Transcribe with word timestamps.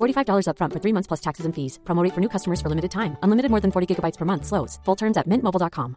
$45 0.00 0.46
upfront 0.46 0.72
for 0.72 0.80
three 0.80 0.94
months 0.94 1.08
plus 1.08 1.20
taxes 1.20 1.46
and 1.46 1.52
fees. 1.52 1.78
Promo 1.84 2.04
rate 2.04 2.14
for 2.14 2.20
new 2.20 2.28
customers 2.28 2.60
for 2.60 2.68
limited 2.68 2.92
time. 2.92 3.16
Unlimited 3.22 3.50
more 3.50 3.60
than 3.60 3.72
40 3.72 3.90
gigabytes 3.90 4.16
per 4.16 4.24
month. 4.24 4.46
Slows. 4.46 4.78
Full 4.84 4.96
terms 4.96 5.16
at 5.16 5.26
mintmobile.com. 5.26 5.96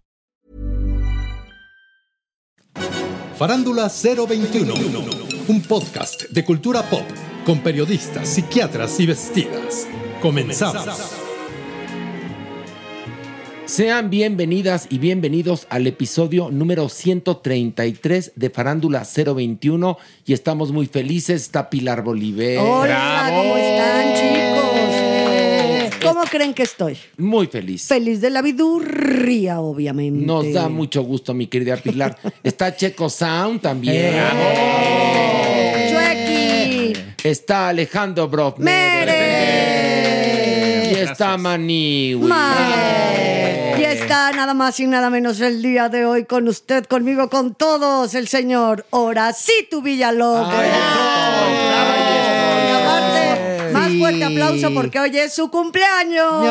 Farándula 3.35 3.89
021, 3.89 4.73
un 5.47 5.61
podcast 5.63 6.29
de 6.29 6.45
cultura 6.45 6.83
pop 6.83 7.05
con 7.45 7.59
periodistas, 7.59 8.29
psiquiatras 8.29 8.99
y 8.99 9.05
vestidas. 9.07 9.87
Comenzamos. 10.21 11.32
Sean 13.65 14.09
bienvenidas 14.09 14.87
y 14.89 14.97
bienvenidos 14.97 15.67
al 15.69 15.87
episodio 15.87 16.51
número 16.51 16.89
133 16.89 18.33
de 18.35 18.49
Farándula 18.49 19.03
021 19.05 19.97
y 20.25 20.33
estamos 20.33 20.73
muy 20.73 20.85
felices. 20.85 21.43
Está 21.43 21.69
Pilar 21.69 22.03
Bolívar. 22.03 22.57
Hola, 22.59 23.31
¿cómo 23.33 23.55
están, 23.55 24.15
chicos? 24.15 26.03
¿Cómo 26.03 26.23
creen 26.25 26.53
que 26.53 26.63
estoy? 26.63 26.97
Muy 27.17 27.47
feliz. 27.47 27.87
Feliz 27.87 28.19
de 28.19 28.29
la 28.29 28.41
vidurría, 28.41 29.61
obviamente. 29.61 30.25
Nos 30.25 30.51
da 30.51 30.67
mucho 30.67 31.01
gusto, 31.03 31.33
mi 31.33 31.47
querida 31.47 31.77
Pilar. 31.77 32.17
Está 32.43 32.75
Checo 32.75 33.09
Sound 33.09 33.61
también. 33.61 34.13
Eh. 34.13 35.87
Chuequi. 35.89 36.93
Está 37.23 37.69
Alejandro 37.69 38.27
Brofner. 38.27 39.05
Mere. 39.07 39.53
Y 40.91 40.95
está 40.95 41.37
Maniwi. 41.37 42.27
Mae. 42.27 43.32
Está 44.13 44.31
nada 44.31 44.53
más 44.53 44.79
y 44.79 44.85
nada 44.85 45.09
menos 45.09 45.41
el 45.41 45.63
día 45.63 45.89
de 45.89 46.05
hoy 46.05 46.25
con 46.25 46.47
usted, 46.47 46.85
conmigo, 46.85 47.31
con 47.31 47.55
todos, 47.55 48.13
el 48.13 48.27
señor 48.27 48.85
Horacito 48.91 49.81
Villalobos. 49.81 50.49
Ay, 50.51 50.69
Y 52.69 52.71
aparte, 52.75 53.73
más 53.73 53.91
fuerte 53.97 54.23
aplauso 54.23 54.71
porque 54.71 54.99
hoy 54.99 55.17
es 55.17 55.33
su 55.33 55.49
cumpleaños. 55.49 56.45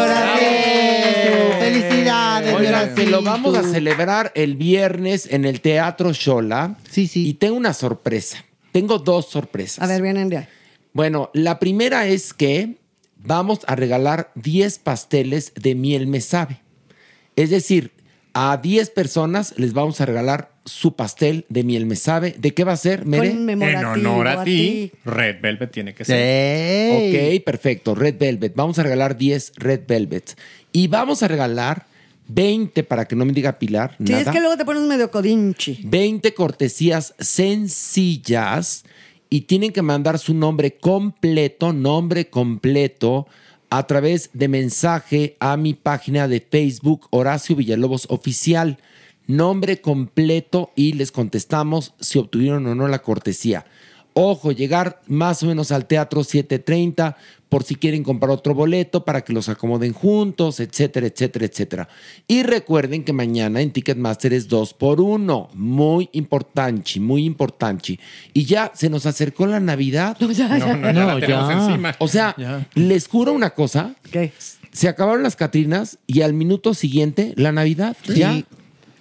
Felicidades, 1.60 2.52
Oigan, 2.52 2.96
que 2.96 3.06
lo 3.06 3.18
Horacito. 3.18 3.22
vamos 3.22 3.56
a 3.56 3.62
celebrar 3.62 4.32
el 4.34 4.56
viernes 4.56 5.28
en 5.30 5.44
el 5.44 5.60
Teatro 5.60 6.12
Shola. 6.12 6.74
Sí, 6.90 7.06
sí. 7.06 7.28
Y 7.28 7.34
tengo 7.34 7.54
una 7.54 7.74
sorpresa. 7.74 8.44
Tengo 8.72 8.98
dos 8.98 9.26
sorpresas. 9.30 9.84
A 9.84 9.86
ver, 9.86 10.02
vienen 10.02 10.28
de 10.30 10.38
ahí. 10.38 10.48
Bueno, 10.94 11.30
la 11.32 11.60
primera 11.60 12.08
es 12.08 12.34
que 12.34 12.74
vamos 13.18 13.60
a 13.68 13.76
regalar 13.76 14.32
10 14.34 14.80
pasteles 14.80 15.52
de 15.54 15.76
miel 15.76 16.08
me 16.08 16.20
sabe. 16.20 16.61
Es 17.36 17.50
decir, 17.50 17.90
a 18.34 18.56
10 18.56 18.90
personas 18.90 19.54
les 19.58 19.72
vamos 19.72 20.00
a 20.00 20.06
regalar 20.06 20.50
su 20.64 20.94
pastel 20.94 21.44
de 21.48 21.64
miel 21.64 21.86
me 21.86 21.96
sabe. 21.96 22.36
¿De 22.38 22.54
qué 22.54 22.64
va 22.64 22.72
a 22.72 22.76
ser, 22.76 23.04
Mere? 23.04 23.30
En 23.30 23.84
honor 23.84 24.28
a 24.28 24.44
ti, 24.44 24.92
Red 25.04 25.40
Velvet 25.40 25.72
tiene 25.72 25.92
que 25.94 26.04
ser. 26.04 26.16
Ey. 26.20 27.36
Ok, 27.38 27.44
perfecto. 27.44 27.94
Red 27.94 28.16
Velvet. 28.18 28.54
Vamos 28.54 28.78
a 28.78 28.84
regalar 28.84 29.16
10 29.16 29.54
Red 29.56 29.80
Velvets. 29.88 30.36
Y 30.72 30.86
vamos 30.86 31.22
a 31.22 31.28
regalar 31.28 31.86
20, 32.28 32.84
para 32.84 33.06
que 33.06 33.16
no 33.16 33.24
me 33.24 33.32
diga 33.32 33.58
Pilar, 33.58 33.96
Sí, 33.98 34.04
nada. 34.12 34.22
es 34.22 34.28
que 34.30 34.40
luego 34.40 34.56
te 34.56 34.64
pones 34.64 34.82
medio 34.84 35.10
codinchi. 35.10 35.80
20 35.84 36.32
cortesías 36.34 37.14
sencillas 37.18 38.84
y 39.28 39.42
tienen 39.42 39.72
que 39.72 39.82
mandar 39.82 40.18
su 40.18 40.34
nombre 40.34 40.76
completo, 40.76 41.72
nombre 41.72 42.28
completo, 42.28 43.26
a 43.72 43.86
través 43.86 44.28
de 44.34 44.48
mensaje 44.48 45.34
a 45.40 45.56
mi 45.56 45.72
página 45.72 46.28
de 46.28 46.40
Facebook, 46.40 47.06
Horacio 47.08 47.56
Villalobos 47.56 48.06
Oficial. 48.10 48.76
Nombre 49.26 49.80
completo 49.80 50.72
y 50.76 50.92
les 50.92 51.10
contestamos 51.10 51.94
si 51.98 52.18
obtuvieron 52.18 52.66
o 52.66 52.74
no 52.74 52.86
la 52.86 53.00
cortesía. 53.00 53.64
Ojo, 54.14 54.52
llegar 54.52 55.00
más 55.06 55.42
o 55.42 55.46
menos 55.46 55.72
al 55.72 55.86
teatro 55.86 56.22
7:30 56.22 57.16
por 57.48 57.64
si 57.64 57.74
quieren 57.76 58.02
comprar 58.02 58.30
otro 58.30 58.54
boleto 58.54 59.04
para 59.04 59.20
que 59.22 59.32
los 59.34 59.48
acomoden 59.50 59.92
juntos, 59.92 60.58
etcétera, 60.58 61.06
etcétera, 61.06 61.44
etcétera. 61.46 61.88
Y 62.26 62.42
recuerden 62.44 63.04
que 63.04 63.12
mañana 63.12 63.60
en 63.60 63.72
Ticketmaster 63.72 64.32
es 64.32 64.48
2 64.48 64.72
por 64.74 65.00
1 65.02 65.50
Muy 65.52 66.08
importante, 66.12 66.98
muy 66.98 67.24
importante. 67.26 67.98
Y 68.32 68.44
ya 68.46 68.72
se 68.74 68.88
nos 68.88 69.04
acercó 69.04 69.46
la 69.46 69.60
Navidad. 69.60 70.16
No, 70.20 70.28
no, 70.28 70.32
ya 70.32 70.48
No, 70.48 71.06
la 71.06 71.20
tenemos 71.20 71.48
ya. 71.48 71.52
encima. 71.66 71.94
O 71.98 72.08
sea, 72.08 72.34
Ya. 72.38 72.66
les 72.74 73.06
juro 73.06 73.32
una 73.32 73.50
cosa. 73.50 73.94
¿Qué? 74.10 74.32
Se 74.72 74.88
acabaron 74.88 75.22
las 75.22 75.36
Catrinas 75.36 75.98
y 76.06 76.22
al 76.22 76.32
minuto 76.32 76.72
siguiente 76.72 77.34
la 77.36 77.52
Navidad. 77.52 77.96
Ya. 78.14 78.42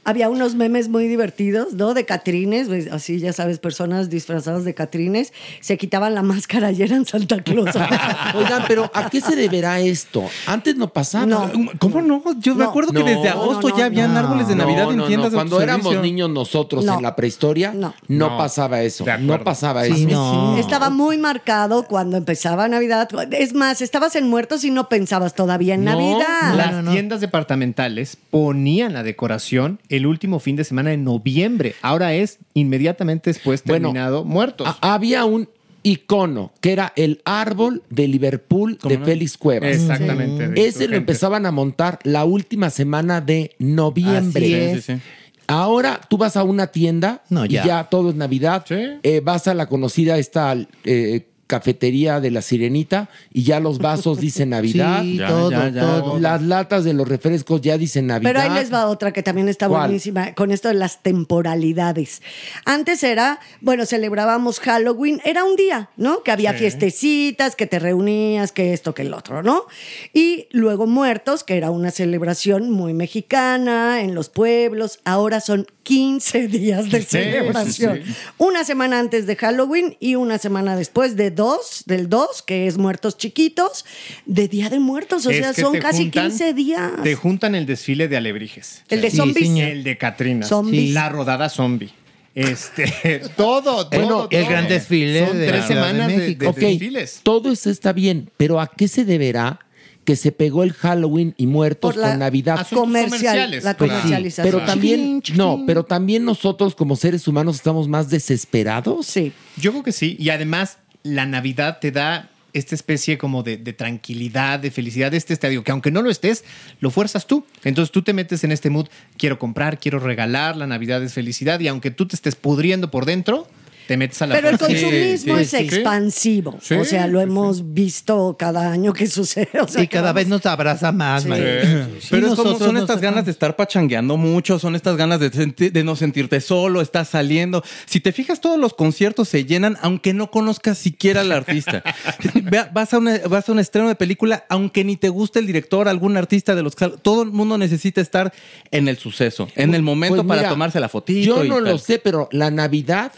Había 0.03 0.29
unos 0.29 0.55
memes 0.55 0.89
muy 0.89 1.07
divertidos, 1.07 1.73
¿no? 1.73 1.93
De 1.93 2.05
Catrines, 2.05 2.67
pues, 2.67 2.91
así 2.91 3.19
ya 3.19 3.33
sabes, 3.33 3.59
personas 3.59 4.09
disfrazadas 4.09 4.65
de 4.65 4.73
Catrines, 4.73 5.31
se 5.59 5.77
quitaban 5.77 6.15
la 6.15 6.23
máscara 6.23 6.71
y 6.71 6.81
eran 6.81 7.05
Santa 7.05 7.41
Claus. 7.43 7.69
Oigan, 8.35 8.63
pero 8.67 8.89
¿a 8.95 9.09
qué 9.11 9.21
se 9.21 9.35
deberá 9.35 9.79
esto? 9.79 10.23
Antes 10.47 10.75
no 10.75 10.87
pasaba. 10.91 11.25
No. 11.27 11.51
¿Cómo 11.77 12.01
no? 12.01 12.23
Yo 12.39 12.55
me 12.55 12.63
No. 12.63 12.69
acuerdo 12.71 12.93
que 12.93 13.03
desde 13.03 13.29
agosto 13.29 13.69
no, 13.69 13.77
ya 13.77 13.85
habían 13.85 14.13
no. 14.13 14.19
árboles 14.19 14.47
de 14.47 14.55
Navidad 14.55 14.85
no, 14.85 14.91
en 14.91 14.97
no. 14.97 15.07
tiendas 15.07 15.31
de 15.31 15.35
Cuando 15.35 15.61
éramos 15.61 15.95
niños 16.01 16.29
nosotros 16.31 16.83
No. 16.83 16.95
en 16.97 17.03
la 17.03 17.15
prehistoria, 17.15 17.71
No. 17.73 17.93
no, 18.07 18.29
No. 18.31 18.37
pasaba 18.37 18.81
eso. 18.81 19.03
De 19.03 19.11
acuerdo. 19.11 19.37
No 19.37 19.43
pasaba 19.43 19.83
Sí, 19.85 20.05
eso. 20.05 20.07
no. 20.09 20.57
Estaba 20.57 20.89
muy 20.89 21.17
marcado 21.19 21.83
cuando 21.83 22.17
empezaba 22.17 22.67
Navidad. 22.67 23.07
Es 23.31 23.53
más, 23.53 23.81
estabas 23.81 24.15
en 24.15 24.27
muertos 24.29 24.63
y 24.63 24.71
no 24.71 24.89
pensabas 24.89 25.35
todavía 25.35 25.75
en 25.75 25.83
No, 25.83 25.91
Navidad. 25.91 26.55
Las 26.55 26.71
no, 26.71 26.81
no. 26.81 26.91
tiendas 26.91 27.21
departamentales 27.21 28.17
ponían 28.31 28.93
la 28.93 29.03
decoración 29.03 29.79
el 29.89 30.00
último 30.05 30.39
fin 30.39 30.55
de 30.55 30.63
semana 30.63 30.89
de 30.91 30.97
noviembre. 30.97 31.75
Ahora 31.81 32.13
es 32.13 32.39
inmediatamente 32.53 33.29
después 33.29 33.63
Bueno, 33.65 33.89
terminado 33.89 34.23
muertos. 34.25 34.67
Había 34.81 35.25
un 35.25 35.47
icono 35.83 36.51
que 36.61 36.71
era 36.73 36.93
el 36.95 37.21
árbol 37.25 37.81
de 37.89 38.07
Liverpool 38.07 38.77
de 38.83 38.97
no? 38.99 39.05
Félix 39.05 39.37
Cuevas. 39.37 39.71
Exactamente. 39.75 40.67
Ese 40.67 40.87
lo 40.87 40.95
empezaban 40.95 41.45
a 41.45 41.51
montar 41.51 41.99
la 42.03 42.23
última 42.23 42.69
semana 42.69 43.19
de 43.21 43.55
noviembre. 43.59 44.45
Así 44.45 44.53
Sí, 44.53 44.53
es. 44.53 44.85
sí, 44.85 44.93
sí. 44.93 45.01
Ahora 45.47 45.99
tú 46.09 46.17
vas 46.17 46.37
a 46.37 46.43
una 46.43 46.67
tienda 46.67 47.23
No, 47.29 47.45
y 47.45 47.49
ya. 47.49 47.65
ya 47.65 47.83
todo 47.85 48.09
es 48.11 48.15
Navidad. 48.15 48.63
Sí. 48.67 48.75
Eh, 49.03 49.21
vas 49.23 49.47
a 49.47 49.53
la 49.53 49.65
conocida 49.67 50.17
esta 50.17 50.55
eh, 50.85 51.27
cafetería 51.51 52.21
de 52.21 52.31
la 52.31 52.41
Sirenita 52.41 53.09
y 53.33 53.43
ya 53.43 53.59
los 53.59 53.77
vasos 53.79 54.19
dicen 54.21 54.51
Navidad. 54.51 55.01
Sí, 55.03 55.17
Ya, 55.21 55.27
todo, 55.27 55.51
ya, 55.51 55.67
ya. 55.69 55.81
todo. 55.81 56.19
Las 56.19 56.41
latas 56.41 56.85
de 56.85 56.93
los 56.93 57.05
refrescos 57.07 57.59
ya 57.59 57.77
dicen 57.77 58.07
Navidad. 58.07 58.29
Pero 58.31 58.39
ahí 58.41 58.49
les 58.57 58.73
va 58.73 58.87
otra 58.87 59.11
que 59.11 59.21
también 59.21 59.49
está 59.49 59.67
¿Cuál? 59.67 59.81
buenísima 59.87 60.33
con 60.33 60.51
esto 60.51 60.69
de 60.69 60.75
las 60.75 61.03
temporalidades. 61.03 62.21
Antes 62.65 63.03
era, 63.03 63.39
bueno, 63.59 63.85
celebrábamos 63.85 64.59
Halloween, 64.61 65.19
era 65.25 65.43
un 65.43 65.57
día, 65.57 65.89
¿no? 65.97 66.23
Que 66.23 66.31
había 66.31 66.53
Sí. 66.53 66.59
fiestecitas, 66.59 67.55
que 67.57 67.67
te 67.67 67.79
reunías, 67.79 68.51
que 68.53 68.71
esto, 68.73 68.93
que 68.93 69.01
el 69.01 69.13
otro, 69.13 69.43
¿no? 69.43 69.65
Y 70.13 70.47
luego 70.51 70.87
Muertos, 70.87 71.43
que 71.43 71.57
era 71.57 71.69
una 71.71 71.91
celebración 71.91 72.69
muy 72.71 72.93
mexicana 72.93 74.01
en 74.01 74.15
los 74.15 74.29
pueblos. 74.29 74.99
Ahora 75.03 75.41
son 75.41 75.67
15 75.83 76.47
días 76.47 76.89
de 76.91 77.01
Sí, 77.01 77.07
celebración. 77.07 77.97
sí, 78.05 78.13
sí. 78.13 78.15
Una 78.37 78.63
semana 78.63 78.99
antes 78.99 79.25
de 79.27 79.35
Halloween 79.35 79.97
y 79.99 80.15
una 80.15 80.37
semana 80.37 80.75
después 80.75 81.15
de 81.15 81.31
dos, 81.41 81.83
del 81.87 82.07
2, 82.07 82.43
que 82.43 82.67
es 82.67 82.77
Muertos 82.77 83.17
Chiquitos, 83.17 83.83
de 84.27 84.47
Día 84.47 84.69
de 84.69 84.79
Muertos. 84.79 85.25
O 85.25 85.31
Es 85.31 85.37
sea, 85.37 85.53
son 85.53 85.77
casi 85.79 86.03
juntan- 86.11 86.29
15 86.29 86.53
días. 86.53 86.91
Te 87.03 87.15
juntan 87.15 87.55
el 87.55 87.65
desfile 87.65 88.07
de 88.07 88.17
alebrijes. 88.17 88.83
El 88.89 89.01
de 89.01 89.09
Sí, 89.09 89.17
zombies. 89.17 89.47
señor. 89.47 89.69
El 89.69 89.83
de 89.83 89.97
Catrinas. 89.97 90.49
Sí. 90.69 90.91
La 90.93 91.09
rodada 91.09 91.49
zombie. 91.49 91.89
Este, 92.35 93.19
todo, 93.35 93.87
todo. 93.87 93.89
Bueno, 93.89 94.27
el 94.29 94.41
todo. 94.41 94.49
gran 94.51 94.67
desfile 94.67 95.27
Son 95.27 95.37
de 95.39 95.47
tres 95.47 95.61
de 95.63 95.67
semanas 95.67 96.07
de, 96.09 96.35
desfiles. 96.35 97.19
todo 97.23 97.51
eso 97.51 97.69
está 97.69 97.91
bien, 97.91 98.29
pero 98.37 98.59
¿a 98.61 98.67
qué 98.67 98.87
se 98.87 99.03
deberá 99.03 99.59
que 100.05 100.15
se 100.15 100.31
pegó 100.31 100.63
el 100.63 100.73
Halloween 100.73 101.35
y 101.37 101.45
muertos 101.45 101.93
Por 101.93 102.01
la 102.01 102.09
con 102.11 102.19
Navidad? 102.19 102.65
Comercial, 102.73 103.09
comerciales, 103.09 103.63
la 103.63 103.75
comercialización. 103.75 104.45
Pero 104.51 104.65
también, 104.65 105.21
no, 105.35 105.63
pero 105.67 105.83
también 105.83 106.23
nosotros 106.25 106.73
como 106.73 106.95
seres 106.95 107.27
humanos 107.27 107.57
estamos 107.57 107.87
más 107.87 108.09
desesperados. 108.09 109.05
Sí. 109.05 109.31
Yo 109.57 109.71
creo 109.71 109.83
que 109.83 109.91
sí. 109.91 110.15
Y 110.17 110.29
además, 110.29 110.77
la 111.03 111.25
Navidad 111.25 111.79
te 111.79 111.91
da 111.91 112.29
esta 112.53 112.75
especie 112.75 113.17
como 113.17 113.43
de, 113.43 113.57
tranquilidad, 113.73 114.59
de 114.59 114.71
felicidad 114.71 115.11
de 115.11 115.17
este 115.17 115.33
estadio, 115.33 115.63
que 115.63 115.71
aunque 115.71 115.91
no 115.91 116.01
lo 116.01 116.09
estés, 116.09 116.43
lo 116.79 116.91
fuerzas 116.91 117.27
tú. 117.27 117.45
Entonces 117.63 117.91
tú 117.91 118.01
te 118.01 118.13
metes 118.13 118.43
en 118.43 118.51
este 118.51 118.69
mood, 118.69 118.87
quiero 119.17 119.39
comprar, 119.39 119.79
quiero 119.79 119.99
regalar, 119.99 120.57
la 120.57 120.67
Navidad 120.67 121.01
es 121.03 121.13
felicidad, 121.13 121.59
y 121.59 121.67
aunque 121.67 121.91
tú 121.91 122.07
te 122.07 122.15
estés 122.15 122.35
pudriendo 122.35 122.91
por 122.91 123.05
dentro, 123.05 123.47
te 123.91 123.97
metes 123.97 124.21
a 124.21 124.27
la 124.27 124.35
Pero 124.35 124.47
el 124.51 124.57
consumismo 124.57 125.35
Sí, 125.35 125.41
es 125.41 125.49
sí. 125.49 125.57
expansivo. 125.57 126.57
Sí, 126.61 126.75
o 126.75 126.85
sea, 126.85 127.07
lo 127.07 127.19
sí, 127.19 127.23
hemos 127.23 127.73
visto 127.73 128.37
cada 128.39 128.71
año 128.71 128.93
que 128.93 129.05
sucede. 129.05 129.49
O 129.61 129.67
sea, 129.67 129.83
Y 129.83 129.87
cada 129.89 130.13
vez 130.13 130.29
nos 130.29 130.45
abraza 130.45 130.93
más. 130.93 131.25
Pero 131.25 132.27
es 132.27 132.35
como, 132.35 132.57
son 132.57 132.77
estas 132.77 133.01
ganas 133.01 133.25
de 133.25 133.31
estar 133.31 133.57
pachangueando 133.57 134.15
mucho, 134.15 134.59
son 134.59 134.75
estas 134.77 134.95
ganas 134.95 135.19
de, 135.19 135.29
senti- 135.29 135.71
de 135.71 135.83
no 135.83 135.97
sentirte 135.97 136.39
solo, 136.39 136.79
estás 136.79 137.09
saliendo. 137.09 137.63
Si 137.85 137.99
te 137.99 138.13
fijas, 138.13 138.39
todos 138.39 138.57
los 138.57 138.73
conciertos 138.73 139.27
se 139.27 139.43
llenan, 139.43 139.77
aunque 139.81 140.13
no 140.13 140.31
conozcas 140.31 140.77
siquiera 140.77 141.19
al 141.19 141.33
artista. 141.33 141.83
Vas, 142.73 142.93
a 142.93 142.97
una- 142.99 143.19
vas 143.27 143.49
a 143.49 143.51
un 143.51 143.59
estreno 143.59 143.89
de 143.89 143.95
película, 143.95 144.45
aunque 144.47 144.85
ni 144.85 144.95
te 144.95 145.09
guste 145.09 145.39
el 145.39 145.47
director, 145.47 145.89
algún 145.89 146.15
artista 146.15 146.55
de 146.55 146.63
los 146.63 146.75
que 146.77 146.87
todo 147.01 147.23
el 147.23 147.31
mundo 147.31 147.57
necesita 147.57 147.99
estar 147.99 148.31
en 148.71 148.87
el 148.87 148.97
suceso, 148.97 149.49
en 149.55 149.75
el 149.75 149.81
momento 149.81 150.23
Pues 150.25 150.27
para 150.37 150.47
tomarse 150.47 150.79
la 150.79 150.87
fotito. 150.87 151.25
Yo 151.25 151.43
no 151.43 151.59
lo 151.59 151.77
sé, 151.77 151.99
pero 151.99 152.29
la 152.31 152.51
Navidad, 152.51 153.11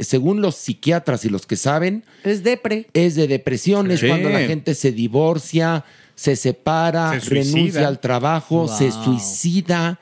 según 0.00 0.40
los 0.40 0.56
psiquiatras 0.56 1.24
y 1.24 1.28
los 1.28 1.46
que 1.46 1.56
saben, 1.56 2.04
es 2.24 2.42
depre. 2.42 2.86
Es 2.92 3.14
de 3.14 3.28
depresión, 3.28 3.90
es 3.90 4.02
cuando 4.02 4.28
la 4.28 4.40
gente 4.40 4.74
se 4.74 4.92
divorcia, 4.92 5.84
se 6.14 6.36
separa, 6.36 7.20
Se 7.20 7.30
renuncia 7.30 7.86
al 7.86 8.00
trabajo, 8.00 8.68
se 8.68 8.90
suicida. 8.90 10.00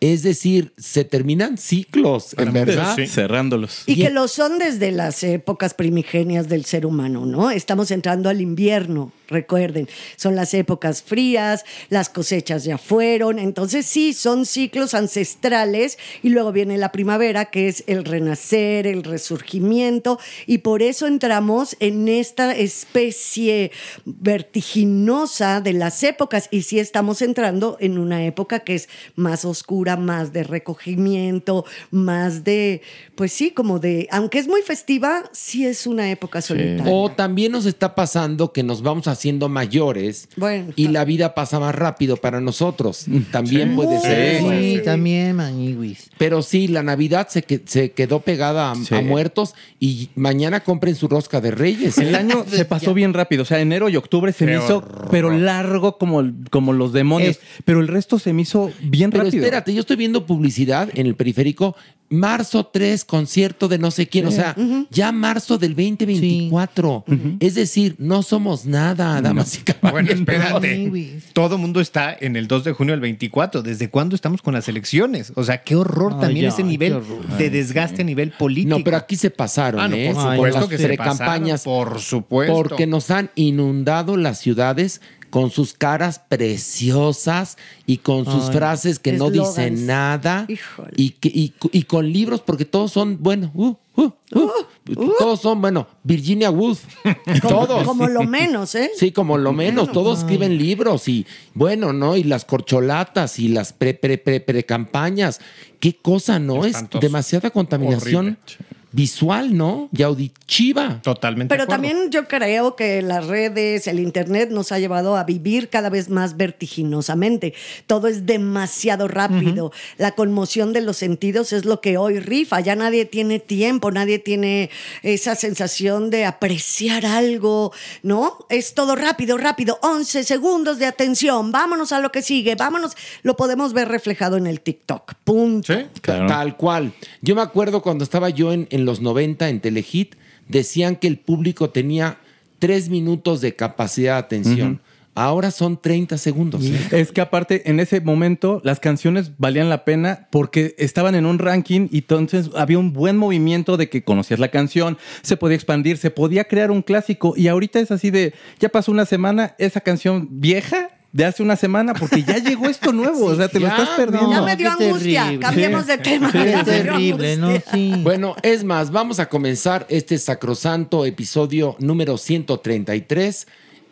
Es 0.00 0.24
decir, 0.24 0.72
se 0.76 1.04
terminan 1.04 1.56
ciclos, 1.58 2.34
en 2.36 2.52
verdad. 2.52 2.96
Sí. 2.96 3.06
Cerrándolos. 3.06 3.84
Y 3.86 3.94
que 3.94 4.10
lo 4.10 4.26
son 4.26 4.58
desde 4.58 4.90
las 4.90 5.22
épocas 5.22 5.74
primigenias 5.74 6.48
del 6.48 6.64
ser 6.64 6.86
humano, 6.86 7.24
¿no? 7.24 7.52
Estamos 7.52 7.92
entrando 7.92 8.28
al 8.28 8.40
invierno, 8.40 9.12
recuerden. 9.32 9.88
Son 10.16 10.36
las 10.36 10.54
épocas 10.54 11.02
frías, 11.02 11.64
las 11.88 12.08
cosechas 12.08 12.64
ya 12.64 12.78
fueron. 12.78 13.38
Entonces, 13.38 13.86
sí, 13.86 14.12
son 14.12 14.46
ciclos 14.46 14.94
ancestrales. 14.94 15.98
Y 16.22 16.28
luego 16.28 16.52
viene 16.52 16.78
la 16.78 16.92
primavera, 16.92 17.46
que 17.46 17.68
es 17.68 17.82
el 17.86 18.04
renacer, 18.04 18.86
el 18.86 19.02
resurgimiento. 19.02 20.20
Y 20.46 20.58
por 20.58 20.82
eso 20.82 21.06
entramos 21.06 21.76
en 21.80 22.08
esta 22.08 22.54
especie 22.54 23.72
vertiginosa 24.04 25.60
de 25.60 25.72
las 25.72 26.02
épocas. 26.02 26.48
Y 26.50 26.62
sí 26.62 26.78
estamos 26.78 27.22
entrando 27.22 27.76
en 27.80 27.98
una 27.98 28.24
época 28.24 28.60
que 28.60 28.74
es 28.74 28.88
más 29.16 29.44
oscura, 29.44 29.96
más 29.96 30.32
de 30.32 30.44
recogimiento, 30.44 31.64
más 31.90 32.44
de, 32.44 32.82
pues 33.14 33.32
sí, 33.32 33.50
como 33.50 33.78
de, 33.78 34.08
aunque 34.10 34.38
es 34.38 34.48
muy 34.48 34.62
festiva, 34.62 35.24
sí 35.32 35.66
es 35.66 35.86
una 35.86 36.10
época 36.10 36.40
solitaria. 36.40 36.92
O 36.92 37.10
también 37.10 37.52
nos 37.52 37.66
está 37.66 37.94
pasando 37.94 38.52
que 38.52 38.62
nos 38.62 38.82
vamos 38.82 39.08
haciendo 39.22 39.48
mayores 39.48 40.28
Bueno, 40.36 40.72
y 40.74 40.88
la 40.88 41.04
vida 41.04 41.32
pasa 41.34 41.60
más 41.60 41.72
rápido 41.74 42.16
para 42.16 42.40
nosotros. 42.40 43.06
También 43.30 43.76
puede 43.76 44.00
ser. 44.00 44.18
eso. 44.36 44.50
Sí, 44.50 44.80
también, 44.84 45.36
Maniwis. 45.36 46.10
Pero 46.18 46.42
sí, 46.42 46.66
la 46.66 46.82
Navidad 46.82 47.28
se, 47.28 47.42
que- 47.44 47.62
se 47.64 47.92
quedó 47.92 48.18
pegada 48.20 48.72
a, 48.72 48.74
Sí. 48.74 48.94
a 48.96 49.00
muertos 49.00 49.54
y 49.78 50.08
mañana 50.16 50.60
compren 50.64 50.96
su 50.96 51.06
rosca 51.06 51.40
de 51.40 51.52
reyes. 51.52 51.98
El 51.98 52.16
año 52.16 52.44
se 52.50 52.64
pasó 52.64 52.94
bien 52.94 53.14
rápido. 53.14 53.42
O 53.42 53.46
sea, 53.46 53.60
enero 53.60 53.88
y 53.88 53.94
octubre 53.96 54.32
se 54.32 54.44
Qué 54.44 54.58
me 54.58 54.64
hizo, 54.64 54.82
pero 55.10 55.30
largo 55.30 55.98
como, 55.98 56.24
como 56.50 56.72
los 56.72 56.92
demonios. 56.92 57.38
pero 57.64 57.78
el 57.80 57.86
resto 57.86 58.18
se 58.18 58.32
me 58.32 58.42
hizo 58.42 58.72
bien 58.82 59.10
Pero 59.10 59.22
rápido. 59.24 59.44
espérate, 59.44 59.72
yo 59.72 59.80
estoy 59.80 59.94
viendo 59.96 60.26
publicidad 60.26 60.88
en 60.94 61.06
el 61.06 61.14
periférico. 61.14 61.76
Marzo 62.08 62.66
3, 62.66 63.06
concierto 63.06 63.68
de 63.68 63.78
no 63.78 63.90
sé 63.90 64.06
quién. 64.06 64.26
O 64.26 64.30
sea, 64.30 64.54
ya 64.90 65.12
marzo 65.12 65.56
del 65.56 65.74
2024. 65.74 67.04
Es 67.40 67.54
decir, 67.54 67.94
no 67.98 68.22
somos 68.22 68.66
nada, 68.66 69.01
damas 69.20 69.56
y 69.58 69.62
caballeros. 69.62 69.92
Bueno, 69.92 70.10
espérate. 70.12 71.20
Todo 71.32 71.58
mundo 71.58 71.80
está 71.80 72.16
en 72.18 72.36
el 72.36 72.48
2 72.48 72.64
de 72.64 72.72
junio 72.72 72.92
del 72.92 73.00
24. 73.00 73.62
¿Desde 73.62 73.88
cuándo 73.90 74.14
estamos 74.14 74.42
con 74.42 74.54
las 74.54 74.68
elecciones? 74.68 75.32
O 75.34 75.44
sea, 75.44 75.62
qué 75.62 75.76
horror 75.76 76.14
Ay, 76.16 76.20
también 76.20 76.46
ese 76.46 76.62
nivel 76.62 77.00
de 77.38 77.50
desgaste 77.50 78.02
a 78.02 78.04
nivel 78.04 78.30
político. 78.32 78.78
No, 78.78 78.84
pero 78.84 78.96
aquí 78.96 79.16
se 79.16 79.30
pasaron, 79.30 79.80
Ah, 79.80 79.88
no, 79.88 79.96
¿eh? 79.96 80.12
por 80.14 80.22
supuesto 80.32 80.60
las 80.60 80.68
que 80.68 80.78
se 80.78 80.94
pasaron, 80.96 81.58
por 81.64 82.00
supuesto. 82.00 82.54
Porque 82.54 82.86
nos 82.86 83.10
han 83.10 83.30
inundado 83.34 84.16
las 84.16 84.38
ciudades 84.38 85.00
con 85.32 85.50
sus 85.50 85.72
caras 85.72 86.20
preciosas 86.28 87.56
y 87.86 87.96
con 87.98 88.26
sus 88.26 88.48
Ay. 88.48 88.52
frases 88.52 88.98
que 88.98 89.12
no 89.14 89.30
dicen 89.30 89.86
nada 89.86 90.44
Híjole. 90.46 90.90
y, 90.94 91.10
que- 91.10 91.30
y, 91.30 91.54
y 91.72 91.84
con 91.84 92.12
libros 92.12 92.42
porque 92.42 92.66
todos 92.66 92.92
son, 92.92 93.16
bueno, 93.22 93.50
uh, 93.54 93.74
uh, 93.96 94.10
uh, 94.34 95.12
todos 95.18 95.40
son, 95.40 95.62
bueno, 95.62 95.86
Virginia 96.02 96.50
Woolf, 96.50 96.84
todos. 97.42 97.82
Como 97.84 98.08
lo 98.08 98.24
menos, 98.24 98.74
¿eh? 98.74 98.90
Sí, 98.94 99.10
como 99.10 99.38
lo 99.38 99.54
menos, 99.54 99.90
todos 99.90 100.18
escriben 100.18 100.58
libros 100.58 101.08
y 101.08 101.26
bueno, 101.54 101.94
¿no? 101.94 102.14
Y 102.16 102.24
las 102.24 102.44
corcholatas 102.44 103.38
y 103.38 103.48
las 103.48 103.72
pre, 103.72 103.94
pre, 103.94 104.18
pre, 104.18 104.40
pre 104.40 104.64
campañas. 104.66 105.40
Qué 105.80 105.96
cosa, 105.96 106.38
¿no? 106.38 106.66
Es 106.66 106.76
demasiada 107.00 107.48
contaminación 107.50 108.36
Horrible. 108.58 108.81
Visual, 108.92 109.56
¿no? 109.56 109.88
Y 109.96 110.02
auditiva. 110.02 111.00
Totalmente. 111.02 111.52
Pero 111.52 111.64
acuerdo. 111.64 111.82
también 111.82 112.10
yo 112.10 112.28
creo 112.28 112.76
que 112.76 113.02
las 113.02 113.26
redes, 113.26 113.86
el 113.86 113.98
internet 113.98 114.50
nos 114.50 114.70
ha 114.70 114.78
llevado 114.78 115.16
a 115.16 115.24
vivir 115.24 115.68
cada 115.70 115.88
vez 115.90 116.10
más 116.10 116.36
vertiginosamente. 116.36 117.54
Todo 117.86 118.06
es 118.08 118.26
demasiado 118.26 119.08
rápido. 119.08 119.72
La 119.96 120.12
conmoción 120.12 120.72
de 120.72 120.82
los 120.82 120.98
sentidos 120.98 121.52
es 121.52 121.64
lo 121.64 121.80
que 121.80 121.96
hoy 121.96 122.20
rifa. 122.20 122.60
Ya 122.60 122.76
nadie 122.76 123.04
tiene 123.06 123.40
tiempo, 123.40 123.90
nadie 123.90 124.18
tiene 124.18 124.70
esa 125.02 125.34
sensación 125.34 126.10
de 126.10 126.26
apreciar 126.26 127.06
algo, 127.06 127.72
¿no? 128.02 128.46
Es 128.50 128.74
todo 128.74 128.94
rápido, 128.94 129.38
rápido. 129.38 129.78
11 129.82 130.24
segundos 130.24 130.78
de 130.78 130.86
atención. 130.86 131.50
Vámonos 131.50 131.92
a 131.92 132.00
lo 132.00 132.12
que 132.12 132.22
sigue. 132.22 132.54
Vámonos. 132.54 132.92
Lo 133.22 133.36
podemos 133.36 133.72
ver 133.72 133.88
reflejado 133.88 134.36
en 134.36 134.46
el 134.46 134.60
TikTok. 134.60 135.14
Punto. 135.24 135.72
Sí. 135.72 135.86
Claro. 136.02 136.26
Tal 136.26 136.56
cual. 136.56 136.92
Yo 137.22 137.34
me 137.34 137.42
acuerdo 137.42 137.82
cuando 137.82 138.04
estaba 138.04 138.28
yo 138.28 138.52
en, 138.52 138.66
en 138.70 138.81
los 138.84 139.00
90 139.00 139.48
en 139.48 139.60
Telehit, 139.60 140.14
decían 140.48 140.96
que 140.96 141.08
el 141.08 141.18
público 141.18 141.70
tenía 141.70 142.18
tres 142.58 142.88
minutos 142.88 143.40
de 143.40 143.54
capacidad 143.54 144.14
de 144.14 144.18
atención. 144.18 144.80
Ahora 145.14 145.50
son 145.50 145.78
30 145.78 146.16
segundos. 146.16 146.64
Es 146.90 147.12
que 147.12 147.20
aparte, 147.20 147.68
en 147.68 147.80
ese 147.80 148.00
momento, 148.00 148.62
las 148.64 148.80
canciones 148.80 149.32
valían 149.36 149.68
la 149.68 149.84
pena 149.84 150.28
porque 150.30 150.74
estaban 150.78 151.14
en 151.14 151.26
un 151.26 151.38
ranking 151.38 151.88
y 151.90 151.98
entonces 151.98 152.48
había 152.56 152.78
un 152.78 152.94
buen 152.94 153.18
movimiento 153.18 153.76
de 153.76 153.90
que 153.90 154.04
conocías 154.04 154.40
la 154.40 154.48
canción, 154.48 154.96
se 155.20 155.36
podía 155.36 155.56
expandir, 155.56 155.98
se 155.98 156.10
podía 156.10 156.44
crear 156.44 156.70
un 156.70 156.80
clásico. 156.80 157.34
Y 157.36 157.48
ahorita 157.48 157.78
es 157.80 157.90
así 157.90 158.10
de, 158.10 158.32
ya 158.58 158.70
pasó 158.70 158.90
una 158.90 159.04
semana, 159.04 159.54
esa 159.58 159.82
canción 159.82 160.28
vieja 160.30 160.88
de 161.12 161.26
hace 161.26 161.42
una 161.42 161.56
semana 161.56 161.92
porque 161.92 162.22
ya 162.22 162.38
llegó 162.38 162.66
esto 162.68 162.92
nuevo. 162.92 163.26
o 163.26 163.36
sea, 163.36 163.48
te 163.48 163.60
lo 163.60 163.68
estás 163.68 163.90
perdiendo. 163.90 164.30
Ya 164.30 164.42
me 164.42 164.56
dio 164.56 164.70
qué 164.78 164.84
angustia. 164.84 165.22
terrible. 165.24 165.46
Cambiemos 165.46 165.86
de 165.86 165.98
tema. 165.98 166.32
Qué 166.32 166.62
terrible, 166.64 167.36
¿no? 167.36 167.52
Sí. 167.70 167.94
Bueno, 168.02 168.34
es 168.42 168.64
más, 168.64 168.90
vamos 168.90 169.20
a 169.20 169.28
comenzar 169.28 169.86
este 169.90 170.18
sacrosanto 170.18 171.04
episodio 171.04 171.76
número 171.78 172.16
133 172.16 173.46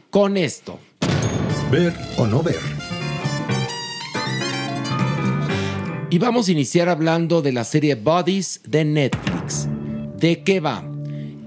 con 0.08 0.36
esto. 0.36 0.80
Ver 1.70 1.94
o 2.16 2.26
no 2.26 2.42
ver. 2.42 2.58
Y 6.12 6.18
vamos 6.18 6.48
a 6.48 6.52
iniciar 6.52 6.88
hablando 6.88 7.40
de 7.40 7.52
la 7.52 7.62
serie 7.62 7.94
Bodies 7.94 8.62
de 8.66 8.84
Netflix. 8.84 9.68
¿De 10.16 10.42
qué 10.42 10.58
va? 10.58 10.84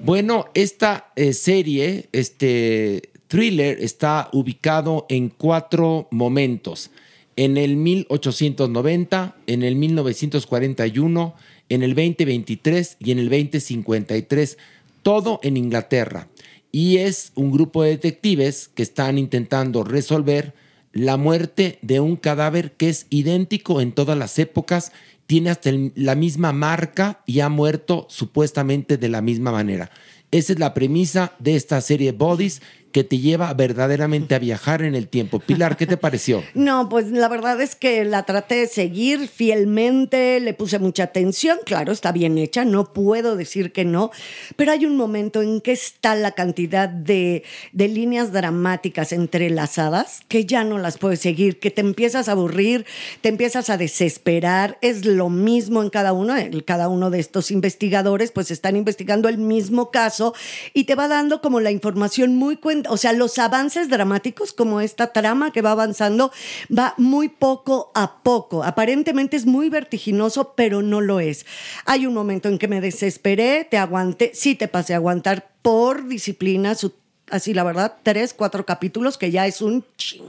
Bueno, 0.05 0.45
esta 0.53 1.11
eh, 1.15 1.33
serie, 1.33 2.07
este 2.13 3.12
thriller, 3.33 3.79
está 3.81 4.29
ubicado 4.31 5.07
en 5.09 5.29
cuatro 5.29 6.07
momentos. 6.11 6.91
En 7.35 7.57
el 7.57 7.77
1890, 7.77 9.37
en 9.47 9.63
el 9.63 9.75
1941, 9.75 11.33
en 11.67 11.81
el 11.81 11.95
2023 11.95 12.97
y 12.99 13.09
en 13.09 13.17
el 13.17 13.29
2053. 13.31 14.59
Todo 15.01 15.39
en 15.41 15.57
Inglaterra. 15.57 16.27
Y 16.71 16.97
es 16.97 17.31
un 17.33 17.51
grupo 17.51 17.81
de 17.81 17.89
detectives 17.89 18.67
que 18.67 18.83
están 18.83 19.17
intentando 19.17 19.83
resolver 19.83 20.53
la 20.91 21.17
muerte 21.17 21.79
de 21.81 21.99
un 21.99 22.17
cadáver 22.17 22.73
que 22.73 22.89
es 22.89 23.07
idéntico 23.09 23.81
en 23.81 23.93
todas 23.93 24.15
las 24.15 24.37
épocas, 24.37 24.91
tiene 25.25 25.49
hasta 25.49 25.71
la 25.95 26.13
misma 26.13 26.53
marca 26.53 27.23
y 27.25 27.39
ha 27.39 27.49
muerto 27.49 28.05
supuestamente 28.11 28.97
de 28.97 29.09
la 29.09 29.23
misma 29.23 29.51
manera. 29.51 29.89
Esa 30.29 30.53
es 30.53 30.59
la 30.59 30.73
premisa 30.75 31.33
de 31.39 31.55
esta 31.55 31.79
serie 31.81 32.11
Bodies 32.11 32.61
que 32.93 33.03
te 33.03 33.17
lleva 33.17 33.53
verdaderamente 33.53 34.35
a 34.35 34.39
viajar 34.39 34.81
en 34.83 34.95
el 34.95 35.09
tiempo. 35.09 35.39
Pilar, 35.39 35.75
¿qué 35.75 35.85
te 35.85 35.97
pareció? 35.97 36.41
No, 36.53 36.87
pues 36.87 37.11
la 37.11 37.27
verdad 37.27 37.59
es 37.59 37.75
que 37.75 38.05
la 38.05 38.23
traté 38.23 38.55
de 38.55 38.67
seguir 38.67 39.27
fielmente, 39.27 40.39
le 40.39 40.53
puse 40.53 40.79
mucha 40.79 41.03
atención, 41.03 41.57
claro, 41.65 41.91
está 41.91 42.11
bien 42.11 42.37
hecha, 42.37 42.63
no 42.65 42.93
puedo 42.93 43.35
decir 43.35 43.71
que 43.71 43.85
no, 43.85 44.11
pero 44.55 44.71
hay 44.71 44.85
un 44.85 44.95
momento 44.95 45.41
en 45.41 45.59
que 45.61 45.71
está 45.73 46.15
la 46.15 46.31
cantidad 46.31 46.87
de, 46.87 47.43
de 47.71 47.87
líneas 47.87 48.31
dramáticas 48.31 49.11
entrelazadas 49.11 50.21
que 50.27 50.45
ya 50.45 50.63
no 50.63 50.77
las 50.77 50.97
puedes 50.97 51.19
seguir, 51.19 51.59
que 51.59 51.71
te 51.71 51.81
empiezas 51.81 52.29
a 52.29 52.33
aburrir, 52.33 52.85
te 53.21 53.29
empiezas 53.29 53.69
a 53.69 53.77
desesperar, 53.77 54.77
es 54.81 55.05
lo 55.05 55.29
mismo 55.29 55.81
en 55.81 55.89
cada 55.89 56.13
uno, 56.13 56.35
el- 56.37 56.63
cada 56.65 56.87
uno 56.89 57.09
de 57.09 57.19
estos 57.19 57.51
investigadores 57.51 58.31
pues 58.31 58.51
están 58.51 58.75
investigando 58.75 59.27
el 59.29 59.37
mismo 59.37 59.91
caso 59.91 60.33
y 60.73 60.83
te 60.85 60.95
va 60.95 61.07
dando 61.07 61.41
como 61.41 61.59
la 61.59 61.71
información 61.71 62.35
muy 62.35 62.57
cuenta, 62.57 62.82
o 62.89 62.97
sea, 62.97 63.13
los 63.13 63.37
avances 63.39 63.89
dramáticos 63.89 64.53
como 64.53 64.81
esta 64.81 65.13
trama 65.13 65.51
que 65.51 65.61
va 65.61 65.71
avanzando 65.71 66.31
va 66.75 66.93
muy 66.97 67.29
poco 67.29 67.91
a 67.95 68.17
poco. 68.23 68.63
Aparentemente 68.63 69.37
es 69.37 69.45
muy 69.45 69.69
vertiginoso, 69.69 70.53
pero 70.55 70.81
no 70.81 71.01
lo 71.01 71.19
es. 71.19 71.45
Hay 71.85 72.05
un 72.05 72.13
momento 72.13 72.49
en 72.49 72.57
que 72.57 72.67
me 72.67 72.81
desesperé, 72.81 73.65
te 73.69 73.77
aguanté, 73.77 74.31
sí 74.33 74.55
te 74.55 74.67
pasé 74.67 74.93
a 74.93 74.97
aguantar 74.97 75.49
por 75.61 76.07
disciplina, 76.07 76.75
su- 76.75 76.93
así 77.29 77.53
la 77.53 77.63
verdad, 77.63 77.97
tres, 78.03 78.33
cuatro 78.33 78.65
capítulos, 78.65 79.17
que 79.17 79.31
ya 79.31 79.47
es 79.47 79.61
un 79.61 79.83
ching. 79.97 80.23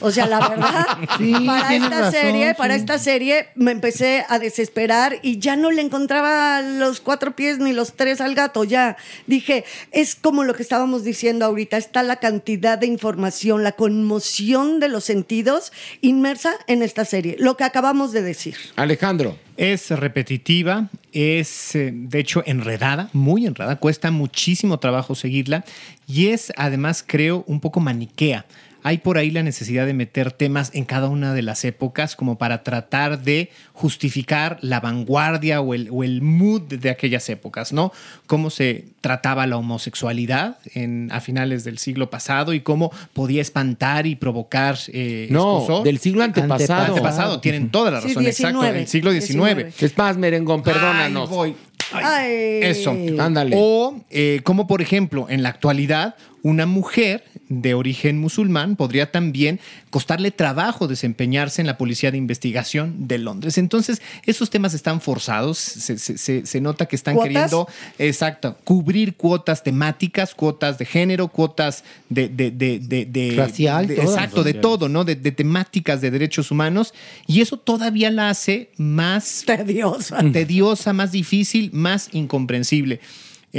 O 0.00 0.10
sea, 0.10 0.26
la 0.26 0.40
verdad, 0.48 0.86
Sí, 1.18 1.32
para 1.46 1.74
esta 1.74 1.88
razón, 1.88 2.12
serie, 2.12 2.54
para 2.54 2.74
esta 2.74 2.98
serie 2.98 3.48
me 3.54 3.72
empecé 3.72 4.24
a 4.28 4.38
desesperar 4.38 5.18
y 5.22 5.38
ya 5.38 5.56
no 5.56 5.70
le 5.70 5.82
encontraba 5.82 6.62
los 6.62 7.00
cuatro 7.00 7.34
pies 7.34 7.58
ni 7.58 7.72
los 7.72 7.94
tres 7.94 8.20
al 8.20 8.34
gato. 8.34 8.64
Ya 8.64 8.96
dije, 9.26 9.64
es 9.92 10.14
como 10.14 10.44
lo 10.44 10.54
que 10.54 10.62
estábamos 10.62 11.04
diciendo 11.04 11.44
ahorita, 11.44 11.76
está 11.76 12.02
la 12.02 12.16
cantidad 12.16 12.78
de 12.78 12.86
información, 12.86 13.62
la 13.62 13.72
conmoción 13.72 14.80
de 14.80 14.88
los 14.88 15.04
sentidos 15.04 15.72
inmersa 16.00 16.52
en 16.66 16.82
esta 16.82 17.04
serie, 17.04 17.36
lo 17.38 17.56
que 17.56 17.64
acabamos 17.64 18.12
de 18.12 18.22
decir. 18.22 18.56
Alejandro. 18.76 19.36
Es 19.56 19.90
repetitiva, 19.90 20.88
es 21.12 21.74
eh, 21.74 21.90
de 21.92 22.20
hecho 22.20 22.44
enredada, 22.46 23.10
muy 23.12 23.44
enredada, 23.44 23.74
cuesta 23.74 24.12
muchísimo 24.12 24.78
trabajo 24.78 25.16
seguirla 25.16 25.64
y 26.06 26.28
es 26.28 26.52
además 26.56 27.04
creo 27.04 27.42
un 27.48 27.58
poco 27.58 27.80
maniquea. 27.80 28.46
Hay 28.82 28.98
por 28.98 29.18
ahí 29.18 29.30
la 29.30 29.42
necesidad 29.42 29.86
de 29.86 29.94
meter 29.94 30.32
temas 30.32 30.70
en 30.72 30.84
cada 30.84 31.08
una 31.08 31.34
de 31.34 31.42
las 31.42 31.64
épocas 31.64 32.14
como 32.16 32.38
para 32.38 32.62
tratar 32.62 33.22
de 33.22 33.50
justificar 33.72 34.58
la 34.60 34.80
vanguardia 34.80 35.60
o 35.60 35.74
el, 35.74 35.88
o 35.90 36.04
el 36.04 36.22
mood 36.22 36.62
de 36.62 36.90
aquellas 36.90 37.28
épocas, 37.28 37.72
¿no? 37.72 37.92
Cómo 38.26 38.50
se 38.50 38.86
trataba 39.00 39.46
la 39.46 39.56
homosexualidad 39.56 40.58
en, 40.74 41.10
a 41.12 41.20
finales 41.20 41.64
del 41.64 41.78
siglo 41.78 42.10
pasado 42.10 42.52
y 42.52 42.60
cómo 42.60 42.92
podía 43.12 43.42
espantar 43.42 44.06
y 44.06 44.16
provocar 44.16 44.76
eh, 44.92 45.28
No, 45.30 45.82
del 45.84 45.98
siglo 45.98 46.22
antepasado. 46.22 46.86
Antepasado, 46.86 47.40
tienen 47.40 47.70
toda 47.70 47.90
la 47.90 48.00
Sí, 48.00 48.08
razón, 48.08 48.26
exacto, 48.26 48.60
19, 48.60 48.80
el 48.80 48.88
siglo 48.88 49.10
XIX. 49.12 49.26
19. 49.26 49.72
Es 49.78 49.98
más, 49.98 50.16
merengón, 50.16 50.62
perdónanos. 50.62 51.28
Ay, 51.28 51.34
voy. 51.36 51.56
Ay, 51.92 52.04
Ay. 52.04 52.60
Eso. 52.62 52.94
Ándale. 53.18 53.56
O 53.58 54.00
eh, 54.10 54.40
como 54.44 54.66
por 54.66 54.82
ejemplo, 54.82 55.26
en 55.28 55.42
la 55.42 55.48
actualidad, 55.48 56.16
una 56.42 56.66
mujer 56.66 57.24
de 57.48 57.74
origen 57.74 58.18
musulmán 58.20 58.76
podría 58.76 59.10
también 59.10 59.58
costarle 59.90 60.30
trabajo 60.30 60.86
desempeñarse 60.86 61.60
en 61.60 61.66
la 61.66 61.78
Policía 61.78 62.10
de 62.10 62.18
Investigación 62.18 63.08
de 63.08 63.18
Londres. 63.18 63.58
Entonces, 63.58 64.00
esos 64.26 64.50
temas 64.50 64.74
están 64.74 65.00
forzados, 65.00 65.58
se, 65.58 65.98
se- 65.98 66.18
se- 66.18 66.46
se 66.46 66.60
nota 66.60 66.86
que 66.86 66.96
están 66.96 67.14
¿Cuotas? 67.14 67.32
queriendo, 67.32 67.68
exacto, 67.98 68.56
cubrir 68.64 69.14
cuotas 69.16 69.62
temáticas, 69.64 70.34
cuotas 70.34 70.78
de 70.78 70.84
género, 70.84 71.28
cuotas 71.28 71.84
de... 72.08 72.28
de, 72.28 72.50
de, 72.50 72.78
de- 72.78 73.06
de- 73.06 73.34
Racial, 73.36 73.86
de- 73.86 73.94
exacto, 74.02 74.44
de 74.44 74.54
todo, 74.54 74.88
¿no? 74.88 75.04
De, 75.04 75.16
de 75.16 75.32
temáticas 75.32 76.00
de 76.00 76.10
derechos 76.10 76.50
humanos. 76.50 76.92
Y 77.26 77.40
eso 77.40 77.56
todavía 77.58 78.10
la 78.10 78.28
hace 78.30 78.70
más 78.76 79.44
Tediosa. 79.46 80.18
tediosa, 80.32 80.92
más 80.92 81.12
difícil, 81.12 81.70
más 81.72 82.08
incomprensible. 82.12 83.00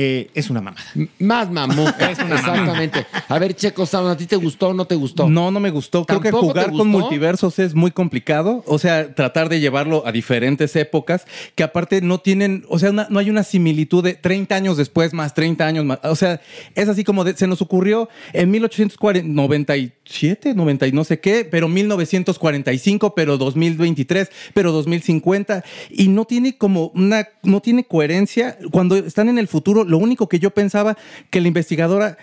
Eh, 0.01 0.29
es 0.33 0.49
una 0.49 0.61
mamada. 0.61 0.85
Más 1.19 1.51
mamuca. 1.51 2.09
Es 2.09 2.19
una 2.19 2.35
Exactamente. 2.35 3.05
A 3.27 3.37
ver, 3.37 3.53
Checo, 3.53 3.85
Sound, 3.85 4.11
¿a 4.11 4.15
ti 4.15 4.27
te 4.27 4.37
gustó 4.37 4.69
o 4.69 4.73
no 4.73 4.85
te 4.85 4.95
gustó? 4.95 5.27
No, 5.27 5.51
no 5.51 5.59
me 5.59 5.71
gustó. 5.71 6.05
Creo 6.05 6.21
que 6.21 6.31
¿Tampoco 6.31 6.53
te 6.53 6.59
jugar 6.61 6.71
con 6.71 6.87
multiversos 6.87 7.59
es 7.59 7.75
muy 7.75 7.91
complicado. 7.91 8.63
O 8.65 8.79
sea, 8.79 9.13
tratar 9.13 9.49
de 9.49 9.59
llevarlo 9.59 10.07
a 10.07 10.13
diferentes 10.13 10.73
épocas 10.77 11.25
que 11.53 11.63
aparte 11.63 11.99
no 12.01 12.19
tienen, 12.19 12.63
o 12.69 12.79
sea, 12.79 12.91
una- 12.91 13.07
no 13.09 13.19
hay 13.19 13.29
una 13.29 13.43
similitud 13.43 14.01
de 14.01 14.13
30 14.13 14.55
años 14.55 14.77
después 14.77 15.13
más 15.13 15.33
30 15.33 15.67
años 15.67 15.83
más. 15.83 15.99
O 16.03 16.15
sea, 16.15 16.39
es 16.75 16.87
así 16.87 17.03
como 17.03 17.25
de- 17.25 17.35
se 17.35 17.47
nos 17.47 17.61
ocurrió 17.61 18.07
en 18.31 18.51
1897, 18.51 20.53
90 20.55 20.87
y 20.87 20.91
no 20.93 21.03
sé 21.03 21.19
qué, 21.19 21.43
pero 21.43 21.67
1945, 21.67 23.13
pero 23.15 23.37
2023, 23.37 24.29
pero 24.53 24.71
2050 24.71 25.63
y 25.89 26.07
no 26.07 26.23
tiene 26.25 26.57
como 26.57 26.87
una, 26.95 27.27
no 27.43 27.59
tiene 27.61 27.83
coherencia. 27.83 28.57
Cuando 28.71 28.95
están 28.95 29.27
en 29.29 29.37
el 29.37 29.47
futuro, 29.49 29.83
lo 29.89 29.97
único 29.97 30.29
que 30.29 30.39
yo 30.39 30.51
pensaba 30.51 30.97
que 31.29 31.41
la 31.41 31.47
investigadora 31.47 32.17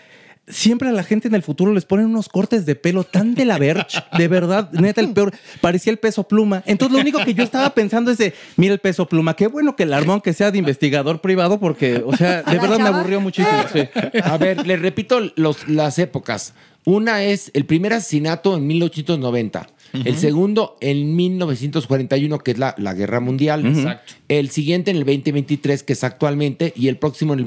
Siempre 0.49 0.89
a 0.89 0.93
la 0.93 1.03
gente 1.03 1.27
en 1.27 1.35
el 1.35 1.43
futuro 1.43 1.73
les 1.75 1.87
ponen 1.87 2.07
unos 2.07 2.29
cortes 2.29 2.65
de 2.67 2.77
pelo 2.77 3.03
tan 3.03 3.35
de 3.35 3.45
la 3.45 3.59
verge, 3.59 3.99
de 4.17 4.29
verdad, 4.29 4.71
neta, 4.71 5.01
el 5.01 5.13
peor, 5.13 5.35
parecía 5.61 5.91
el 5.91 5.99
peso 5.99 6.23
pluma. 6.23 6.63
Entonces, 6.67 6.95
lo 6.95 7.01
único 7.01 7.19
que 7.25 7.35
yo 7.35 7.43
estaba 7.43 7.71
pensando 7.71 8.13
es 8.13 8.19
de, 8.19 8.33
mira 8.57 8.73
el 8.73 8.79
peso 8.79 9.09
pluma, 9.09 9.35
qué 9.35 9.49
bueno 9.49 9.75
que 9.75 9.83
el 9.83 9.93
armón 9.93 10.21
que 10.21 10.33
sea 10.33 10.53
de 10.53 10.59
investigador 10.59 11.21
privado, 11.21 11.59
porque, 11.59 12.01
o 12.07 12.17
sea, 12.17 12.45
de 12.45 12.59
verdad 12.61 12.79
me 12.79 12.87
aburrió 12.87 13.21
muchísimo. 13.21 13.59
sí. 13.73 13.89
A 14.23 14.39
ver, 14.39 14.65
les 14.65 14.81
repito 14.81 15.19
los, 15.35 15.69
las 15.69 15.99
épocas. 15.99 16.55
Una 16.85 17.25
es 17.25 17.51
el 17.53 17.67
primer 17.67 17.93
asesinato 17.93 18.57
en 18.57 18.69
1890. 18.69 19.67
El 19.93 20.17
segundo 20.19 20.77
en 20.81 21.17
1941, 21.17 22.39
que 22.41 22.51
es 22.53 22.59
la, 22.59 22.75
la 22.79 22.95
guerra 22.95 23.21
mundial. 23.21 23.65
Exacto. 23.67 24.15
El 24.29 24.51
siguiente 24.51 24.91
en 24.91 24.99
el 24.99 25.05
2023, 25.05 25.83
que 25.83 25.93
es 25.95 26.05
actualmente. 26.05 26.73
Y 26.77 26.89
el 26.89 26.97
próximo 26.99 27.33
en 27.35 27.41
el 27.41 27.45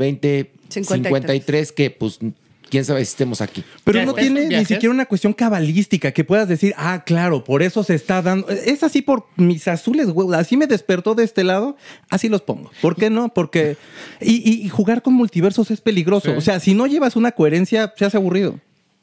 2053, 0.70 1.72
que 1.72 1.92
pues 1.92 2.20
quién 2.70 2.86
sabe 2.86 3.04
si 3.04 3.10
estemos 3.12 3.42
aquí. 3.42 3.64
Pero 3.84 4.00
¿Ya 4.00 4.06
no 4.06 4.14
tiene 4.14 4.46
ni 4.46 4.66
siquiera 4.66 4.94
una 4.94 5.06
cuestión 5.08 5.34
cabalística 5.34 6.12
que 6.12 6.24
puedas 6.24 6.48
decir, 6.48 6.74
ah, 6.78 7.04
claro, 7.06 7.44
por 7.44 7.64
eso 7.64 7.84
se 7.84 7.96
está 7.96 8.22
dando. 8.22 8.48
Es 8.50 8.84
así 8.84 9.02
por 9.02 9.26
mis 9.38 9.68
azules 9.68 10.08
huevos. 10.08 10.36
Así 10.36 10.56
me 10.56 10.68
despertó 10.68 11.16
de 11.16 11.24
este 11.24 11.44
lado, 11.44 11.78
así 12.10 12.30
los 12.30 12.42
pongo. 12.42 12.70
¿Por 12.82 12.96
qué 12.96 13.10
no? 13.10 13.34
Porque. 13.34 13.78
Y, 14.22 14.36
y- 14.50 14.66
y 14.66 14.70
jugar 14.70 15.02
con 15.02 15.14
multiversos 15.16 15.72
es 15.72 15.82
peligroso. 15.82 16.32
Sí. 16.32 16.38
O 16.38 16.42
sea, 16.42 16.60
si 16.60 16.74
no 16.74 16.86
llevas 16.88 17.16
una 17.16 17.32
coherencia, 17.32 17.94
se 17.98 18.06
hace 18.06 18.18
aburrido. 18.18 18.60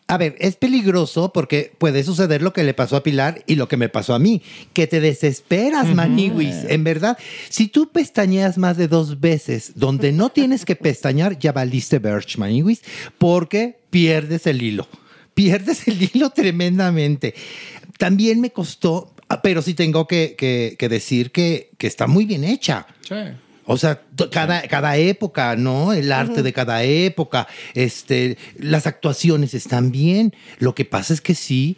A 0.09 0.19
ver, 0.19 0.37
es 0.39 0.55
peligroso 0.55 1.33
porque 1.33 1.73
puede 1.79 2.05
suceder 2.05 2.41
lo 2.41 2.53
que 2.53 2.63
le 2.63 2.75
pasó 2.75 2.95
a 2.97 3.03
Pilar 3.03 3.43
y 3.49 3.57
lo 3.57 3.67
que 3.67 3.77
me 3.77 3.89
pasó 3.89 4.15
a 4.15 4.21
mí, 4.21 4.41
que 4.73 4.87
te 4.87 5.01
desesperas, 5.01 5.93
maniwis. 5.95 6.55
En 6.69 6.85
verdad, 6.85 7.19
si 7.49 7.67
tú 7.67 7.91
pestañeas 7.91 8.57
más 8.57 8.77
de 8.77 8.87
dos 8.87 9.19
veces 9.21 9.73
donde 9.75 10.13
no 10.13 10.31
tienes 10.31 10.65
que 10.65 10.77
pestañear, 10.77 11.39
ya 11.41 11.51
valiste 11.51 11.99
Birch, 11.99 12.39
maniwis, 12.39 12.83
porque 13.19 13.81
pierdes 13.91 14.47
el 14.47 14.63
hilo. 14.63 14.87
Pierdes 15.35 15.89
el 15.89 16.01
hilo 16.01 16.31
tremendamente. 16.31 17.35
También 17.99 18.41
me 18.41 18.51
costó, 18.51 19.13
ah, 19.29 19.43
pero 19.43 19.61
sí 19.61 19.75
tengo 19.75 20.07
que, 20.07 20.35
que- 20.39 20.77
que 20.79 20.89
decir 20.89 21.33
que, 21.33 21.71
que 21.79 21.87
está 21.89 22.07
muy 22.07 22.27
bien 22.27 22.45
hecha. 22.45 22.87
O 23.67 23.77
sea, 23.77 24.03
cada, 24.31 24.63
cada 24.69 24.97
época, 24.97 25.57
¿no? 25.57 25.93
El 25.93 26.13
arte 26.13 26.43
de 26.43 26.53
cada 26.53 26.85
época, 26.85 27.49
este, 27.75 28.39
las 28.59 28.87
actuaciones 28.87 29.55
están 29.55 29.91
bien. 29.91 30.33
Lo 30.59 30.75
que 30.75 30.85
pasa 30.85 31.13
es 31.13 31.21
que 31.21 31.35
sí, 31.35 31.77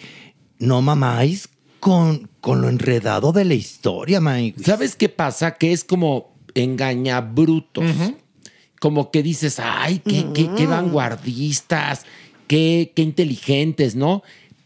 no 0.59 0.83
mamáis 0.83 1.49
con, 1.81 2.29
con 2.41 2.61
lo 2.61 2.69
enredado 2.69 3.33
de 3.33 3.45
la 3.47 3.55
historia, 3.55 4.21
Mike. 4.21 4.63
¿Sabes 4.65 4.97
qué 4.97 5.09
pasa? 5.09 5.53
Que 5.55 5.73
es 5.73 5.83
como 5.85 6.35
engañabrutos. 6.55 7.85
Como 8.81 9.11
que 9.11 9.23
dices, 9.23 9.59
ay, 9.59 10.01
qué, 10.05 10.27
qué- 10.35 10.51
qué 10.57 10.67
vanguardistas, 10.67 12.05
qué, 12.47 12.93
qué 12.95 13.03
inteligentes, 13.03 13.97
¿no? 13.97 14.23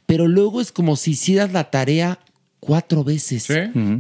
Pero 0.07 0.29
luego 0.29 0.61
es 0.61 0.71
como 0.73 0.97
si 0.97 1.13
hicieras 1.13 1.53
la 1.53 1.71
tarea 1.71 2.19
cuatro 2.65 3.03
veces. 3.03 3.49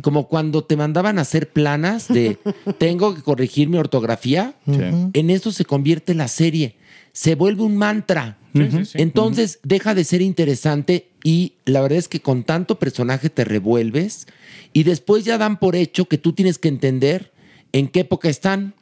Como 0.02 0.28
cuando 0.28 0.62
te 0.62 0.76
mandaban 0.76 1.18
a 1.18 1.22
hacer 1.22 1.50
planas 1.50 2.06
de 2.06 2.38
tengo 2.78 3.12
que 3.12 3.20
corregir 3.20 3.68
mi 3.68 3.76
ortografía. 3.76 4.54
En 4.66 5.30
eso 5.30 5.50
se 5.50 5.64
convierte 5.64 6.14
la 6.14 6.28
serie. 6.28 6.76
Se 7.12 7.34
vuelve 7.34 7.64
un 7.64 7.76
mantra. 7.76 8.38
Entonces 8.54 9.58
deja 9.64 9.96
de 9.96 10.04
ser 10.04 10.22
interesante 10.22 11.08
y 11.24 11.54
la 11.64 11.80
verdad 11.80 11.98
es 11.98 12.06
que 12.06 12.20
con 12.20 12.44
tanto 12.44 12.78
personaje 12.78 13.30
te 13.30 13.44
revuelves 13.44 14.28
y 14.72 14.84
después 14.84 15.24
ya 15.24 15.38
dan 15.38 15.58
por 15.58 15.74
hecho 15.74 16.04
que 16.04 16.18
tú 16.18 16.32
tienes 16.32 16.58
que 16.58 16.68
entender 16.68 17.31
en 17.72 17.88
qué 17.88 18.00
época 18.00 18.28
están. 18.28 18.74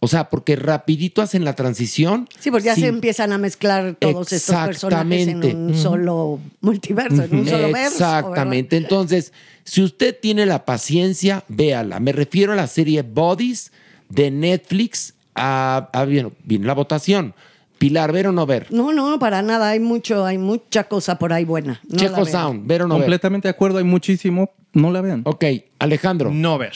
O 0.00 0.08
sea, 0.08 0.30
porque 0.30 0.56
rapidito 0.56 1.20
hacen 1.20 1.44
la 1.44 1.54
transición. 1.54 2.26
Sí, 2.38 2.50
porque 2.50 2.66
ya 2.66 2.74
se 2.74 2.86
empiezan 2.86 3.32
a 3.32 3.38
mezclar 3.38 3.96
todos 3.98 4.32
estos 4.32 4.56
personajes 4.64 5.28
en 5.28 5.36
Exactamente. 5.42 5.54
un 5.54 5.76
solo 5.76 6.38
multiverso, 6.62 7.22
en 7.24 7.34
un 7.40 7.46
solo 7.46 7.70
verso. 7.70 7.96
Exactamente. 7.96 8.78
Entonces, 8.78 9.34
si 9.64 9.82
usted 9.82 10.16
tiene 10.18 10.46
la 10.46 10.64
paciencia, 10.64 11.44
véala. 11.48 12.00
Me 12.00 12.12
refiero 12.12 12.52
a 12.54 12.56
la 12.56 12.66
serie 12.66 13.02
Bodies 13.02 13.72
de 14.08 14.30
Netflix. 14.30 15.14
A, 15.34 15.90
a- 15.92 16.04
bien, 16.06 16.32
viene 16.44 16.66
la 16.66 16.74
votación. 16.74 17.34
Pilar, 17.78 18.12
¿ver 18.12 18.26
o 18.26 18.32
no 18.32 18.44
ver? 18.46 18.66
No, 18.70 18.92
no, 18.92 19.18
para 19.18 19.40
nada. 19.42 19.70
Hay 19.70 19.80
mucho, 19.80 20.24
hay 20.26 20.36
mucha 20.38 20.84
cosa 20.84 21.18
por 21.18 21.32
ahí 21.32 21.44
buena. 21.44 21.80
No 21.88 21.98
Checo. 21.98 22.24
Sound, 22.26 22.66
¿ver 22.66 22.82
o 22.82 22.86
no 22.88 22.94
ver? 22.94 23.02
Completamente 23.04 23.48
de 23.48 23.50
acuerdo, 23.50 23.78
hay 23.78 23.84
muchísimo. 23.84 24.50
No 24.72 24.90
la 24.90 25.00
vean. 25.02 25.22
Ok, 25.24 25.44
Alejandro. 25.78 26.30
No 26.30 26.58
ver. 26.58 26.72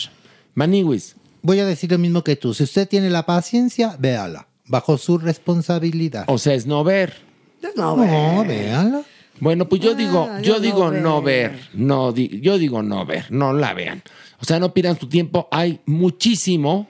Maniwis. 0.54 1.16
Voy 1.44 1.60
a 1.60 1.66
decir 1.66 1.92
lo 1.92 1.98
mismo 1.98 2.24
que 2.24 2.34
tú. 2.36 2.52
Si 2.54 2.64
usted 2.64 2.88
tiene 2.88 3.08
la 3.10 3.24
paciencia, 3.26 3.96
véala. 3.98 4.48
Bajo 4.66 4.96
su 4.98 5.18
responsabilidad. 5.18 6.24
O 6.26 6.38
sea, 6.38 6.54
es 6.54 6.66
no 6.66 6.82
ver. 6.82 7.12
No, 7.76 7.96
No, 7.96 8.44
véala. 8.44 9.02
Bueno, 9.40 9.68
pues 9.68 9.80
yo 9.82 9.94
digo, 9.94 10.28
Ah, 10.30 10.40
yo 10.40 10.54
yo 10.54 10.60
digo 10.60 10.90
no 10.90 11.00
no 11.00 11.22
ver. 11.22 11.50
ver, 11.52 11.60
no 11.74 12.12
di- 12.12 12.40
yo 12.40 12.56
digo 12.56 12.82
no 12.82 13.04
ver, 13.04 13.26
no 13.30 13.52
la 13.52 13.74
vean. 13.74 14.02
O 14.40 14.44
sea, 14.44 14.58
no 14.60 14.72
pierdan 14.72 14.98
su 14.98 15.08
tiempo, 15.08 15.48
hay 15.50 15.80
muchísimo, 15.86 16.88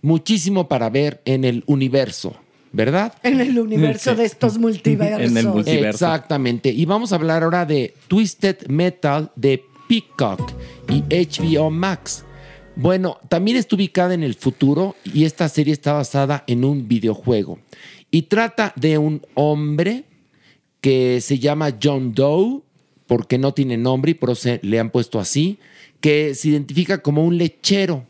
muchísimo 0.00 0.68
para 0.68 0.88
ver 0.90 1.20
en 1.26 1.44
el 1.44 1.62
universo, 1.66 2.34
¿verdad? 2.72 3.12
En 3.22 3.40
el 3.40 3.58
universo 3.58 4.14
de 4.14 4.24
estos 4.24 4.58
multiversos. 4.58 5.20
Exactamente. 6.06 6.70
Y 6.70 6.84
vamos 6.86 7.12
a 7.12 7.16
hablar 7.16 7.42
ahora 7.44 7.66
de 7.66 7.94
Twisted 8.08 8.66
Metal 8.68 9.30
de 9.36 9.62
Peacock 9.88 10.50
y 10.88 11.02
HBO 11.10 11.70
Max. 11.70 12.24
Bueno, 12.74 13.18
también 13.28 13.58
está 13.58 13.76
ubicada 13.76 14.14
en 14.14 14.22
el 14.22 14.34
futuro 14.34 14.96
y 15.04 15.24
esta 15.24 15.48
serie 15.48 15.72
está 15.72 15.92
basada 15.92 16.42
en 16.46 16.64
un 16.64 16.88
videojuego. 16.88 17.58
Y 18.10 18.22
trata 18.22 18.72
de 18.76 18.98
un 18.98 19.22
hombre 19.34 20.04
que 20.80 21.20
se 21.20 21.38
llama 21.38 21.76
John 21.80 22.14
Doe, 22.14 22.62
porque 23.06 23.36
no 23.36 23.52
tiene 23.52 23.76
nombre 23.76 24.12
y 24.12 24.14
por 24.14 24.30
eso 24.30 24.58
le 24.62 24.80
han 24.80 24.90
puesto 24.90 25.20
así, 25.20 25.58
que 26.00 26.34
se 26.34 26.48
identifica 26.48 26.98
como 27.02 27.24
un 27.24 27.36
lechero. 27.36 28.06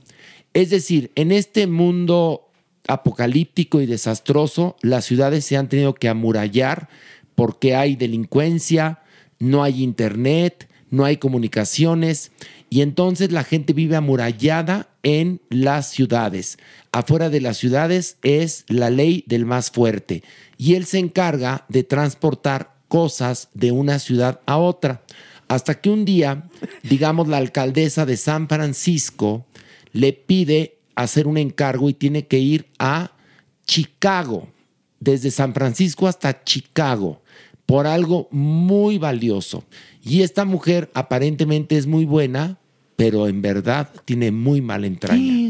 Es 0.54 0.70
decir, 0.70 1.10
en 1.16 1.32
este 1.32 1.66
mundo 1.66 2.48
apocalíptico 2.86 3.80
y 3.80 3.86
desastroso, 3.86 4.76
las 4.80 5.04
ciudades 5.04 5.44
se 5.44 5.56
han 5.56 5.68
tenido 5.68 5.94
que 5.94 6.08
amurallar 6.08 6.88
porque 7.34 7.74
hay 7.74 7.96
delincuencia, 7.96 9.00
no 9.38 9.64
hay 9.64 9.82
internet, 9.82 10.68
no 10.90 11.04
hay 11.04 11.16
comunicaciones 11.16 12.30
y 12.72 12.80
entonces 12.80 13.32
la 13.32 13.44
gente 13.44 13.74
vive 13.74 13.96
amurallada 13.96 14.88
en 15.02 15.42
las 15.50 15.90
ciudades. 15.90 16.56
Afuera 16.90 17.28
de 17.28 17.42
las 17.42 17.58
ciudades 17.58 18.16
es 18.22 18.64
la 18.66 18.88
ley 18.88 19.24
del 19.26 19.44
más 19.44 19.70
fuerte 19.70 20.22
y 20.56 20.72
él 20.72 20.86
se 20.86 20.98
encarga 20.98 21.66
de 21.68 21.84
transportar 21.84 22.74
cosas 22.88 23.50
de 23.52 23.72
una 23.72 23.98
ciudad 23.98 24.40
a 24.46 24.56
otra. 24.56 25.02
Hasta 25.48 25.82
que 25.82 25.90
un 25.90 26.06
día, 26.06 26.48
digamos, 26.82 27.28
la 27.28 27.36
alcaldesa 27.36 28.06
de 28.06 28.16
San 28.16 28.48
Francisco 28.48 29.44
le 29.92 30.14
pide 30.14 30.78
hacer 30.94 31.26
un 31.26 31.36
encargo 31.36 31.90
y 31.90 31.92
tiene 31.92 32.26
que 32.26 32.38
ir 32.38 32.68
a 32.78 33.12
Chicago, 33.66 34.48
desde 34.98 35.30
San 35.30 35.52
Francisco 35.52 36.08
hasta 36.08 36.42
Chicago, 36.42 37.20
por 37.66 37.86
algo 37.86 38.28
muy 38.30 38.96
valioso. 38.96 39.62
Y 40.02 40.22
esta 40.22 40.46
mujer 40.46 40.90
aparentemente 40.94 41.76
es 41.76 41.86
muy 41.86 42.06
buena, 42.06 42.58
pero 43.02 43.26
en 43.26 43.42
verdad 43.42 43.88
tiene 44.04 44.30
muy 44.30 44.60
mala 44.60 44.86
entraña. 44.86 45.41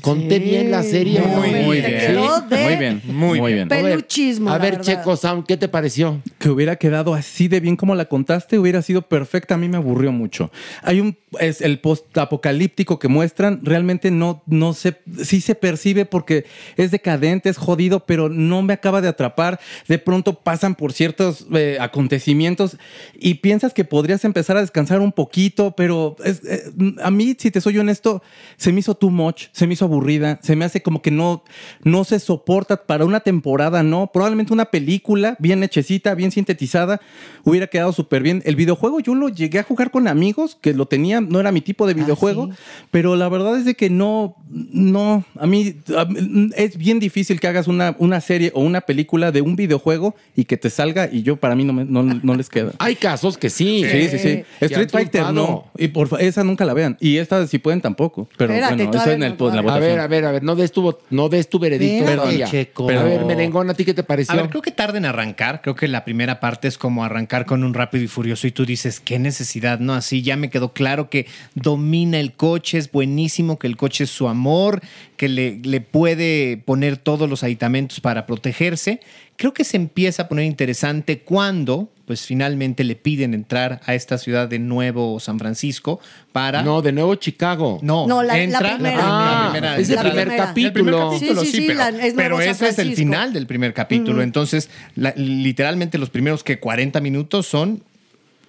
Conté 0.00 0.38
bien 0.38 0.70
la 0.70 0.82
serie. 0.82 1.20
Muy, 1.20 1.50
¿no? 1.52 1.58
muy 1.62 1.76
Sí. 1.76 1.86
bien. 1.86 2.38
Muy 2.50 2.76
bien, 2.76 3.02
muy 3.40 3.52
bien. 3.54 3.72
A 3.72 3.76
ver, 3.76 3.84
Peluchismo, 3.90 4.50
A 4.50 4.52
la 4.52 4.58
ver, 4.58 4.76
verdad. 4.78 4.84
Checo 4.98 5.16
Sound, 5.16 5.46
¿qué 5.46 5.56
te 5.56 5.68
pareció? 5.68 6.20
que 6.38 6.48
hubiera 6.50 6.76
quedado 6.76 7.14
así 7.14 7.48
de 7.48 7.60
bien 7.60 7.76
como 7.76 7.94
la 7.94 8.04
contaste, 8.06 8.58
hubiera 8.58 8.80
sido 8.82 9.02
perfecta. 9.02 9.54
A 9.54 9.58
mí 9.58 9.68
me 9.68 9.76
aburrió 9.76 10.12
mucho. 10.12 10.50
Hay 10.82 11.00
un, 11.00 11.16
es 11.40 11.60
el 11.60 11.80
post-apocalíptico 11.80 12.98
que 12.98 13.08
muestran, 13.08 13.60
realmente 13.62 14.10
no, 14.10 14.42
no 14.46 14.72
se, 14.74 14.96
sí 15.22 15.40
se 15.40 15.54
percibe 15.54 16.04
porque 16.04 16.44
es 16.76 16.90
decadente, 16.90 17.48
es 17.48 17.56
jodido, 17.56 18.00
pero 18.06 18.28
no 18.28 18.62
me 18.62 18.72
acaba 18.74 19.00
de 19.00 19.08
atrapar. 19.08 19.60
De 19.88 19.98
pronto 19.98 20.34
pasan 20.40 20.74
por 20.74 20.92
ciertos 20.92 21.46
eh, 21.54 21.78
acontecimientos 21.80 22.76
y 23.18 23.34
piensas 23.34 23.72
que 23.74 23.84
podrías 23.84 24.24
empezar 24.24 24.56
a 24.56 24.60
descansar 24.60 25.00
un 25.00 25.12
poquito, 25.12 25.74
pero 25.76 26.16
es- 26.24 26.42
eh, 26.44 26.62
a 27.02 27.10
mí, 27.10 27.36
si 27.38 27.50
te 27.50 27.60
soy 27.60 27.78
honesto, 27.78 28.22
se 28.56 28.72
me 28.72 28.80
hizo 28.80 28.94
too 28.94 29.10
much, 29.10 29.46
se 29.52 29.66
me 29.66 29.74
hizo 29.74 29.77
aburrida, 29.84 30.38
se 30.42 30.56
me 30.56 30.64
hace 30.64 30.82
como 30.82 31.02
que 31.02 31.10
no, 31.10 31.42
no 31.84 32.04
se 32.04 32.18
soporta 32.18 32.86
para 32.86 33.04
una 33.04 33.20
temporada, 33.20 33.82
¿no? 33.82 34.10
Probablemente 34.12 34.52
una 34.52 34.66
película 34.66 35.36
bien 35.38 35.62
hechecita, 35.62 36.14
bien 36.14 36.30
sintetizada, 36.30 37.00
hubiera 37.44 37.66
quedado 37.66 37.92
súper 37.92 38.22
bien. 38.22 38.42
El 38.44 38.56
videojuego 38.56 39.00
yo 39.00 39.14
lo 39.14 39.28
llegué 39.28 39.58
a 39.58 39.62
jugar 39.62 39.90
con 39.90 40.08
amigos 40.08 40.56
que 40.60 40.74
lo 40.74 40.86
tenían, 40.86 41.28
no 41.28 41.40
era 41.40 41.52
mi 41.52 41.60
tipo 41.60 41.86
de 41.86 41.94
videojuego, 41.94 42.50
pero 42.90 43.16
la 43.16 43.28
verdad 43.28 43.56
es 43.58 43.64
de 43.64 43.74
que 43.74 43.90
no, 43.90 44.36
no, 44.50 45.24
a 45.38 45.46
mí, 45.46 45.74
a 45.96 46.04
mí, 46.04 46.50
es 46.56 46.76
bien 46.76 46.98
difícil 47.00 47.40
que 47.40 47.46
hagas 47.48 47.68
una, 47.68 47.94
una 47.98 48.20
serie 48.20 48.50
o 48.54 48.60
una 48.62 48.80
película 48.82 49.32
de 49.32 49.40
un 49.42 49.56
videojuego 49.56 50.14
y 50.36 50.44
que 50.44 50.56
te 50.56 50.70
salga 50.70 51.08
y 51.10 51.22
yo 51.22 51.36
para 51.36 51.54
mí 51.54 51.64
no, 51.64 51.72
me- 51.72 51.84
no, 51.84 52.02
no 52.02 52.34
les 52.34 52.48
queda. 52.48 52.72
Hay 52.78 52.96
casos 52.96 53.36
que 53.38 53.50
sí. 53.50 53.84
Sí, 53.90 54.08
sí, 54.08 54.18
sí. 54.18 54.42
Que 54.58 54.66
Street 54.66 54.90
Fighter 54.90 55.32
no. 55.32 55.66
Y 55.76 55.88
por 55.88 56.08
esa 56.20 56.44
nunca 56.44 56.64
la 56.64 56.74
vean. 56.74 56.96
Y 57.00 57.16
esta 57.18 57.46
si 57.46 57.58
pueden 57.58 57.80
tampoco. 57.80 58.28
Pero 58.36 58.52
Espérate, 58.52 58.84
bueno, 58.84 59.00
eso 59.00 59.10
en, 59.10 59.22
el, 59.22 59.36
no, 59.38 59.50
la 59.54 59.62
A 59.70 59.78
ver, 59.78 60.00
a 60.00 60.06
ver, 60.06 60.24
a 60.24 60.32
ver, 60.32 60.42
no 60.42 60.56
des 60.56 60.72
tu, 60.72 60.96
no 61.10 61.28
des 61.28 61.48
tu 61.48 61.58
veredicto 61.58 62.04
Espérate, 62.04 62.16
todavía. 62.16 62.46
Checo. 62.46 62.90
A 62.90 63.02
ver, 63.02 63.24
Merengón, 63.24 63.70
¿a 63.70 63.74
ti 63.74 63.84
qué 63.84 63.94
te 63.94 64.02
pareció? 64.02 64.32
A 64.32 64.36
ver, 64.36 64.48
creo 64.50 64.62
que 64.62 64.70
tarda 64.70 64.98
en 64.98 65.04
arrancar. 65.04 65.60
Creo 65.62 65.74
que 65.74 65.88
la 65.88 66.04
primera 66.04 66.40
parte 66.40 66.68
es 66.68 66.78
como 66.78 67.04
arrancar 67.04 67.46
con 67.46 67.64
un 67.64 67.74
rápido 67.74 68.04
y 68.04 68.08
furioso 68.08 68.46
y 68.46 68.52
tú 68.52 68.64
dices, 68.64 69.00
qué 69.00 69.18
necesidad, 69.18 69.78
¿no? 69.78 69.94
Así 69.94 70.22
ya 70.22 70.36
me 70.36 70.50
quedó 70.50 70.72
claro 70.72 71.10
que 71.10 71.26
domina 71.54 72.18
el 72.18 72.32
coche, 72.32 72.78
es 72.78 72.90
buenísimo, 72.90 73.58
que 73.58 73.66
el 73.66 73.76
coche 73.76 74.04
es 74.04 74.10
su 74.10 74.28
amor, 74.28 74.80
que 75.18 75.28
le, 75.28 75.58
le 75.62 75.82
puede 75.82 76.56
poner 76.64 76.96
todos 76.96 77.28
los 77.28 77.42
aditamentos 77.44 78.00
para 78.00 78.24
protegerse. 78.24 79.00
Creo 79.36 79.52
que 79.52 79.64
se 79.64 79.76
empieza 79.76 80.22
a 80.22 80.28
poner 80.28 80.46
interesante 80.46 81.18
cuando, 81.20 81.90
pues 82.06 82.22
finalmente 82.24 82.84
le 82.84 82.96
piden 82.96 83.34
entrar 83.34 83.80
a 83.84 83.94
esta 83.94 84.16
ciudad 84.16 84.48
de 84.48 84.58
Nuevo 84.58 85.20
San 85.20 85.38
Francisco 85.38 86.00
para... 86.32 86.62
No, 86.62 86.80
de 86.82 86.92
nuevo 86.92 87.14
Chicago. 87.16 87.78
No, 87.82 88.06
No, 88.06 88.22
la- 88.22 88.34
la 88.34 88.42
entra 88.42 88.74
primera. 88.74 88.98
Ah, 89.02 89.76
es 89.78 89.90
el 89.90 89.96
La 89.96 90.00
primer 90.02 90.24
primera. 90.28 90.46
capítulo. 90.46 90.68
el 90.68 90.72
primer 90.72 90.94
capítulo, 90.94 91.40
Sí, 91.42 91.46
sí, 91.46 91.50
sí, 91.52 91.60
sí, 91.62 91.66
pero, 91.66 91.78
la- 91.78 91.88
es 92.06 92.14
pero 92.14 92.40
ese 92.40 92.68
es 92.68 92.78
el 92.78 92.94
final 92.96 93.32
del 93.34 93.46
primer 93.46 93.74
capítulo. 93.74 94.22
Entonces, 94.22 94.70
la- 94.96 95.12
literalmente 95.16 95.98
los 95.98 96.10
primeros 96.10 96.42
que 96.42 96.58
40 96.58 97.00
minutos 97.00 97.46
son 97.46 97.82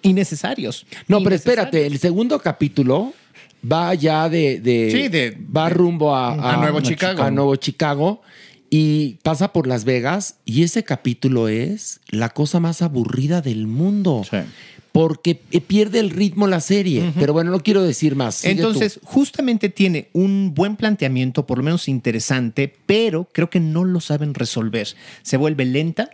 innecesarios. 0.02 0.86
No, 1.08 1.22
pero 1.24 1.36
espérate, 1.36 1.86
el 1.86 2.00
segundo 2.00 2.40
capítulo 2.40 3.14
va 3.70 3.94
ya 3.94 4.30
de, 4.30 4.60
de- 4.60 4.90
Sí, 4.92 5.08
de- 5.10 5.38
va 5.56 5.70
rumbo 5.70 6.16
a, 6.16 6.54
a 6.54 6.58
Nuevo 6.58 6.82
Chicago. 6.82 7.24
a 7.24 7.32
Nuevo 7.32 7.56
Chicago 7.56 8.22
y 8.70 9.16
pasa 9.24 9.52
por 9.54 9.66
Las 9.68 9.84
Vegas 9.86 10.36
y 10.46 10.64
ese 10.64 10.84
capítulo 10.84 11.48
es 11.48 12.00
la 12.10 12.30
cosa 12.30 12.60
más 12.60 12.82
aburrida 12.82 13.42
del 13.42 13.68
mundo. 13.68 14.24
Sí. 14.30 14.38
Porque 14.92 15.40
eh, 15.52 15.62
pierde 15.62 16.00
el 16.00 16.10
ritmo 16.10 16.48
la 16.48 16.60
serie. 16.62 17.14
Pero 17.20 17.32
bueno, 17.32 17.52
no 17.52 17.60
quiero 17.60 17.84
decir 17.84 18.16
más. 18.16 18.36
Sigue 18.36 18.56
tú. 18.56 18.62
Entonces, 18.68 19.00
justamente 19.04 19.70
tiene 19.70 20.10
un 20.14 20.54
buen 20.56 20.76
planteamiento, 20.78 21.46
por 21.46 21.60
lo 21.60 21.64
menos 21.64 21.88
interesante, 21.88 22.74
pero 22.88 23.30
creo 23.32 23.52
que 23.52 23.60
no 23.60 23.86
lo 23.86 24.02
saben 24.02 24.34
resolver. 24.34 24.88
Se 25.22 25.38
vuelve 25.38 25.66
lenta, 25.66 26.10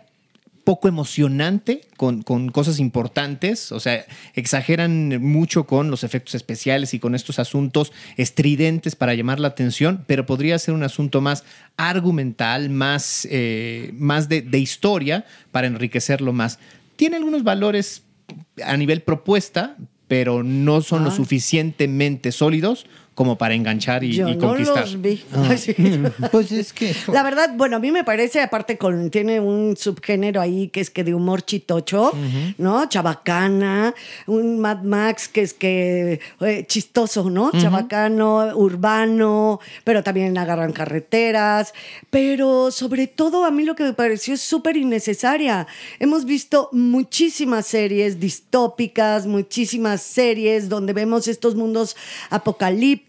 poco 0.66 0.88
emocionante 0.88 1.82
con, 1.96 2.22
con 2.22 2.48
cosas 2.48 2.80
importantes, 2.80 3.70
o 3.70 3.78
sea, 3.78 4.04
exageran 4.34 5.22
mucho 5.22 5.62
con 5.64 5.92
los 5.92 6.02
efectos 6.02 6.34
especiales 6.34 6.92
y 6.92 6.98
con 6.98 7.14
estos 7.14 7.38
asuntos 7.38 7.92
estridentes 8.16 8.96
para 8.96 9.14
llamar 9.14 9.38
la 9.38 9.46
atención, 9.46 10.02
pero 10.08 10.26
podría 10.26 10.58
ser 10.58 10.74
un 10.74 10.82
asunto 10.82 11.20
más 11.20 11.44
argumental, 11.76 12.68
más, 12.68 13.28
eh, 13.30 13.92
más 13.94 14.28
de, 14.28 14.42
de 14.42 14.58
historia 14.58 15.24
para 15.52 15.68
enriquecerlo 15.68 16.32
más. 16.32 16.58
Tiene 16.96 17.14
algunos 17.14 17.44
valores 17.44 18.02
a 18.64 18.76
nivel 18.76 19.02
propuesta, 19.02 19.76
pero 20.08 20.42
no 20.42 20.80
son 20.80 21.04
lo 21.04 21.12
suficientemente 21.12 22.32
sólidos 22.32 22.86
como 23.16 23.38
para 23.38 23.54
enganchar 23.54 24.04
y, 24.04 24.12
Yo 24.12 24.28
y 24.28 24.36
no 24.36 24.48
conquistar. 24.48 24.82
los 24.82 25.00
vi. 25.00 25.24
Ah. 25.32 25.46
Ay, 25.48 25.58
sí. 25.58 25.74
Pues 26.30 26.52
es 26.52 26.74
que. 26.74 26.94
La 27.12 27.22
verdad, 27.22 27.50
bueno, 27.56 27.76
a 27.76 27.78
mí 27.80 27.90
me 27.90 28.04
parece, 28.04 28.42
aparte 28.42 28.76
con, 28.76 29.10
tiene 29.10 29.40
un 29.40 29.74
subgénero 29.74 30.38
ahí 30.40 30.68
que 30.68 30.80
es 30.80 30.90
que 30.90 31.02
de 31.02 31.14
humor 31.14 31.42
chitocho, 31.42 32.12
¿no? 32.58 32.86
Chabacana, 32.88 33.94
un 34.26 34.60
Mad 34.60 34.82
Max 34.82 35.28
que 35.28 35.40
es 35.40 35.54
que 35.54 36.20
eh, 36.40 36.66
chistoso, 36.68 37.30
¿no? 37.30 37.52
Chabacano, 37.52 38.54
urbano, 38.54 39.60
pero 39.82 40.02
también 40.02 40.36
agarran 40.36 40.72
carreteras, 40.72 41.72
pero 42.10 42.70
sobre 42.70 43.06
todo 43.06 43.46
a 43.46 43.50
mí 43.50 43.64
lo 43.64 43.74
que 43.74 43.84
me 43.84 43.94
pareció 43.94 44.34
es 44.34 44.42
súper 44.42 44.76
innecesaria. 44.76 45.66
Hemos 45.98 46.26
visto 46.26 46.68
muchísimas 46.72 47.66
series 47.66 48.20
distópicas, 48.20 49.26
muchísimas 49.26 50.02
series 50.02 50.68
donde 50.68 50.92
vemos 50.92 51.28
estos 51.28 51.54
mundos 51.54 51.96
apocalípticos. 52.28 53.05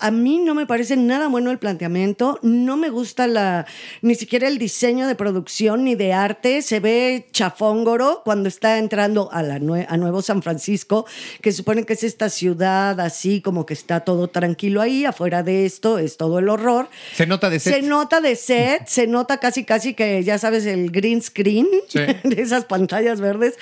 A 0.00 0.10
mí 0.10 0.38
no 0.38 0.54
me 0.54 0.64
parece 0.64 0.96
nada 0.96 1.28
bueno 1.28 1.50
el 1.50 1.58
planteamiento, 1.58 2.38
no 2.42 2.78
me 2.78 2.88
gusta 2.88 3.26
la 3.26 3.66
ni 4.00 4.14
siquiera 4.14 4.48
el 4.48 4.56
diseño 4.56 5.06
de 5.06 5.14
producción 5.16 5.84
ni 5.84 5.94
de 5.94 6.14
arte, 6.14 6.62
se 6.62 6.80
ve 6.80 7.26
chafóngoro 7.30 8.22
cuando 8.24 8.48
está 8.48 8.78
entrando 8.78 9.28
a 9.32 9.42
la 9.42 9.58
nue- 9.58 9.84
a 9.86 9.98
Nuevo 9.98 10.22
San 10.22 10.42
Francisco, 10.42 11.04
que 11.42 11.52
supone 11.52 11.84
que 11.84 11.92
es 11.92 12.04
esta 12.04 12.30
ciudad 12.30 12.98
así 13.00 13.42
como 13.42 13.66
que 13.66 13.74
está 13.74 14.00
todo 14.00 14.28
tranquilo 14.28 14.80
ahí, 14.80 15.04
afuera 15.04 15.42
de 15.42 15.66
esto 15.66 15.98
es 15.98 16.16
todo 16.16 16.38
el 16.38 16.48
horror. 16.48 16.88
Se 17.14 17.26
nota 17.26 17.50
de 17.50 17.60
set. 17.60 17.74
Se 17.74 17.82
nota 17.82 18.20
de 18.22 18.36
set, 18.36 18.86
se 18.86 19.06
nota 19.06 19.38
casi, 19.40 19.64
casi 19.64 19.92
que 19.92 20.24
ya 20.24 20.38
sabes, 20.38 20.64
el 20.64 20.90
green 20.90 21.20
screen 21.20 21.68
Sí. 21.88 21.98
de 22.24 22.40
esas 22.40 22.64
pantallas 22.64 23.20
verdes. 23.20 23.56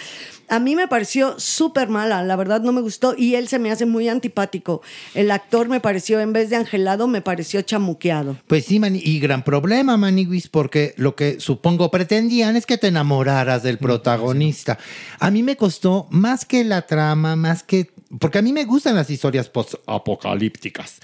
A 0.49 0.59
mí 0.59 0.77
me 0.77 0.89
pareció 0.89 1.39
súper 1.39 1.89
mala, 1.89 2.23
la 2.23 2.37
verdad 2.37 2.61
no 2.61 2.73
me 2.73 2.81
gustó 2.81 3.15
y 3.17 3.37
él 3.37 3.49
se 3.49 3.59
me 3.59 3.71
hace 3.71 3.87
muy 3.87 4.09
antipático. 4.09 4.83
El 5.15 5.31
actor 5.31 5.69
me 5.69 5.81
pareció, 5.81 6.21
en 6.21 6.33
vez 6.33 6.51
de 6.51 6.57
angelado, 6.57 7.09
me 7.09 7.23
pareció 7.23 7.63
chamuqueado. 7.63 8.37
Pues 8.47 8.67
sí, 8.67 8.79
Mani, 8.79 9.01
y 9.03 9.19
gran 9.19 9.45
problema, 9.45 9.97
Maniwis, 9.97 10.49
porque 10.49 10.95
lo 10.97 11.17
que 11.17 11.41
supongo 11.41 11.91
pretendían 11.91 12.57
es 12.57 12.67
que 12.67 12.79
te 12.79 12.89
enamoraras 12.89 13.63
del 13.63 13.79
protagonista. 13.79 14.79
A 15.19 15.31
mí 15.31 15.43
me 15.43 15.57
costó 15.57 16.07
más 16.11 16.45
que 16.45 16.65
la 16.65 16.83
trama, 16.83 17.37
más 17.37 17.63
que. 17.63 17.91
Porque 18.19 18.39
a 18.39 18.43
mí 18.43 18.53
me 18.53 18.65
gustan 18.65 18.95
las 18.95 19.09
historias 19.09 19.49
post-apocalípticas. 19.49 21.01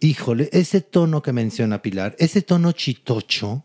Híjole, 0.00 0.50
ese 0.52 0.80
tono 0.80 1.22
que 1.22 1.32
menciona 1.32 1.80
Pilar, 1.80 2.16
ese 2.18 2.42
tono 2.42 2.72
chitocho, 2.72 3.64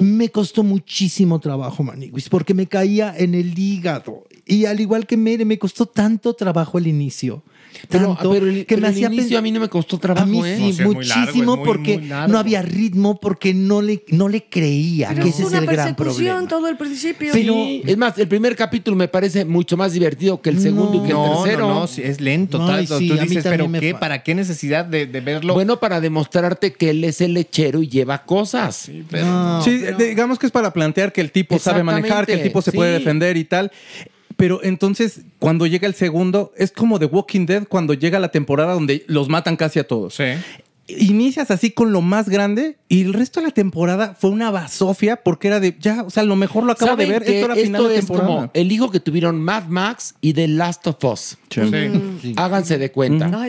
me 0.00 0.28
costó 0.28 0.62
muchísimo 0.62 1.40
trabajo, 1.40 1.82
Maniwis, 1.82 2.28
porque 2.28 2.54
me 2.54 2.68
caía 2.68 3.12
en 3.16 3.34
el 3.34 3.58
hígado. 3.58 4.24
Y 4.44 4.64
al 4.64 4.80
igual 4.80 5.06
que 5.06 5.16
Mere, 5.16 5.44
me 5.44 5.58
costó 5.58 5.86
tanto 5.86 6.34
trabajo 6.34 6.78
el 6.78 6.86
inicio. 6.86 7.42
Pero, 7.88 8.08
Tanto 8.14 8.30
pero 8.32 8.46
el, 8.48 8.54
que 8.66 8.76
pero 8.76 8.82
me 8.82 8.88
el 8.88 8.92
hacía 8.94 9.06
inicio 9.06 9.38
a 9.38 9.40
mí 9.42 9.50
no 9.50 9.58
me 9.58 9.68
costó 9.70 9.98
trabajo, 9.98 10.24
a 10.24 10.26
mí 10.30 10.42
¿eh? 10.44 10.56
sí, 10.58 10.72
largo, 10.78 10.92
muchísimo 10.92 11.56
muy, 11.56 11.64
porque 11.66 11.98
muy 11.98 12.08
no 12.28 12.38
había 12.38 12.60
ritmo, 12.60 13.18
porque 13.18 13.54
no 13.54 13.80
le, 13.80 14.04
no 14.08 14.28
le 14.28 14.44
creía 14.44 15.08
Pero 15.08 15.22
que 15.22 15.28
es 15.30 15.34
ese 15.36 15.44
es 15.44 15.48
una 15.48 15.58
el 15.58 15.64
gran 15.66 15.76
persecución 15.96 16.26
problema. 16.26 16.48
todo 16.48 16.68
el 16.68 16.76
principio. 16.76 17.30
Pero- 17.32 17.54
Sí, 17.54 17.82
es 17.86 17.96
más, 17.96 18.18
el 18.18 18.28
primer 18.28 18.56
capítulo 18.56 18.94
me 18.96 19.08
parece 19.08 19.46
mucho 19.46 19.78
más 19.78 19.94
divertido 19.94 20.42
que 20.42 20.50
el 20.50 20.60
segundo 20.60 20.98
y 21.02 21.06
que 21.08 21.12
el 21.12 21.30
tercero. 21.42 21.66
no, 21.68 21.80
no, 21.80 21.86
sí, 21.86 22.02
es 22.04 22.20
lento. 22.20 22.58
Tal- 22.58 22.86
sí, 22.86 23.08
Tú 23.08 23.16
dices, 23.16 23.42
pero 23.42 23.72
¿qué? 23.72 23.92
fa- 23.94 24.00
¿Para 24.00 24.22
qué 24.22 24.34
necesidad 24.34 24.84
de, 24.84 25.06
de 25.06 25.20
verlo? 25.22 25.54
Bueno, 25.54 25.80
para 25.80 26.00
demostrarte 26.02 26.74
que 26.74 26.90
él 26.90 27.02
es 27.04 27.22
el 27.22 27.32
lechero 27.32 27.82
y 27.82 27.88
lleva 27.88 28.22
cosas. 28.24 28.90
No, 29.10 29.62
sí, 29.62 29.80
digamos 29.98 30.38
que 30.38 30.44
es 30.44 30.52
para 30.52 30.72
plantear 30.74 31.10
que 31.12 31.22
el 31.22 31.32
tipo 31.32 31.58
sabe 31.58 31.82
manejar, 31.82 32.26
que 32.26 32.34
el 32.34 32.42
tipo 32.42 32.60
se 32.60 32.70
puede 32.72 32.92
defender 32.92 33.38
y 33.38 33.44
tal. 33.44 33.72
Pero 34.42 34.58
entonces, 34.64 35.20
cuando 35.38 35.68
llega 35.68 35.86
el 35.86 35.94
segundo, 35.94 36.52
es 36.56 36.72
como 36.72 36.98
The 36.98 37.04
Walking 37.04 37.46
Dead 37.46 37.64
cuando 37.68 37.94
llega 37.94 38.18
la 38.18 38.32
temporada 38.32 38.72
donde 38.72 39.04
los 39.06 39.28
matan 39.28 39.54
casi 39.54 39.78
a 39.78 39.86
todos. 39.86 40.16
Sí. 40.16 40.24
Inicias 40.88 41.50
así 41.52 41.70
con 41.70 41.92
lo 41.92 42.00
más 42.00 42.28
grande 42.28 42.76
y 42.88 43.02
el 43.02 43.14
resto 43.14 43.40
de 43.40 43.46
la 43.46 43.52
temporada 43.52 44.16
fue 44.18 44.30
una 44.30 44.50
basofia 44.50 45.16
porque 45.22 45.46
era 45.48 45.60
de 45.60 45.76
ya, 45.80 46.02
o 46.02 46.10
sea, 46.10 46.24
lo 46.24 46.34
mejor 46.34 46.64
lo 46.64 46.72
acabo 46.72 46.96
de 46.96 47.04
¿Saben 47.04 47.20
ver. 47.20 47.24
que 47.24 47.40
Esto 47.40 47.52
era 47.52 47.62
final 47.62 47.88
de 47.88 47.94
temporada. 47.94 48.26
como 48.26 48.50
el 48.52 48.72
hijo 48.72 48.90
que 48.90 48.98
tuvieron 48.98 49.40
Mad 49.40 49.66
Max 49.68 50.16
y 50.20 50.32
The 50.34 50.48
Last 50.48 50.86
of 50.88 51.02
Us. 51.04 51.38
Sí. 51.50 52.34
Háganse 52.36 52.78
de 52.78 52.90
cuenta. 52.90 53.28
No. 53.28 53.42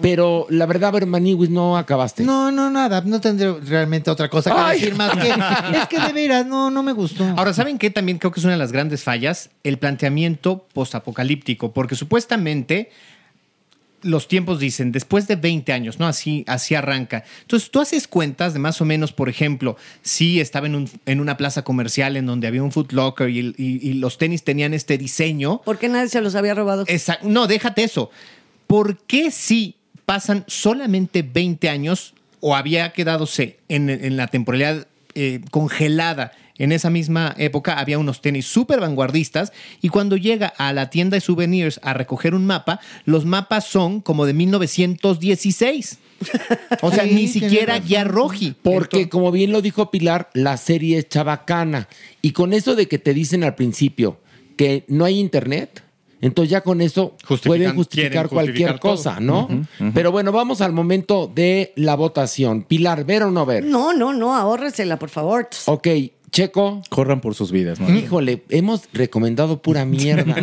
Pero 0.00 0.46
la 0.50 0.66
verdad, 0.66 0.92
Maniwis, 1.06 1.50
no 1.50 1.78
acabaste. 1.78 2.24
no, 2.24 2.50
no, 2.50 2.68
nada, 2.68 3.00
no 3.02 3.20
tendré 3.20 3.52
realmente 3.60 4.10
otra 4.10 4.28
cosa 4.28 4.50
que 4.50 4.60
Ay. 4.60 4.80
decir 4.80 4.96
más 4.96 5.12
que 5.16 5.28
es 5.78 5.86
que 5.88 6.00
de 6.00 6.12
veras 6.12 6.46
no, 6.46 6.68
no 6.70 6.82
me 6.82 6.92
gustó. 6.92 7.24
Ahora, 7.36 7.52
¿saben 7.54 7.78
qué? 7.78 7.90
También 7.90 8.18
creo 8.18 8.32
que 8.32 8.40
es 8.40 8.44
una 8.44 8.54
de 8.54 8.58
las 8.58 8.72
grandes 8.72 9.04
fallas, 9.04 9.50
el 9.62 9.78
planteamiento 9.78 10.66
postapocalíptico, 10.74 11.72
porque 11.72 11.94
supuestamente 11.94 12.90
los 14.02 14.28
tiempos 14.28 14.58
dicen 14.58 14.92
después 14.92 15.26
de 15.28 15.36
20 15.36 15.72
años, 15.72 15.98
¿no? 15.98 16.06
Así, 16.06 16.44
así 16.46 16.74
arranca. 16.74 17.24
Entonces, 17.42 17.70
tú 17.70 17.80
haces 17.80 18.06
cuentas 18.08 18.52
de 18.52 18.58
más 18.58 18.80
o 18.80 18.84
menos, 18.84 19.12
por 19.12 19.28
ejemplo, 19.28 19.76
si 20.02 20.40
estaba 20.40 20.66
en, 20.66 20.74
un- 20.74 20.90
en 21.06 21.20
una 21.20 21.36
plaza 21.36 21.62
comercial 21.62 22.16
en 22.16 22.26
donde 22.26 22.46
había 22.46 22.62
un 22.62 22.72
Foot 22.72 22.92
Locker 22.92 23.28
y, 23.30 23.38
el- 23.38 23.54
y- 23.58 23.88
y 23.88 23.94
los 23.94 24.18
tenis 24.18 24.42
tenían 24.44 24.74
este 24.74 24.98
diseño. 24.98 25.62
¿Por 25.64 25.78
qué 25.78 25.88
nadie 25.88 26.08
se 26.08 26.20
los 26.20 26.34
había 26.34 26.54
robado? 26.54 26.84
Esa- 26.88 27.18
no, 27.22 27.46
déjate 27.46 27.84
eso. 27.84 28.10
¿Por 28.66 28.98
qué 28.98 29.30
si 29.30 29.76
pasan 30.06 30.44
solamente 30.48 31.22
20 31.22 31.68
años 31.68 32.14
o 32.40 32.56
había 32.56 32.92
quedadose 32.92 33.58
en, 33.68 33.88
en 33.90 34.16
la 34.16 34.26
temporalidad 34.26 34.86
eh, 35.14 35.40
congelada? 35.50 36.32
En 36.58 36.70
esa 36.72 36.90
misma 36.90 37.34
época 37.38 37.78
había 37.78 37.98
unos 37.98 38.20
tenis 38.20 38.46
súper 38.46 38.80
vanguardistas 38.80 39.52
y 39.80 39.88
cuando 39.88 40.16
llega 40.16 40.46
a 40.48 40.72
la 40.72 40.90
tienda 40.90 41.16
de 41.16 41.20
souvenirs 41.22 41.80
a 41.82 41.94
recoger 41.94 42.34
un 42.34 42.44
mapa, 42.46 42.78
los 43.04 43.24
mapas 43.24 43.64
son 43.66 44.00
como 44.00 44.26
de 44.26 44.34
1916. 44.34 45.98
O 46.82 46.90
sea, 46.90 47.04
Sí, 47.08 47.14
ni 47.14 47.28
siquiera 47.28 47.78
ya 47.78 48.04
roji. 48.04 48.54
Porque, 48.62 49.08
como 49.08 49.30
bien 49.32 49.50
lo 49.52 49.62
dijo 49.62 49.90
Pilar, 49.90 50.30
la 50.34 50.56
serie 50.56 50.98
es 50.98 51.08
chabacana. 51.08 51.88
Y 52.20 52.32
con 52.32 52.52
eso 52.52 52.74
de 52.74 52.86
que 52.86 52.98
te 52.98 53.14
dicen 53.14 53.44
al 53.44 53.54
principio 53.54 54.18
que 54.56 54.84
no 54.88 55.04
hay 55.04 55.18
internet, 55.18 55.82
entonces 56.20 56.50
ya 56.50 56.60
con 56.60 56.80
eso 56.80 57.16
Justifican- 57.26 57.46
pueden 57.48 57.74
justificar 57.74 58.28
cualquier 58.28 58.72
justificar 58.72 58.80
cosa, 58.80 59.18
¿no? 59.20 59.48
Pero 59.94 60.12
bueno, 60.12 60.30
vamos 60.30 60.60
al 60.60 60.72
momento 60.72 61.30
de 61.34 61.72
la 61.76 61.96
votación. 61.96 62.62
Pilar, 62.62 63.04
¿ver 63.04 63.24
o 63.24 63.30
no 63.30 63.44
ver? 63.46 63.64
No, 63.64 63.92
no, 63.92 64.12
no, 64.12 64.36
ahórresela, 64.36 64.98
por 64.98 65.08
favor. 65.08 65.48
Ok, 65.66 65.88
Checo. 66.32 66.82
Corran 66.88 67.20
por 67.20 67.34
sus 67.34 67.52
vidas, 67.52 67.78
¿no? 67.78 67.94
Híjole, 67.94 68.42
hemos 68.48 68.88
recomendado 68.92 69.60
pura 69.62 69.84
mierda. 69.86 70.34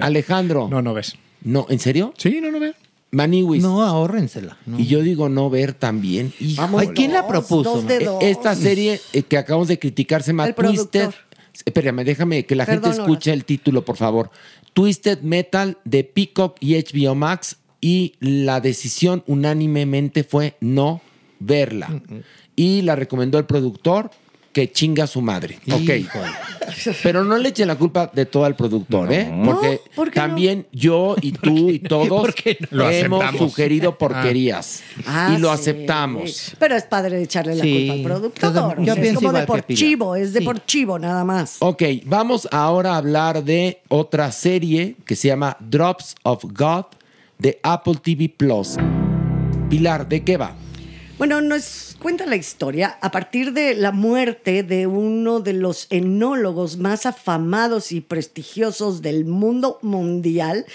Alejandro. 0.00 0.68
No, 0.68 0.82
no 0.82 0.94
ves. 0.94 1.16
No, 1.42 1.66
¿en 1.68 1.78
serio? 1.78 2.14
Sí, 2.16 2.40
no, 2.40 2.50
no 2.50 2.60
ves. 2.60 2.74
Maniwis. 3.10 3.62
No, 3.62 3.82
ahórrensela. 3.82 4.56
no. 4.66 4.78
Y 4.78 4.86
yo 4.86 5.00
digo 5.00 5.28
no 5.28 5.48
ver 5.48 5.72
también. 5.72 6.32
Ay, 6.76 6.88
¿quién 6.94 7.12
la 7.12 7.26
propuso? 7.28 7.76
Dos 7.76 7.86
de 7.86 8.00
dos. 8.00 8.22
Esta 8.22 8.54
serie 8.56 9.00
eh, 9.12 9.22
que 9.22 9.38
acabamos 9.38 9.68
de 9.68 9.78
criticar 9.78 10.22
se 10.22 10.32
llama 10.32 10.46
El 10.46 10.54
Twisted. 10.54 11.00
productor. 11.00 11.14
Espérame, 11.64 12.04
déjame 12.04 12.44
que 12.44 12.56
la 12.56 12.66
Perdón, 12.66 12.90
gente 12.92 13.02
escuche 13.02 13.32
el 13.32 13.44
título, 13.44 13.84
por 13.84 13.96
favor. 13.96 14.30
Twisted 14.72 15.20
Metal 15.20 15.78
de 15.84 16.02
Peacock 16.02 16.56
y 16.60 16.74
HBO 16.74 17.14
Max. 17.14 17.56
Y 17.80 18.14
la 18.18 18.60
decisión 18.60 19.22
unánimemente 19.26 20.24
fue 20.24 20.56
no 20.60 21.00
verla. 21.38 22.02
Y 22.56 22.82
la 22.82 22.96
recomendó 22.96 23.38
el 23.38 23.44
productor 23.44 24.10
que 24.54 24.72
chinga 24.72 25.04
a 25.04 25.06
su 25.06 25.20
madre. 25.20 25.58
Ok. 25.70 25.90
Pero 27.02 27.24
no 27.24 27.36
le 27.36 27.50
echen 27.50 27.68
la 27.68 27.76
culpa 27.76 28.10
de 28.14 28.24
todo 28.24 28.44
al 28.46 28.56
productor, 28.56 29.12
¿eh? 29.12 29.30
Porque 29.44 29.80
No, 29.84 29.94
¿por 29.96 30.10
qué 30.10 30.20
no? 30.20 30.26
también 30.26 30.66
yo 30.72 31.16
y 31.20 31.32
tú 31.32 31.70
y 31.70 31.80
todos 31.80 32.32
Lo 32.70 32.88
hemos 32.88 33.36
sugerido 33.36 33.98
porquerías. 33.98 34.82
Ah, 35.06 35.34
y 35.36 35.40
lo 35.40 35.48
sí. 35.48 35.54
aceptamos. 35.60 36.54
Pero 36.58 36.76
es 36.76 36.84
padre 36.84 37.20
echarle 37.20 37.56
la 37.56 37.62
Sí. 37.64 37.78
culpa 37.88 37.92
al 37.94 38.02
productor. 38.02 38.48
Entonces, 38.48 38.76
yo 38.78 38.82
O 38.82 38.84
sea, 38.84 38.94
es 38.94 39.00
pienso 39.00 39.20
como 39.20 39.32
de 39.38 39.46
por 39.46 39.66
chivo, 39.66 40.16
es 40.16 40.32
de 40.32 40.38
Sí. 40.38 40.44
por 40.44 40.64
chivo 40.64 40.98
nada 40.98 41.24
más. 41.24 41.56
Ok, 41.58 41.82
vamos 42.06 42.48
ahora 42.52 42.94
a 42.94 42.96
hablar 42.98 43.42
de 43.44 43.80
otra 43.88 44.30
serie 44.32 44.94
que 45.04 45.16
se 45.16 45.28
llama 45.28 45.56
Drops 45.60 46.14
of 46.22 46.44
God 46.44 46.84
de 47.38 47.58
Apple 47.62 47.96
TV 48.02 48.28
Plus. 48.28 48.76
Pilar, 49.68 50.08
¿de 50.08 50.22
qué 50.22 50.36
va? 50.36 50.54
Bueno, 51.18 51.40
cuenta 51.98 52.26
la 52.26 52.36
historia 52.36 52.98
a 53.00 53.10
partir 53.10 53.52
de 53.52 53.74
la 53.74 53.92
muerte 53.92 54.62
de 54.62 54.86
uno 54.86 55.40
de 55.40 55.52
los 55.52 55.86
enólogos 55.90 56.76
más 56.76 57.06
afamados 57.06 57.92
y 57.92 58.00
prestigiosos 58.00 59.02
del 59.02 59.24
mundo 59.24 59.78
mundial. 59.82 60.66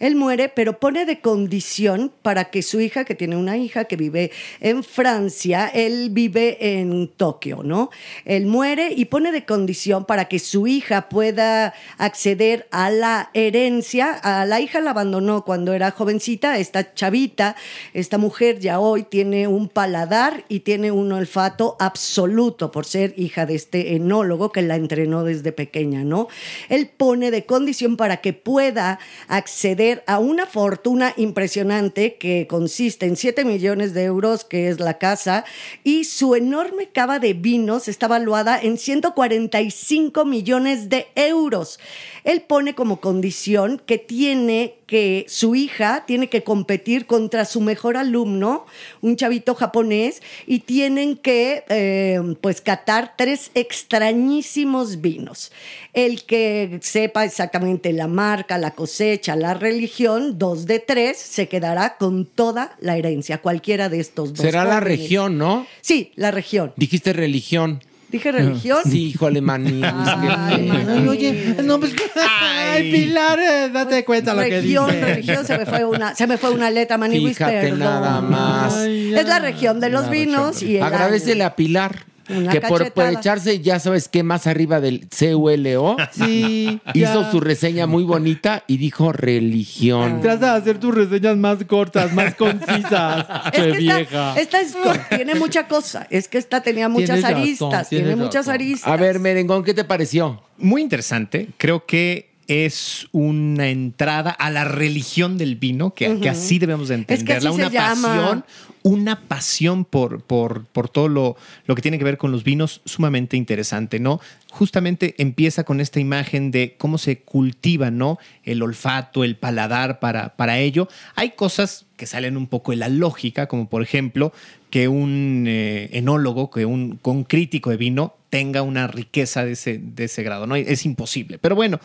Él 0.00 0.14
muere, 0.14 0.48
pero 0.48 0.78
pone 0.78 1.06
de 1.06 1.20
condición 1.20 2.12
para 2.22 2.50
que 2.50 2.62
su 2.62 2.80
hija, 2.80 3.04
que 3.04 3.16
tiene 3.16 3.36
una 3.36 3.56
hija 3.56 3.86
que 3.86 3.96
vive 3.96 4.30
en 4.60 4.84
Francia, 4.84 5.66
él 5.66 6.10
vive 6.10 6.78
en 6.78 7.08
Tokio, 7.08 7.62
¿no? 7.64 7.90
Él 8.24 8.46
muere 8.46 8.92
y 8.94 9.06
pone 9.06 9.32
de 9.32 9.44
condición 9.44 10.04
para 10.04 10.26
que 10.26 10.38
su 10.38 10.68
hija 10.68 11.08
pueda 11.08 11.74
acceder 11.96 12.68
a 12.70 12.90
la 12.90 13.30
herencia. 13.34 14.12
A 14.12 14.44
la 14.46 14.60
hija 14.60 14.80
la 14.80 14.90
abandonó 14.90 15.44
cuando 15.44 15.72
era 15.72 15.90
jovencita, 15.90 16.58
esta 16.58 16.94
chavita, 16.94 17.56
esta 17.92 18.18
mujer 18.18 18.60
ya 18.60 18.78
hoy 18.78 19.02
tiene 19.02 19.48
un 19.48 19.68
paladar 19.68 20.44
y 20.48 20.57
tiene 20.60 20.90
un 20.92 21.12
olfato 21.12 21.76
absoluto 21.78 22.70
por 22.70 22.84
ser 22.84 23.14
hija 23.16 23.46
de 23.46 23.54
este 23.54 23.94
enólogo 23.94 24.52
que 24.52 24.62
la 24.62 24.76
entrenó 24.76 25.24
desde 25.24 25.52
pequeña, 25.52 26.04
¿no? 26.04 26.28
Él 26.68 26.90
pone 26.94 27.30
de 27.30 27.44
condición 27.44 27.96
para 27.96 28.18
que 28.18 28.32
pueda 28.32 28.98
acceder 29.28 30.02
a 30.06 30.18
una 30.18 30.46
fortuna 30.46 31.12
impresionante 31.16 32.16
que 32.16 32.46
consiste 32.48 33.06
en 33.06 33.16
7 33.16 33.44
millones 33.44 33.94
de 33.94 34.04
euros, 34.04 34.44
que 34.44 34.68
es 34.68 34.80
la 34.80 34.98
casa, 34.98 35.44
y 35.84 36.04
su 36.04 36.34
enorme 36.34 36.88
cava 36.88 37.18
de 37.18 37.34
vinos 37.34 37.88
está 37.88 38.08
valuada 38.08 38.58
en 38.60 38.78
145 38.78 40.24
millones 40.24 40.88
de 40.88 41.08
euros. 41.14 41.78
Él 42.24 42.42
pone 42.42 42.74
como 42.74 43.00
condición 43.00 43.80
que 43.84 43.98
tiene 43.98 44.74
que 44.88 45.26
su 45.28 45.54
hija 45.54 46.04
tiene 46.06 46.30
que 46.30 46.42
competir 46.42 47.06
contra 47.06 47.44
su 47.44 47.60
mejor 47.60 47.98
alumno, 47.98 48.64
un 49.02 49.16
chavito 49.16 49.54
japonés, 49.54 50.22
y 50.50 50.60
tienen 50.60 51.18
que 51.18 51.62
eh, 51.68 52.18
pues 52.40 52.62
catar 52.62 53.12
tres 53.18 53.50
extrañísimos 53.52 55.02
vinos. 55.02 55.52
El 55.92 56.24
que 56.24 56.78
sepa 56.80 57.26
exactamente 57.26 57.92
la 57.92 58.08
marca, 58.08 58.56
la 58.56 58.70
cosecha, 58.70 59.36
la 59.36 59.52
religión, 59.52 60.38
dos 60.38 60.64
de 60.64 60.78
tres, 60.78 61.18
se 61.18 61.48
quedará 61.48 61.98
con 61.98 62.24
toda 62.24 62.74
la 62.80 62.96
herencia, 62.96 63.42
cualquiera 63.42 63.90
de 63.90 64.00
estos 64.00 64.32
dos. 64.32 64.40
Será 64.40 64.64
la 64.64 64.80
región, 64.80 65.36
¿no? 65.36 65.66
Sí, 65.82 66.12
la 66.16 66.30
región. 66.30 66.72
Dijiste 66.76 67.12
religión. 67.12 67.82
Dije 68.10 68.32
religión. 68.32 68.78
Sí, 68.90 69.08
híjole, 69.08 69.40
maní. 69.42 69.82
Ay, 69.84 70.70
Ay, 70.88 71.08
oye, 71.08 71.56
no, 71.62 71.78
pues, 71.78 71.92
ay, 72.16 72.90
Pilar, 72.90 73.38
eh, 73.38 73.68
date 73.70 74.04
cuenta 74.04 74.32
lo 74.32 74.42
que 74.42 74.48
región, 74.62 74.86
dice. 74.86 75.04
religión, 75.04 75.44
se 75.44 75.58
me 75.58 75.66
fue 75.66 75.84
una, 75.84 76.14
se 76.14 76.26
me 76.26 76.38
fue 76.38 76.50
una 76.50 76.70
letra, 76.70 76.96
Maniwis, 76.96 77.36
Fíjate 77.36 77.60
perdón. 77.60 77.78
nada 77.80 78.20
más. 78.22 78.74
Ay, 78.76 79.14
Es 79.14 79.26
la 79.28 79.38
región 79.40 79.78
de 79.80 79.90
los 79.90 80.04
La 80.04 80.10
vinos 80.10 80.62
y 80.62 80.76
el 80.78 80.82
Agradecele 80.82 81.44
a 81.44 81.54
Pilar. 81.54 82.06
Una 82.28 82.52
que 82.52 82.60
por, 82.60 82.92
por 82.92 83.06
echarse, 83.06 83.60
ya 83.60 83.78
sabes 83.80 84.08
qué, 84.08 84.22
más 84.22 84.46
arriba 84.46 84.80
del 84.80 85.08
CULO, 85.08 85.96
Sí, 86.12 86.80
hizo 86.94 87.22
ya. 87.22 87.30
su 87.30 87.40
reseña 87.40 87.86
muy 87.86 88.04
bonita 88.04 88.64
y 88.66 88.76
dijo 88.76 89.12
religión. 89.12 90.20
Trata 90.20 90.52
de 90.54 90.58
hacer 90.60 90.78
tus 90.78 90.94
reseñas 90.94 91.36
más 91.36 91.64
cortas, 91.64 92.12
más 92.12 92.34
concisas. 92.34 93.26
Es 93.52 93.62
que 93.72 93.78
vieja. 93.78 94.34
esta, 94.38 94.60
esta 94.60 94.60
es- 94.60 94.76
tiene 95.08 95.34
mucha 95.34 95.66
cosa. 95.68 96.06
Es 96.10 96.28
que 96.28 96.38
esta 96.38 96.60
tenía 96.62 96.88
muchas 96.88 97.22
razón, 97.22 97.36
aristas. 97.38 97.88
tiene 97.88 98.16
muchas 98.16 98.48
aristas. 98.48 98.90
A 98.92 98.96
ver, 98.96 99.18
Merengón, 99.20 99.64
¿qué 99.64 99.74
te 99.74 99.84
pareció? 99.84 100.42
Muy 100.58 100.82
interesante. 100.82 101.48
Creo 101.56 101.86
que 101.86 102.30
es 102.48 103.08
una 103.12 103.68
entrada 103.68 104.30
a 104.30 104.50
la 104.50 104.64
religión 104.64 105.36
del 105.36 105.56
vino, 105.56 105.94
que, 105.94 106.18
que 106.18 106.30
así 106.30 106.58
debemos 106.58 106.88
de 106.88 106.94
Es 106.96 107.22
que 107.22 107.34
entenderla. 107.34 107.52
una 107.52 107.70
pasión, 107.70 108.44
una 108.82 109.20
pasión 109.28 109.84
por, 109.84 110.22
por, 110.22 110.64
por 110.64 110.88
todo 110.88 111.08
lo, 111.08 111.36
lo 111.66 111.74
que 111.74 111.82
tiene 111.82 111.98
que 111.98 112.04
ver 112.04 112.16
con 112.16 112.32
los 112.32 112.44
vinos, 112.44 112.80
sumamente 112.86 113.36
interesante, 113.36 114.00
¿no? 114.00 114.18
Justamente 114.50 115.14
empieza 115.18 115.64
con 115.64 115.82
esta 115.82 116.00
imagen 116.00 116.50
de 116.50 116.74
cómo 116.78 116.96
se 116.96 117.18
cultiva, 117.18 117.90
¿no? 117.90 118.18
El 118.44 118.62
olfato, 118.62 119.24
el 119.24 119.36
paladar 119.36 120.00
para, 120.00 120.34
para 120.36 120.58
ello. 120.58 120.88
Hay 121.16 121.32
cosas 121.32 121.84
que 121.98 122.06
salen 122.06 122.38
un 122.38 122.46
poco 122.46 122.70
de 122.70 122.78
la 122.78 122.88
lógica, 122.88 123.46
como 123.46 123.68
por 123.68 123.82
ejemplo 123.82 124.32
que 124.70 124.88
un 124.88 125.44
eh, 125.46 125.90
enólogo, 125.92 126.50
que 126.50 126.64
un, 126.64 126.98
un 127.02 127.24
crítico 127.24 127.68
de 127.68 127.76
vino 127.76 128.14
tenga 128.30 128.62
una 128.62 128.86
riqueza 128.86 129.44
de 129.44 129.52
ese, 129.52 129.78
de 129.78 130.04
ese 130.04 130.22
grado, 130.22 130.46
¿no? 130.46 130.56
Es 130.56 130.84
imposible. 130.84 131.38
Pero 131.38 131.54
bueno, 131.54 131.80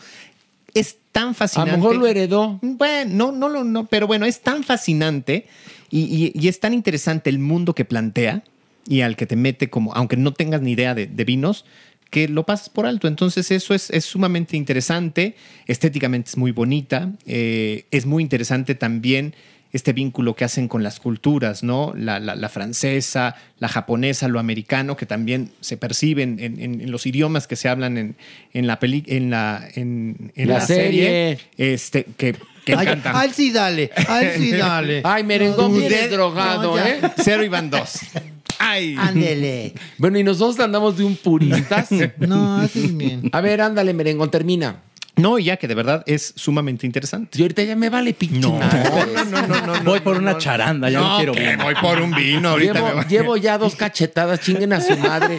es 0.74 0.96
tan 1.12 1.28
A 1.30 1.34
fascinante. 1.34 1.70
lo 1.72 1.76
mejor 1.78 1.96
lo 1.96 2.06
heredó. 2.06 2.58
Bueno, 2.62 3.32
no, 3.32 3.32
no, 3.32 3.48
no, 3.48 3.64
no, 3.64 3.86
pero 3.86 4.06
bueno, 4.06 4.26
es 4.26 4.40
tan 4.40 4.64
fascinante 4.64 5.46
y, 5.90 6.00
y- 6.00 6.32
y 6.38 6.48
es 6.48 6.58
tan 6.60 6.74
interesante 6.74 7.30
el 7.30 7.38
mundo 7.38 7.74
que 7.74 7.84
plantea 7.84 8.42
y 8.88 9.00
al 9.02 9.16
que 9.16 9.26
te 9.26 9.36
mete 9.36 9.70
como, 9.70 9.92
aunque 9.94 10.16
no 10.16 10.32
tengas 10.34 10.60
ni 10.60 10.72
idea 10.72 10.94
de, 10.94 11.06
de 11.06 11.24
vinos, 11.24 11.64
que 12.10 12.28
lo 12.28 12.44
pasas 12.44 12.68
por 12.68 12.86
alto. 12.86 13.08
Entonces 13.08 13.50
eso 13.50 13.74
es, 13.74 13.90
es 13.90 14.04
sumamente 14.04 14.56
interesante, 14.56 15.34
estéticamente 15.66 16.30
es 16.30 16.36
muy 16.36 16.50
bonita, 16.52 17.10
eh, 17.26 17.86
es 17.90 18.06
muy 18.06 18.22
interesante 18.22 18.74
también 18.74 19.34
este 19.74 19.92
vínculo 19.92 20.34
que 20.34 20.44
hacen 20.44 20.68
con 20.68 20.82
las 20.82 21.00
culturas, 21.00 21.62
¿no? 21.62 21.92
La, 21.96 22.18
la- 22.20 22.34
la 22.36 22.48
francesa, 22.48 23.34
la 23.58 23.68
japonesa, 23.68 24.28
lo 24.28 24.38
americano, 24.40 24.96
que 24.96 25.04
también 25.04 25.50
se 25.60 25.76
perciben 25.76 26.38
en, 26.40 26.60
en- 26.62 26.80
en 26.80 26.90
los 26.90 27.04
idiomas 27.06 27.46
que 27.46 27.56
se 27.56 27.68
hablan 27.68 27.98
en, 27.98 28.16
en 28.54 28.66
la 28.66 28.78
peli, 28.78 29.02
en 29.06 29.30
la, 29.30 29.62
en, 29.74 30.32
en 30.36 30.48
La 30.48 30.54
la, 30.54 30.60
serie. 30.62 31.38
serie. 31.58 31.74
Este, 31.74 32.04
que, 32.16 32.34
que 32.64 32.72
Ay, 32.74 32.86
encanta. 32.86 33.20
al 33.20 33.34
sí 33.34 33.50
dale, 33.50 33.90
al 34.08 34.30
sí 34.38 34.52
dale. 34.52 35.02
Ay, 35.04 35.24
Merengón 35.30 35.76
viene 35.76 36.08
drogado, 36.08 36.76
no. 36.76 36.78
¿eh? 36.82 37.00
Cero 37.18 37.44
y 37.44 37.48
van 37.48 37.68
dos. 37.68 37.98
Ay. 38.60 38.94
Ándele. 38.98 39.74
Bueno, 39.98 40.18
y 40.18 40.22
nosotros 40.22 40.58
andamos 40.64 40.96
de 40.96 41.04
un 41.04 41.16
puristas. 41.16 41.88
No, 42.18 42.56
haces 42.58 42.96
bien. 42.96 43.28
A 43.32 43.40
ver, 43.40 43.60
ándale, 43.60 43.92
Merengón, 43.92 44.30
termina. 44.30 44.76
No, 45.16 45.38
ya 45.38 45.56
que 45.56 45.68
de 45.68 45.74
verdad 45.74 46.02
es 46.06 46.32
sumamente 46.36 46.86
interesante. 46.86 47.38
Y 47.38 47.42
ahorita 47.42 47.62
ya 47.62 47.76
me 47.76 47.88
vale 47.88 48.14
pinche 48.14 48.40
No, 48.40 48.58
no, 48.58 49.24
no, 49.24 49.46
no, 49.46 49.66
no, 49.76 49.84
Voy 49.84 50.00
por 50.00 50.16
una 50.16 50.38
charanda, 50.38 50.90
ya 50.90 51.00
no, 51.00 51.16
quiero 51.16 51.32
vino. 51.34 51.62
voy 51.64 51.74
por 51.76 52.00
un 52.00 52.10
vino 52.12 52.48
ahorita. 52.50 53.06
llevo 53.06 53.36
ya 53.36 53.56
dos 53.58 53.76
cachetadas, 53.76 54.40
chinguen 54.40 54.72
a 54.72 54.80
su 54.80 54.96
madre. 54.96 55.38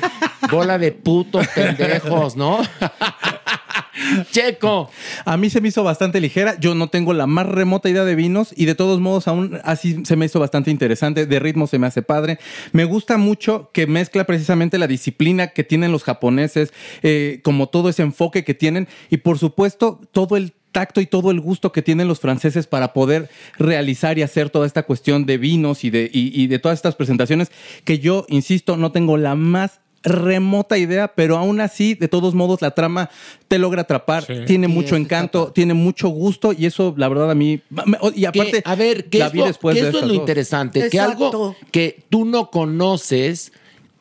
Bola 0.50 0.78
de 0.78 0.92
putos 0.92 1.48
pendejos, 1.56 2.36
¿no? 2.38 2.60
Checo. 4.32 4.90
A 5.26 5.38
mí 5.38 5.50
se 5.50 5.62
me 5.62 5.70
hizo 5.70 5.84
bastante 5.84 6.20
ligera. 6.20 6.58
Yo 6.60 6.76
no 6.76 6.90
tengo 6.90 7.14
la 7.14 7.28
más 7.28 7.46
remota 7.48 7.90
idea 7.90 8.04
de 8.06 8.16
vinos 8.16 8.54
y 8.56 8.66
de 8.66 8.76
todos 8.76 9.00
modos 9.00 9.28
aún 9.28 9.60
así 9.64 10.06
se 10.06 10.16
me 10.16 10.26
hizo 10.26 10.40
bastante 10.40 10.72
interesante. 10.72 11.26
De 11.26 11.40
ritmo 11.40 11.68
se 11.68 11.80
me 11.80 11.88
hace 11.88 12.02
padre. 12.02 12.40
Me 12.72 12.86
gusta 12.86 13.18
mucho 13.18 13.70
que 13.74 13.88
mezcla 13.88 14.26
precisamente 14.26 14.78
la 14.78 14.88
disciplina 14.88 15.48
que 15.48 15.64
tienen 15.64 15.92
los 15.92 16.04
japoneses, 16.04 16.74
eh, 17.04 17.40
como 17.44 17.68
todo 17.70 17.90
ese 17.90 18.02
enfoque 18.04 18.44
que 18.44 18.54
tienen 18.54 18.88
y 19.10 19.18
por 19.18 19.38
supuesto 19.40 20.02
todo 20.12 20.38
el 20.38 20.54
tacto 20.72 21.00
y 21.00 21.06
todo 21.06 21.32
el 21.32 21.40
gusto 21.40 21.72
que 21.72 21.82
tienen 21.82 22.10
los 22.10 22.20
franceses 22.20 22.68
para 22.68 22.92
poder 22.92 23.30
realizar 23.58 24.18
y 24.18 24.24
hacer 24.24 24.50
toda 24.50 24.68
esta 24.68 24.84
cuestión 24.84 25.26
de 25.26 25.38
vinos 25.38 25.86
y 25.86 25.90
de, 25.90 26.10
y- 26.12 26.34
y 26.42 26.48
de 26.48 26.60
todas 26.60 26.78
estas 26.78 26.96
presentaciones 26.96 27.50
que 27.86 28.00
yo, 28.00 28.26
insisto, 28.28 28.76
no 28.76 28.92
tengo 28.92 29.16
la 29.16 29.36
más 29.36 29.80
remota 30.06 30.78
idea, 30.78 31.08
pero 31.10 31.38
aún 31.38 31.60
así, 31.60 31.96
de 31.96 32.08
todos 32.08 32.34
modos, 32.34 32.62
la 32.62 32.72
trama 32.72 33.10
te 33.48 33.58
logra 33.60 33.82
atrapar, 33.82 34.24
tiene 34.46 34.68
Sí, 34.68 34.74
mucho 34.74 34.96
encanto, 34.96 35.52
tiene 35.52 35.74
mucho 35.74 36.08
gusto 36.10 36.54
y 36.54 36.66
eso, 36.66 36.94
la 36.98 37.10
verdad, 37.10 37.32
a 37.32 37.36
mí... 37.36 37.60
me- 37.70 37.98
Y 38.16 38.22
Que, 38.22 38.28
aparte, 38.28 38.62
a 38.66 38.76
ver, 38.76 39.06
que 39.10 39.20
la 39.20 39.26
esto, 39.26 39.38
vi 39.38 39.44
después 39.44 39.76
que 39.76 39.82
de 39.82 39.88
esto 39.88 40.00
es 40.00 40.06
lo 40.06 40.14
dos. 40.14 40.18
interesante, 40.22 40.88
que 40.90 41.00
algo 41.00 41.56
que 41.72 42.04
tú 42.10 42.24
no 42.26 42.50
conoces 42.52 43.52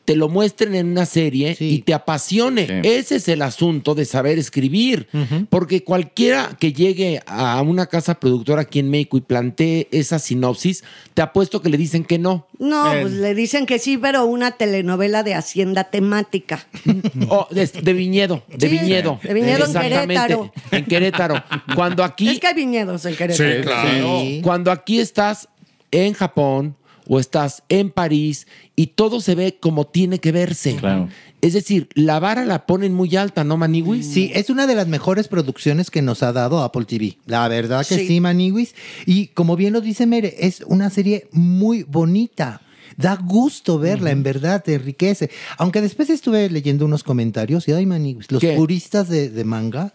te 0.05 0.15
lo 0.15 0.29
muestren 0.29 0.75
en 0.75 0.87
una 0.91 1.05
serie 1.05 1.55
Sí. 1.55 1.69
y 1.75 1.79
te 1.81 1.93
apasione. 1.93 2.67
Sí. 2.67 2.73
Ese 2.87 3.15
es 3.17 3.27
el 3.27 3.41
asunto 3.41 3.95
de 3.95 4.05
saber 4.05 4.37
escribir. 4.39 5.07
Porque 5.49 5.83
cualquiera 5.83 6.55
que 6.59 6.71
llegue 6.73 7.21
a 7.25 7.61
una 7.61 7.87
casa 7.87 8.19
productora 8.19 8.61
aquí 8.61 8.79
en 8.79 8.89
México 8.89 9.17
y 9.17 9.21
plantee 9.21 9.87
esa 9.91 10.19
sinopsis, 10.19 10.83
te 11.13 11.21
apuesto 11.21 11.61
que 11.61 11.69
le 11.69 11.77
dicen 11.77 12.03
que 12.05 12.19
no. 12.19 12.47
No, 12.59 12.93
Eh. 12.93 13.01
pues 13.01 13.13
le 13.13 13.33
dicen 13.35 13.65
que 13.65 13.79
sí, 13.79 13.97
pero 13.97 14.25
una 14.25 14.51
telenovela 14.51 15.23
de 15.23 15.33
hacienda 15.33 15.85
temática. 15.85 16.67
O 17.29 17.47
de, 17.51 17.65
de 17.65 17.93
viñedo, 17.93 18.43
de 18.47 18.69
Sí, 18.69 18.77
viñedo. 18.77 19.19
de 19.23 19.33
viñedo 19.33 19.65
en 19.65 19.73
Querétaro. 19.73 20.53
En 20.71 20.85
Querétaro. 20.85 21.43
Cuando 21.75 22.03
aquí 22.03 22.29
Es 22.29 22.39
que 22.39 22.47
hay 22.47 22.53
viñedos 22.53 23.05
en 23.05 23.15
Querétaro. 23.15 23.61
claro. 23.63 24.19
Sí. 24.21 24.41
Cuando 24.43 24.71
aquí 24.71 24.99
estás 24.99 25.49
en 25.91 26.13
Japón 26.13 26.75
o 27.07 27.19
estás 27.19 27.63
en 27.69 27.89
París 27.91 28.47
y 28.75 28.87
todo 28.87 29.21
se 29.21 29.35
ve 29.35 29.57
como 29.59 29.87
tiene 29.87 30.19
que 30.19 30.31
verse. 30.31 30.75
Claro. 30.75 31.09
Es 31.41 31.53
decir, 31.53 31.89
la 31.93 32.19
vara 32.19 32.43
la 32.45 32.65
ponen 32.65 32.93
muy 32.93 33.15
alta, 33.15 33.43
¿no, 33.43 33.55
Maniwis? 33.57 34.05
Sí, 34.07 34.31
es 34.33 34.49
una 34.49 34.65
de 34.67 34.75
las 34.75 34.87
mejores 34.87 35.27
producciones 35.27 35.91
que 35.91 36.01
nos 36.01 36.23
ha 36.23 36.33
dado 36.33 36.61
Apple 36.63 36.85
TV. 36.85 37.17
La 37.27 37.47
verdad 37.47 37.85
que 37.87 37.95
Sí. 37.99 38.07
sí, 38.07 38.19
Maniwis. 38.19 38.73
Y 39.05 39.27
como 39.27 39.55
bien 39.55 39.73
lo 39.73 39.81
dice 39.81 40.05
Mere, 40.07 40.35
es 40.39 40.61
una 40.67 40.89
serie 40.89 41.27
muy 41.31 41.83
bonita. 41.83 42.61
Da 42.97 43.15
gusto 43.15 43.77
verla, 43.77 44.11
en 44.11 44.23
verdad, 44.23 44.63
te 44.63 44.73
enriquece. 44.75 45.29
Aunque 45.57 45.81
después 45.81 46.09
estuve 46.09 46.49
leyendo 46.49 46.85
unos 46.85 47.03
comentarios 47.03 47.67
y, 47.67 47.73
ay, 47.73 47.85
Maniwis, 47.85 48.31
los 48.31 48.41
¿Qué? 48.41 48.55
puristas 48.55 49.09
de, 49.09 49.29
de 49.29 49.43
manga, 49.43 49.93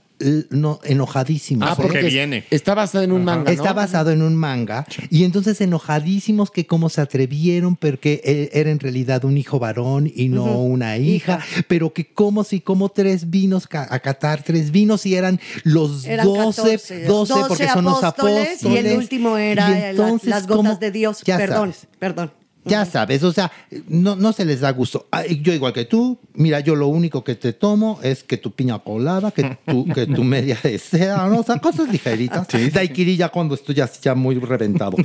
no, 0.51 0.81
enojadísimos. 0.85 1.69
Ah, 1.71 1.75
porque 1.77 2.03
viene. 2.03 2.45
Está 2.51 2.75
basada 2.75 3.05
en 3.05 3.13
un 3.13 3.25
manga, 3.25 3.45
¿no? 3.45 3.51
Está 3.51 3.73
basado 3.73 4.11
en 4.11 4.23
un 4.23 4.35
manga 4.37 4.87
y 5.11 5.25
entonces 5.25 5.61
enojadísimos 5.61 6.51
que 6.51 6.67
cómo 6.67 6.89
se 6.89 7.01
atrevieron 7.01 7.77
porque 7.77 8.51
era 8.53 8.71
en 8.71 8.79
realidad 8.81 9.25
un 9.25 9.37
hijo 9.39 9.59
varón 9.59 10.11
y 10.15 10.29
no 10.29 10.45
una 10.63 10.97
hija, 10.99 11.41
pero 11.69 11.93
que 11.93 12.13
como 12.13 12.45
si 12.45 12.61
como 12.61 12.89
tres 12.91 13.31
vinos 13.31 13.67
a 13.73 13.99
catar 14.01 14.43
tres 14.43 14.71
vinos 14.71 15.07
y 15.07 15.15
eran 15.15 15.41
los 15.65 16.05
Eran 16.05 16.27
12, 16.27 16.63
14, 16.63 17.05
12, 17.05 17.35
porque 17.49 17.69
son 17.69 17.85
los 17.85 18.03
apóstoles 18.05 18.63
Y 18.63 18.77
el 18.77 18.97
último 18.97 19.37
era 19.37 19.69
la- 19.71 19.91
entonces, 19.91 20.29
las 20.29 20.47
gotas 20.47 20.57
¿cómo? 20.57 20.77
de 20.77 20.91
Dios. 20.91 21.23
Ya 21.25 21.37
perdón, 21.37 21.73
sabes. 21.73 21.87
perdón. 21.99 22.33
Ya 22.65 22.85
sabes, 22.85 23.23
o 23.23 23.33
sea, 23.33 23.51
no, 23.89 24.17
no 24.17 24.33
se 24.35 24.45
les 24.45 24.61
da 24.61 24.71
gusto. 24.73 25.09
Ah, 25.11 25.25
Yo 25.27 25.53
igual 25.55 25.73
que 25.73 25.87
tú, 25.87 26.19
mira, 26.35 26.61
yo 26.61 26.75
lo 26.77 26.89
único 26.89 27.25
que 27.25 27.35
te 27.35 27.55
tomo 27.55 27.99
es 28.03 28.23
que 28.23 28.37
tu 28.37 28.51
piña 28.51 28.79
colada, 28.81 29.31
que 29.31 29.57
tu, 29.67 29.87
que 29.95 30.07
tu 30.07 30.23
media 30.25 30.59
de 30.63 30.79
seda, 30.79 31.27
¿no? 31.29 31.39
o 31.39 31.43
sea, 31.43 31.59
cosas 31.59 31.89
ligeritas. 31.91 32.47
Daiquiri 32.73 33.17
ya 33.17 33.31
cuando 33.31 33.55
estoy 33.55 33.75
ya, 33.77 33.91
ya 34.03 34.15
muy 34.15 34.39
reventado. 34.39 34.97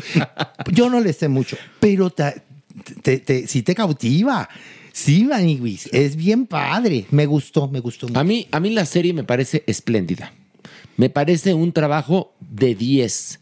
Yo 0.72 0.90
no 0.90 1.00
le 1.00 1.14
sé 1.14 1.28
mucho, 1.30 1.56
pero 1.80 2.10
te, 2.10 2.42
te- 3.02 3.20
te- 3.20 3.48
sí 3.48 3.62
te 3.64 3.74
cautiva. 3.74 4.50
Sí, 4.92 5.24
Maniwis, 5.24 5.90
es 5.94 6.16
bien 6.16 6.46
padre. 6.48 7.06
Me 7.12 7.26
gustó, 7.26 7.68
me 7.68 7.80
gustó 7.80 8.08
mucho. 8.08 8.20
A 8.20 8.24
mí, 8.24 8.48
a 8.52 8.60
mí 8.60 8.70
la 8.72 8.86
serie 8.86 9.14
me 9.14 9.24
parece 9.24 9.64
espléndida. 9.68 10.34
Me 10.98 11.10
parece 11.10 11.54
un 11.54 11.72
trabajo 11.74 12.34
de 12.40 12.76
10. 12.76 13.40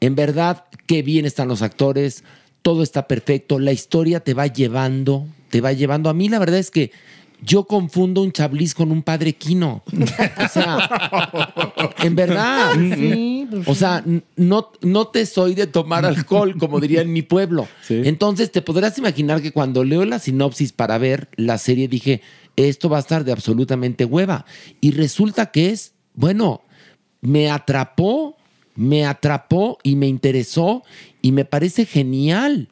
En 0.00 0.14
verdad, 0.14 0.64
qué 0.86 1.02
bien 1.02 1.26
están 1.26 1.48
los 1.48 1.60
actores, 1.62 2.24
todo 2.64 2.82
está 2.82 3.06
perfecto, 3.06 3.58
la 3.58 3.72
historia 3.72 4.20
te 4.20 4.32
va 4.32 4.46
llevando, 4.46 5.26
te 5.50 5.60
va 5.60 5.74
llevando. 5.74 6.08
A 6.08 6.14
mí 6.14 6.30
la 6.30 6.38
verdad 6.38 6.58
es 6.58 6.70
que 6.70 6.92
yo 7.42 7.64
confundo 7.64 8.22
un 8.22 8.32
chablis 8.32 8.74
con 8.74 8.90
un 8.90 9.02
padre 9.02 9.34
quino. 9.34 9.82
O 9.86 10.48
sea, 10.48 10.88
en 11.98 12.16
verdad. 12.16 12.72
O 13.66 13.74
sea, 13.74 14.02
no, 14.36 14.72
no 14.80 15.06
te 15.08 15.26
soy 15.26 15.54
de 15.54 15.66
tomar 15.66 16.06
alcohol, 16.06 16.56
como 16.58 16.80
diría 16.80 17.02
en 17.02 17.12
mi 17.12 17.22
pueblo. 17.22 17.68
Entonces, 17.88 18.50
te 18.50 18.62
podrás 18.62 18.96
imaginar 18.98 19.42
que 19.42 19.52
cuando 19.52 19.84
leo 19.84 20.04
la 20.06 20.18
sinopsis 20.18 20.72
para 20.72 20.96
ver 20.98 21.28
la 21.36 21.58
serie, 21.58 21.86
dije, 21.86 22.22
esto 22.56 22.88
va 22.88 22.96
a 22.96 23.00
estar 23.00 23.24
de 23.24 23.32
absolutamente 23.32 24.06
hueva. 24.06 24.46
Y 24.80 24.92
resulta 24.92 25.50
que 25.52 25.70
es, 25.70 25.92
bueno, 26.14 26.62
me 27.20 27.50
atrapó, 27.50 28.36
me 28.74 29.04
atrapó 29.04 29.78
y 29.82 29.94
me 29.94 30.08
interesó 30.08 30.82
y 31.24 31.32
me 31.32 31.46
parece 31.46 31.86
genial. 31.86 32.68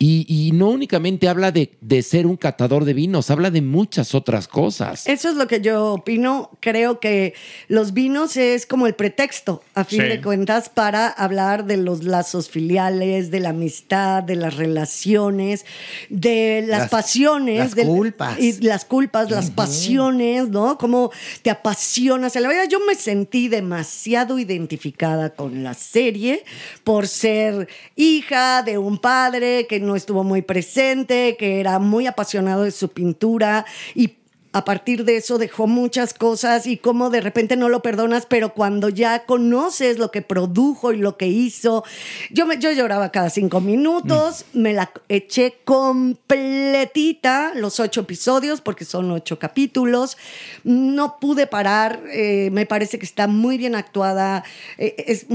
Y, 0.00 0.26
y 0.28 0.52
no 0.52 0.68
únicamente 0.70 1.28
habla 1.28 1.50
de, 1.50 1.72
de 1.80 2.02
ser 2.02 2.28
un 2.28 2.36
catador 2.36 2.84
de 2.84 2.94
vinos, 2.94 3.30
habla 3.30 3.50
de 3.50 3.62
muchas 3.62 4.14
otras 4.14 4.46
cosas. 4.46 5.04
Eso 5.08 5.28
es 5.28 5.34
lo 5.34 5.48
que 5.48 5.60
yo 5.60 5.94
opino. 5.94 6.50
Creo 6.60 7.00
que 7.00 7.34
los 7.66 7.92
vinos 7.94 8.36
es 8.36 8.64
como 8.64 8.86
el 8.86 8.94
pretexto, 8.94 9.60
a 9.74 9.82
fin 9.82 10.02
Sí. 10.02 10.06
de 10.06 10.20
cuentas, 10.22 10.68
para 10.68 11.08
hablar 11.08 11.64
de 11.66 11.78
los 11.78 12.04
lazos 12.04 12.48
filiales, 12.48 13.32
de 13.32 13.40
la 13.40 13.48
amistad, 13.48 14.22
de 14.22 14.36
las 14.36 14.54
relaciones, 14.56 15.66
de 16.10 16.64
las, 16.68 16.82
Las- 16.82 16.90
pasiones. 16.90 17.74
las 17.76 17.84
culpas. 17.86 18.38
Y 18.38 18.52
las 18.60 18.84
culpas, 18.84 19.30
las 19.32 19.50
pasiones, 19.50 20.48
¿no? 20.48 20.78
Cómo 20.78 21.10
te 21.42 21.50
apasionas. 21.50 22.36
En 22.36 22.44
la 22.44 22.50
vida 22.50 22.66
yo 22.66 22.78
me 22.86 22.94
sentí 22.94 23.48
demasiado 23.48 24.38
identificada 24.38 25.30
con 25.30 25.64
la 25.64 25.74
serie 25.74 26.44
por 26.84 27.08
ser 27.08 27.66
hija 27.96 28.62
de 28.62 28.78
un 28.78 28.98
padre 28.98 29.66
que 29.68 29.87
no 29.88 29.96
estuvo 29.96 30.22
muy 30.22 30.42
presente, 30.42 31.36
que 31.38 31.58
era 31.58 31.78
muy 31.78 32.06
apasionado 32.06 32.62
de 32.62 32.70
su 32.70 32.90
pintura 32.90 33.66
y 33.94 34.18
a 34.52 34.64
partir 34.64 35.04
de 35.04 35.16
eso 35.16 35.38
dejó 35.38 35.66
muchas 35.66 36.14
cosas 36.14 36.66
y 36.66 36.78
cómo 36.78 37.10
de 37.10 37.20
repente 37.20 37.56
no 37.56 37.68
lo 37.68 37.82
perdonas, 37.82 38.26
pero 38.26 38.54
cuando 38.54 38.88
ya 38.88 39.24
conoces 39.26 39.98
lo 39.98 40.10
que 40.10 40.22
produjo 40.22 40.92
y 40.92 40.96
lo 40.96 41.16
que 41.16 41.26
hizo, 41.26 41.84
yo, 42.30 42.46
me, 42.46 42.58
yo 42.58 42.72
lloraba 42.72 43.10
cada 43.10 43.30
cinco 43.30 43.60
minutos, 43.60 44.46
me 44.54 44.72
la 44.72 44.90
eché 45.08 45.58
completita, 45.64 47.52
los 47.54 47.78
ocho 47.78 48.00
episodios, 48.00 48.60
porque 48.60 48.84
son 48.84 49.10
ocho 49.10 49.38
capítulos, 49.38 50.16
no 50.64 51.18
pude 51.20 51.46
parar, 51.46 52.00
eh, 52.10 52.48
me 52.50 52.64
parece 52.64 52.98
que 52.98 53.06
está 53.06 53.26
muy 53.26 53.58
bien 53.58 53.74
actuada, 53.74 54.44
eh, 54.78 54.94
es... 55.06 55.26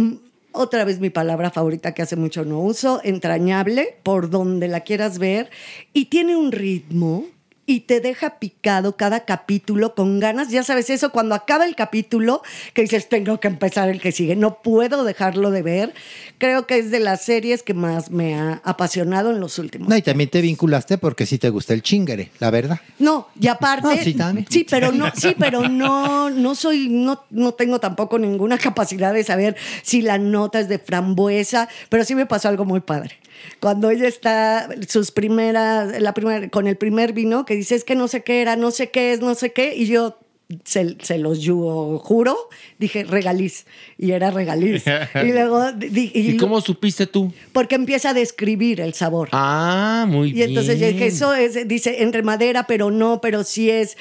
otra 0.53 0.85
vez 0.85 0.99
mi 0.99 1.09
palabra 1.09 1.51
favorita 1.51 1.93
que 1.93 2.01
hace 2.01 2.15
mucho 2.15 2.45
no 2.45 2.59
uso, 2.59 3.01
entrañable, 3.03 3.97
por 4.03 4.29
donde 4.29 4.67
la 4.67 4.81
quieras 4.81 5.19
ver, 5.19 5.49
y 5.91 6.05
tiene 6.05 6.35
un 6.37 6.51
ritmo 6.51 7.25
y 7.65 7.81
te 7.81 8.01
deja 8.01 8.39
picado 8.39 8.97
cada 8.97 9.25
capítulo 9.25 9.95
con 9.95 10.19
ganas. 10.19 10.49
Ya 10.49 10.63
sabes 10.63 10.89
eso, 10.89 11.11
cuando 11.11 11.35
acaba 11.35 11.65
el 11.65 11.75
capítulo, 11.75 12.41
que 12.73 12.81
dices, 12.81 13.07
tengo 13.07 13.39
que 13.39 13.47
empezar 13.47 13.89
el 13.89 14.01
que 14.01 14.11
sigue, 14.11 14.35
no 14.35 14.61
puedo 14.61 15.03
dejarlo 15.03 15.51
de 15.51 15.61
ver. 15.61 15.93
Creo 16.37 16.67
que 16.67 16.77
es 16.77 16.91
de 16.91 16.99
las 16.99 17.23
series 17.23 17.63
que 17.63 17.73
más 17.73 18.11
me 18.11 18.35
ha 18.35 18.61
apasionado 18.65 19.31
en 19.31 19.39
los 19.39 19.59
últimos. 19.59 19.87
No, 19.87 19.95
y 19.95 20.01
también 20.01 20.29
te 20.29 20.41
vinculaste 20.41 20.97
porque 20.97 21.25
sí 21.25 21.37
te 21.37 21.49
gusta 21.49 21.73
el 21.73 21.81
chingere, 21.81 22.31
la 22.39 22.51
verdad. 22.51 22.79
No, 22.99 23.29
y 23.39 23.47
aparte. 23.49 23.87
Ah, 23.91 23.97
sí, 24.03 24.13
también. 24.13 24.45
Sí, 24.49 24.65
pero 24.69 24.91
no, 24.91 25.11
sí, 25.15 25.35
pero 25.39 25.69
no, 25.69 26.29
no 26.29 26.55
soy, 26.55 26.89
no, 26.89 27.23
no 27.29 27.53
tengo 27.53 27.79
tampoco 27.79 28.19
ninguna 28.19 28.57
capacidad 28.57 29.13
de 29.13 29.23
saber 29.23 29.55
si 29.83 30.01
la 30.01 30.17
nota 30.17 30.59
es 30.59 30.67
de 30.67 30.79
frambuesa, 30.79 31.69
pero 31.89 32.03
sí 32.03 32.15
me 32.15 32.25
pasó 32.25 32.49
algo 32.49 32.65
muy 32.65 32.81
padre. 32.81 33.19
Cuando 33.59 33.89
ella 33.89 34.07
está, 34.07 34.69
sus 34.87 35.11
primeras, 35.11 35.99
la 36.01 36.13
primera, 36.13 36.49
con 36.49 36.67
el 36.67 36.77
primer 36.77 37.13
vino, 37.13 37.45
que 37.45 37.52
dice 37.55 37.75
es 37.75 37.83
que 37.83 37.95
no 37.95 38.07
sé 38.07 38.23
qué 38.23 38.41
era, 38.41 38.55
no 38.55 38.71
sé 38.71 38.89
qué 38.89 39.13
es, 39.13 39.19
no 39.19 39.35
sé 39.35 39.53
qué, 39.53 39.75
y 39.75 39.87
yo 39.87 40.19
se, 40.65 40.97
se 41.01 41.17
los 41.17 41.39
yo 41.39 41.99
juro, 42.03 42.37
dije 42.77 43.03
regaliz, 43.05 43.65
y 43.97 44.11
era 44.11 44.29
regaliz. 44.29 44.83
y 44.87 45.31
luego, 45.31 45.71
di- 45.71 46.11
y 46.13 46.29
¿Y 46.31 46.37
cómo 46.37 46.61
supiste 46.61 47.07
tú? 47.07 47.31
porque 47.53 47.75
empieza 47.75 48.09
a 48.09 48.13
describir 48.13 48.79
el 48.81 48.93
sabor. 48.93 49.29
Ah, 49.31 50.05
muy 50.07 50.29
Y 50.29 50.33
bien. 50.33 50.49
entonces 50.49 50.79
yo 50.79 50.87
dije, 50.87 51.07
eso 51.07 51.33
es, 51.33 51.67
dice, 51.67 52.03
entre 52.03 52.21
madera, 52.23 52.67
pero 52.67 52.91
no, 52.91 53.19
pero 53.21 53.43
sí 53.43 53.69
es. 53.69 53.97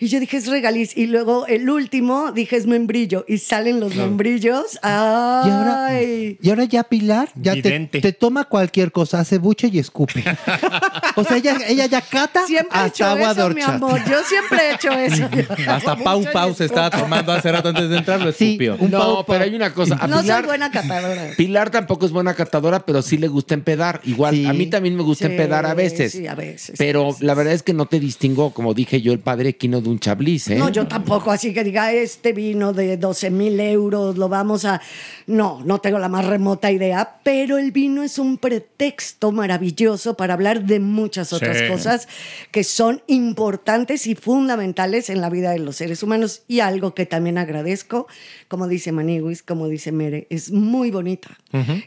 Y 0.00 0.08
yo 0.08 0.18
dije, 0.18 0.38
es 0.38 0.46
regaliz. 0.48 0.96
Y 0.96 1.06
luego 1.06 1.46
el 1.46 1.68
último, 1.70 2.32
dije, 2.32 2.56
es 2.56 2.66
membrillo. 2.66 3.24
Y 3.28 3.38
salen 3.38 3.78
los 3.80 3.94
membrillos. 3.94 4.78
¡Ay! 4.82 6.38
Y 6.40 6.50
ahora 6.50 6.64
ya 6.64 6.84
Pilar 6.84 7.30
ya 7.36 7.54
te, 7.60 7.78
te 7.86 8.12
toma 8.12 8.44
cualquier 8.44 8.92
cosa, 8.92 9.20
hace 9.20 9.38
buche 9.38 9.68
y 9.72 9.78
escupe. 9.78 10.24
o 11.16 11.24
sea, 11.24 11.36
ella, 11.36 11.56
ella 11.68 11.86
ya 11.86 12.00
cata 12.00 12.46
Siempre 12.46 12.78
he 12.80 12.86
hecho 12.88 13.04
hasta 13.04 13.12
agua 13.12 13.34
de 13.34 13.40
eso, 13.42 13.50
mi 13.54 13.62
amor. 13.62 14.00
Yo 14.08 14.16
siempre 14.24 14.58
he 14.70 14.74
hecho 14.74 14.90
eso. 14.92 15.28
Hasta 15.68 15.91
Pau 15.96 16.24
Pau 16.32 16.54
se 16.54 16.64
estaba 16.66 16.90
tomando 16.90 17.32
hace 17.32 17.50
rato 17.52 17.68
antes 17.70 17.88
de 17.88 17.98
entrar, 17.98 18.20
lo 18.20 18.30
escupió. 18.30 18.76
No, 18.80 19.24
pero 19.26 19.44
hay 19.44 19.54
una 19.54 19.72
cosa. 19.72 19.96
A 20.00 20.06
No 20.06 20.16
soy 20.16 20.22
Pilar, 20.24 20.46
buena 20.46 20.70
catadora. 20.70 21.28
Pilar 21.36 21.70
tampoco 21.70 22.06
es 22.06 22.12
buena 22.12 22.34
catadora, 22.34 22.80
pero 22.84 23.02
sí 23.02 23.16
le 23.18 23.28
gusta 23.28 23.54
empedar. 23.54 24.00
Igual, 24.04 24.46
a 24.46 24.52
mí 24.52 24.66
también 24.66 24.96
me 24.96 25.02
gusta 25.02 25.26
Sí, 25.26 25.32
empedar 25.32 25.66
a 25.66 25.74
veces. 25.74 26.12
sí, 26.12 26.26
a 26.26 26.34
veces, 26.34 26.76
Pero 26.78 27.14
la 27.20 27.34
verdad 27.34 27.52
es 27.54 27.62
que 27.62 27.72
no 27.74 27.86
te 27.86 28.00
distingo, 28.00 28.52
como 28.52 28.74
dije 28.74 29.00
yo, 29.02 29.12
el 29.12 29.18
padre 29.20 29.56
Quino 29.56 29.80
de 29.80 29.88
un 29.88 29.98
chablis, 29.98 30.48
¿eh? 30.48 30.56
No, 30.56 30.68
yo 30.68 30.86
tampoco, 30.86 31.30
así 31.30 31.52
que 31.54 31.64
diga, 31.64 31.92
este 31.92 32.32
vino 32.32 32.72
de 32.72 32.96
12 32.96 33.30
mil 33.30 33.58
euros, 33.60 34.16
lo 34.18 34.28
vamos 34.28 34.64
a... 34.64 34.80
No, 35.26 35.62
no 35.64 35.78
tengo 35.78 35.98
la 35.98 36.08
más 36.08 36.24
remota 36.26 36.70
idea, 36.70 37.18
pero 37.22 37.58
el 37.58 37.70
vino 37.72 38.02
es 38.02 38.18
un 38.18 38.38
pretexto 38.38 39.30
maravilloso 39.32 40.14
para 40.16 40.34
hablar 40.34 40.64
de 40.64 40.80
muchas 40.80 41.32
otras 41.32 41.56
Sí. 41.58 41.68
cosas 41.68 42.08
que 42.50 42.64
son 42.64 43.02
importantes 43.06 44.06
y 44.06 44.14
fundamentales 44.14 45.10
en 45.10 45.20
la 45.20 45.30
vida 45.30 45.50
de 45.52 45.58
los 45.58 45.71
seres 45.72 46.02
humanos. 46.02 46.42
Y 46.48 46.60
algo 46.60 46.94
que 46.94 47.06
también 47.06 47.38
agradezco, 47.38 48.06
como 48.52 48.68
dice 48.68 48.92
Maniwis, 48.92 49.42
como 49.42 49.66
dice 49.66 49.92
Mere, 49.92 50.26
es 50.28 50.52
muy 50.52 50.90
bonita. 50.90 51.30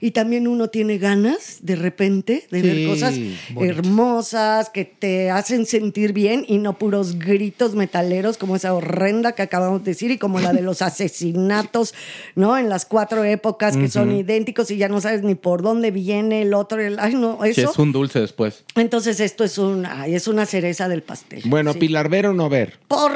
Y 0.01 0.11
también 0.11 0.47
uno 0.47 0.69
tiene 0.69 0.97
ganas 0.97 1.59
de 1.61 1.75
repente 1.75 2.47
de 2.49 2.61
Sí, 2.61 2.67
ver 2.67 2.87
cosas 2.87 3.13
bonito. 3.53 3.79
hermosas 3.79 4.71
que 4.71 4.83
te 4.85 5.29
hacen 5.29 5.67
sentir 5.67 6.11
bien 6.11 6.43
y 6.47 6.57
no 6.57 6.79
puros 6.79 7.19
gritos 7.19 7.75
metaleros 7.75 8.37
como 8.39 8.55
esa 8.55 8.73
horrenda 8.73 9.33
que 9.33 9.43
acabamos 9.43 9.83
de 9.83 9.91
decir 9.91 10.09
y 10.09 10.17
como 10.17 10.39
la 10.39 10.53
de 10.53 10.63
los 10.63 10.81
asesinatos, 10.81 11.93
¿no? 12.33 12.57
En 12.57 12.67
las 12.67 12.85
cuatro 12.87 13.23
épocas 13.23 13.77
que 13.77 13.87
son 13.89 14.11
idénticos 14.11 14.71
y 14.71 14.77
ya 14.77 14.89
no 14.89 15.01
sabes 15.01 15.21
ni 15.21 15.35
por 15.35 15.61
dónde 15.61 15.91
viene 15.91 16.41
el 16.41 16.55
otro. 16.55 16.81
el- 16.81 16.97
ay, 16.97 17.13
no, 17.13 17.37
Sí, 17.43 17.61
eso. 17.61 17.69
es 17.71 17.77
un 17.77 17.91
dulce 17.91 18.19
después. 18.21 18.63
Entonces 18.75 19.19
esto 19.19 19.43
es, 19.43 19.59
un, 19.59 19.85
ay, 19.85 20.15
es 20.15 20.27
una 20.27 20.47
cereza 20.47 20.89
del 20.89 21.03
pastel. 21.03 21.43
Bueno, 21.45 21.73
Sí. 21.73 21.79
Pilar, 21.79 22.09
¿ver 22.09 22.25
o 22.25 22.33
no 22.33 22.49
ver? 22.49 22.79
Por 22.87 23.11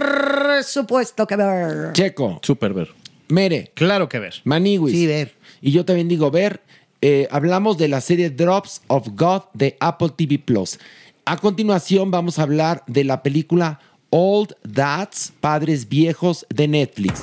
supuesto 0.64 1.26
que 1.26 1.36
ver. 1.36 1.94
Checo. 1.94 2.40
Super 2.44 2.74
ver. 2.74 2.90
Mere. 3.30 3.72
Claro 3.76 4.10
que 4.10 4.20
ver. 4.20 4.36
Maniwis. 4.44 4.94
Sí, 4.94 5.08
ver. 5.08 5.36
Y 5.62 5.72
yo 5.72 5.86
también 5.86 6.08
digo 6.08 6.32
ver. 6.32 6.62
Eh, 7.02 7.28
hablamos 7.32 7.78
de 7.78 7.88
la 7.88 8.02
serie 8.02 8.30
Drops 8.30 8.82
of 8.88 9.08
God 9.14 9.44
de 9.54 9.78
Apple 9.80 10.10
TV 10.18 10.38
Plus. 10.38 10.80
A 11.24 11.38
continuación 11.38 12.12
vamos 12.12 12.40
a 12.40 12.44
hablar 12.44 12.84
de 12.88 13.06
la 13.06 13.24
película 13.24 13.80
Old 14.10 14.56
Dads, 14.64 15.32
Padres 15.40 15.88
Viejos 15.88 16.46
de 16.50 16.68
Netflix. 16.68 17.22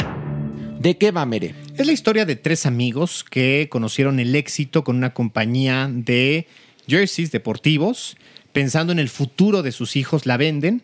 ¿De 0.81 0.97
qué 0.97 1.11
va, 1.11 1.27
Mere? 1.27 1.55
Es 1.77 1.87
la 1.87 1.93
historia 1.93 2.25
de 2.25 2.37
tres 2.37 2.65
amigos 2.65 3.25
que 3.25 3.69
conocieron 3.71 4.21
el 4.21 4.35
éxito 4.35 4.85
con 4.85 4.97
una 4.97 5.13
compañía 5.13 5.91
de 5.93 6.47
jerseys 6.87 7.33
deportivos. 7.33 8.17
Pensando 8.53 8.93
en 8.93 8.99
el 8.99 9.09
futuro 9.09 9.63
de 9.63 9.73
sus 9.73 9.97
hijos, 9.97 10.25
la 10.25 10.37
venden, 10.37 10.83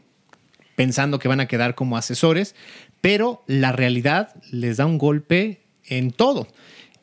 pensando 0.75 1.19
que 1.19 1.29
van 1.29 1.41
a 1.41 1.47
quedar 1.47 1.75
como 1.75 1.97
asesores, 1.97 2.55
pero 3.03 3.43
la 3.47 3.73
realidad 3.73 4.35
les 4.51 4.79
da 4.79 4.87
un 4.87 4.97
golpe 4.97 5.61
en 5.85 6.12
todo. 6.12 6.49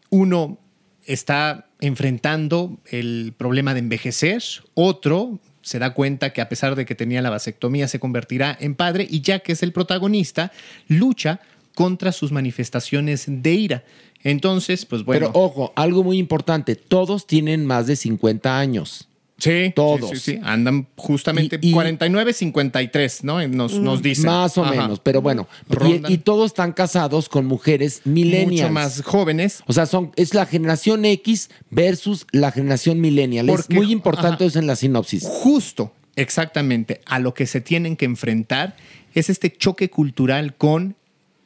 Uno 0.09 0.57
está 1.05 1.67
enfrentando 1.81 2.79
el 2.85 3.35
problema 3.37 3.73
de 3.73 3.81
envejecer, 3.81 4.41
otro 4.73 5.39
se 5.61 5.77
da 5.77 5.93
cuenta 5.93 6.31
que 6.33 6.41
a 6.41 6.49
pesar 6.49 6.75
de 6.75 6.85
que 6.85 6.95
tenía 6.95 7.21
la 7.21 7.29
vasectomía 7.29 7.87
se 7.87 7.99
convertirá 7.99 8.57
en 8.59 8.75
padre 8.75 9.07
y 9.09 9.21
ya 9.21 9.39
que 9.39 9.51
es 9.51 9.61
el 9.61 9.73
protagonista, 9.73 10.51
lucha 10.87 11.41
contra 11.75 12.11
sus 12.11 12.31
manifestaciones 12.31 13.25
de 13.27 13.53
ira. 13.53 13.83
Entonces, 14.23 14.85
pues 14.85 15.03
bueno. 15.03 15.27
Pero 15.27 15.39
ojo, 15.39 15.73
algo 15.75 16.03
muy 16.03 16.17
importante, 16.17 16.75
todos 16.75 17.27
tienen 17.27 17.65
más 17.65 17.87
de 17.87 17.97
50 17.97 18.57
años. 18.57 19.08
Sí, 19.39 19.71
todos. 19.75 20.09
Sí, 20.11 20.15
sí, 20.17 20.31
sí. 20.33 20.39
Andan 20.43 20.87
justamente 20.95 21.59
49, 21.59 22.33
53, 22.33 23.23
¿no? 23.23 23.47
Nos, 23.47 23.79
nos 23.79 24.01
dicen. 24.01 24.25
Más 24.25 24.57
o 24.57 24.63
Ajá. 24.63 24.71
menos, 24.71 24.99
pero 24.99 25.21
bueno. 25.21 25.47
Y, 26.07 26.13
y 26.13 26.17
todos 26.19 26.47
están 26.47 26.73
casados 26.73 27.29
con 27.29 27.45
mujeres 27.45 28.01
millennials. 28.05 28.51
Mucho 28.51 28.69
más 28.73 29.01
jóvenes. 29.01 29.63
O 29.67 29.73
sea, 29.73 29.85
son, 29.85 30.11
es 30.15 30.33
la 30.33 30.45
generación 30.45 31.05
X 31.05 31.49
versus 31.69 32.27
la 32.31 32.51
generación 32.51 32.99
millennial. 33.01 33.49
es 33.49 33.55
Porque- 33.55 33.75
muy 33.75 33.91
importante 33.91 34.43
ajá. 34.43 34.45
eso 34.45 34.59
en 34.59 34.67
la 34.67 34.75
sinopsis. 34.75 35.23
Justo, 35.25 35.93
exactamente, 36.15 37.01
a 37.05 37.19
lo 37.19 37.33
que 37.33 37.45
se 37.47 37.61
tienen 37.61 37.95
que 37.95 38.05
enfrentar 38.05 38.75
es 39.13 39.29
este 39.29 39.51
choque 39.51 39.89
cultural 39.89 40.55
con 40.55 40.95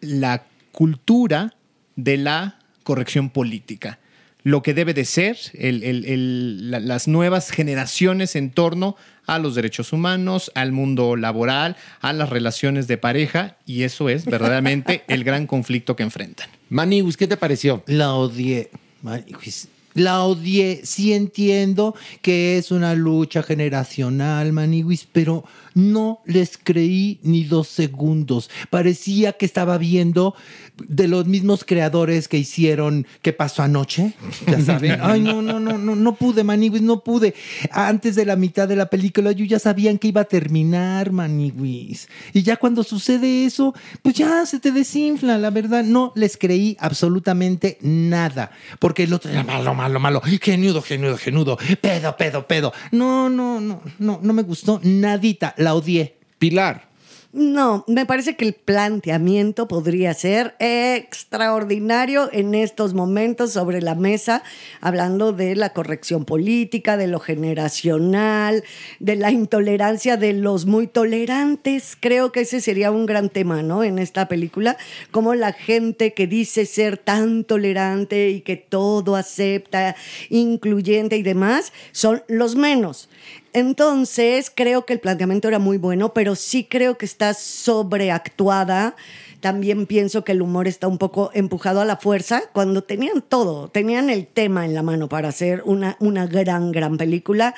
la 0.01 0.45
cultura 0.71 1.53
de 1.95 2.17
la 2.17 2.59
corrección 2.83 3.29
política. 3.29 3.99
Lo 4.43 4.61
que 4.61 4.73
debe 4.73 4.93
de 4.93 5.05
ser 5.05 5.37
el- 5.53 5.83
el- 5.83 6.05
el- 6.05 6.71
la- 6.71 6.79
las 6.79 7.07
nuevas 7.07 7.49
generaciones 7.49 8.35
en 8.35 8.51
torno 8.51 8.95
a 9.25 9.39
los 9.39 9.55
derechos 9.55 9.93
humanos, 9.93 10.51
al 10.53 10.73
mundo 10.73 11.15
laboral, 11.15 11.77
a 12.01 12.11
las 12.11 12.29
relaciones 12.29 12.87
de 12.87 12.97
pareja, 12.97 13.55
y 13.65 13.83
eso 13.83 14.09
es 14.09 14.25
verdaderamente 14.25 15.03
el 15.07 15.23
gran 15.23 15.47
conflicto 15.47 15.95
que 15.95 16.03
enfrentan. 16.03 16.49
Maniwis, 16.69 17.15
¿qué 17.15 17.27
te 17.27 17.37
pareció? 17.37 17.83
La 17.87 18.13
odié. 18.15 18.69
Maniwis. 19.01 19.69
La 19.93 20.23
odié. 20.23 20.81
Sí 20.85 21.13
entiendo 21.13 21.95
que 22.21 22.57
es 22.57 22.71
una 22.71 22.95
lucha 22.95 23.43
generacional, 23.43 24.51
Maniwis, 24.51 25.07
pero 25.11 25.45
no 25.73 26.21
les 26.25 26.57
creí 26.57 27.19
ni 27.23 27.43
dos 27.43 27.67
segundos. 27.67 28.49
Parecía 28.69 29.33
que 29.33 29.45
estaba 29.45 29.77
viendo 29.77 30.35
de 30.77 31.07
los 31.07 31.27
mismos 31.27 31.63
creadores 31.63 32.27
que 32.27 32.37
hicieron 32.37 33.05
¿Qué 33.21 33.33
pasó 33.33 33.63
anoche? 33.63 34.13
Ya 34.47 34.59
saben. 34.61 34.99
Ay, 35.01 35.21
no, 35.21 35.41
no, 35.41 35.59
no, 35.59 35.77
no, 35.77 35.95
no 35.95 36.15
pude, 36.15 36.43
Maniwis, 36.43 36.81
no 36.81 36.99
pude. 37.01 37.33
Antes 37.71 38.15
de 38.15 38.25
la 38.25 38.35
mitad 38.35 38.67
de 38.67 38.75
la 38.75 38.87
película 38.87 39.31
yo 39.31 39.45
ya 39.45 39.59
sabía 39.59 39.91
en 39.91 39.97
qué 39.97 40.09
iba 40.09 40.21
a 40.21 40.25
terminar, 40.25 41.11
Maniwis. 41.11 42.07
Y 42.33 42.43
ya 42.43 42.57
cuando 42.57 42.83
sucede 42.83 43.45
eso, 43.45 43.73
pues 44.01 44.15
ya 44.15 44.45
se 44.45 44.59
te 44.59 44.71
desinfla, 44.71 45.37
la 45.37 45.49
verdad. 45.49 45.83
No 45.83 46.11
les 46.15 46.37
creí 46.37 46.75
absolutamente 46.79 47.77
nada. 47.81 48.51
Porque 48.79 49.03
el 49.03 49.13
otro 49.13 49.31
era 49.31 49.43
malo, 49.43 49.73
malo, 49.73 49.99
malo. 49.99 50.21
Genudo, 50.41 50.81
genudo, 50.81 51.17
genudo. 51.17 51.57
Pedo, 51.81 52.15
pedo, 52.17 52.47
pedo. 52.47 52.73
No, 52.91 53.29
no, 53.29 53.59
no, 53.59 53.81
no, 53.99 54.19
no 54.21 54.33
me 54.33 54.43
gustó 54.43 54.79
nadita. 54.83 55.53
La 55.63 55.75
odié. 55.75 56.17
Pilar. 56.39 56.89
No, 57.31 57.83
me 57.87 58.05
parece 58.05 58.35
que 58.35 58.45
el 58.45 58.53
planteamiento 58.53 59.67
podría 59.67 60.13
ser 60.13 60.55
extraordinario 60.59 62.29
en 62.31 62.53
estos 62.53 62.93
momentos 62.93 63.53
sobre 63.53 63.81
la 63.81 63.95
mesa, 63.95 64.43
hablando 64.81 65.31
de 65.31 65.55
la 65.55 65.73
corrección 65.73 66.25
política, 66.25 66.95
de 66.95 67.07
lo 67.07 67.19
generacional, 67.19 68.63
de 68.99 69.15
la 69.15 69.31
intolerancia 69.31 70.15
de 70.15 70.33
los 70.33 70.67
muy 70.67 70.85
tolerantes. 70.85 71.97
Creo 71.99 72.31
que 72.31 72.41
ese 72.41 72.61
sería 72.61 72.91
un 72.91 73.07
gran 73.07 73.29
tema, 73.29 73.63
¿no? 73.63 73.83
En 73.83 73.97
esta 73.97 74.27
película, 74.27 74.77
como 75.09 75.33
la 75.33 75.53
gente 75.53 76.13
que 76.13 76.27
dice 76.27 76.67
ser 76.67 76.97
tan 76.97 77.45
tolerante 77.45 78.29
y 78.29 78.41
que 78.41 78.57
todo 78.57 79.15
acepta, 79.15 79.95
incluyente 80.29 81.17
y 81.17 81.23
demás, 81.23 81.73
son 81.93 82.21
los 82.27 82.55
menos. 82.55 83.09
Entonces, 83.53 84.51
creo 84.53 84.85
que 84.85 84.93
el 84.93 84.99
planteamiento 84.99 85.47
era 85.47 85.59
muy 85.59 85.77
bueno, 85.77 86.13
pero 86.13 86.35
sí 86.35 86.63
creo 86.63 86.97
que 86.97 87.05
está 87.05 87.35
sobreactuada. 87.35 88.95
También 89.41 89.85
pienso 89.85 90.23
que 90.23 90.31
el 90.31 90.41
humor 90.41 90.67
está 90.67 90.87
un 90.87 90.97
poco 90.97 91.29
empujado 91.33 91.81
a 91.81 91.85
la 91.85 91.97
fuerza 91.97 92.43
cuando 92.53 92.83
tenían 92.83 93.21
todo, 93.21 93.67
tenían 93.67 94.09
el 94.09 94.25
tema 94.25 94.65
en 94.65 94.73
la 94.73 94.83
mano 94.83 95.09
para 95.09 95.27
hacer 95.27 95.61
una, 95.65 95.97
una 95.99 96.25
gran, 96.25 96.71
gran 96.71 96.97
película. 96.97 97.53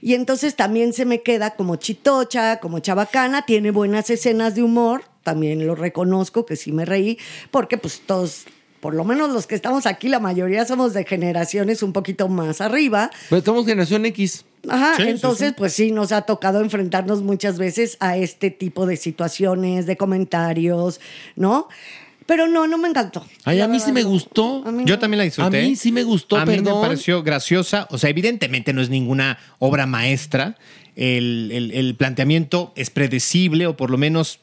Y 0.00 0.14
entonces 0.14 0.56
también 0.56 0.92
se 0.94 1.04
me 1.04 1.22
queda 1.22 1.54
como 1.54 1.76
chitocha, 1.76 2.58
como 2.58 2.78
chabacana, 2.80 3.44
tiene 3.44 3.70
buenas 3.70 4.08
escenas 4.10 4.54
de 4.54 4.62
humor, 4.62 5.02
también 5.22 5.66
lo 5.66 5.74
reconozco 5.74 6.46
que 6.46 6.56
sí 6.56 6.72
me 6.72 6.86
reí, 6.86 7.18
porque 7.50 7.76
pues 7.76 8.00
todos 8.04 8.46
por 8.86 8.94
lo 8.94 9.02
menos 9.02 9.30
los 9.32 9.48
que 9.48 9.56
estamos 9.56 9.84
aquí, 9.84 10.08
la 10.08 10.20
mayoría 10.20 10.64
somos 10.64 10.94
de 10.94 11.02
generaciones 11.04 11.82
un 11.82 11.92
poquito 11.92 12.28
más 12.28 12.60
arriba. 12.60 13.10
Pues 13.28 13.40
estamos 13.40 13.66
generación 13.66 14.06
X. 14.06 14.44
Ajá, 14.68 14.94
Sí, 14.96 15.02
entonces 15.08 15.48
sí. 15.48 15.54
pues 15.58 15.72
sí, 15.72 15.90
nos 15.90 16.12
ha 16.12 16.22
tocado 16.22 16.60
enfrentarnos 16.60 17.20
muchas 17.20 17.58
veces 17.58 17.96
a 17.98 18.16
este 18.16 18.52
tipo 18.52 18.86
de 18.86 18.96
situaciones, 18.96 19.86
de 19.86 19.96
comentarios, 19.96 21.00
¿no? 21.34 21.66
Pero 22.26 22.46
no, 22.46 22.68
no 22.68 22.78
me 22.78 22.86
encantó. 22.86 23.26
Ay, 23.44 23.60
a 23.60 23.66
mí 23.66 23.80
sí 23.80 23.90
me 23.90 24.04
gustó. 24.04 24.62
Yo 24.84 25.00
también 25.00 25.18
la 25.18 25.24
disfruté. 25.24 25.58
A 25.58 25.62
mí 25.66 25.74
sí 25.74 25.90
me 25.90 26.04
gustó, 26.04 26.36
A 26.36 26.46
mí 26.46 26.56
me 26.60 26.70
pareció 26.70 27.24
graciosa. 27.24 27.88
O 27.90 27.98
sea, 27.98 28.08
evidentemente 28.10 28.72
no 28.72 28.82
es 28.82 28.88
ninguna 28.88 29.36
obra 29.58 29.86
maestra. 29.86 30.56
El, 30.94 31.50
el- 31.52 31.72
el 31.72 31.96
planteamiento 31.96 32.72
es 32.76 32.90
predecible 32.90 33.66
o 33.66 33.76
por 33.76 33.90
lo 33.90 33.98
menos 33.98 34.38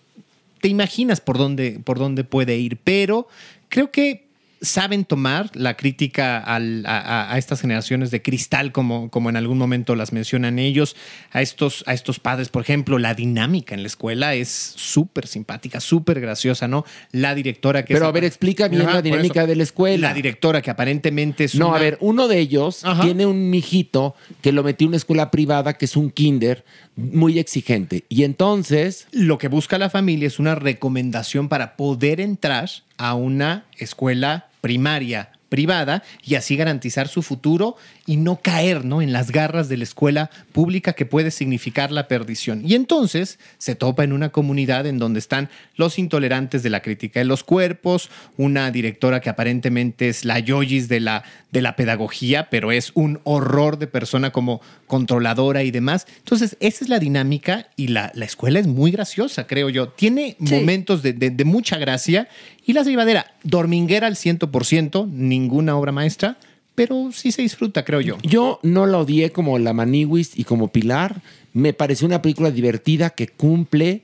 te 0.59 0.67
imaginas 0.67 1.21
por 1.21 1.37
dónde, 1.37 1.79
por 1.81 1.97
dónde 1.97 2.25
puede 2.25 2.57
ir. 2.57 2.77
Pero 2.83 3.29
creo 3.69 3.89
que 3.89 4.22
saben 4.63 5.05
tomar 5.05 5.51
la 5.53 5.75
crítica 5.75 6.39
al- 6.39 6.83
a, 6.87 7.37
estas 7.37 7.61
generaciones 7.61 8.09
de 8.11 8.21
cristal, 8.21 8.71
como, 8.71 9.11
como 9.11 9.29
en 9.29 9.35
algún 9.35 9.57
momento 9.59 9.93
las 9.95 10.11
mencionan 10.13 10.57
ellos, 10.57 10.95
a 11.31 11.41
estos, 11.41 11.83
a 11.85 11.93
estos 11.93 12.19
padres, 12.19 12.49
por 12.49 12.61
ejemplo, 12.63 12.97
la 12.97 13.13
dinámica 13.13 13.75
en 13.75 13.81
la 13.83 13.87
escuela 13.87 14.33
es 14.33 14.47
súper 14.49 15.27
simpática, 15.27 15.79
súper 15.79 16.19
graciosa, 16.21 16.67
¿no? 16.67 16.85
La 17.11 17.35
directora 17.35 17.83
que... 17.85 17.93
Pero 17.93 18.05
es- 18.05 18.09
a 18.09 18.11
ver, 18.13 18.23
explica 18.23 18.67
bien 18.69 18.83
Ajá, 18.83 18.93
la 18.95 19.01
dinámica 19.01 19.41
eso. 19.41 19.47
de 19.47 19.55
la 19.57 19.63
escuela. 19.63 20.07
La 20.07 20.13
directora 20.15 20.61
que 20.61 20.71
aparentemente 20.71 21.43
es 21.43 21.55
No, 21.55 21.67
una- 21.67 21.77
a 21.77 21.79
ver, 21.81 21.97
uno 22.01 22.27
de 22.27 22.39
ellos 22.39 22.83
tiene 23.01 23.25
un 23.25 23.49
mijito 23.49 24.15
que 24.41 24.51
lo 24.53 24.63
metió 24.63 24.85
en 24.85 24.89
una 24.89 24.97
escuela 24.97 25.29
privada 25.29 25.73
que 25.73 25.85
es 25.85 25.95
un 25.97 26.09
kinder 26.09 26.63
muy 26.95 27.37
exigente. 27.37 28.05
Y 28.07 28.23
entonces... 28.23 29.07
Lo 29.11 29.37
que 29.37 29.49
busca 29.49 29.77
la 29.77 29.89
familia 29.89 30.27
es 30.27 30.39
una 30.39 30.55
recomendación 30.55 31.49
para 31.49 31.75
poder 31.75 32.21
entrar 32.21 32.69
a 32.97 33.13
una 33.15 33.65
escuela 33.77 34.47
primaria 34.63 35.33
privada 35.49 36.03
y 36.23 36.35
así 36.35 36.55
garantizar 36.55 37.09
su 37.09 37.21
futuro 37.21 37.75
y 38.05 38.17
no 38.17 38.35
caer 38.41 38.83
¿no? 38.83 39.01
en 39.01 39.13
las 39.13 39.31
garras 39.31 39.69
de 39.69 39.77
la 39.77 39.85
escuela 39.85 40.29
pública 40.51 40.91
que 40.91 41.05
puede 41.05 41.31
significar 41.31 41.89
la 41.91 42.09
perdición. 42.09 42.61
Y 42.65 42.75
entonces 42.75 43.39
se 43.57 43.75
topa 43.75 44.03
en 44.03 44.11
una 44.11 44.29
comunidad 44.29 44.85
en 44.87 44.99
donde 44.99 45.19
están 45.19 45.49
los 45.77 45.97
intolerantes 45.97 46.63
de 46.63 46.69
la 46.69 46.81
crítica 46.81 47.21
de 47.21 47.25
los 47.25 47.45
cuerpos, 47.45 48.09
una 48.35 48.71
directora 48.71 49.21
que 49.21 49.29
aparentemente 49.29 50.09
es 50.09 50.25
la 50.25 50.39
yoyis 50.39 50.89
de 50.89 50.99
la, 50.99 51.23
de 51.51 51.61
la 51.61 51.77
pedagogía, 51.77 52.49
pero 52.49 52.73
es 52.73 52.91
un 52.93 53.21
horror 53.23 53.77
de 53.79 53.87
persona 53.87 54.31
como 54.31 54.59
controladora 54.87 55.63
y 55.63 55.71
demás. 55.71 56.05
Entonces, 56.17 56.57
esa 56.59 56.83
es 56.83 56.89
la 56.89 56.99
dinámica 56.99 57.67
y 57.77 57.87
la, 57.87 58.11
la 58.15 58.25
escuela 58.25 58.59
es 58.59 58.67
muy 58.67 58.91
graciosa, 58.91 59.47
creo 59.47 59.69
yo. 59.69 59.87
Tiene 59.89 60.35
Sí. 60.43 60.53
momentos 60.55 61.03
de, 61.03 61.13
de- 61.13 61.29
de 61.29 61.45
mucha 61.45 61.77
gracia 61.77 62.27
y 62.65 62.73
la 62.73 62.83
llevadera, 62.83 63.27
dorminguera 63.43 64.07
al 64.07 64.15
100%, 64.15 65.07
ninguna 65.09 65.75
obra 65.77 65.91
maestra, 65.91 66.37
pero 66.75 67.11
sí 67.11 67.31
se 67.31 67.41
disfruta, 67.41 67.85
creo 67.85 68.01
yo. 68.01 68.17
Yo 68.23 68.59
no 68.63 68.85
la 68.85 68.99
odié 68.99 69.31
como 69.31 69.59
la 69.59 69.73
Maniwis 69.73 70.37
y 70.37 70.43
como 70.43 70.69
Pilar. 70.69 71.21
Me 71.53 71.73
pareció 71.73 72.07
una 72.07 72.21
película 72.21 72.51
divertida 72.51 73.11
que 73.11 73.27
cumple, 73.27 74.01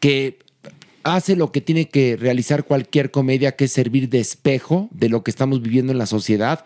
que 0.00 0.38
hace 1.02 1.36
lo 1.36 1.50
que 1.50 1.60
tiene 1.60 1.88
que 1.88 2.16
realizar 2.16 2.64
cualquier 2.64 3.10
comedia, 3.10 3.52
que 3.52 3.64
es 3.64 3.72
servir 3.72 4.08
de 4.08 4.20
espejo 4.20 4.88
de 4.92 5.08
lo 5.08 5.22
que 5.22 5.30
estamos 5.30 5.62
viviendo 5.62 5.92
en 5.92 5.98
la 5.98 6.06
sociedad. 6.06 6.64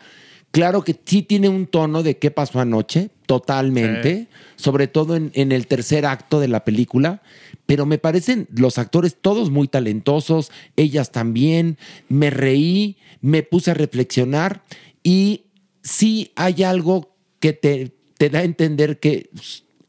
Claro 0.50 0.82
que 0.82 0.96
sí 1.04 1.22
tiene 1.22 1.48
un 1.48 1.66
tono 1.66 2.02
de 2.02 2.18
qué 2.18 2.30
pasó 2.30 2.60
anoche, 2.60 3.10
totalmente, 3.26 4.28
sobre 4.54 4.86
todo 4.86 5.16
en, 5.16 5.32
en 5.34 5.50
el 5.50 5.66
tercer 5.66 6.06
acto 6.06 6.38
de 6.38 6.46
la 6.46 6.64
película, 6.64 7.22
pero 7.66 7.86
me 7.86 7.98
parecen 7.98 8.46
los 8.54 8.78
actores 8.78 9.16
todos 9.20 9.50
muy 9.50 9.66
talentosos, 9.66 10.52
ellas 10.76 11.10
también, 11.10 11.76
me 12.08 12.30
reí, 12.30 12.98
me 13.20 13.42
puse 13.42 13.72
a 13.72 13.74
reflexionar 13.74 14.62
y 15.02 15.43
sí 15.84 16.32
hay 16.34 16.64
algo 16.64 17.14
que 17.38 17.52
te, 17.52 17.94
te 18.18 18.30
da 18.30 18.40
a 18.40 18.44
entender 18.44 18.98
que 18.98 19.30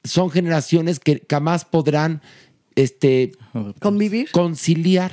son 0.03 0.29
generaciones 0.29 0.99
que 0.99 1.25
jamás 1.27 1.65
podrán 1.65 2.21
este, 2.75 3.31
convivir, 3.79 4.29
conciliar, 4.31 5.11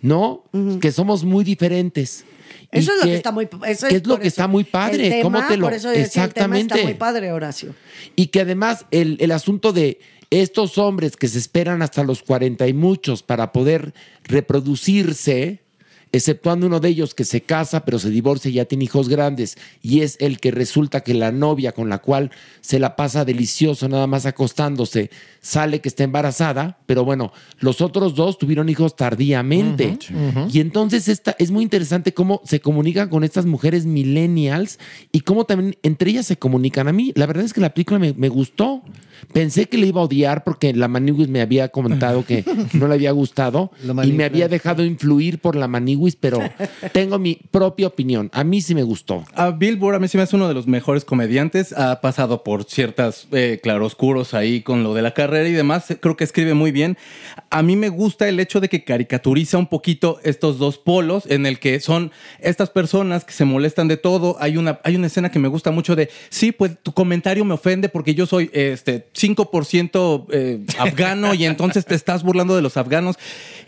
¿no? 0.00 0.44
Que 0.80 0.90
somos 0.90 1.22
muy 1.22 1.44
diferentes. 1.44 2.24
Eso 2.72 2.92
es 2.92 2.98
lo 2.98 3.04
que 3.04 3.14
está 3.14 3.30
muy 3.30 3.48
eso 3.66 3.86
que 3.86 3.96
es 3.96 4.06
lo 4.06 4.16
que 4.16 4.26
eso. 4.26 4.28
está 4.28 4.48
muy 4.48 4.64
padre. 4.64 5.08
Tema, 5.08 5.22
¿Cómo 5.22 5.46
te 5.46 5.56
lo 5.56 5.66
por 5.66 5.74
eso 5.74 5.90
decía, 5.90 6.24
el 6.24 6.32
tema 6.32 6.56
exactamente? 6.56 6.74
está 6.74 6.86
muy 6.86 6.94
padre, 6.94 7.30
Horacio. 7.30 7.74
Y 8.16 8.28
que 8.28 8.40
además 8.40 8.86
el, 8.90 9.16
el 9.20 9.30
asunto 9.30 9.72
de 9.72 10.00
estos 10.30 10.78
hombres 10.78 11.16
que 11.16 11.28
se 11.28 11.38
esperan 11.38 11.82
hasta 11.82 12.02
los 12.02 12.22
40 12.22 12.66
y 12.66 12.72
muchos 12.72 13.22
para 13.22 13.52
poder 13.52 13.94
reproducirse, 14.24 15.63
exceptuando 16.16 16.68
uno 16.68 16.78
de 16.78 16.88
ellos 16.88 17.12
que 17.12 17.24
se 17.24 17.40
casa 17.40 17.84
pero 17.84 17.98
se 17.98 18.08
divorcia 18.08 18.48
y 18.48 18.54
ya 18.54 18.64
tiene 18.64 18.84
hijos 18.84 19.08
grandes, 19.08 19.58
y 19.82 20.00
es 20.00 20.16
el 20.20 20.38
que 20.38 20.50
resulta 20.50 21.00
que 21.00 21.12
la 21.12 21.32
novia 21.32 21.72
con 21.72 21.88
la 21.88 21.98
cual 21.98 22.30
se 22.60 22.78
la 22.78 22.96
pasa 22.96 23.24
delicioso 23.24 23.88
nada 23.88 24.06
más 24.06 24.24
acostándose, 24.24 25.10
sale 25.40 25.80
que 25.80 25.88
está 25.88 26.04
embarazada, 26.04 26.78
pero 26.86 27.04
bueno, 27.04 27.32
los 27.58 27.80
otros 27.80 28.14
dos 28.14 28.38
tuvieron 28.38 28.68
hijos 28.68 28.96
tardíamente. 28.96 29.98
Y 30.50 30.60
entonces 30.60 31.08
esta, 31.08 31.34
es 31.38 31.50
muy 31.50 31.64
interesante 31.64 32.14
cómo 32.14 32.40
se 32.44 32.60
comunican 32.60 33.08
con 33.08 33.24
estas 33.24 33.44
mujeres 33.44 33.84
millennials 33.84 34.78
y 35.12 35.20
cómo 35.20 35.44
también 35.44 35.76
entre 35.82 36.10
ellas 36.10 36.26
se 36.26 36.36
comunican. 36.36 36.88
A 36.88 36.92
mí, 36.92 37.12
la 37.16 37.26
verdad 37.26 37.44
es 37.44 37.52
que 37.52 37.60
la 37.60 37.74
película 37.74 37.98
me, 37.98 38.12
me 38.14 38.28
gustó. 38.28 38.82
Pensé 39.32 39.66
que 39.66 39.78
le 39.78 39.86
iba 39.86 40.00
a 40.00 40.04
odiar 40.04 40.44
porque 40.44 40.72
la 40.72 40.88
Maniguis 40.88 41.28
me 41.28 41.40
había 41.40 41.68
comentado 41.68 42.24
que 42.24 42.44
no 42.72 42.88
le 42.88 42.94
había 42.94 43.12
gustado 43.12 43.70
y 44.04 44.12
me 44.12 44.24
había 44.24 44.48
dejado 44.48 44.84
influir 44.84 45.38
por 45.38 45.56
la 45.56 45.68
Maniguis, 45.68 46.16
pero 46.16 46.38
tengo 46.92 47.18
mi 47.18 47.38
propia 47.50 47.86
opinión. 47.86 48.30
A 48.32 48.44
mí 48.44 48.60
sí 48.60 48.74
me 48.74 48.82
gustó. 48.82 49.24
A 49.34 49.50
Bill 49.50 49.76
Burr 49.76 49.94
a 49.94 49.98
mí 49.98 50.08
se 50.08 50.16
me 50.16 50.22
hace 50.22 50.36
uno 50.36 50.48
de 50.48 50.54
los 50.54 50.66
mejores 50.66 51.04
comediantes. 51.04 51.72
Ha 51.72 52.00
pasado 52.00 52.42
por 52.42 52.64
ciertas 52.64 53.28
eh, 53.32 53.60
claroscuros 53.62 54.34
ahí 54.34 54.62
con 54.62 54.82
lo 54.82 54.94
de 54.94 55.02
la 55.02 55.14
carrera 55.14 55.48
y 55.48 55.52
demás. 55.52 55.86
Creo 56.00 56.16
que 56.16 56.24
escribe 56.24 56.54
muy 56.54 56.72
bien. 56.72 56.96
A 57.50 57.62
mí 57.62 57.76
me 57.76 57.88
gusta 57.88 58.28
el 58.28 58.40
hecho 58.40 58.60
de 58.60 58.68
que 58.68 58.84
caricaturiza 58.84 59.58
un 59.58 59.66
poquito 59.66 60.18
estos 60.22 60.58
dos 60.58 60.78
polos 60.78 61.24
en 61.26 61.46
el 61.46 61.58
que 61.58 61.80
son 61.80 62.12
estas 62.40 62.70
personas 62.70 63.24
que 63.24 63.32
se 63.32 63.44
molestan 63.44 63.88
de 63.88 63.96
todo. 63.96 64.36
Hay 64.40 64.56
una, 64.56 64.80
hay 64.84 64.96
una 64.96 65.06
escena 65.06 65.30
que 65.30 65.38
me 65.38 65.48
gusta 65.48 65.70
mucho 65.70 65.96
de, 65.96 66.10
sí, 66.30 66.52
pues 66.52 66.76
tu 66.82 66.92
comentario 66.92 67.44
me 67.44 67.54
ofende 67.54 67.88
porque 67.88 68.14
yo 68.14 68.26
soy 68.26 68.50
este 68.52 69.08
5% 69.14 70.26
eh, 70.30 70.64
afgano 70.78 71.34
y 71.34 71.44
entonces 71.44 71.86
te 71.86 71.94
estás 71.94 72.22
burlando 72.22 72.56
de 72.56 72.62
los 72.62 72.76
afganos 72.76 73.16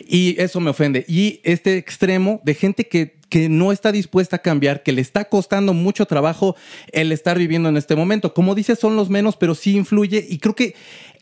y 0.06 0.40
eso 0.40 0.60
me 0.60 0.70
ofende. 0.70 1.04
Y 1.08 1.40
este 1.44 1.76
extremo 1.76 2.40
de 2.44 2.54
gente 2.54 2.88
que, 2.88 3.16
que 3.28 3.48
no 3.48 3.72
está 3.72 3.92
dispuesta 3.92 4.36
a 4.36 4.38
cambiar, 4.40 4.82
que 4.82 4.92
le 4.92 5.00
está 5.00 5.26
costando 5.26 5.72
mucho 5.72 6.06
trabajo 6.06 6.56
el 6.92 7.12
estar 7.12 7.38
viviendo 7.38 7.68
en 7.68 7.76
este 7.76 7.96
momento. 7.96 8.34
Como 8.34 8.54
dices, 8.54 8.78
son 8.78 8.96
los 8.96 9.08
menos, 9.08 9.36
pero 9.36 9.54
sí 9.54 9.76
influye 9.76 10.26
y 10.28 10.38
creo 10.38 10.54
que 10.54 10.74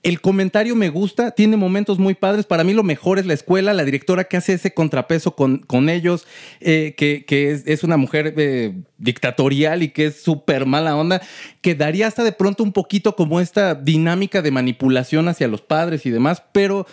el 0.04 0.20
comentario 0.20 0.76
me 0.76 0.90
gusta, 0.90 1.30
tiene 1.30 1.56
momentos 1.56 1.98
muy 1.98 2.14
padres. 2.14 2.44
Para 2.44 2.62
mí 2.62 2.74
lo 2.74 2.82
mejor 2.82 3.18
es 3.18 3.24
la 3.24 3.32
escuela, 3.32 3.72
la 3.72 3.84
directora 3.84 4.24
que 4.24 4.36
hace 4.36 4.52
ese 4.52 4.74
contrapeso 4.74 5.34
con, 5.34 5.58
con 5.58 5.88
ellos, 5.88 6.26
eh, 6.60 6.94
que, 6.96 7.24
que 7.24 7.62
es, 7.64 7.82
una 7.82 7.96
mujer 7.96 8.34
eh, 8.36 8.74
dictatorial 8.98 9.82
y 9.82 9.88
que 9.88 10.06
es 10.06 10.22
súper 10.22 10.66
mala 10.66 10.94
onda, 10.94 11.22
que 11.62 11.74
daría 11.74 12.06
hasta 12.06 12.22
de 12.22 12.32
pronto 12.32 12.62
un 12.62 12.74
poquito 12.74 13.16
como 13.16 13.40
esta 13.40 13.74
dinámica 13.74 14.42
de 14.42 14.50
manipulación 14.50 15.26
hacia 15.28 15.48
los 15.48 15.62
padres 15.62 16.04
y 16.04 16.10
demás, 16.10 16.42
pero 16.52 16.86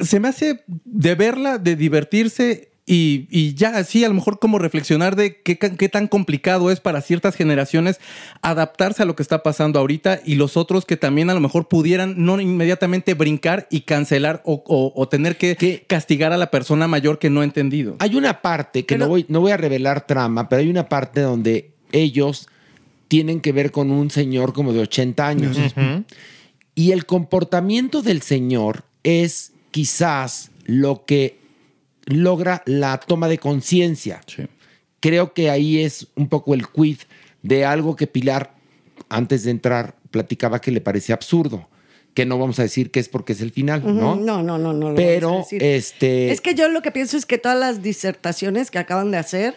se 0.00 0.18
me 0.18 0.26
hace 0.26 0.64
de 0.66 1.14
verla, 1.14 1.58
de 1.58 1.76
divertirse 1.76 2.72
y, 2.88 3.26
y 3.30 3.54
ya 3.54 3.76
así 3.76 4.02
a 4.04 4.08
lo 4.08 4.14
mejor 4.14 4.38
como 4.38 4.58
reflexionar 4.58 5.14
de 5.14 5.42
qué, 5.42 5.56
tan 5.88 6.08
complicado 6.08 6.70
es 6.70 6.80
para 6.80 7.02
ciertas 7.02 7.36
generaciones 7.36 8.00
adaptarse 8.42 9.02
a 9.02 9.06
lo 9.06 9.14
que 9.14 9.22
está 9.22 9.42
pasando 9.42 9.78
ahorita 9.78 10.20
y 10.24 10.36
los 10.36 10.56
otros 10.56 10.86
que 10.86 10.96
también 10.96 11.28
a 11.30 11.34
lo 11.34 11.40
mejor 11.40 11.68
pudieran 11.68 12.14
no 12.24 12.40
inmediatamente 12.40 13.14
brincar 13.14 13.68
y 13.70 13.82
cancelar 13.82 14.40
o, 14.44 14.62
o- 14.66 14.92
o 14.96 15.08
tener 15.08 15.36
que 15.36 15.84
castigar 15.86 16.32
a 16.32 16.36
la 16.38 16.50
persona 16.50 16.88
mayor 16.88 17.18
que 17.18 17.28
no 17.30 17.42
ha 17.42 17.44
entendido. 17.44 17.96
Hay 17.98 18.16
una 18.16 18.40
parte 18.40 18.86
que 18.86 18.96
no, 18.96 19.08
voy, 19.08 19.26
no 19.28 19.40
voy 19.40 19.52
a 19.52 19.56
revelar 19.58 20.06
trama, 20.06 20.48
pero 20.48 20.60
hay 20.62 20.70
una 20.70 20.88
parte 20.88 21.20
donde 21.20 21.72
ellos 21.92 22.48
tienen 23.08 23.40
que 23.40 23.52
ver 23.52 23.70
con 23.70 23.90
un 23.90 24.10
señor 24.10 24.52
como 24.52 24.72
de 24.72 24.80
80 24.80 25.26
años. 25.28 25.56
Y 26.74 26.92
el 26.92 27.06
comportamiento 27.06 28.02
del 28.02 28.22
señor 28.22 28.84
es 29.02 29.52
quizás 29.70 30.50
lo 30.64 31.04
que 31.04 31.38
logra 32.08 32.62
la 32.66 32.98
toma 32.98 33.28
de 33.28 33.38
conciencia. 33.38 34.20
Creo 35.00 35.32
que 35.32 35.50
ahí 35.50 35.80
es 35.80 36.08
un 36.16 36.28
poco 36.28 36.54
el 36.54 36.66
quid 36.68 36.98
de 37.42 37.64
algo 37.64 37.94
que 37.94 38.06
Pilar, 38.06 38.54
antes 39.08 39.44
de 39.44 39.52
entrar, 39.52 39.94
platicaba 40.10 40.60
que 40.60 40.70
le 40.72 40.80
parecía 40.80 41.14
absurdo. 41.14 41.68
Que 42.14 42.26
no 42.26 42.38
vamos 42.38 42.58
a 42.58 42.62
decir 42.62 42.90
que 42.90 42.98
es 42.98 43.08
porque 43.08 43.32
es 43.32 43.40
el 43.40 43.52
final, 43.52 43.82
¿no? 43.84 44.16
No, 44.16 44.42
no, 44.42 44.58
no, 44.58 44.72
no. 44.72 44.90
lo 44.90 44.94
Pero, 44.96 45.30
vamos 45.30 45.46
a 45.46 45.50
decir. 45.50 45.62
este. 45.62 46.32
Es 46.32 46.40
que 46.40 46.54
yo 46.54 46.68
lo 46.68 46.82
que 46.82 46.90
pienso 46.90 47.16
es 47.16 47.26
que 47.26 47.38
todas 47.38 47.58
las 47.58 47.80
disertaciones 47.80 48.72
que 48.72 48.78
acaban 48.78 49.12
de 49.12 49.18
hacer, 49.18 49.54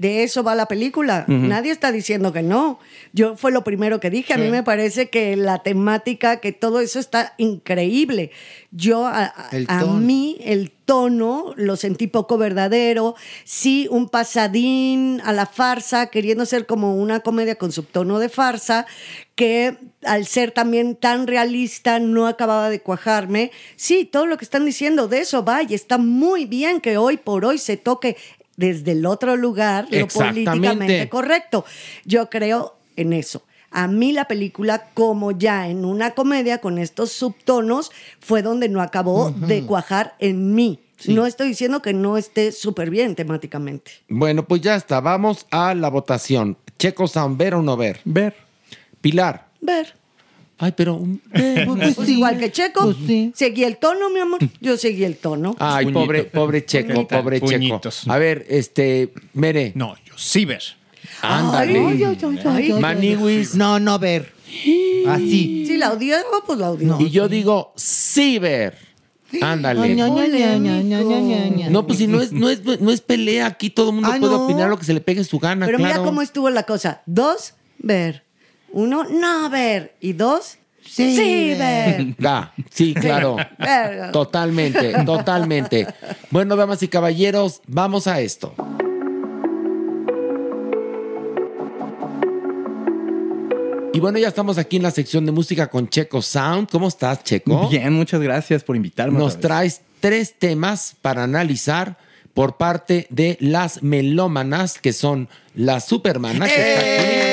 de 0.00 0.22
eso 0.22 0.42
va 0.42 0.54
la 0.54 0.64
película. 0.64 1.26
Nadie 1.28 1.72
está 1.72 1.92
diciendo 1.92 2.32
que 2.32 2.40
no. 2.42 2.78
Yo 3.12 3.36
fue 3.36 3.52
lo 3.52 3.64
primero 3.64 4.00
que 4.00 4.08
dije. 4.08 4.32
A 4.32 4.38
mí 4.38 4.46
Sí. 4.46 4.50
me 4.50 4.62
parece 4.62 5.10
que 5.10 5.36
la 5.36 5.62
temática, 5.62 6.40
que 6.40 6.52
todo 6.52 6.80
eso 6.80 6.98
está 6.98 7.34
increíble. 7.36 8.30
Yo, 8.70 9.06
a, 9.06 9.34
mí, 10.00 10.38
el 10.40 10.70
tono 10.70 11.52
lo 11.56 11.76
sentí 11.76 12.06
poco 12.06 12.38
verdadero. 12.38 13.14
Sí, 13.44 13.88
un 13.90 14.08
pasadín 14.08 15.20
a 15.22 15.34
la 15.34 15.44
farsa, 15.44 16.06
queriendo 16.06 16.46
ser 16.46 16.64
como 16.64 16.94
una 16.96 17.20
comedia 17.20 17.56
con 17.56 17.70
subtono 17.70 18.18
de 18.20 18.30
farsa, 18.30 18.86
que 19.34 19.76
al 20.04 20.24
ser 20.24 20.52
también 20.52 20.96
tan 20.96 21.26
realista 21.26 21.98
no 21.98 22.26
acababa 22.26 22.70
de 22.70 22.80
cuajarme. 22.80 23.50
Sí, 23.76 24.06
todo 24.06 24.24
lo 24.24 24.38
que 24.38 24.46
están 24.46 24.64
diciendo 24.64 25.08
de 25.08 25.20
eso 25.20 25.44
va 25.44 25.62
y 25.62 25.74
está 25.74 25.98
muy 25.98 26.46
bien 26.46 26.80
que 26.80 26.96
hoy 26.96 27.18
por 27.18 27.44
hoy 27.44 27.58
se 27.58 27.76
toque 27.76 28.16
desde 28.60 28.92
el 28.92 29.06
otro 29.06 29.36
lugar 29.36 29.88
lo 29.90 30.06
políticamente 30.06 31.08
correcto. 31.08 31.64
Yo 32.04 32.28
creo 32.28 32.76
en 32.96 33.14
eso. 33.14 33.42
A 33.70 33.86
mí 33.86 34.12
la 34.12 34.26
película, 34.26 34.88
como 34.94 35.32
ya 35.32 35.68
en 35.68 35.84
una 35.84 36.10
comedia 36.10 36.58
con 36.58 36.78
estos 36.78 37.10
subtonos, 37.12 37.90
fue 38.20 38.42
donde 38.42 38.68
no 38.68 38.82
acabó 38.82 39.30
de 39.30 39.64
cuajar 39.64 40.14
en 40.18 40.54
mí. 40.54 40.80
No 41.06 41.24
estoy 41.24 41.48
diciendo 41.48 41.80
que 41.80 41.94
no 41.94 42.18
esté 42.18 42.52
súper 42.52 42.90
bien 42.90 43.14
temáticamente. 43.14 43.92
Bueno, 44.08 44.44
pues 44.44 44.60
ya 44.60 44.74
está. 44.74 45.00
Vamos 45.00 45.46
a 45.50 45.74
la 45.74 45.88
votación. 45.88 46.58
Checo 46.78 47.08
Sound, 47.08 47.38
¿ver 47.38 47.54
o 47.54 47.62
no 47.62 47.76
ver? 47.78 48.00
Ver. 48.04 48.34
Pilar. 49.00 49.48
Ver. 49.62 49.94
Ay, 50.62 50.72
pero. 50.76 51.02
Pues 51.96 52.08
igual 52.08 52.38
que 52.38 52.52
Checo. 52.52 52.94
Seguí 53.34 53.64
el 53.64 53.78
tono, 53.78 54.10
mi 54.10 54.20
amor. 54.20 54.40
Yo 54.60 54.76
seguí 54.76 55.04
el 55.04 55.16
tono. 55.16 55.56
Ay, 55.58 55.86
Puñito. 55.86 56.00
pobre, 56.00 56.24
pobre 56.24 56.64
Checo, 56.66 56.92
Puñita. 56.94 57.18
pobre 57.22 57.40
Puñitos. 57.40 58.00
Checo. 58.02 58.12
A 58.12 58.18
ver, 58.18 58.44
este, 58.48 59.12
Mere. 59.32 59.72
No, 59.74 59.96
yo 60.04 60.12
sí 60.16 60.44
ver. 60.44 60.62
Ándale. 61.22 61.78
Ay, 61.78 62.04
ay, 62.04 62.18
ay, 62.22 62.38
ay, 62.44 62.72
ay. 62.72 62.80
Maniwis. 62.80 63.54
No, 63.54 63.80
no 63.80 63.98
ver. 63.98 64.32
Así. 65.08 65.64
Si 65.66 65.76
la 65.78 65.92
odió, 65.92 66.16
pues 66.46 66.58
la 66.58 66.70
odió. 66.72 66.98
Y 67.00 67.08
yo 67.10 67.26
digo, 67.28 67.72
sí 67.76 68.38
ver. 68.38 68.76
Ándale. 69.40 69.94
No, 71.70 71.86
pues 71.86 71.98
si 71.98 72.06
no 72.06 72.20
es, 72.20 72.32
no 72.32 72.50
es, 72.50 72.62
no 72.64 72.90
es 72.90 73.00
pelea, 73.00 73.46
aquí 73.46 73.70
todo 73.70 73.90
el 73.90 73.94
mundo 73.94 74.10
Ah, 74.12 74.16
puede 74.18 74.32
no. 74.34 74.44
opinar 74.44 74.68
lo 74.68 74.78
que 74.78 74.84
se 74.84 74.92
le 74.92 75.00
pegue 75.00 75.22
su 75.24 75.38
gana, 75.38 75.66
Pero 75.66 75.78
claro. 75.78 75.94
mira 75.94 76.04
cómo 76.04 76.20
estuvo 76.22 76.50
la 76.50 76.64
cosa. 76.64 77.02
Dos, 77.06 77.54
ver. 77.78 78.24
Uno, 78.72 79.04
no 79.04 79.50
ver. 79.50 79.94
Y 80.00 80.12
dos, 80.12 80.58
sí, 80.84 81.54
ver. 81.58 82.14
Ah, 82.24 82.52
sí, 82.70 82.94
claro. 82.94 83.36
Ver. 83.58 84.12
Totalmente, 84.12 85.04
totalmente. 85.04 85.86
Bueno, 86.30 86.56
damas 86.56 86.82
y 86.82 86.88
caballeros, 86.88 87.60
vamos 87.66 88.06
a 88.06 88.20
esto. 88.20 88.54
Y 93.92 93.98
bueno, 93.98 94.18
ya 94.18 94.28
estamos 94.28 94.56
aquí 94.56 94.76
en 94.76 94.84
la 94.84 94.92
sección 94.92 95.26
de 95.26 95.32
música 95.32 95.66
con 95.66 95.88
Checo 95.88 96.22
Sound. 96.22 96.68
¿Cómo 96.70 96.86
estás, 96.86 97.24
Checo? 97.24 97.68
Bien, 97.68 97.92
muchas 97.92 98.20
gracias 98.20 98.62
por 98.62 98.76
invitarme. 98.76 99.18
Nos 99.18 99.40
traes 99.40 99.80
tres 99.98 100.34
temas 100.38 100.94
para 101.02 101.24
analizar 101.24 101.98
por 102.32 102.56
parte 102.56 103.08
de 103.10 103.36
las 103.40 103.82
melómanas, 103.82 104.78
que 104.78 104.92
son 104.92 105.28
la 105.54 105.80
supermanas, 105.80 106.48
que 106.48 106.72
está 106.72 106.80
aquí, 106.80 107.29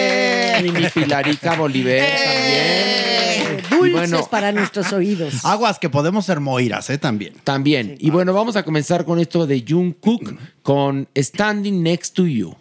y 0.66 0.72
mi 0.72 0.90
Pilarica 0.94 1.56
Bolívar 1.56 2.08
también. 2.08 3.62
Dulces 3.70 4.12
bueno, 4.12 4.28
para 4.30 4.52
nuestros 4.52 4.92
oídos. 4.94 5.46
Aguas 5.46 5.80
que 5.80 5.90
podemos 5.90 6.26
ser 6.26 6.40
moiras, 6.40 6.90
¿eh? 6.90 6.98
También. 6.98 7.34
También. 7.44 7.96
Y 8.00 8.10
bueno, 8.10 8.34
vamos 8.34 8.56
a 8.56 8.64
comenzar 8.64 9.06
con 9.06 9.20
esto 9.20 9.48
de 9.48 9.64
Jung 9.68 9.94
Cook 10.00 10.38
con 10.62 11.08
Standing 11.16 11.82
Next 11.84 12.16
to 12.16 12.26
You. 12.26 12.56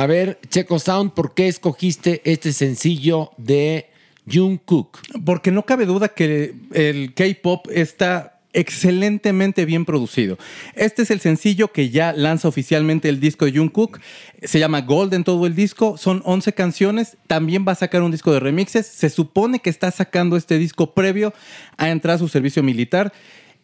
A 0.00 0.06
ver, 0.06 0.38
Checo 0.48 0.78
Sound, 0.78 1.12
¿por 1.12 1.34
qué 1.34 1.46
escogiste 1.46 2.22
este 2.24 2.54
sencillo 2.54 3.32
de 3.36 3.90
Jung 4.26 4.58
Cook? 4.64 4.98
Porque 5.26 5.50
no 5.50 5.66
cabe 5.66 5.84
duda 5.84 6.08
que 6.08 6.54
el 6.72 7.12
K-pop 7.12 7.66
está 7.70 8.40
excelentemente 8.54 9.66
bien 9.66 9.84
producido. 9.84 10.38
Este 10.74 11.02
es 11.02 11.10
el 11.10 11.20
sencillo 11.20 11.70
que 11.70 11.90
ya 11.90 12.14
lanza 12.14 12.48
oficialmente 12.48 13.10
el 13.10 13.20
disco 13.20 13.44
de 13.44 13.52
Jungkook. 13.52 14.00
Se 14.42 14.58
llama 14.58 14.80
Gold 14.80 15.12
en 15.12 15.22
todo 15.22 15.46
el 15.46 15.54
disco. 15.54 15.98
Son 15.98 16.22
11 16.24 16.54
canciones. 16.54 17.18
También 17.26 17.66
va 17.68 17.72
a 17.72 17.76
sacar 17.76 18.00
un 18.00 18.10
disco 18.10 18.32
de 18.32 18.40
remixes. 18.40 18.86
Se 18.86 19.10
supone 19.10 19.60
que 19.60 19.68
está 19.68 19.90
sacando 19.90 20.38
este 20.38 20.56
disco 20.56 20.94
previo 20.94 21.34
a 21.76 21.90
entrar 21.90 22.16
a 22.16 22.18
su 22.18 22.28
servicio 22.28 22.62
militar. 22.62 23.12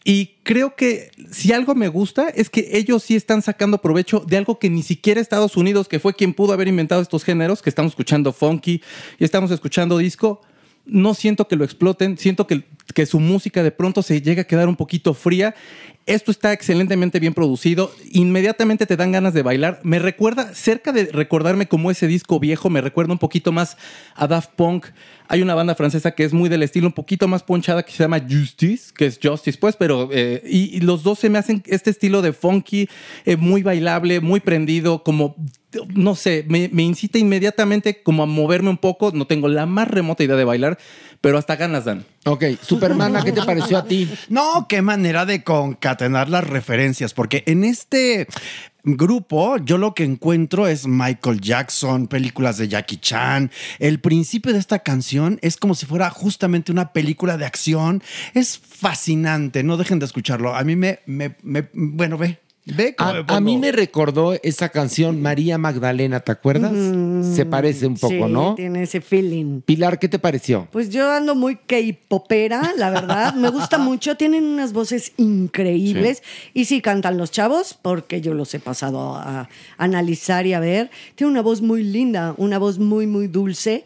Y 0.08 0.36
creo 0.44 0.76
que 0.76 1.10
si 1.32 1.52
algo 1.52 1.74
me 1.74 1.88
gusta 1.88 2.28
es 2.28 2.48
que 2.48 2.68
ellos 2.74 3.02
sí 3.02 3.16
están 3.16 3.42
sacando 3.42 3.78
provecho 3.78 4.20
de 4.20 4.36
algo 4.36 4.60
que 4.60 4.70
ni 4.70 4.84
siquiera 4.84 5.20
Estados 5.20 5.56
Unidos, 5.56 5.88
que 5.88 5.98
fue 5.98 6.14
quien 6.14 6.32
pudo 6.32 6.52
haber 6.52 6.68
inventado 6.68 7.02
estos 7.02 7.24
géneros, 7.24 7.60
que 7.60 7.70
estamos 7.70 7.90
escuchando 7.90 8.32
funky 8.32 8.80
y 9.18 9.24
estamos 9.24 9.50
escuchando 9.50 9.98
disco, 9.98 10.42
no 10.84 11.12
siento 11.12 11.48
que 11.48 11.56
lo 11.56 11.64
exploten, 11.64 12.18
siento 12.18 12.46
que, 12.46 12.62
que 12.94 13.04
su 13.04 13.18
música 13.18 13.64
de 13.64 13.72
pronto 13.72 14.00
se 14.00 14.22
llega 14.22 14.42
a 14.42 14.46
quedar 14.46 14.68
un 14.68 14.76
poquito 14.76 15.12
fría 15.12 15.56
Esto 16.06 16.30
está 16.30 16.52
excelentemente 16.52 17.18
bien 17.18 17.34
producido. 17.34 17.92
Inmediatamente 18.12 18.86
te 18.86 18.96
dan 18.96 19.10
ganas 19.10 19.34
de 19.34 19.42
bailar. 19.42 19.80
Me 19.82 19.98
recuerda, 19.98 20.54
cerca 20.54 20.92
de 20.92 21.06
recordarme 21.06 21.66
como 21.66 21.90
ese 21.90 22.06
disco 22.06 22.38
viejo, 22.38 22.70
me 22.70 22.80
recuerda 22.80 23.12
un 23.12 23.18
poquito 23.18 23.50
más 23.50 23.76
a 24.14 24.28
Daft 24.28 24.50
Punk. 24.54 24.86
Hay 25.26 25.42
una 25.42 25.56
banda 25.56 25.74
francesa 25.74 26.12
que 26.12 26.22
es 26.22 26.32
muy 26.32 26.48
del 26.48 26.62
estilo 26.62 26.86
un 26.86 26.92
poquito 26.92 27.26
más 27.26 27.42
ponchada 27.42 27.82
que 27.82 27.90
se 27.90 28.04
llama 28.04 28.20
Justice, 28.20 28.92
que 28.96 29.06
es 29.06 29.18
Justice, 29.20 29.58
pues, 29.58 29.74
pero. 29.74 30.08
eh, 30.12 30.42
y, 30.48 30.78
los 30.78 31.02
dos 31.02 31.18
se 31.18 31.28
me 31.28 31.38
hacen 31.38 31.64
este 31.66 31.90
estilo 31.90 32.22
de 32.22 32.32
funky, 32.32 32.88
eh, 33.24 33.36
muy 33.36 33.64
bailable, 33.64 34.20
muy 34.20 34.38
prendido, 34.38 35.02
como. 35.02 35.34
No 35.92 36.14
sé, 36.14 36.44
me, 36.48 36.70
me 36.72 36.84
incita 36.84 37.18
inmediatamente 37.18 38.04
como 38.04 38.22
a 38.22 38.26
moverme 38.26 38.70
un 38.70 38.78
poco. 38.78 39.10
No 39.12 39.26
tengo 39.26 39.48
la 39.48 39.66
más 39.66 39.88
remota 39.88 40.22
idea 40.22 40.36
de 40.36 40.44
bailar, 40.44 40.78
pero 41.20 41.36
hasta 41.36 41.56
ganas 41.56 41.84
dan. 41.84 42.04
Ok, 42.26 42.44
Supermana, 42.60 43.22
¿qué 43.22 43.30
te 43.32 43.42
pareció 43.42 43.78
a 43.78 43.84
ti? 43.84 44.08
No, 44.28 44.66
qué 44.68 44.82
manera 44.82 45.24
de 45.26 45.44
concatenar 45.44 46.28
las 46.28 46.44
referencias, 46.44 47.14
porque 47.14 47.44
en 47.46 47.62
este 47.62 48.26
grupo 48.82 49.56
yo 49.58 49.78
lo 49.78 49.94
que 49.94 50.04
encuentro 50.04 50.66
es 50.66 50.86
Michael 50.86 51.40
Jackson, 51.40 52.08
películas 52.08 52.56
de 52.58 52.68
Jackie 52.68 52.96
Chan. 52.98 53.50
El 53.78 54.00
principio 54.00 54.52
de 54.52 54.58
esta 54.58 54.80
canción 54.80 55.38
es 55.42 55.56
como 55.56 55.74
si 55.74 55.86
fuera 55.86 56.10
justamente 56.10 56.72
una 56.72 56.92
película 56.92 57.36
de 57.36 57.46
acción. 57.46 58.02
Es 58.34 58.58
fascinante, 58.58 59.62
no 59.62 59.76
dejen 59.76 59.98
de 60.00 60.06
escucharlo. 60.06 60.54
A 60.54 60.64
mí 60.64 60.74
me, 60.76 61.00
me, 61.06 61.36
me- 61.42 61.68
bueno, 61.72 62.18
ve. 62.18 62.40
Ve 62.66 62.96
cómo 62.96 63.12
me 63.12 63.24
A, 63.28 63.40
mí 63.40 63.58
me 63.58 63.70
recordó 63.70 64.34
esa 64.42 64.70
canción 64.70 65.22
María 65.22 65.56
Magdalena, 65.56 66.18
¿te 66.18 66.32
acuerdas? 66.32 66.72
Se 67.34 67.46
parece 67.46 67.86
un 67.86 67.94
poco, 67.94 68.26
sí, 68.26 68.32
¿no? 68.32 68.56
Tiene 68.56 68.82
ese 68.82 69.00
feeling. 69.00 69.60
Pilar, 69.60 70.00
¿qué 70.00 70.08
te 70.08 70.18
pareció? 70.18 70.66
Pues 70.72 70.90
yo 70.90 71.08
ando 71.12 71.36
muy 71.36 71.54
K-popera, 71.56 72.72
la 72.76 72.90
verdad. 72.90 73.34
Me 73.34 73.50
gusta 73.50 73.78
mucho. 73.78 74.16
Tienen 74.16 74.44
unas 74.44 74.72
voces 74.72 75.12
increíbles. 75.16 76.24
Y 76.54 76.64
sí 76.64 76.80
cantan 76.80 77.18
los 77.18 77.30
chavos, 77.30 77.78
porque 77.80 78.20
yo 78.20 78.34
los 78.34 78.52
he 78.52 78.58
pasado 78.58 79.14
a 79.14 79.48
analizar 79.78 80.44
y 80.44 80.52
a 80.52 80.58
ver. 80.58 80.90
Tiene 81.14 81.30
una 81.30 81.42
voz 81.42 81.62
muy 81.62 81.84
linda, 81.84 82.34
una 82.36 82.58
voz 82.58 82.80
muy, 82.80 83.06
muy 83.06 83.28
dulce. 83.28 83.84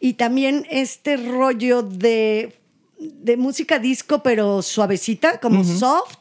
Y 0.00 0.14
también 0.14 0.66
este 0.70 1.18
rollo 1.18 1.82
de 1.82 2.54
de 3.14 3.36
música 3.36 3.78
disco, 3.78 4.22
pero 4.22 4.62
suavecita, 4.62 5.38
como 5.40 5.64
soft. 5.64 6.16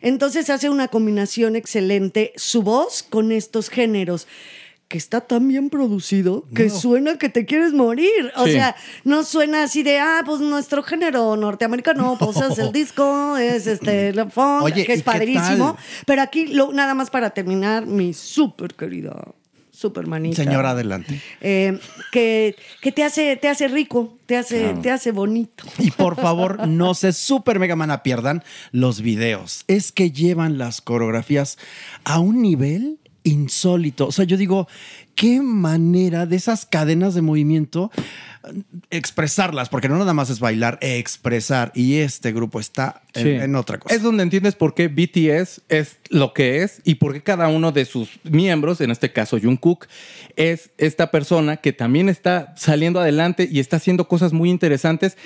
Entonces 0.00 0.48
hace 0.50 0.68
una 0.70 0.88
combinación 0.88 1.56
excelente 1.56 2.32
su 2.36 2.62
voz 2.62 3.02
con 3.02 3.32
estos 3.32 3.68
géneros 3.68 4.26
que 4.88 4.98
está 4.98 5.22
tan 5.22 5.48
bien 5.48 5.70
producido 5.70 6.44
que 6.54 6.68
suena 6.68 7.16
que 7.16 7.30
te 7.30 7.46
quieres 7.46 7.72
morir. 7.72 8.30
O 8.36 8.44
Sí. 8.44 8.52
sea, 8.52 8.76
no 9.04 9.22
suena 9.24 9.62
así 9.62 9.82
de, 9.82 9.98
ah, 9.98 10.22
pues 10.26 10.40
nuestro 10.40 10.82
género 10.82 11.34
norteamericano, 11.36 12.16
pues 12.18 12.36
es 12.52 12.58
el 12.58 12.72
disco, 12.72 13.38
es 13.38 13.66
este, 13.66 14.08
el 14.10 14.30
funk, 14.30 14.64
Oye, 14.64 14.84
que 14.84 14.92
¿y 14.92 14.96
es 14.96 15.02
padrísimo. 15.02 15.78
Pero 16.04 16.20
aquí, 16.20 16.48
lo, 16.48 16.72
nada 16.74 16.92
más 16.92 17.08
para 17.08 17.30
terminar, 17.30 17.86
mi 17.86 18.12
súper 18.12 18.74
querida, 18.74 19.32
súper 19.82 20.06
manita. 20.06 20.36
Señora, 20.36 20.70
adelante. 20.70 21.20
eh, 21.40 21.78
que, 22.10 22.56
que 22.80 22.92
te 22.92 23.04
hace, 23.04 23.36
te 23.36 23.48
hace 23.48 23.68
rico, 23.68 24.16
te 24.26 24.36
hace, 24.38 24.74
te 24.80 24.90
hace 24.90 25.12
bonito. 25.12 25.64
Y 25.78 25.90
por 25.90 26.16
favor, 26.16 26.66
no 26.66 26.94
se 26.94 27.12
super 27.12 27.58
mega 27.58 27.76
mana 27.76 28.02
pierdan 28.02 28.42
los 28.70 29.02
videos. 29.02 29.64
Es 29.68 29.92
que 29.92 30.10
llevan 30.10 30.56
las 30.56 30.80
coreografías 30.80 31.58
a 32.04 32.18
un 32.20 32.40
nivel 32.40 32.98
insólito. 33.24 34.06
O 34.06 34.12
sea, 34.12 34.24
yo 34.24 34.36
digo, 34.36 34.68
qué 35.14 35.42
manera 35.42 36.26
de 36.26 36.36
esas 36.36 36.64
cadenas 36.64 37.14
de 37.14 37.22
movimiento 37.22 37.90
expresarlas, 38.90 39.68
porque 39.68 39.88
no 39.88 39.98
nada 39.98 40.12
más 40.14 40.30
es 40.30 40.40
bailar, 40.40 40.78
expresar. 40.80 41.72
Y 41.74 41.96
este 41.98 42.32
grupo 42.32 42.60
está 42.60 43.02
en, 43.14 43.22
Sí. 43.22 43.30
en 43.30 43.54
otra 43.56 43.78
cosa. 43.78 43.94
Es 43.94 44.02
donde 44.02 44.22
entiendes 44.22 44.54
por 44.54 44.74
qué 44.74 44.88
BTS 44.88 45.62
es 45.68 45.98
lo 46.08 46.32
que 46.32 46.62
es 46.62 46.80
y 46.84 46.96
por 46.96 47.12
qué 47.12 47.22
cada 47.22 47.48
uno 47.48 47.72
de 47.72 47.84
sus 47.84 48.08
miembros, 48.24 48.80
en 48.80 48.90
este 48.90 49.12
caso 49.12 49.38
Jungkook, 49.40 49.86
es 50.36 50.70
esta 50.78 51.10
persona 51.10 51.56
que 51.58 51.72
también 51.72 52.08
está 52.08 52.54
saliendo 52.56 53.00
adelante 53.00 53.48
y 53.50 53.60
está 53.60 53.76
haciendo 53.76 54.08
cosas 54.08 54.32
muy 54.32 54.50
interesantes. 54.50 55.16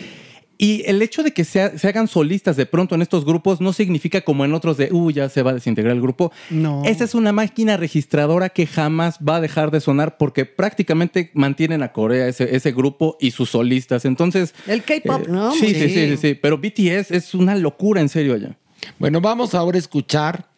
Y 0.59 0.84
el 0.86 1.02
hecho 1.02 1.22
de 1.22 1.32
que 1.32 1.44
se, 1.44 1.78
se 1.78 1.88
hagan 1.88 2.09
solistas 2.09 2.57
de 2.57 2.66
pronto 2.66 2.94
en 2.94 3.02
estos 3.02 3.24
grupos 3.24 3.61
no 3.61 3.72
significa 3.72 4.22
como 4.22 4.44
en 4.44 4.54
otros 4.54 4.76
de, 4.76 4.90
uh, 4.90 5.11
ya 5.11 5.28
se 5.28 5.42
va 5.42 5.50
a 5.50 5.54
desintegrar 5.54 5.94
el 5.94 6.00
grupo. 6.00 6.32
No. 6.50 6.82
Esa 6.84 7.04
es 7.04 7.14
una 7.14 7.32
máquina 7.32 7.76
registradora 7.76 8.48
que 8.48 8.66
jamás 8.66 9.18
va 9.18 9.36
a 9.36 9.40
dejar 9.40 9.70
de 9.70 9.80
sonar 9.80 10.16
porque 10.16 10.46
prácticamente 10.46 11.30
mantienen 11.34 11.82
a 11.82 11.92
Corea 11.92 12.26
ese, 12.28 12.57
ese 12.57 12.72
grupo 12.72 13.16
y 13.20 13.32
sus 13.32 13.50
solistas. 13.50 14.04
Entonces... 14.04 14.54
El 14.66 14.82
K-pop, 14.82 15.22
eh, 15.26 15.30
¿no? 15.30 15.52
Sí, 15.52 15.74
sí, 15.74 15.88
sí, 15.88 16.09
sí, 16.09 16.16
sí. 16.16 16.34
Pero 16.34 16.59
BTS 16.59 17.11
es 17.11 17.34
una 17.34 17.54
locura 17.54 18.00
en 18.00 18.09
serio 18.09 18.34
allá. 18.34 18.57
Bueno, 18.98 19.20
vamos 19.20 19.54
ahora 19.54 19.76
a 19.76 19.80
escuchar 19.80 20.48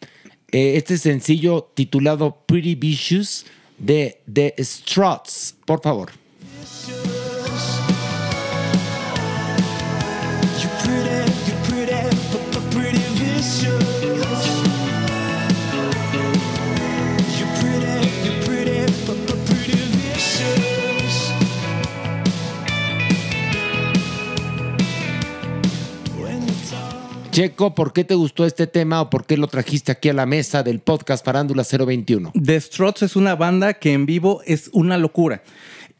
eh, 0.51 0.73
este 0.75 0.97
sencillo 0.97 1.71
titulado 1.73 2.43
Pretty 2.45 2.75
Vicious 2.75 3.45
de 3.77 4.21
The 4.31 4.55
Struts. 4.59 5.55
Por 5.65 5.81
favor. 5.81 6.11
Checo, 27.31 27.73
¿por 27.75 27.93
qué 27.93 28.03
te 28.03 28.15
gustó 28.15 28.43
este 28.45 28.65
tema 28.67 29.01
o 29.01 29.09
por 29.09 29.25
qué 29.25 29.37
lo 29.37 29.47
trajiste 29.47 29.91
aquí 29.91 30.09
a 30.09 30.13
la 30.13 30.25
mesa 30.25 30.63
del 30.63 30.79
podcast 30.79 31.23
Farándula 31.23 31.63
021? 31.63 32.31
The 32.43 32.59
Struts 32.59 33.03
es 33.03 33.15
una 33.15 33.35
banda 33.35 33.75
que 33.75 33.93
en 33.93 34.05
vivo 34.07 34.41
es 34.45 34.69
una 34.73 34.97
locura. 34.97 35.43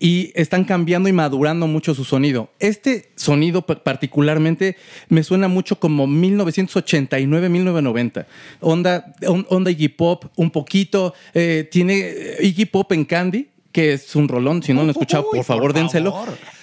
Y 0.02 0.32
están 0.34 0.64
cambiando 0.64 1.10
y 1.10 1.14
madurando 1.14 1.68
mucho 1.68 1.94
su 1.94 2.06
sonido. 2.06 2.50
Este 2.60 3.12
sonido 3.16 3.64
pa- 3.66 3.84
particularmente 3.84 4.78
me 5.10 5.24
suena 5.24 5.50
mucho 5.50 5.78
como 5.78 6.08
1989-1990. 6.08 8.26
Onda, 8.62 9.14
on- 9.28 9.46
onda 9.50 9.72
Iggy 9.72 9.90
Pop, 9.90 10.26
un 10.38 10.52
poquito. 10.52 11.14
eh, 11.34 11.68
tiene 11.70 12.14
Iggy 12.42 12.64
Pop 12.66 12.90
en 12.94 13.04
Candy, 13.06 13.50
que 13.74 13.92
es 13.94 14.16
un 14.16 14.30
rolón. 14.30 14.64
Si 14.64 14.72
no 14.74 14.78
lo 14.80 14.84
han 14.86 14.90
escuchado, 14.92 15.26
por 15.32 15.44
favor, 15.44 15.64
por 15.64 15.74
dénselo. 15.74 16.12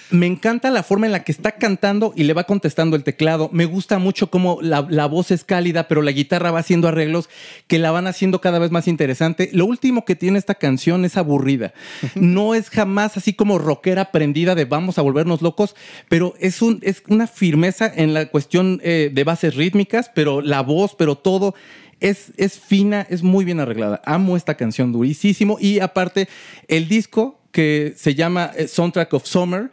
Me 0.09 0.25
encanta 0.25 0.71
la 0.71 0.83
forma 0.83 1.05
en 1.05 1.11
la 1.11 1.23
que 1.23 1.33
está 1.33 1.53
cantando 1.53 2.13
y 2.15 2.23
le 2.23 2.33
va 2.33 2.45
contestando 2.45 2.95
el 2.95 3.03
teclado. 3.03 3.49
Me 3.51 3.65
gusta 3.65 3.99
mucho 3.99 4.29
cómo 4.29 4.59
la, 4.61 4.87
la 4.89 5.05
voz 5.05 5.31
es 5.31 5.43
cálida, 5.43 5.87
pero 5.89 6.01
la 6.01 6.11
guitarra 6.11 6.51
va 6.51 6.59
haciendo 6.59 6.87
arreglos 6.87 7.29
que 7.67 7.77
la 7.77 7.91
van 7.91 8.07
haciendo 8.07 8.39
cada 8.39 8.57
vez 8.59 8.71
más 8.71 8.87
interesante. 8.87 9.49
Lo 9.51 9.65
último 9.65 10.05
que 10.05 10.15
tiene 10.15 10.39
esta 10.39 10.55
canción 10.55 11.03
es 11.03 11.17
aburrida. 11.17 11.73
No 12.15 12.55
es 12.55 12.69
jamás 12.69 13.17
así 13.17 13.33
como 13.33 13.57
rockera 13.57 14.11
prendida 14.11 14.55
de 14.55 14.65
vamos 14.65 14.97
a 14.97 15.01
volvernos 15.01 15.41
locos, 15.41 15.75
pero 16.07 16.35
es, 16.39 16.61
un, 16.61 16.79
es 16.83 17.03
una 17.09 17.27
firmeza 17.27 17.91
en 17.93 18.13
la 18.13 18.27
cuestión 18.27 18.79
eh, 18.83 19.11
de 19.13 19.23
bases 19.25 19.55
rítmicas, 19.55 20.09
pero 20.15 20.41
la 20.41 20.61
voz, 20.61 20.95
pero 20.95 21.17
todo. 21.17 21.53
Es, 21.99 22.31
es 22.37 22.59
fina, 22.59 23.07
es 23.09 23.23
muy 23.23 23.43
bien 23.43 23.59
arreglada. 23.59 24.01
Amo 24.05 24.37
esta 24.37 24.55
canción 24.55 24.91
durísimo. 24.91 25.57
Y 25.59 25.79
aparte, 25.79 26.29
el 26.67 26.87
disco 26.87 27.39
que 27.51 27.95
se 27.97 28.13
llama 28.13 28.51
eh, 28.55 28.67
Soundtrack 28.67 29.11
of 29.15 29.25
Summer, 29.25 29.71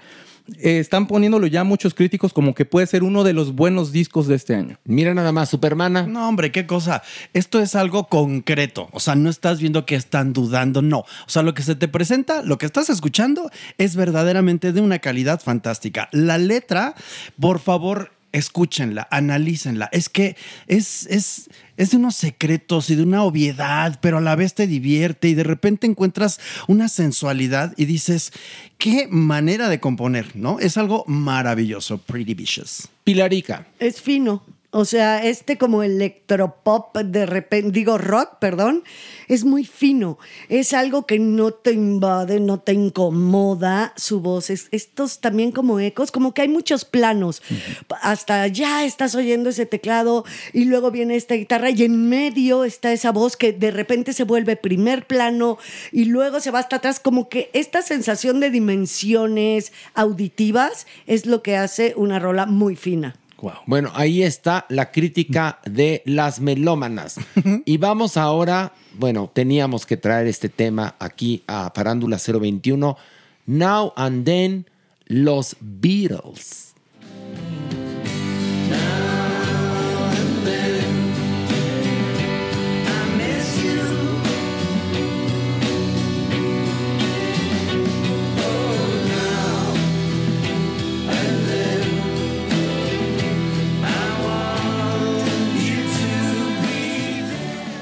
eh, 0.59 0.79
están 0.79 1.07
poniéndolo 1.07 1.47
ya 1.47 1.65
muchos 1.65 1.95
críticos 1.95 2.35
como 2.35 2.55
que 2.55 2.67
puede 2.67 2.87
ser 2.87 3.03
uno 3.03 3.25
de 3.25 3.33
los 3.33 3.55
buenos 3.55 3.93
discos 3.93 4.27
de 4.27 4.35
este 4.35 4.55
año. 4.55 4.79
Mira 4.85 5.15
nada 5.15 5.33
más, 5.33 5.49
Supermana. 5.49 6.07
No, 6.07 6.29
hombre, 6.29 6.53
qué 6.53 6.67
cosa. 6.67 7.03
Esto 7.33 7.61
es 7.61 7.75
algo 7.75 8.09
concreto. 8.09 8.89
O 8.93 9.01
sea, 9.01 9.15
no 9.15 9.31
estás 9.31 9.61
viendo 9.61 9.87
que 9.87 9.95
están 9.95 10.35
dudando, 10.35 10.83
no. 10.83 10.99
O 10.99 11.29
sea, 11.29 11.43
lo 11.43 11.55
que 11.55 11.63
se 11.63 11.77
te 11.77 11.89
presenta, 11.89 12.43
lo 12.43 12.59
que 12.59 12.67
estás 12.67 12.91
escuchando 12.91 13.51
es 13.79 13.97
verdaderamente 13.97 14.73
de 14.73 14.83
una 14.83 14.99
calidad 14.99 15.41
fantástica. 15.41 16.09
La 16.13 16.37
letra, 16.37 16.95
por 17.41 17.59
favor, 17.59 18.11
escúchenla, 18.35 19.09
analícenla. 19.11 19.89
Es 19.93 20.09
que 20.09 20.37
es, 20.67 21.07
es, 21.07 21.49
es 21.77 21.91
de 21.93 21.97
unos 21.97 22.17
secretos 22.17 22.91
y 22.91 22.97
de 22.97 23.05
una 23.05 23.23
obviedad, 23.23 23.99
pero 24.03 24.19
a 24.19 24.21
la 24.21 24.35
vez 24.35 24.55
te 24.55 24.67
divierte 24.67 25.29
y 25.29 25.35
de 25.35 25.45
repente 25.45 25.87
encuentras 25.87 26.41
una 26.67 26.89
sensualidad 26.89 27.73
y 27.77 27.87
dices, 27.87 28.33
qué 28.77 29.07
manera 29.09 29.69
de 29.69 29.81
componer, 29.81 30.35
¿no? 30.35 30.59
Es 30.59 30.77
algo 30.77 31.05
maravilloso, 31.07 31.99
Pretty 31.99 32.35
Vicious. 32.35 32.89
Pilarica. 33.05 33.67
Es 33.79 34.01
fino. 34.01 34.43
O 34.77 34.85
sea, 34.85 35.25
este 35.25 35.57
como 35.57 35.85
electropop 35.85 36.97
de 36.97 37.27
repente, 37.27 37.71
digo 37.71 37.97
rock, 37.97 38.39
perdón, 38.41 38.83
es 39.29 39.45
muy 39.45 39.65
fino. 39.65 40.19
Es 40.49 40.73
algo 40.73 41.07
que 41.07 41.21
no 41.21 41.53
te 41.53 41.71
invade, 41.71 42.41
no 42.41 42.59
te 42.59 42.73
incomoda 42.73 43.93
su 43.97 44.21
voz. 44.21 44.51
Es- 44.51 44.67
estos 44.73 45.21
también 45.21 45.53
como 45.53 45.79
ecos, 45.79 46.11
como 46.11 46.35
que 46.35 46.43
hay 46.43 46.49
muchos 46.49 46.85
planos. 46.85 47.41
Hasta 48.03 48.49
ya 48.49 48.85
estás 48.85 49.15
oyendo 49.15 49.51
ese 49.51 49.65
teclado 49.65 50.25
y 50.53 50.65
luego 50.65 50.91
viene 50.91 51.15
esta 51.15 51.35
guitarra 51.37 51.71
y 51.71 51.85
en 51.85 52.09
medio 52.09 52.65
está 52.65 52.93
esa 52.93 53.13
voz 53.13 53.37
que 53.37 53.53
de 53.53 53.71
repente 53.71 54.13
se 54.13 54.25
vuelve 54.25 54.57
primer 54.57 55.07
plano 55.07 55.57
y 55.93 56.07
luego 56.07 56.41
se 56.41 56.51
va 56.51 56.59
hasta 56.59 56.77
atrás. 56.77 56.99
Como 56.99 57.29
que 57.29 57.49
esta 57.53 57.81
sensación 57.81 58.41
de 58.41 58.51
dimensiones 58.51 59.73
auditivas 59.95 60.89
es 61.07 61.27
lo 61.27 61.45
que 61.45 61.57
hace 61.57 61.95
una 61.97 62.19
rola 62.19 62.47
muy 62.47 62.75
fina. 62.75 63.15
Bueno, 63.67 63.91
ahí 63.95 64.23
está 64.23 64.67
la 64.69 64.91
crítica 64.91 65.59
de 65.65 66.03
las 66.07 66.41
melómanas. 66.41 67.17
y 67.65 67.77
vamos 67.77 68.17
ahora, 68.17 68.73
bueno, 68.99 69.31
teníamos 69.33 69.87
que 69.87 69.97
traer 69.97 70.27
este 70.27 70.49
tema 70.49 70.95
aquí 70.99 71.43
a 71.47 71.71
Farándula 71.75 72.19
021. 72.19 72.97
Now 73.47 73.93
and 73.97 74.25
then, 74.25 74.67
los 75.07 75.57
Beatles. 75.61 76.74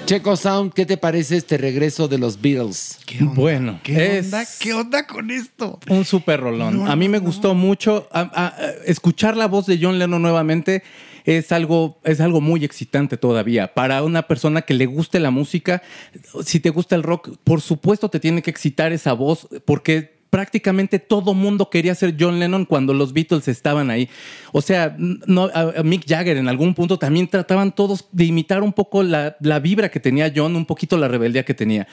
Checo 0.05 0.37
Sound, 0.37 0.73
¿qué 0.75 0.85
te 0.85 0.97
parece 0.97 1.37
este 1.37 1.57
regreso 1.57 2.09
de 2.09 2.19
los 2.19 2.41
Beatles? 2.41 2.99
Bueno, 3.21 3.81
¿Qué 3.83 4.19
es 4.19 4.27
onda? 4.27 4.45
¿Qué 4.59 4.75
onda 4.75 5.07
con 5.07 5.31
esto? 5.31 5.79
un 5.89 6.05
super 6.05 6.41
rolón. 6.41 6.85
No, 6.85 6.91
a 6.91 6.97
mí 6.97 7.07
no, 7.07 7.13
me 7.13 7.19
gustó 7.19 7.55
mucho. 7.55 8.09
A- 8.13 8.21
a- 8.21 8.47
a- 8.49 8.71
escuchar 8.85 9.37
la 9.37 9.47
voz 9.47 9.67
de 9.67 9.79
John 9.81 9.99
Lennon 9.99 10.21
nuevamente 10.21 10.83
es 11.25 11.53
algo, 11.53 11.99
es 12.05 12.21
algo 12.21 12.41
muy 12.41 12.65
excitante 12.65 13.17
todavía. 13.17 13.73
Para 13.75 14.03
una 14.03 14.23
persona 14.27 14.63
que 14.63 14.75
le 14.75 14.87
guste 14.87 15.21
la 15.21 15.31
música, 15.31 15.83
si 16.45 16.59
te 16.61 16.71
gusta 16.71 16.97
el 16.97 17.05
rock, 17.05 17.37
por 17.45 17.61
supuesto 17.61 18.09
te 18.11 18.19
tiene 18.21 18.43
que 18.43 18.51
excitar 18.51 18.93
esa 18.93 19.13
voz 19.13 19.49
porque 19.65 20.21
prácticamente 20.33 20.99
todo 20.99 21.35
mundo 21.35 21.69
quería 21.69 21.95
ser 21.95 22.17
John 22.19 22.39
Lennon 22.39 22.65
cuando 22.65 22.95
los 22.95 23.13
Beatles 23.13 23.49
estaban 23.49 23.91
ahí. 23.91 24.09
O 24.53 24.63
sea, 24.63 24.97
no, 24.97 25.51
a- 25.53 25.83
Mick 25.85 26.09
Jagger 26.09 26.39
en 26.39 26.49
algún 26.49 26.73
punto 26.73 26.99
también 26.99 27.29
trataban 27.29 27.71
todos 27.71 28.09
de 28.13 28.25
imitar 28.25 28.63
un 28.63 28.73
poco 28.73 29.03
la, 29.03 29.37
la 29.41 29.61
vibra 29.61 29.91
que 29.91 30.01
tenía 30.01 30.33
John, 30.35 30.57
un 30.57 30.65
poquito 30.65 30.97
la 30.97 31.07
rebeldía 31.07 31.45
que 31.45 31.53
tenía. 31.53 31.87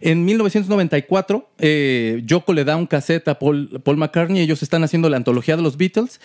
En 0.00 0.24
1994, 0.24 1.50
eh, 1.58 2.22
Yoko 2.24 2.52
le 2.52 2.62
da 2.62 2.76
un 2.76 2.86
cassette 2.86 3.26
a 3.26 3.40
Paul, 3.40 3.80
Paul 3.82 3.96
McCartney, 3.96 4.40
ellos 4.40 4.62
están 4.62 4.84
haciendo 4.84 5.08
la 5.08 5.16
antología 5.16 5.56
de 5.56 5.62
los 5.62 5.76
Beatles. 5.76 6.20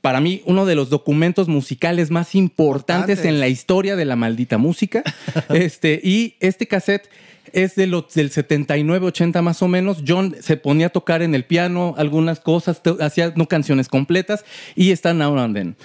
Para 0.00 0.22
mí, 0.22 0.40
uno 0.46 0.64
de 0.64 0.74
los 0.74 0.88
documentos 0.88 1.48
musicales 1.48 2.10
más 2.10 2.34
importantes 2.34 3.26
en 3.26 3.40
la 3.40 3.48
historia 3.48 3.94
de 3.94 4.06
la 4.06 4.16
maldita 4.16 4.56
música. 4.56 5.02
este, 5.50 6.00
y 6.02 6.36
este 6.40 6.66
cassette 6.66 7.10
es 7.52 7.74
de 7.74 7.86
los 7.86 8.12
del 8.14 8.30
79, 8.30 9.06
80 9.06 9.42
más 9.42 9.62
o 9.62 9.68
menos. 9.68 10.02
John 10.06 10.36
se 10.40 10.56
ponía 10.56 10.86
a 10.86 10.90
tocar 10.90 11.22
en 11.22 11.34
el 11.34 11.44
piano 11.44 11.94
algunas 11.96 12.40
cosas, 12.40 12.80
hacía 13.00 13.32
no 13.36 13.46
canciones 13.46 13.88
completas 13.88 14.44
y 14.74 14.90
está 14.90 15.14
Now 15.14 15.38
and 15.38 15.54
Then. 15.54 15.76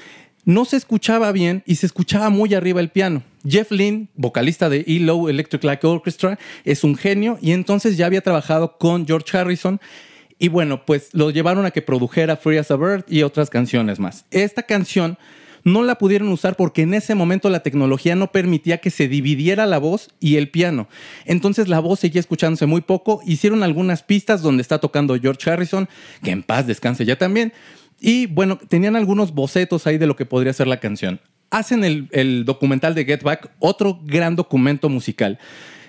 No 0.45 0.65
se 0.65 0.77
escuchaba 0.77 1.31
bien 1.31 1.63
y 1.65 1.75
se 1.75 1.87
escuchaba 1.87 2.29
muy 2.29 2.53
arriba 2.53 2.79
el 2.79 2.89
piano. 2.89 3.23
Jeff 3.47 3.71
Lynne, 3.71 4.07
vocalista 4.15 4.69
de 4.69 4.85
ELO 4.87 5.27
Electric 5.27 5.63
Light 5.63 5.83
Orchestra, 5.83 6.37
es 6.63 6.83
un 6.83 6.95
genio 6.95 7.39
y 7.41 7.51
entonces 7.51 7.97
ya 7.97 8.05
había 8.05 8.21
trabajado 8.21 8.77
con 8.77 9.07
George 9.07 9.35
Harrison 9.35 9.79
y 10.37 10.49
bueno, 10.49 10.85
pues 10.85 11.09
lo 11.13 11.31
llevaron 11.31 11.65
a 11.65 11.71
que 11.71 11.81
produjera 11.81 12.37
Free 12.37 12.57
as 12.57 12.69
a 12.69 12.75
Bird 12.75 13.05
y 13.07 13.23
otras 13.23 13.49
canciones 13.49 13.99
más. 13.99 14.25
Esta 14.31 14.63
canción 14.63 15.17
no 15.65 15.83
la 15.83 15.97
pudieron 15.97 16.29
usar 16.29 16.55
porque 16.55 16.83
en 16.83 16.93
ese 16.93 17.15
momento 17.15 17.49
la 17.49 17.61
tecnología 17.61 18.15
no 18.15 18.31
permitía 18.31 18.77
que 18.77 18.91
se 18.91 19.07
dividiera 19.07 19.65
la 19.65 19.79
voz 19.79 20.11
y 20.19 20.37
el 20.37 20.49
piano. 20.49 20.87
Entonces 21.25 21.67
la 21.67 21.79
voz 21.79 21.99
seguía 21.99 22.21
escuchándose 22.21 22.67
muy 22.67 22.81
poco. 22.81 23.19
Hicieron 23.25 23.63
algunas 23.63 24.03
pistas 24.03 24.43
donde 24.43 24.61
está 24.61 24.77
tocando 24.77 25.19
George 25.19 25.49
Harrison, 25.49 25.89
que 26.23 26.31
en 26.31 26.43
paz 26.43 26.67
descanse 26.67 27.03
ya 27.03 27.17
también. 27.17 27.51
Y 27.99 28.27
bueno, 28.27 28.57
tenían 28.57 28.95
algunos 28.95 29.33
bocetos 29.33 29.87
ahí 29.87 29.97
de 29.97 30.05
lo 30.05 30.15
que 30.15 30.25
podría 30.25 30.53
ser 30.53 30.67
la 30.67 30.79
canción. 30.79 31.19
Hacen 31.49 31.83
el, 31.83 32.45
documental 32.45 32.93
de 32.93 33.05
Get 33.05 33.23
Back, 33.23 33.49
otro 33.59 33.99
gran 34.03 34.35
documento 34.35 34.87
musical. 34.87 35.39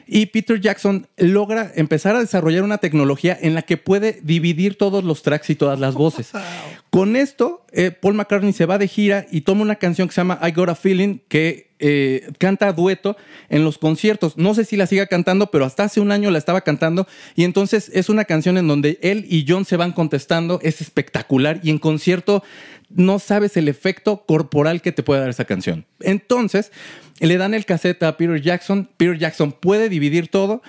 Y 0.07 0.27
Peter 0.27 0.59
Jackson 0.59 1.09
logra 1.19 1.73
empezar 1.75 2.17
a 2.17 2.21
desarrollar 2.21 2.63
una 2.63 2.79
tecnología 2.79 3.37
en 3.39 3.55
la 3.55 3.63
que 3.63 3.77
puede 3.77 4.21
dividir 4.23 4.79
todos 4.79 5.05
los 5.05 5.23
tracks 5.23 5.51
y 5.51 5.55
todas 5.55 5.81
las 5.81 5.95
voces. 5.95 6.31
Con 6.97 7.15
esto, 7.15 7.63
eh, 7.73 7.91
Paul 7.91 8.15
McCartney 8.15 8.55
se 8.55 8.65
va 8.65 8.79
de 8.79 8.89
gira 8.89 9.27
y 9.31 9.43
toma 9.43 9.61
una 9.61 9.75
canción 9.75 10.09
que 10.09 10.15
se 10.15 10.21
llama 10.23 10.41
I 10.43 10.51
Got 10.53 10.71
a 10.71 10.75
Feeling 10.75 11.19
que 11.29 11.69
eh, 11.79 12.27
canta 12.39 12.73
dueto 12.73 13.19
en 13.51 13.65
los 13.65 13.77
conciertos. 13.77 14.39
No 14.39 14.55
sé 14.55 14.65
si 14.65 14.79
la 14.79 14.87
siga 14.87 15.05
cantando, 15.05 15.51
pero 15.51 15.67
hasta 15.67 15.83
hace 15.83 16.01
un 16.01 16.11
año 16.11 16.31
la 16.31 16.39
estaba 16.39 16.63
cantando. 16.63 17.07
Y 17.35 17.45
entonces 17.45 17.91
es 17.93 18.09
una 18.09 18.25
canción 18.25 18.57
en 18.57 18.67
donde 18.67 18.99
él 19.03 19.27
y 19.29 19.45
John 19.47 19.67
se 19.67 19.77
van 19.77 19.93
contestando. 19.93 20.59
Es 20.63 20.81
espectacular. 20.81 21.61
Y 21.63 21.69
en 21.69 21.79
concierto 21.79 22.43
no 22.89 23.19
sabes 23.19 23.59
el 23.59 23.69
efecto 23.69 24.25
corporal 24.25 24.81
que 24.81 24.93
te 24.93 25.03
puede 25.03 25.21
dar 25.21 25.29
esa 25.29 25.45
canción. 25.45 25.85
Entonces 26.01 26.73
le 27.21 27.37
dan 27.37 27.53
el 27.53 27.67
cassette 27.67 28.05
a 28.05 28.17
Peter 28.17 28.41
Jackson. 28.41 28.89
Peter 28.97 29.19
Jackson 29.19 29.53
puede 29.53 29.91
dividir 29.91 30.29
todo 30.29 30.63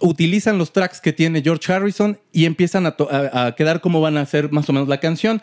utilizan 0.00 0.58
los 0.58 0.72
tracks 0.72 1.00
que 1.00 1.12
tiene 1.12 1.42
George 1.42 1.72
Harrison 1.72 2.18
y 2.32 2.44
empiezan 2.46 2.86
a, 2.86 2.92
to- 2.92 3.08
a- 3.10 3.46
a 3.46 3.54
quedar 3.54 3.80
como 3.80 4.00
van 4.00 4.16
a 4.16 4.22
hacer 4.22 4.50
más 4.52 4.68
o 4.68 4.72
menos 4.72 4.88
la 4.88 4.98
canción. 5.00 5.42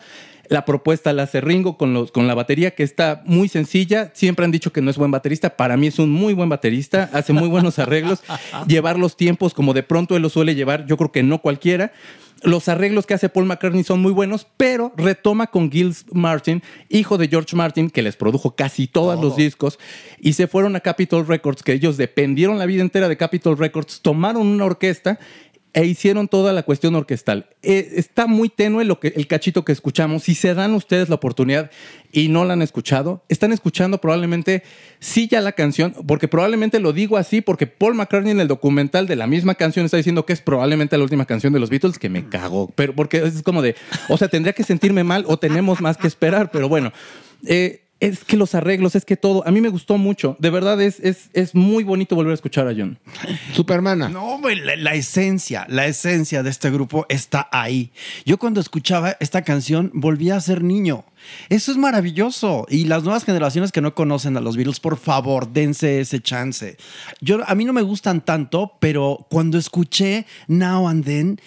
La 0.50 0.64
propuesta 0.64 1.12
la 1.12 1.24
hace 1.24 1.42
Ringo 1.42 1.76
con, 1.76 1.92
los, 1.92 2.10
con 2.10 2.26
la 2.26 2.34
batería, 2.34 2.70
que 2.70 2.82
está 2.82 3.22
muy 3.26 3.48
sencilla. 3.48 4.10
Siempre 4.14 4.46
han 4.46 4.50
dicho 4.50 4.72
que 4.72 4.80
no 4.80 4.90
es 4.90 4.96
buen 4.96 5.10
baterista. 5.10 5.56
Para 5.58 5.76
mí 5.76 5.88
es 5.88 5.98
un 5.98 6.08
muy 6.10 6.32
buen 6.32 6.48
baterista. 6.48 7.10
Hace 7.12 7.34
muy 7.34 7.48
buenos 7.48 7.78
arreglos. 7.78 8.20
Llevar 8.66 8.98
los 8.98 9.14
tiempos 9.14 9.52
como 9.52 9.74
de 9.74 9.82
pronto 9.82 10.16
él 10.16 10.22
lo 10.22 10.30
suele 10.30 10.54
llevar, 10.54 10.86
yo 10.86 10.96
creo 10.96 11.12
que 11.12 11.22
no 11.22 11.42
cualquiera. 11.42 11.92
Los 12.42 12.68
arreglos 12.68 13.04
que 13.04 13.14
hace 13.14 13.28
Paul 13.28 13.46
McCartney 13.46 13.82
son 13.82 14.00
muy 14.00 14.12
buenos, 14.12 14.46
pero 14.56 14.92
retoma 14.96 15.48
con 15.48 15.70
Gilles 15.72 16.06
Martin, 16.12 16.62
hijo 16.88 17.18
de 17.18 17.28
George 17.28 17.56
Martin, 17.56 17.90
que 17.90 18.02
les 18.02 18.16
produjo 18.16 18.54
casi 18.54 18.86
todos 18.86 19.20
los 19.20 19.36
discos, 19.36 19.78
y 20.20 20.34
se 20.34 20.46
fueron 20.46 20.76
a 20.76 20.80
Capitol 20.80 21.26
Records, 21.26 21.62
que 21.62 21.72
ellos 21.72 21.96
dependieron 21.96 22.58
la 22.58 22.66
vida 22.66 22.82
entera 22.82 23.08
de 23.08 23.16
Capitol 23.16 23.58
Records, 23.58 24.00
tomaron 24.02 24.46
una 24.46 24.66
orquesta 24.66 25.18
e 25.74 25.84
hicieron 25.84 26.28
toda 26.28 26.52
la 26.52 26.62
cuestión 26.62 26.94
orquestal. 26.94 27.46
Eh, 27.62 27.92
está 27.96 28.26
muy 28.26 28.48
tenue 28.48 28.84
lo 28.84 29.00
que, 29.00 29.08
el 29.08 29.26
cachito 29.26 29.64
que 29.64 29.72
escuchamos. 29.72 30.24
Si 30.24 30.34
se 30.34 30.54
dan 30.54 30.74
ustedes 30.74 31.08
la 31.08 31.16
oportunidad 31.16 31.70
y 32.10 32.28
no 32.28 32.44
la 32.44 32.54
han 32.54 32.62
escuchado, 32.62 33.24
están 33.28 33.52
escuchando 33.52 34.00
probablemente 34.00 34.62
sí 34.98 35.28
ya 35.28 35.40
la 35.40 35.52
canción, 35.52 35.94
porque 36.06 36.28
probablemente 36.28 36.80
lo 36.80 36.92
digo 36.92 37.16
así, 37.16 37.40
porque 37.40 37.66
Paul 37.66 37.94
McCartney 37.94 38.32
en 38.32 38.40
el 38.40 38.48
documental 38.48 39.06
de 39.06 39.16
la 39.16 39.26
misma 39.26 39.54
canción 39.54 39.84
está 39.84 39.96
diciendo 39.96 40.24
que 40.24 40.32
es 40.32 40.40
probablemente 40.40 40.96
la 40.96 41.04
última 41.04 41.26
canción 41.26 41.52
de 41.52 41.60
los 41.60 41.70
Beatles, 41.70 41.98
que 41.98 42.08
me 42.08 42.28
cago, 42.28 42.72
pero 42.74 42.94
porque 42.94 43.18
es 43.18 43.42
como 43.42 43.62
de, 43.62 43.76
o 44.08 44.16
sea, 44.16 44.28
tendría 44.28 44.52
que 44.54 44.64
sentirme 44.64 45.04
mal 45.04 45.24
o 45.28 45.38
tenemos 45.38 45.80
más 45.80 45.96
que 45.96 46.06
esperar, 46.06 46.50
pero 46.50 46.68
bueno. 46.68 46.92
eh, 47.46 47.87
es 48.00 48.24
que 48.24 48.36
los 48.36 48.54
arreglos, 48.54 48.94
es 48.94 49.04
que 49.04 49.16
todo, 49.16 49.46
a 49.46 49.50
mí 49.50 49.60
me 49.60 49.68
gustó 49.68 49.98
mucho. 49.98 50.36
De 50.38 50.50
verdad 50.50 50.80
es, 50.80 51.00
es, 51.00 51.30
es 51.32 51.54
muy 51.54 51.82
bonito 51.82 52.14
volver 52.14 52.30
a 52.30 52.34
escuchar 52.34 52.68
a 52.68 52.74
John. 52.76 52.98
Supermana. 53.54 54.08
No, 54.08 54.40
la, 54.40 54.76
la 54.76 54.94
esencia, 54.94 55.66
la 55.68 55.86
esencia 55.86 56.42
de 56.42 56.50
este 56.50 56.70
grupo 56.70 57.06
está 57.08 57.48
ahí. 57.50 57.90
Yo 58.24 58.38
cuando 58.38 58.60
escuchaba 58.60 59.16
esta 59.18 59.42
canción 59.42 59.90
volvía 59.94 60.36
a 60.36 60.40
ser 60.40 60.62
niño. 60.62 61.04
Eso 61.48 61.72
es 61.72 61.76
maravilloso. 61.76 62.66
Y 62.68 62.84
las 62.84 63.02
nuevas 63.02 63.24
generaciones 63.24 63.72
que 63.72 63.80
no 63.80 63.94
conocen 63.94 64.36
a 64.36 64.40
los 64.40 64.56
Beatles, 64.56 64.78
por 64.78 64.96
favor, 64.96 65.52
dense 65.52 66.00
ese 66.00 66.20
chance. 66.20 66.76
Yo, 67.20 67.40
a 67.46 67.54
mí 67.56 67.64
no 67.64 67.72
me 67.72 67.82
gustan 67.82 68.20
tanto, 68.24 68.74
pero 68.78 69.26
cuando 69.28 69.58
escuché 69.58 70.26
Now 70.46 70.88
and 70.88 71.04
Then, 71.04 71.40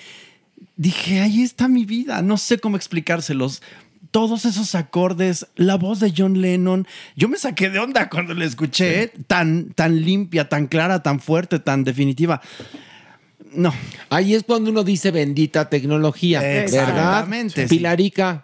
dije, 0.75 1.21
ahí 1.21 1.43
está 1.43 1.67
mi 1.67 1.85
vida. 1.85 2.21
No 2.21 2.37
sé 2.37 2.57
cómo 2.57 2.75
explicárselos. 2.75 3.61
Todos 4.11 4.45
esos 4.45 4.75
acordes, 4.75 5.47
la 5.55 5.75
voz 5.75 6.01
de 6.01 6.13
John 6.15 6.41
Lennon, 6.41 6.85
yo 7.15 7.29
me 7.29 7.37
saqué 7.37 7.69
de 7.69 7.79
onda 7.79 8.09
cuando 8.09 8.33
la 8.33 8.45
escuché, 8.45 9.11
tan, 9.27 9.71
tan 9.73 10.01
limpia, 10.01 10.49
tan 10.49 10.67
clara, 10.67 11.01
tan 11.01 11.19
fuerte, 11.19 11.59
tan 11.59 11.83
definitiva. 11.85 12.41
No. 13.53 13.73
Ahí 14.09 14.33
es 14.33 14.43
cuando 14.43 14.69
uno 14.69 14.83
dice 14.83 15.11
bendita 15.11 15.69
tecnología, 15.69 16.41
¿verdad? 16.41 16.63
Exactamente, 16.63 17.67
sí. 17.67 17.77
Pilarica. 17.77 18.43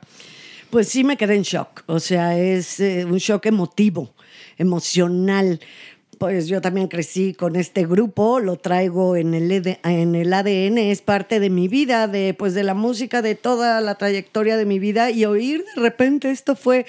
Pues 0.70 0.90
sí 0.90 1.04
me 1.04 1.18
quedé 1.18 1.36
en 1.36 1.44
shock. 1.44 1.84
O 1.86 2.00
sea, 2.00 2.38
es 2.38 2.80
eh, 2.80 3.06
un 3.06 3.18
shock 3.18 3.46
emotivo, 3.46 4.14
emocional. 4.58 5.60
Pues 6.18 6.48
yo 6.48 6.62
también 6.62 6.88
crecí 6.88 7.34
con 7.34 7.56
este 7.56 7.86
grupo, 7.86 8.40
lo 8.40 8.58
traigo 8.58 9.16
en 9.16 9.34
el, 9.34 9.52
ED 9.52 9.78
en 9.84 10.16
el 10.16 10.34
ADN, 10.34 10.78
es 10.78 11.02
parte 11.02 11.40
de 11.40 11.50
mi 11.50 11.68
vida, 11.68 12.08
de, 12.08 12.34
pues 12.34 12.54
de 12.54 12.64
la 12.64 12.74
música, 12.74 13.22
de 13.22 13.36
toda 13.36 13.82
la 13.82 13.96
trayectoria 13.96 14.58
de 14.58 14.66
mi 14.66 14.80
vida. 14.80 15.12
Y 15.12 15.26
oír 15.26 15.64
de 15.76 15.82
repente 15.82 16.32
esto 16.32 16.56
fue 16.56 16.86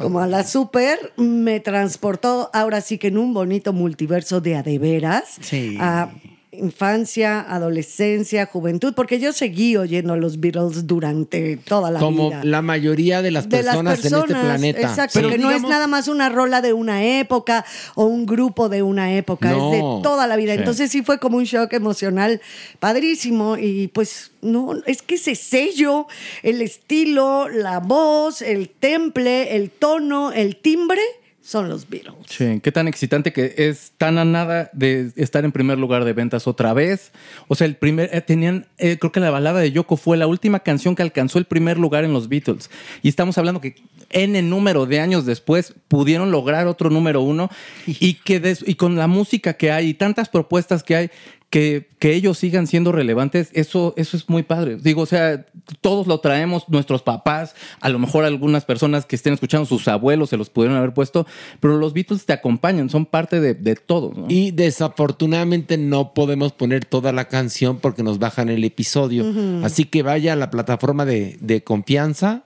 como 0.00 0.20
a 0.20 0.26
la 0.26 0.44
super, 0.44 0.98
me 1.16 1.60
transportó 1.60 2.50
ahora 2.52 2.80
sí 2.80 2.98
que 2.98 3.08
en 3.08 3.18
un 3.18 3.34
bonito 3.34 3.72
multiverso 3.72 4.40
de 4.40 4.56
adeveras. 4.56 5.36
Sí. 5.40 5.76
a 5.80 6.10
infancia, 6.52 7.40
adolescencia, 7.40 8.44
juventud, 8.44 8.92
porque 8.94 9.18
yo 9.18 9.32
seguí 9.32 9.76
oyendo 9.78 10.12
a 10.12 10.16
los 10.18 10.38
Beatles 10.38 10.86
durante 10.86 11.56
toda 11.56 11.90
la 11.90 11.98
Como 11.98 12.28
vida. 12.28 12.44
la 12.44 12.60
mayoría 12.60 13.22
de 13.22 13.30
las 13.30 13.48
de 13.48 13.62
las 13.62 13.74
personas, 13.74 14.04
en 14.04 14.14
este 14.14 14.34
planeta. 14.34 14.80
Exacto, 14.82 15.28
que 15.30 15.38
no 15.38 15.50
es 15.50 15.62
nada 15.62 15.86
más 15.86 16.08
una 16.08 16.28
rola 16.28 16.60
de 16.60 16.74
una 16.74 17.04
época 17.04 17.64
o 17.94 18.04
un 18.04 18.26
grupo 18.26 18.68
de 18.68 18.82
una 18.82 19.14
época, 19.14 19.50
No. 19.50 19.72
es 19.72 19.72
de 19.72 19.78
toda 20.02 20.26
la 20.26 20.36
vida. 20.36 20.52
Sí. 20.52 20.58
Entonces 20.58 20.90
sí 20.90 21.02
fue 21.02 21.18
como 21.18 21.38
un 21.38 21.44
shock 21.44 21.72
emocional 21.72 22.40
padrísimo 22.80 23.56
y 23.56 23.88
pues 23.88 24.32
no, 24.42 24.74
es 24.86 25.00
que 25.00 25.14
ese 25.14 25.34
sello, 25.34 26.06
el 26.42 26.60
estilo, 26.60 27.48
la 27.48 27.78
voz, 27.80 28.42
el 28.42 28.68
temple, 28.68 29.56
el 29.56 29.70
tono, 29.70 30.32
el 30.32 30.56
timbre 30.56 31.00
son 31.44 31.68
los 31.68 31.88
Beatles. 31.88 32.14
Sí, 32.28 32.60
qué 32.62 32.70
tan 32.70 32.86
excitante 32.88 33.32
que 33.32 33.54
es 33.56 33.92
tan 33.98 34.16
a 34.18 34.24
nada 34.24 34.70
de 34.72 35.10
estar 35.16 35.44
en 35.44 35.50
primer 35.52 35.76
lugar 35.78 36.04
de 36.04 36.12
ventas 36.12 36.46
otra 36.46 36.72
vez. 36.72 37.12
O 37.48 37.54
sea, 37.54 37.66
el 37.66 37.74
primer, 37.76 38.10
eh, 38.12 38.20
tenían, 38.20 38.66
eh, 38.78 38.96
creo 38.98 39.10
que 39.12 39.20
la 39.20 39.30
balada 39.30 39.60
de 39.60 39.72
Yoko 39.72 39.96
fue 39.96 40.16
la 40.16 40.26
última 40.28 40.60
canción 40.60 40.94
que 40.94 41.02
alcanzó 41.02 41.38
el 41.38 41.44
primer 41.44 41.78
lugar 41.78 42.04
en 42.04 42.12
los 42.12 42.28
Beatles. 42.28 42.70
Y 43.02 43.08
estamos 43.08 43.36
hablando 43.38 43.60
que 43.60 43.74
N 44.10 44.40
número 44.42 44.86
de 44.86 45.00
años 45.00 45.26
después 45.26 45.74
pudieron 45.88 46.30
lograr 46.30 46.66
otro 46.68 46.90
número 46.90 47.22
uno 47.22 47.50
y 47.86 48.14
que 48.14 48.38
des- 48.40 48.64
y 48.66 48.76
con 48.76 48.96
la 48.96 49.06
música 49.08 49.54
que 49.54 49.72
hay 49.72 49.88
y 49.88 49.94
tantas 49.94 50.28
propuestas 50.28 50.82
que 50.82 50.96
hay, 50.96 51.10
que, 51.52 51.90
que 51.98 52.14
ellos 52.14 52.38
sigan 52.38 52.66
siendo 52.66 52.92
relevantes, 52.92 53.50
eso, 53.52 53.92
eso 53.98 54.16
es 54.16 54.26
muy 54.30 54.42
padre. 54.42 54.78
Digo, 54.80 55.02
o 55.02 55.06
sea, 55.06 55.44
todos 55.82 56.06
lo 56.06 56.18
traemos, 56.18 56.66
nuestros 56.70 57.02
papás, 57.02 57.54
a 57.82 57.90
lo 57.90 57.98
mejor 57.98 58.24
algunas 58.24 58.64
personas 58.64 59.04
que 59.04 59.16
estén 59.16 59.34
escuchando, 59.34 59.66
sus 59.66 59.86
abuelos 59.86 60.30
se 60.30 60.38
los 60.38 60.48
pudieron 60.48 60.78
haber 60.78 60.94
puesto, 60.94 61.26
pero 61.60 61.76
los 61.76 61.92
Beatles 61.92 62.24
te 62.24 62.32
acompañan, 62.32 62.88
son 62.88 63.04
parte 63.04 63.38
de, 63.38 63.52
de 63.52 63.76
todo. 63.76 64.14
¿no? 64.16 64.24
Y 64.30 64.52
desafortunadamente 64.52 65.76
no 65.76 66.14
podemos 66.14 66.52
poner 66.52 66.86
toda 66.86 67.12
la 67.12 67.26
canción 67.26 67.80
porque 67.80 68.02
nos 68.02 68.18
bajan 68.18 68.48
el 68.48 68.64
episodio. 68.64 69.26
Así 69.62 69.84
que 69.84 70.02
vaya 70.02 70.32
a 70.32 70.36
la 70.36 70.48
plataforma 70.48 71.04
de, 71.04 71.36
de 71.42 71.62
confianza, 71.62 72.44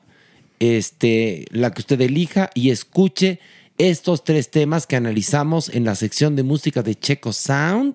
este, 0.58 1.44
la 1.50 1.70
que 1.70 1.82
usted 1.82 2.00
elija, 2.00 2.50
y 2.54 2.70
escuche 2.70 3.38
estos 3.78 4.24
tres 4.24 4.50
temas 4.50 4.88
que 4.88 4.96
analizamos 4.96 5.68
en 5.68 5.84
la 5.84 5.94
sección 5.94 6.34
de 6.34 6.42
música 6.42 6.82
de 6.82 6.96
Checo 6.96 7.32
Sound. 7.32 7.94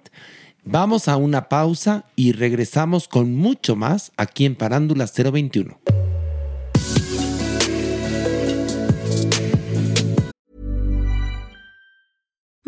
Vamos 0.64 1.07
a 1.07 1.18
una 1.18 1.49
pausa 1.49 2.05
y 2.16 2.34
regresamos 2.34 3.07
con 3.07 3.36
mucho 3.36 3.76
más 3.76 4.12
aquí 4.16 4.45
en 4.45 4.55
Parándula 4.55 5.07
021. 5.07 5.80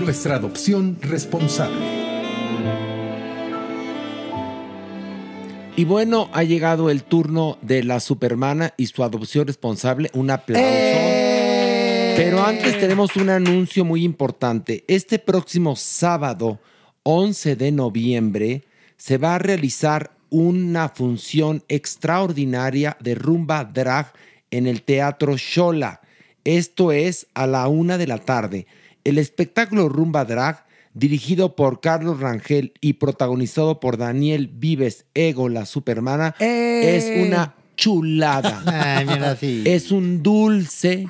Nuestra 0.00 0.36
adopción 0.36 0.98
responsable. 1.00 2.08
Y 5.76 5.84
bueno, 5.84 6.28
ha 6.32 6.42
llegado 6.42 6.90
el 6.90 7.04
turno 7.04 7.58
de 7.62 7.84
la 7.84 8.00
Supermana 8.00 8.74
y 8.76 8.86
su 8.86 9.04
adopción 9.04 9.46
responsable. 9.46 10.10
Un 10.14 10.30
aplauso. 10.30 10.66
Pero 12.16 12.44
antes 12.44 12.80
tenemos 12.80 13.14
un 13.16 13.30
anuncio 13.30 13.84
muy 13.84 14.02
importante. 14.02 14.84
Este 14.88 15.20
próximo 15.20 15.76
sábado, 15.76 16.58
11 17.04 17.54
de 17.54 17.70
noviembre, 17.70 18.64
se 18.96 19.18
va 19.18 19.36
a 19.36 19.38
realizar 19.38 20.10
una 20.30 20.88
función 20.88 21.62
extraordinaria 21.68 22.96
de 23.00 23.14
rumba 23.14 23.64
drag 23.64 24.12
en 24.50 24.66
el 24.66 24.82
Teatro 24.82 25.36
Shola. 25.36 26.00
Esto 26.48 26.92
es 26.92 27.26
a 27.34 27.46
la 27.46 27.68
una 27.68 27.98
de 27.98 28.06
la 28.06 28.16
tarde. 28.16 28.66
El 29.04 29.18
espectáculo 29.18 29.90
Rumba 29.90 30.24
Drag, 30.24 30.64
dirigido 30.94 31.54
por 31.54 31.82
Carlos 31.82 32.20
Rangel 32.20 32.72
y 32.80 32.94
protagonizado 32.94 33.80
por 33.80 33.98
Daniel 33.98 34.48
Vives, 34.50 35.04
Ego, 35.12 35.50
la 35.50 35.66
Supermana, 35.66 36.34
¡Eh! 36.40 36.96
es 36.96 37.26
una 37.26 37.54
chulada. 37.76 38.62
Ay, 38.96 39.04
mira, 39.04 39.36
sí. 39.36 39.62
Es 39.66 39.92
un 39.92 40.22
dulce, 40.22 41.06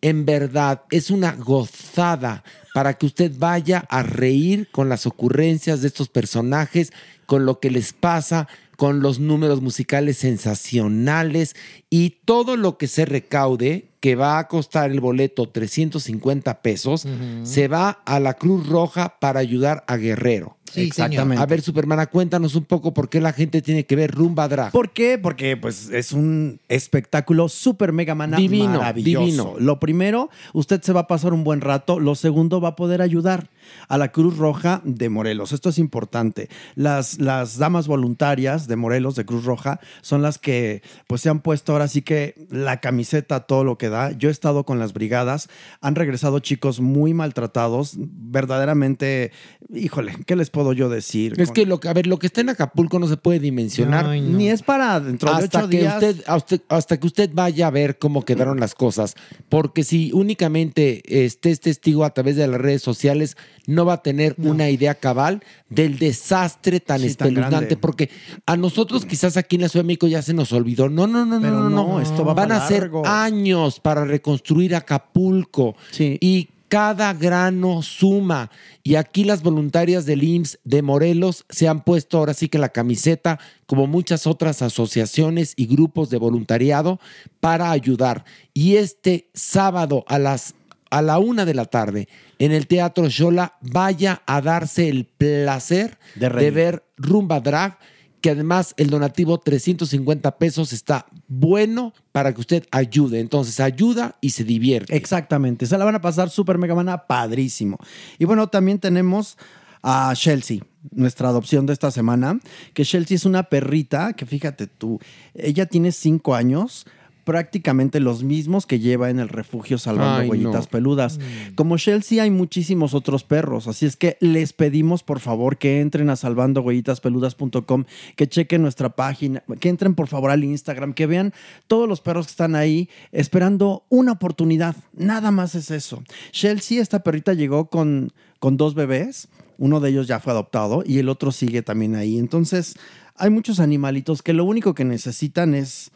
en 0.00 0.24
verdad, 0.24 0.84
es 0.90 1.10
una 1.10 1.32
gozada 1.32 2.42
para 2.72 2.94
que 2.94 3.04
usted 3.04 3.32
vaya 3.36 3.84
a 3.90 4.02
reír 4.02 4.70
con 4.72 4.88
las 4.88 5.04
ocurrencias 5.04 5.82
de 5.82 5.88
estos 5.88 6.08
personajes, 6.08 6.94
con 7.26 7.44
lo 7.44 7.60
que 7.60 7.70
les 7.70 7.92
pasa, 7.92 8.48
con 8.78 9.00
los 9.00 9.20
números 9.20 9.60
musicales 9.60 10.16
sensacionales 10.16 11.54
y 11.90 12.20
todo 12.24 12.56
lo 12.56 12.78
que 12.78 12.86
se 12.86 13.04
recaude, 13.04 13.89
que 14.00 14.16
va 14.16 14.38
a 14.38 14.48
costar 14.48 14.90
el 14.90 15.00
boleto 15.00 15.48
350 15.48 16.62
pesos, 16.62 17.06
se 17.42 17.68
va 17.68 17.90
a 18.04 18.18
la 18.18 18.34
Cruz 18.34 18.66
Roja 18.66 19.18
para 19.20 19.40
ayudar 19.40 19.84
a 19.86 19.96
Guerrero. 19.96 20.56
Sí, 20.72 20.82
Exactamente. 20.82 21.42
A 21.42 21.46
ver, 21.46 21.62
Supermana, 21.62 22.06
cuéntanos 22.06 22.54
un 22.54 22.64
poco 22.64 22.94
por 22.94 23.08
qué 23.08 23.20
la 23.20 23.32
gente 23.32 23.62
tiene 23.62 23.84
que 23.84 23.96
ver 23.96 24.12
Rumba 24.12 24.48
Drag. 24.48 24.72
¿Por 24.72 24.90
qué? 24.90 25.18
Porque 25.18 25.56
pues 25.56 25.90
es 25.90 26.12
un 26.12 26.60
espectáculo 26.68 27.48
súper 27.48 27.92
mega 27.92 28.14
mana 28.14 28.36
Divino, 28.36 28.78
maravilloso. 28.78 29.24
divino. 29.24 29.54
Lo 29.58 29.80
primero, 29.80 30.30
usted 30.52 30.80
se 30.82 30.92
va 30.92 31.00
a 31.00 31.06
pasar 31.06 31.32
un 31.32 31.44
buen 31.44 31.60
rato. 31.60 31.98
Lo 31.98 32.14
segundo, 32.14 32.60
va 32.60 32.70
a 32.70 32.76
poder 32.76 33.02
ayudar 33.02 33.48
a 33.88 33.98
la 33.98 34.12
Cruz 34.12 34.36
Roja 34.36 34.80
de 34.84 35.08
Morelos. 35.08 35.52
Esto 35.52 35.68
es 35.70 35.78
importante. 35.78 36.48
Las, 36.74 37.18
las 37.18 37.58
damas 37.58 37.86
voluntarias 37.88 38.66
de 38.68 38.76
Morelos, 38.76 39.14
de 39.16 39.24
Cruz 39.24 39.44
Roja, 39.44 39.80
son 40.02 40.22
las 40.22 40.38
que 40.38 40.82
pues 41.06 41.20
se 41.20 41.28
han 41.28 41.40
puesto 41.40 41.72
ahora 41.72 41.88
sí 41.88 42.02
que 42.02 42.34
la 42.50 42.80
camiseta, 42.80 43.40
todo 43.40 43.64
lo 43.64 43.78
que 43.78 43.88
da. 43.88 44.12
Yo 44.12 44.28
he 44.28 44.32
estado 44.32 44.64
con 44.64 44.78
las 44.78 44.92
brigadas. 44.92 45.48
Han 45.80 45.94
regresado 45.94 46.38
chicos 46.40 46.80
muy 46.80 47.14
maltratados. 47.14 47.94
Verdaderamente, 47.96 49.32
híjole, 49.72 50.14
¿qué 50.26 50.36
les 50.36 50.50
puedo 50.50 50.59
puedo 50.60 50.72
yo 50.72 50.88
decir? 50.88 51.34
Es 51.40 51.50
que 51.50 51.66
lo 51.66 51.80
que, 51.80 51.88
a 51.88 51.92
ver, 51.92 52.06
lo 52.06 52.18
que 52.18 52.26
está 52.26 52.40
en 52.42 52.50
Acapulco 52.50 52.98
no 52.98 53.06
se 53.08 53.16
puede 53.16 53.38
dimensionar. 53.40 54.06
Ay, 54.06 54.20
no. 54.20 54.36
Ni 54.38 54.48
es 54.48 54.62
para 54.62 55.00
dentro 55.00 55.34
de 55.36 55.44
ocho 55.44 55.68
que 55.68 55.78
días. 55.78 55.94
Usted, 55.94 56.22
a 56.26 56.36
usted- 56.36 56.60
hasta 56.68 56.98
que 57.00 57.06
usted 57.06 57.30
vaya 57.32 57.66
a 57.66 57.70
ver 57.70 57.98
cómo 57.98 58.24
quedaron 58.24 58.60
las 58.60 58.74
cosas. 58.74 59.14
Porque 59.48 59.84
si 59.84 60.10
únicamente 60.12 61.24
estés 61.24 61.60
testigo 61.60 62.04
a 62.04 62.10
través 62.14 62.36
de 62.36 62.46
las 62.46 62.60
redes 62.60 62.82
sociales, 62.82 63.36
no 63.66 63.84
va 63.84 63.94
a 63.94 64.02
tener 64.02 64.34
una 64.38 64.68
idea 64.70 64.94
cabal 64.94 65.42
del 65.68 65.98
desastre 65.98 66.80
tan 66.80 67.00
Sí, 67.00 67.06
espeluznante. 67.06 67.76
porque 67.76 68.10
a 68.46 68.56
nosotros 68.56 69.04
quizás 69.06 69.36
aquí 69.36 69.56
en 69.56 69.62
la 69.62 69.68
Ciudad 69.68 69.84
de 69.84 69.88
México 69.88 70.06
ya 70.08 70.22
se 70.22 70.34
nos 70.34 70.52
olvidó. 70.52 70.88
No, 70.88 71.06
no, 71.06 71.24
no, 71.24 71.40
Pero 71.40 71.54
no, 71.60 71.70
no, 71.70 71.86
no, 71.88 72.00
esto 72.00 72.24
va 72.24 72.34
Van 72.34 72.48
para 72.48 72.64
a 72.64 72.68
ser 72.68 72.80
largo. 72.82 73.06
años 73.06 73.80
para 73.80 74.04
reconstruir 74.04 74.74
Acapulco. 74.74 75.76
Y 75.98 76.48
cada 76.70 77.12
grano 77.12 77.82
suma. 77.82 78.50
Y 78.82 78.94
aquí 78.94 79.24
las 79.24 79.42
voluntarias 79.42 80.06
del 80.06 80.22
IMSS 80.22 80.60
de 80.64 80.80
Morelos 80.80 81.44
se 81.50 81.68
han 81.68 81.82
puesto 81.82 82.16
ahora 82.16 82.32
sí 82.32 82.48
que 82.48 82.58
la 82.58 82.70
camiseta, 82.70 83.38
como 83.66 83.86
muchas 83.86 84.26
otras 84.26 84.62
asociaciones 84.62 85.52
y 85.56 85.66
grupos 85.66 86.08
de 86.08 86.16
voluntariado, 86.16 87.00
para 87.40 87.72
ayudar. 87.72 88.24
Y 88.54 88.76
este 88.76 89.28
sábado 89.34 90.04
a 90.08 90.18
las 90.18 90.54
a 90.90 91.02
la 91.02 91.18
una 91.18 91.44
de 91.44 91.54
la 91.54 91.66
tarde 91.66 92.08
en 92.40 92.52
el 92.52 92.66
Teatro 92.66 93.08
Xola, 93.08 93.54
vaya 93.60 94.22
a 94.26 94.40
darse 94.40 94.88
el 94.88 95.04
placer 95.04 95.98
De 96.16 96.28
de, 96.28 96.50
ver 96.50 96.84
Rumba 96.96 97.38
Drag, 97.38 97.78
que 98.20 98.30
además 98.30 98.74
el 98.76 98.90
donativo 98.90 99.38
350 99.38 100.38
pesos 100.38 100.72
está 100.72 101.06
bueno 101.28 101.92
para 102.12 102.34
que 102.34 102.40
usted 102.40 102.66
ayude. 102.70 103.20
Entonces 103.20 103.60
ayuda 103.60 104.16
y 104.20 104.30
se 104.30 104.44
divierte. 104.44 104.96
Exactamente, 104.96 105.66
se 105.66 105.78
la 105.78 105.84
van 105.84 105.94
a 105.94 106.00
pasar 106.00 106.30
súper 106.30 106.58
mega 106.58 106.74
mana 106.74 107.06
padrísimo. 107.06 107.78
Y 108.18 108.24
bueno, 108.24 108.48
también 108.48 108.78
tenemos 108.78 109.36
a 109.82 110.12
Chelsea, 110.14 110.60
nuestra 110.90 111.28
adopción 111.28 111.66
de 111.66 111.72
esta 111.72 111.90
semana, 111.90 112.38
que 112.74 112.84
Chelsea 112.84 113.16
es 113.16 113.24
una 113.24 113.44
perrita 113.44 114.12
que 114.12 114.26
fíjate 114.26 114.66
tú, 114.66 115.00
ella 115.34 115.66
tiene 115.66 115.92
cinco 115.92 116.34
años, 116.34 116.86
prácticamente 117.24 118.00
los 118.00 118.22
mismos 118.22 118.66
que 118.66 118.78
lleva 118.78 119.10
en 119.10 119.18
el 119.20 119.28
refugio 119.28 119.78
salvando 119.78 120.22
Ay, 120.22 120.28
huellitas 120.28 120.66
no. 120.66 120.70
peludas. 120.70 121.20
Como 121.54 121.76
Chelsea 121.76 122.22
hay 122.22 122.30
muchísimos 122.30 122.94
otros 122.94 123.24
perros, 123.24 123.68
así 123.68 123.86
es 123.86 123.96
que 123.96 124.16
les 124.20 124.52
pedimos 124.52 125.02
por 125.02 125.20
favor 125.20 125.58
que 125.58 125.80
entren 125.80 126.10
a 126.10 126.16
salvandohuellitaspeludas.com, 126.16 127.84
que 128.16 128.28
chequen 128.28 128.62
nuestra 128.62 128.90
página, 128.90 129.42
que 129.60 129.68
entren 129.68 129.94
por 129.94 130.08
favor 130.08 130.30
al 130.30 130.44
Instagram, 130.44 130.94
que 130.94 131.06
vean 131.06 131.32
todos 131.66 131.88
los 131.88 132.00
perros 132.00 132.26
que 132.26 132.32
están 132.32 132.54
ahí 132.54 132.88
esperando 133.12 133.84
una 133.88 134.12
oportunidad. 134.12 134.76
Nada 134.92 135.30
más 135.30 135.54
es 135.54 135.70
eso. 135.70 136.02
Chelsea, 136.32 136.80
esta 136.80 137.02
perrita 137.02 137.34
llegó 137.34 137.66
con, 137.66 138.12
con 138.38 138.56
dos 138.56 138.74
bebés, 138.74 139.28
uno 139.58 139.80
de 139.80 139.90
ellos 139.90 140.06
ya 140.06 140.20
fue 140.20 140.32
adoptado 140.32 140.82
y 140.86 140.98
el 140.98 141.08
otro 141.08 141.32
sigue 141.32 141.62
también 141.62 141.94
ahí. 141.94 142.18
Entonces, 142.18 142.76
hay 143.14 143.28
muchos 143.28 143.60
animalitos 143.60 144.22
que 144.22 144.32
lo 144.32 144.44
único 144.44 144.74
que 144.74 144.84
necesitan 144.84 145.54
es 145.54 145.90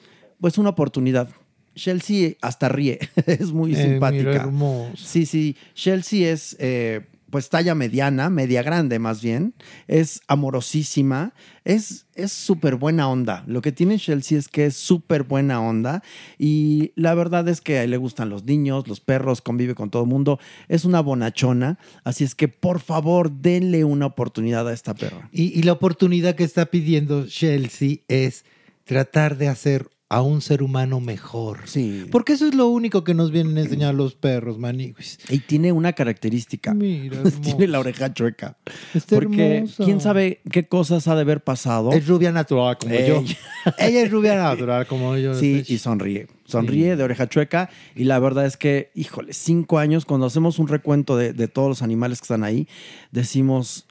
pues 0.45 0.59
una 0.59 0.69
oportunidad. 0.69 1.31
Chelsea 1.75 2.33
hasta 2.43 2.69
ríe, 2.69 2.99
es 3.27 3.51
muy 3.51 3.73
Eh, 3.75 3.83
simpática. 3.83 4.47
mira. 4.47 4.93
Sí, 4.95 5.25
sí. 5.25 5.57
Chelsea 5.75 6.31
es 6.31 6.55
eh, 6.61 7.01
pues 7.31 7.49
talla 7.49 7.75
mediana, 7.75 8.29
media 8.29 8.63
grande 8.63 8.99
más 8.99 9.23
bien. 9.23 9.55
Es 9.89 10.21
amorosísima. 10.29 11.33
Es 11.65 12.05
es 12.15 12.31
súper 12.31 12.77
buena 12.77 13.09
onda. 13.09 13.43
Lo 13.47 13.63
que 13.63 13.73
tiene 13.73 13.99
Chelsea 13.99 14.39
es 14.39 14.49
que 14.49 14.67
es 14.67 14.77
súper 14.77 15.23
buena 15.23 15.63
onda. 15.63 16.03
Y 16.39 16.93
la 16.95 17.15
verdad 17.15 17.49
es 17.49 17.63
que 17.63 17.79
a 17.79 17.85
él 17.85 17.93
le 17.93 17.97
gustan 17.97 18.29
los 18.29 18.45
niños, 18.45 18.87
los 18.87 19.01
perros, 19.01 19.41
convive 19.41 19.75
con 19.75 19.89
todo 19.89 20.03
el 20.03 20.09
mundo. 20.11 20.39
Es 20.69 20.85
una 20.85 21.01
bonachona. 21.01 21.79
Así 22.05 22.23
es 22.23 22.35
que 22.35 22.49
por 22.49 22.81
favor 22.81 23.33
denle 23.33 23.83
una 23.85 24.05
oportunidad 24.05 24.69
a 24.69 24.75
esta 24.75 24.93
perra. 24.93 25.31
Y, 25.33 25.59
y 25.59 25.63
la 25.63 25.73
oportunidad 25.73 26.35
que 26.35 26.45
está 26.45 26.67
pidiendo 26.67 27.27
Chelsea 27.29 28.01
es 28.09 28.45
tratar 28.85 29.39
de 29.39 29.49
hacer 29.49 29.89
a 30.15 30.23
un 30.23 30.41
ser 30.41 30.63
humano 30.63 31.01
mejor. 31.01 31.63
Sí. 31.65 32.07
Porque 32.13 32.35
eso 32.35 32.47
es 32.47 32.55
lo 32.55 32.69
único 32.69 33.03
que 33.03 33.15
nos 33.15 33.33
vienen 33.33 33.59
a 33.59 33.63
enseñar 33.63 33.97
los 33.97 34.15
perros, 34.15 34.59
maniguis. 34.59 35.19
Y 35.29 35.41
tiene 35.41 35.73
una 35.73 35.93
característica. 35.93 36.73
Mira, 36.73 37.21
tiene 37.43 37.67
la 37.67 37.81
oreja 37.81 38.15
chueca. 38.15 38.57
Está 38.95 39.17
Porque 39.17 39.65
quién 39.77 40.01
sabe 40.01 40.41
qué 40.53 40.69
cosas 40.69 41.09
ha 41.09 41.17
de 41.17 41.23
haber 41.23 41.43
pasado. 41.43 41.91
Es 41.91 42.07
rubia 42.07 42.31
natural 42.31 42.79
como 42.79 42.95
yo. 42.95 43.25
Ella. 43.79 44.03
Es 44.03 44.11
rubia 44.13 44.37
natural 44.37 44.87
como 44.87 45.17
yo. 45.17 45.35
Sí, 45.35 45.65
y 45.67 45.79
sonríe. 45.79 46.29
Sonríe 46.45 46.95
de 46.95 47.03
oreja 47.03 47.29
chueca. 47.29 47.69
Y 47.97 48.05
la 48.05 48.21
verdad 48.21 48.47
es 48.47 48.57
que, 48.57 48.93
híjole, 48.95 49.33
cinco 49.33 49.79
años, 49.79 50.05
cuando 50.05 50.27
hacemos 50.27 50.61
un 50.61 50.69
recuento 50.69 51.17
de, 51.17 51.33
de 51.33 51.49
todos 51.49 51.69
los 51.69 51.83
animales 51.83 52.21
que 52.21 52.27
están 52.27 52.45
ahí, 52.45 52.69
decimos, 53.11 53.87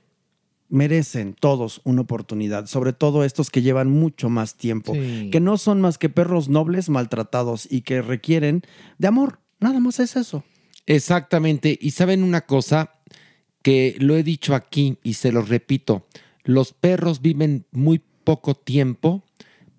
merecen 0.74 1.36
todos 1.40 1.82
una 1.84 2.02
oportunidad. 2.02 2.66
Sobre 2.66 2.94
todo 2.94 3.24
estos 3.24 3.52
que 3.52 3.62
llevan 3.62 3.90
mucho 3.92 4.30
más 4.30 4.56
tiempo. 4.56 4.94
Sí. 4.94 5.30
Que 5.32 5.40
no 5.40 5.58
son 5.58 5.80
más 5.80 6.00
que 6.00 6.10
perros 6.10 6.50
nobles 6.50 6.90
maltratados 6.90 7.68
y 7.72 7.82
que 7.82 8.02
requieren 8.02 8.64
de 8.98 9.08
amor. 9.08 9.40
Nada 9.60 9.80
más 9.80 10.00
es 10.00 10.16
eso. 10.16 10.44
Exactamente. 10.88 11.78
Y 11.80 11.92
saben 11.92 12.24
una 12.24 12.42
cosa 12.42 12.96
que 13.62 13.96
lo 14.00 14.18
he 14.18 14.24
dicho 14.24 14.56
aquí 14.56 14.98
y 15.04 15.14
se 15.14 15.32
lo 15.32 15.44
repito, 15.44 16.08
los 16.44 16.74
perros 16.74 17.22
viven 17.22 17.66
muy 17.72 18.02
poco 18.24 18.56
tiempo 18.56 19.24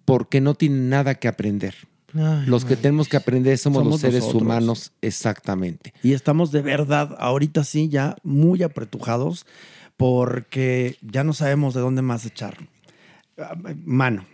porque 0.05 0.41
no 0.41 0.55
tienen 0.55 0.89
nada 0.89 1.17
que 1.17 1.27
aprender. 1.29 1.75
Ay, 2.15 2.47
los 2.47 2.65
que 2.65 2.75
ay. 2.75 2.81
tenemos 2.81 3.09
que 3.09 3.17
aprender 3.17 3.59
somos, 3.59 3.81
Somos 3.81 3.95
los 3.95 4.01
seres 4.01 4.21
nosotros. 4.21 4.43
humanos, 4.43 4.93
exactamente. 5.03 5.93
Y 6.05 6.13
estamos 6.13 6.53
de 6.53 6.63
verdad, 6.63 7.17
ahorita 7.19 7.65
sí, 7.65 7.89
ya 7.89 8.17
muy 8.23 8.63
apretujados 8.63 9.45
porque 9.97 10.97
ya 11.03 11.25
no 11.25 11.33
sabemos 11.33 11.75
de 11.75 11.81
dónde 11.81 12.03
más 12.03 12.27
echar. 12.27 12.57
Ah, 13.39 13.55
Mano, 13.85 14.25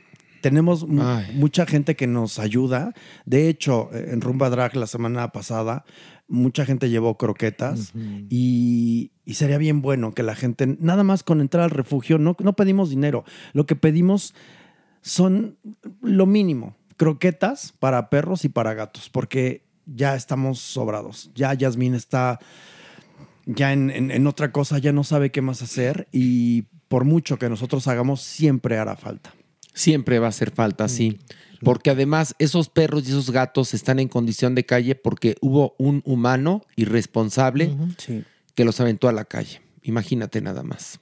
tenemos 0.43 0.87
mu- 0.87 1.03
mucha 1.35 1.67
gente 1.67 1.97
que 1.97 2.07
nos 2.07 2.39
ayuda. 2.39 2.93
De 3.27 3.49
hecho, 3.49 3.91
eh, 3.93 4.11
en 4.13 4.21
Rumba 4.21 4.51
Drag 4.51 4.75
la 4.77 4.87
semana 4.87 5.33
pasada, 5.33 5.85
mucha 6.29 6.65
gente 6.65 6.89
llevó 6.91 7.17
croquetas 7.19 7.93
y, 8.31 9.11
y 9.25 9.35
sería 9.35 9.59
bien 9.59 9.83
bueno 9.83 10.13
que 10.13 10.23
la 10.23 10.35
gente, 10.35 10.77
nada 10.81 11.03
más 11.03 11.23
con 11.23 11.41
entrar 11.41 11.65
al 11.65 11.71
refugio, 11.71 12.19
no, 12.19 12.37
no 12.39 12.53
pedimos 12.55 12.89
dinero. 12.91 13.25
Lo 13.53 13.67
que 13.67 13.77
pedimos 13.77 14.35
son 15.03 15.57
lo 16.03 16.27
mínimo, 16.27 16.77
croquetas 16.97 17.73
para 17.79 18.11
perros 18.11 18.45
y 18.45 18.49
para 18.49 18.75
gatos, 18.75 19.09
porque 19.11 19.65
ya 19.87 20.15
estamos 20.15 20.61
sobrados. 20.61 21.31
Ya 21.35 21.53
Yasmín 21.55 21.95
está 21.95 22.39
ya 23.47 23.73
en, 23.73 23.91
en- 23.91 24.11
en 24.11 24.27
otra 24.27 24.53
cosa, 24.53 24.79
ya 24.79 24.93
no 24.93 25.05
sabe 25.05 25.31
qué 25.31 25.43
más 25.43 25.63
hacer 25.63 26.09
y 26.13 26.63
por 26.89 27.05
mucho 27.05 27.39
que 27.39 27.49
nosotros 27.49 27.87
hagamos, 27.89 28.21
siempre 28.21 28.79
hará 28.79 28.97
falta. 28.97 29.33
Siempre 29.73 30.19
va 30.19 30.27
a 30.27 30.31
hacer 30.31 30.51
falta, 30.51 30.89
sí. 30.89 31.19
Porque 31.63 31.91
además 31.91 32.35
esos 32.39 32.69
perros 32.71 33.05
y 33.07 33.11
esos 33.11 33.31
gatos 33.31 33.75
están 33.75 33.99
en 34.01 34.09
condición 34.09 34.55
de 34.55 34.65
calle 34.65 34.95
porque 34.95 35.37
hubo 35.41 35.75
un 35.79 36.03
humano 36.07 36.63
irresponsable 36.75 37.67
que 38.55 38.65
los 38.65 38.81
aventó 38.81 39.09
a 39.09 39.13
la 39.13 39.25
calle. 39.27 39.61
Imagínate 39.83 40.41
nada 40.41 40.63
más. 40.63 41.01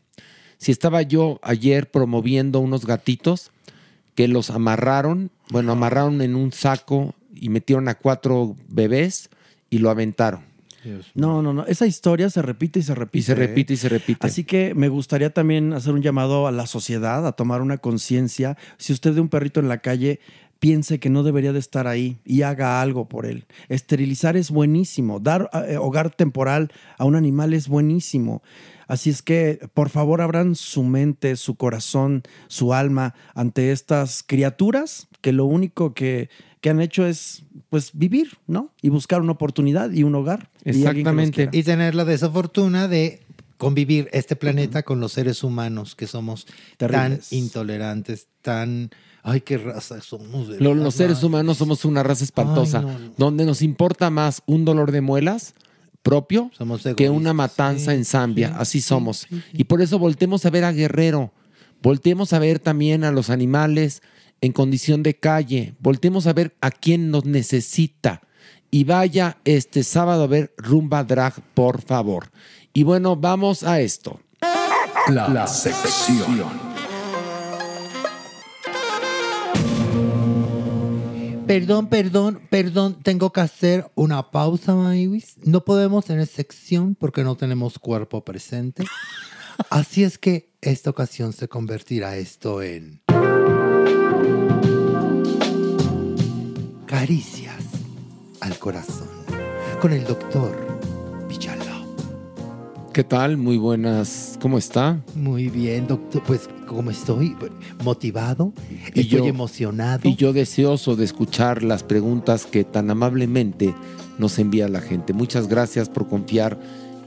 Si 0.58 0.72
estaba 0.72 1.02
yo 1.02 1.38
ayer 1.42 1.90
promoviendo 1.90 2.58
unos 2.60 2.84
gatitos 2.86 3.52
que 4.16 4.26
los 4.28 4.50
amarraron, 4.50 5.30
bueno, 5.50 5.72
amarraron 5.72 6.20
en 6.22 6.34
un 6.34 6.52
saco 6.52 7.14
y 7.34 7.48
metieron 7.50 7.88
a 7.88 7.94
cuatro 7.94 8.56
bebés 8.68 9.30
y 9.70 9.78
lo 9.78 9.90
aventaron. 9.90 10.42
No, 11.14 11.42
no, 11.42 11.52
no. 11.52 11.64
Esa 11.66 11.86
historia 11.86 12.30
se 12.30 12.42
repite 12.42 12.80
y 12.80 12.82
se 12.82 12.94
repite. 12.94 13.18
Y 13.18 13.22
se 13.22 13.34
repite 13.34 13.72
¿eh? 13.72 13.74
y 13.74 13.76
se 13.76 13.88
repite. 13.88 14.26
Así 14.26 14.44
que 14.44 14.74
me 14.74 14.88
gustaría 14.88 15.32
también 15.32 15.72
hacer 15.72 15.94
un 15.94 16.02
llamado 16.02 16.46
a 16.46 16.52
la 16.52 16.66
sociedad 16.66 17.26
a 17.26 17.32
tomar 17.32 17.62
una 17.62 17.78
conciencia. 17.78 18.56
Si 18.76 18.92
usted 18.92 19.14
ve 19.14 19.20
un 19.20 19.28
perrito 19.28 19.60
en 19.60 19.68
la 19.68 19.78
calle, 19.78 20.20
piense 20.58 20.98
que 20.98 21.10
no 21.10 21.22
debería 21.22 21.52
de 21.52 21.58
estar 21.58 21.86
ahí 21.86 22.18
y 22.24 22.42
haga 22.42 22.80
algo 22.80 23.08
por 23.08 23.26
él. 23.26 23.46
Esterilizar 23.68 24.36
es 24.36 24.50
buenísimo. 24.50 25.20
Dar 25.20 25.50
eh, 25.68 25.76
hogar 25.76 26.10
temporal 26.10 26.72
a 26.98 27.04
un 27.04 27.16
animal 27.16 27.54
es 27.54 27.68
buenísimo. 27.68 28.42
Así 28.86 29.10
es 29.10 29.20
que, 29.20 29.60
por 29.74 29.90
favor, 29.90 30.22
abran 30.22 30.54
su 30.54 30.82
mente, 30.82 31.36
su 31.36 31.56
corazón, 31.56 32.22
su 32.46 32.72
alma 32.72 33.14
ante 33.34 33.70
estas 33.70 34.22
criaturas 34.26 35.07
que 35.20 35.32
lo 35.32 35.44
único 35.44 35.94
que, 35.94 36.28
que 36.60 36.70
han 36.70 36.80
hecho 36.80 37.06
es 37.06 37.44
pues 37.70 37.90
vivir, 37.92 38.38
¿no? 38.46 38.72
Y 38.82 38.88
buscar 38.88 39.20
una 39.20 39.32
oportunidad 39.32 39.90
y 39.90 40.02
un 40.04 40.14
hogar. 40.14 40.50
y 40.64 40.82
quiera. 40.82 41.50
Y 41.52 41.62
tener 41.62 41.94
la 41.94 42.04
desafortuna 42.04 42.88
de 42.88 43.22
convivir 43.56 44.08
este 44.12 44.36
planeta 44.36 44.84
con 44.84 45.00
los 45.00 45.12
seres 45.12 45.42
humanos 45.42 45.94
que 45.96 46.06
somos 46.06 46.46
Terribles. 46.76 47.28
tan 47.28 47.38
intolerantes, 47.38 48.28
tan... 48.42 48.90
Ay, 49.24 49.40
qué 49.40 49.58
raza 49.58 50.00
somos. 50.00 50.48
de 50.48 50.60
los 50.60 50.94
seres 50.94 51.16
man. 51.18 51.24
humanos 51.26 51.58
somos 51.58 51.84
una 51.84 52.02
raza 52.02 52.24
espantosa, 52.24 52.78
Ay, 52.78 52.84
no, 52.86 52.98
no. 52.98 53.12
donde 53.18 53.44
nos 53.44 53.60
importa 53.62 54.10
más 54.10 54.42
un 54.46 54.64
dolor 54.64 54.92
de 54.92 55.00
muelas 55.00 55.54
propio 56.02 56.50
que 56.96 57.10
una 57.10 57.34
matanza 57.34 57.92
en 57.94 58.04
Zambia. 58.04 58.56
Así 58.56 58.80
somos. 58.80 59.26
Y 59.52 59.64
por 59.64 59.82
eso 59.82 59.98
voltemos 59.98 60.46
a 60.46 60.50
ver 60.50 60.64
a 60.64 60.72
Guerrero, 60.72 61.32
voltemos 61.82 62.32
a 62.32 62.38
ver 62.38 62.60
también 62.60 63.04
a 63.04 63.10
los 63.12 63.28
animales 63.28 64.02
en 64.40 64.52
condición 64.52 65.02
de 65.02 65.14
calle, 65.14 65.74
voltemos 65.80 66.26
a 66.26 66.32
ver 66.32 66.56
a 66.60 66.70
quién 66.70 67.10
nos 67.10 67.24
necesita. 67.24 68.22
Y 68.70 68.84
vaya 68.84 69.38
este 69.44 69.82
sábado 69.82 70.24
a 70.24 70.26
ver 70.26 70.52
Rumba 70.58 71.02
Drag, 71.04 71.34
por 71.54 71.80
favor. 71.80 72.30
Y 72.72 72.82
bueno, 72.82 73.16
vamos 73.16 73.62
a 73.62 73.80
esto. 73.80 74.20
La 75.08 75.46
sección. 75.46 76.68
Perdón, 81.46 81.88
perdón, 81.88 82.42
perdón, 82.50 82.98
tengo 83.02 83.32
que 83.32 83.40
hacer 83.40 83.90
una 83.94 84.30
pausa, 84.30 84.74
Maywis. 84.74 85.38
No 85.44 85.64
podemos 85.64 86.04
tener 86.04 86.26
sección 86.26 86.94
porque 86.94 87.24
no 87.24 87.36
tenemos 87.36 87.78
cuerpo 87.78 88.22
presente. 88.22 88.84
Así 89.70 90.04
es 90.04 90.18
que 90.18 90.52
esta 90.60 90.90
ocasión 90.90 91.32
se 91.32 91.48
convertirá 91.48 92.18
esto 92.18 92.62
en 92.62 93.00
caricias 96.88 97.54
al 98.40 98.58
corazón 98.58 99.08
con 99.80 99.92
el 99.92 100.04
doctor 100.04 100.56
Villalobos. 101.28 101.86
¿Qué 102.94 103.04
tal? 103.04 103.36
Muy 103.36 103.58
buenas. 103.58 104.38
¿Cómo 104.40 104.56
está? 104.56 105.00
Muy 105.14 105.50
bien, 105.50 105.86
doctor. 105.86 106.22
Pues, 106.26 106.48
¿cómo 106.66 106.90
estoy? 106.90 107.36
Motivado, 107.84 108.54
Y 108.94 109.00
estoy 109.02 109.04
yo- 109.20 109.26
emocionado. 109.26 110.08
Y 110.08 110.16
yo 110.16 110.32
deseoso 110.32 110.96
de 110.96 111.04
escuchar 111.04 111.62
las 111.62 111.82
preguntas 111.82 112.46
que 112.46 112.64
tan 112.64 112.90
amablemente 112.90 113.74
nos 114.18 114.38
envía 114.38 114.66
la 114.68 114.80
gente. 114.80 115.12
Muchas 115.12 115.46
gracias 115.46 115.88
por 115.90 116.08
confiar 116.08 116.58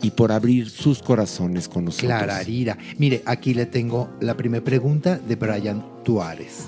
y 0.03 0.11
por 0.11 0.31
abrir 0.31 0.69
sus 0.69 1.01
corazones 1.01 1.67
con 1.67 1.85
nosotros. 1.85 2.09
Clararira. 2.11 2.77
Mire, 2.99 3.23
aquí 3.25 3.53
le 3.55 3.65
tengo 3.65 4.09
la 4.21 4.37
primera 4.37 4.63
pregunta 4.63 5.17
de 5.17 5.35
Brian 5.35 5.83
Tuárez. 6.05 6.67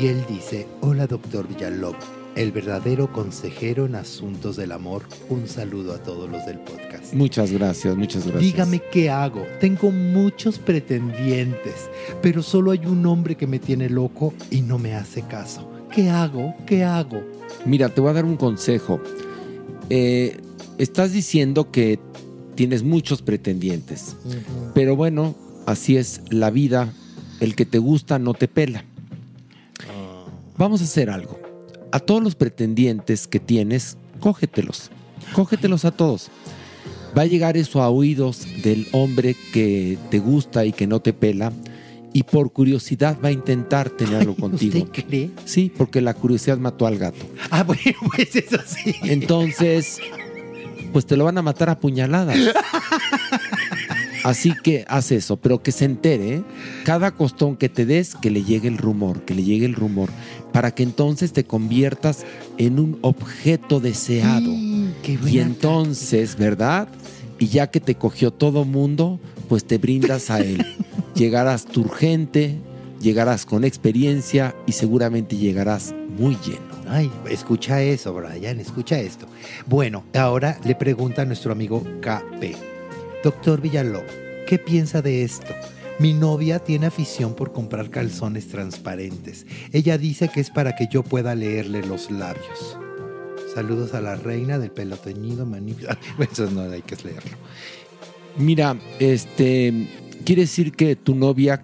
Y 0.00 0.06
él 0.06 0.22
dice, 0.28 0.68
hola 0.82 1.06
doctor 1.06 1.48
Villalobos, 1.48 1.96
el 2.36 2.52
verdadero 2.52 3.12
consejero 3.12 3.86
en 3.86 3.94
asuntos 3.94 4.56
del 4.56 4.72
amor. 4.72 5.02
Un 5.28 5.48
saludo 5.48 5.94
a 5.94 5.98
todos 5.98 6.30
los 6.30 6.44
del 6.46 6.58
podcast. 6.58 7.12
Muchas 7.12 7.52
gracias, 7.52 7.96
muchas 7.96 8.26
gracias. 8.26 8.42
Dígame 8.42 8.82
qué 8.90 9.10
hago. 9.10 9.44
Tengo 9.60 9.90
muchos 9.90 10.58
pretendientes, 10.58 11.90
pero 12.22 12.42
solo 12.42 12.70
hay 12.70 12.86
un 12.86 13.04
hombre 13.06 13.36
que 13.36 13.46
me 13.46 13.58
tiene 13.58 13.88
loco 13.90 14.32
y 14.50 14.62
no 14.62 14.78
me 14.78 14.94
hace 14.94 15.22
caso. 15.22 15.70
¿Qué 15.94 16.08
hago? 16.08 16.54
¿Qué 16.66 16.84
hago? 16.84 17.22
Mira, 17.66 17.88
te 17.90 18.00
voy 18.00 18.10
a 18.10 18.14
dar 18.14 18.24
un 18.24 18.36
consejo. 18.36 19.00
Eh, 19.90 20.38
estás 20.78 21.12
diciendo 21.12 21.70
que 21.70 21.98
tienes 22.54 22.82
muchos 22.82 23.20
pretendientes, 23.20 24.16
pero 24.74 24.96
bueno, 24.96 25.34
así 25.66 25.96
es 25.96 26.22
la 26.30 26.50
vida. 26.50 26.92
El 27.40 27.56
que 27.56 27.66
te 27.66 27.78
gusta 27.78 28.18
no 28.18 28.34
te 28.34 28.46
pela. 28.46 28.84
Vamos 30.56 30.80
a 30.80 30.84
hacer 30.84 31.10
algo. 31.10 31.41
A 31.92 32.00
todos 32.00 32.22
los 32.22 32.34
pretendientes 32.34 33.28
que 33.28 33.38
tienes, 33.38 33.98
cógetelos. 34.20 34.90
Cógetelos 35.34 35.84
a 35.84 35.90
todos. 35.90 36.30
Va 37.16 37.22
a 37.22 37.26
llegar 37.26 37.58
eso 37.58 37.82
a 37.82 37.90
oídos 37.90 38.46
del 38.62 38.88
hombre 38.92 39.36
que 39.52 39.98
te 40.10 40.18
gusta 40.18 40.64
y 40.64 40.72
que 40.72 40.86
no 40.86 41.00
te 41.00 41.12
pela. 41.12 41.52
Y 42.14 42.22
por 42.24 42.52
curiosidad 42.52 43.18
va 43.22 43.28
a 43.28 43.32
intentar 43.32 43.90
tenerlo 43.90 44.34
contigo. 44.36 44.78
¿Usted 44.84 45.04
cree? 45.04 45.30
Sí, 45.44 45.70
porque 45.76 46.00
la 46.00 46.14
curiosidad 46.14 46.58
mató 46.58 46.86
al 46.86 46.98
gato. 46.98 47.26
Ah, 47.50 47.62
bueno, 47.62 47.82
pues 48.14 48.34
eso 48.36 48.58
sí. 48.66 48.94
Entonces, 49.02 49.98
pues 50.92 51.04
te 51.04 51.16
lo 51.16 51.24
van 51.24 51.36
a 51.38 51.42
matar 51.42 51.68
a 51.68 51.78
puñaladas. 51.78 52.38
Así 54.24 54.52
que 54.62 54.84
haz 54.88 55.12
eso, 55.12 55.36
pero 55.36 55.62
que 55.62 55.72
se 55.72 55.84
entere, 55.84 56.42
cada 56.84 57.10
costón 57.10 57.56
que 57.56 57.68
te 57.68 57.86
des, 57.86 58.14
que 58.14 58.30
le 58.30 58.44
llegue 58.44 58.68
el 58.68 58.78
rumor, 58.78 59.22
que 59.22 59.34
le 59.34 59.42
llegue 59.42 59.66
el 59.66 59.74
rumor, 59.74 60.10
para 60.52 60.72
que 60.72 60.82
entonces 60.82 61.32
te 61.32 61.44
conviertas 61.44 62.24
en 62.58 62.78
un 62.78 62.98
objeto 63.02 63.80
deseado. 63.80 64.50
y 64.52 65.38
entonces, 65.38 66.36
¿verdad? 66.36 66.88
Y 67.38 67.48
ya 67.48 67.70
que 67.70 67.80
te 67.80 67.96
cogió 67.96 68.30
todo 68.30 68.64
mundo, 68.64 69.18
pues 69.48 69.64
te 69.64 69.78
brindas 69.78 70.30
a 70.30 70.40
él. 70.40 70.64
llegarás 71.14 71.64
turgente, 71.66 72.56
llegarás 73.00 73.44
con 73.44 73.64
experiencia 73.64 74.54
y 74.66 74.72
seguramente 74.72 75.36
llegarás 75.36 75.94
muy 76.18 76.36
lleno. 76.36 76.72
Ay, 76.88 77.10
escucha 77.30 77.82
eso, 77.82 78.12
Brian, 78.12 78.60
escucha 78.60 79.00
esto. 79.00 79.26
Bueno, 79.66 80.04
ahora 80.14 80.58
le 80.64 80.74
pregunta 80.74 81.22
a 81.22 81.24
nuestro 81.24 81.52
amigo 81.52 81.82
KP. 82.00 82.71
Doctor 83.22 83.60
Villalobos, 83.60 84.10
¿qué 84.48 84.58
piensa 84.58 85.00
de 85.00 85.22
esto? 85.22 85.54
Mi 86.00 86.12
novia 86.12 86.58
tiene 86.58 86.86
afición 86.86 87.34
por 87.36 87.52
comprar 87.52 87.88
calzones 87.88 88.48
transparentes. 88.48 89.46
Ella 89.72 89.96
dice 89.96 90.28
que 90.28 90.40
es 90.40 90.50
para 90.50 90.74
que 90.74 90.88
yo 90.90 91.04
pueda 91.04 91.36
leerle 91.36 91.86
los 91.86 92.10
labios. 92.10 92.76
Saludos 93.54 93.94
a 93.94 94.00
la 94.00 94.16
reina 94.16 94.58
del 94.58 94.72
pelo 94.72 94.96
teñido. 94.96 95.46
Eso 96.32 96.50
no 96.50 96.62
hay 96.62 96.82
que 96.82 96.96
leerlo. 96.96 97.36
Mira, 98.38 98.76
este 98.98 99.86
quiere 100.24 100.42
decir 100.42 100.72
que 100.72 100.96
tu 100.96 101.14
novia 101.14 101.62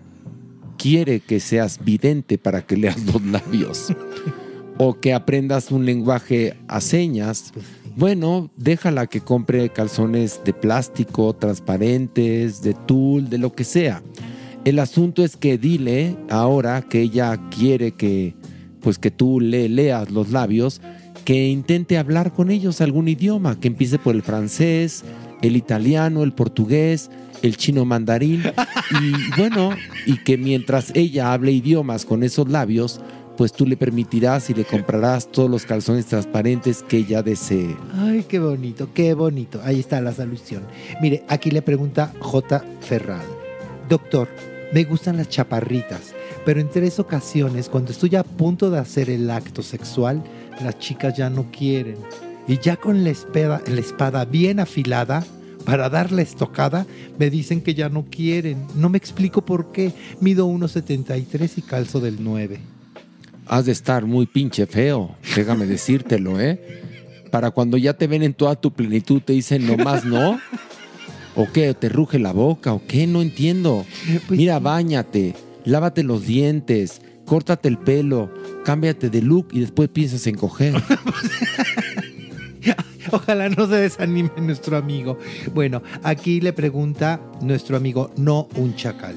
quiere 0.76 1.18
que 1.18 1.40
seas 1.40 1.84
vidente 1.84 2.38
para 2.38 2.64
que 2.64 2.76
leas 2.76 3.02
los 3.04 3.20
labios 3.24 3.92
o 4.78 4.98
que 5.00 5.12
aprendas 5.12 5.70
un 5.70 5.84
lenguaje 5.84 6.56
a 6.68 6.80
señas. 6.80 7.52
Bueno, 7.96 8.50
déjala 8.56 9.06
que 9.08 9.20
compre 9.20 9.70
calzones 9.70 10.40
de 10.44 10.52
plástico, 10.52 11.34
transparentes, 11.34 12.62
de 12.62 12.74
tul, 12.74 13.28
de 13.28 13.38
lo 13.38 13.52
que 13.52 13.64
sea. 13.64 14.02
El 14.64 14.78
asunto 14.78 15.24
es 15.24 15.36
que 15.36 15.58
dile 15.58 16.16
ahora 16.30 16.82
que 16.82 17.00
ella 17.02 17.38
quiere 17.50 17.92
que 17.92 18.34
pues 18.80 18.98
que 18.98 19.10
tú 19.10 19.40
le 19.40 19.68
leas 19.68 20.10
los 20.10 20.30
labios, 20.30 20.80
que 21.24 21.48
intente 21.48 21.98
hablar 21.98 22.32
con 22.32 22.50
ellos 22.50 22.80
algún 22.80 23.08
idioma, 23.08 23.58
que 23.58 23.68
empiece 23.68 23.98
por 23.98 24.14
el 24.14 24.22
francés, 24.22 25.04
el 25.42 25.56
italiano, 25.56 26.22
el 26.22 26.32
portugués, 26.32 27.10
el 27.42 27.56
chino 27.56 27.84
mandarín 27.84 28.42
y 29.00 29.36
bueno, 29.36 29.70
y 30.06 30.18
que 30.18 30.36
mientras 30.38 30.92
ella 30.94 31.32
hable 31.32 31.52
idiomas 31.52 32.04
con 32.04 32.22
esos 32.22 32.48
labios, 32.48 33.00
pues 33.38 33.52
tú 33.52 33.64
le 33.64 33.76
permitirás 33.76 34.50
y 34.50 34.54
le 34.54 34.64
comprarás 34.64 35.30
todos 35.30 35.48
los 35.48 35.64
calzones 35.64 36.06
transparentes 36.06 36.82
que 36.82 36.96
ella 36.96 37.22
desee. 37.22 37.76
Ay, 37.94 38.24
qué 38.28 38.40
bonito, 38.40 38.88
qué 38.92 39.14
bonito. 39.14 39.60
Ahí 39.62 39.78
está 39.78 40.00
la 40.00 40.12
solución. 40.12 40.64
Mire, 41.00 41.22
aquí 41.28 41.52
le 41.52 41.62
pregunta 41.62 42.12
J. 42.18 42.64
Ferran. 42.80 43.22
Doctor, 43.88 44.28
me 44.72 44.82
gustan 44.82 45.18
las 45.18 45.28
chaparritas, 45.28 46.14
pero 46.44 46.58
en 46.60 46.68
tres 46.68 46.98
ocasiones, 46.98 47.68
cuando 47.68 47.92
estoy 47.92 48.16
a 48.16 48.24
punto 48.24 48.70
de 48.70 48.80
hacer 48.80 49.08
el 49.08 49.30
acto 49.30 49.62
sexual, 49.62 50.20
las 50.60 50.76
chicas 50.80 51.16
ya 51.16 51.30
no 51.30 51.46
quieren. 51.52 51.98
Y 52.48 52.58
ya 52.58 52.76
con 52.76 53.04
la 53.04 53.10
espada, 53.10 53.62
la 53.68 53.80
espada 53.80 54.24
bien 54.24 54.58
afilada, 54.58 55.24
para 55.64 55.88
dar 55.88 56.10
la 56.10 56.22
estocada, 56.22 56.88
me 57.20 57.30
dicen 57.30 57.60
que 57.60 57.74
ya 57.74 57.88
no 57.88 58.04
quieren. 58.10 58.66
No 58.74 58.88
me 58.88 58.98
explico 58.98 59.42
por 59.42 59.70
qué. 59.70 59.92
Mido 60.20 60.48
1,73 60.48 61.52
y 61.58 61.62
calzo 61.62 62.00
del 62.00 62.16
9. 62.18 62.77
Has 63.48 63.64
de 63.64 63.72
estar 63.72 64.04
muy 64.04 64.26
pinche 64.26 64.66
feo, 64.66 65.16
déjame 65.34 65.66
decírtelo, 65.66 66.38
¿eh? 66.38 66.82
Para 67.30 67.50
cuando 67.50 67.76
ya 67.76 67.94
te 67.94 68.06
ven 68.06 68.22
en 68.22 68.34
toda 68.34 68.56
tu 68.56 68.72
plenitud, 68.72 69.22
te 69.22 69.32
dicen 69.32 69.66
nomás 69.66 70.04
no. 70.04 70.38
¿O 71.34 71.46
qué? 71.52 71.72
¿Te 71.72 71.88
ruge 71.88 72.18
la 72.18 72.32
boca? 72.32 72.74
¿O 72.74 72.82
qué? 72.86 73.06
No 73.06 73.22
entiendo. 73.22 73.86
Mira, 74.28 74.58
bañate, 74.58 75.34
lávate 75.64 76.02
los 76.02 76.26
dientes, 76.26 77.00
córtate 77.24 77.68
el 77.68 77.78
pelo, 77.78 78.30
cámbiate 78.64 79.08
de 79.08 79.22
look 79.22 79.48
y 79.52 79.60
después 79.60 79.88
piensas 79.88 80.26
en 80.26 80.36
coger. 80.36 80.74
Ojalá 83.12 83.48
no 83.48 83.66
se 83.66 83.76
desanime 83.76 84.30
nuestro 84.40 84.76
amigo. 84.76 85.18
Bueno, 85.54 85.82
aquí 86.02 86.40
le 86.40 86.52
pregunta 86.52 87.20
nuestro 87.40 87.76
amigo 87.76 88.10
No 88.16 88.48
un 88.56 88.74
Chacal. 88.76 89.16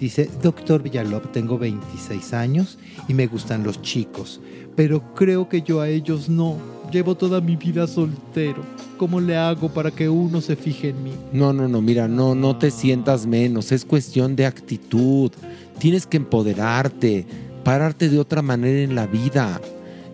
Dice, 0.00 0.30
doctor 0.42 0.82
Villalop, 0.82 1.30
tengo 1.30 1.58
26 1.58 2.32
años 2.32 2.78
y 3.06 3.12
me 3.12 3.26
gustan 3.26 3.62
los 3.62 3.82
chicos, 3.82 4.40
pero 4.74 5.14
creo 5.14 5.48
que 5.48 5.60
yo 5.60 5.82
a 5.82 5.88
ellos 5.90 6.30
no. 6.30 6.56
Llevo 6.90 7.14
toda 7.14 7.40
mi 7.40 7.54
vida 7.54 7.86
soltero. 7.86 8.62
¿Cómo 8.96 9.20
le 9.20 9.36
hago 9.36 9.68
para 9.68 9.90
que 9.90 10.08
uno 10.08 10.40
se 10.40 10.56
fije 10.56 10.88
en 10.88 11.04
mí? 11.04 11.12
No, 11.32 11.52
no, 11.52 11.68
no, 11.68 11.82
mira, 11.82 12.08
no, 12.08 12.34
no 12.34 12.56
te 12.56 12.70
sientas 12.70 13.26
menos, 13.26 13.72
es 13.72 13.84
cuestión 13.84 14.36
de 14.36 14.46
actitud. 14.46 15.30
Tienes 15.78 16.06
que 16.06 16.16
empoderarte, 16.16 17.26
pararte 17.62 18.08
de 18.08 18.18
otra 18.18 18.42
manera 18.42 18.80
en 18.80 18.94
la 18.94 19.06
vida. 19.06 19.60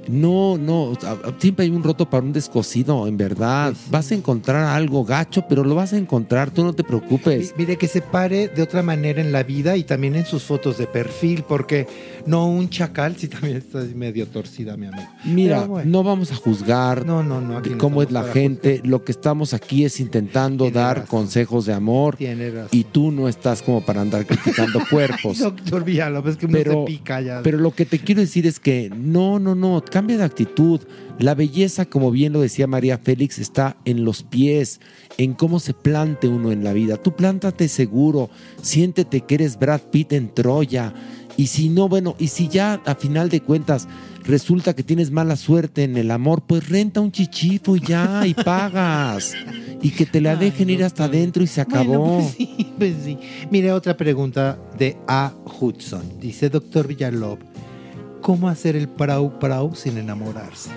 No, 0.09 0.59
no, 0.59 0.93
siempre 1.39 1.65
hay 1.65 1.71
un 1.71 1.83
roto 1.83 2.09
para 2.09 2.25
un 2.25 2.33
descosido, 2.33 3.07
en 3.07 3.17
verdad. 3.17 3.75
Vas 3.91 4.11
a 4.13 4.15
encontrar 4.15 4.65
algo 4.65 5.05
gacho, 5.05 5.45
pero 5.49 5.65
lo 5.65 5.75
vas 5.75 5.93
a 5.93 5.99
encontrar, 5.99 6.51
tú 6.51 6.65
no 6.65 6.73
te 6.73 6.85
preocupes. 6.85 7.55
Mire 7.57 7.77
que 7.77 7.89
se 7.89 8.01
pare 8.01 8.49
de 8.49 8.63
otra 8.63 8.83
manera 8.83 9.21
en 9.21 9.33
la 9.33 9.43
vida 9.43 9.77
y 9.77 9.85
también 9.85 10.15
en 10.15 10.25
sus 10.25 10.45
fotos 10.45 10.79
de 10.79 10.87
perfil, 10.87 11.45
porque 11.47 11.87
no 12.27 12.47
un 12.47 12.69
chacal, 12.69 13.17
si 13.17 13.29
también 13.29 13.57
está 13.57 13.81
medio 13.95 14.27
torcida, 14.27 14.77
mi 14.77 14.87
amigo. 14.87 15.09
Mira, 15.25 15.65
bueno. 15.65 15.91
no 15.91 16.03
vamos 16.03 16.33
a 16.33 16.37
juzgar 16.37 17.07
No, 17.07 17.23
no, 17.23 17.41
no, 17.41 17.61
de 17.61 17.77
cómo 17.77 18.03
es 18.03 18.11
la 18.11 18.25
gente. 18.25 18.81
Lo 18.85 19.05
que 19.05 19.13
estamos 19.13 19.55
aquí 19.55 19.85
es 19.85 20.01
intentando 20.01 20.71
dar 20.71 21.07
consejos 21.07 21.67
de 21.67 21.73
amor. 21.73 22.17
Tiene 22.17 22.51
razón. 22.51 22.69
Y 22.73 22.85
tú 22.85 23.11
no 23.13 23.29
estás 23.29 23.63
como 23.63 23.85
para 23.85 24.01
andar 24.01 24.27
criticando 24.27 24.81
cuerpos. 24.91 25.39
Doctor 25.39 25.85
Villalobos, 25.85 26.33
es 26.33 26.37
que 26.37 26.47
uno 26.47 26.53
pero, 26.53 26.73
se 26.73 26.93
pica 26.93 27.21
ya. 27.21 27.41
pero 27.43 27.59
lo 27.59 27.73
que 27.73 27.85
te 27.87 27.99
quiero 27.99 28.21
decir 28.21 28.47
es 28.47 28.61
que 28.61 28.91
no, 28.95 29.39
no, 29.39 29.55
no, 29.55 29.83
cambia 29.97 30.19
de 30.19 30.25
actitud. 30.25 30.83
La 31.19 31.35
belleza, 31.35 31.87
como 31.87 32.11
bien 32.11 32.35
lo 32.35 32.43
decía 32.43 32.67
María 32.67 32.99
Félix, 32.99 33.39
está 33.39 33.79
en 33.87 34.05
los 34.05 34.25
pies, 34.25 34.79
en 35.17 35.33
cómo 35.33 35.59
se 35.59 35.73
plante 35.73 36.29
uno 36.29 36.53
en 36.53 36.63
la 36.63 36.75
vida. 36.75 36.99
Tú 36.99 37.17
plántate 37.17 37.67
seguro, 37.67 38.29
siéntete 38.61 39.23
que 39.23 39.37
eres 39.37 39.59
Brad 39.59 39.81
Pitt 39.91 40.13
en 40.13 40.35
Troya. 40.35 40.93
Y 41.39 41.47
si 41.47 41.71
no, 41.71 41.89
bueno, 41.89 42.15
y 42.19 42.29
si 42.29 42.47
ya 42.49 42.75
a 42.85 42.95
final 42.95 43.31
de 43.31 43.41
cuentas 43.41 43.89
resulta 44.25 44.77
que 44.77 44.83
tienes 44.83 45.11
mala 45.11 45.37
suerte 45.37 45.85
en 45.85 45.97
el 45.97 46.11
amor, 46.11 46.43
pues 46.47 46.69
renta 46.69 47.01
un 47.01 47.11
chichifo 47.11 47.75
y 47.77 47.81
ya, 47.81 48.27
y 48.27 48.35
pagas. 48.45 49.33
Y 49.81 49.93
que 49.93 50.05
te 50.05 50.21
la 50.21 50.37
dejen 50.37 50.69
ir 50.69 50.85
hasta 50.85 51.05
adentro 51.05 51.43
y 51.43 51.47
se 51.47 51.63
acabó. 51.63 51.97
Bueno, 51.97 52.19
pues 52.19 52.35
sí, 52.37 52.75
pues 52.77 52.95
sí. 53.03 53.19
Mire, 53.51 53.73
otra 53.73 53.97
pregunta 53.97 54.59
de 54.79 54.99
A. 55.09 55.33
Hudson. 55.59 56.21
Dice, 56.21 56.51
doctor 56.51 56.87
Villalob, 56.87 57.39
¿cómo 58.27 58.49
hacer 58.49 58.75
el 58.75 58.89
prau 58.89 59.39
prau 59.39 59.77
sin 59.77 59.99
enamorarse? 59.99 60.71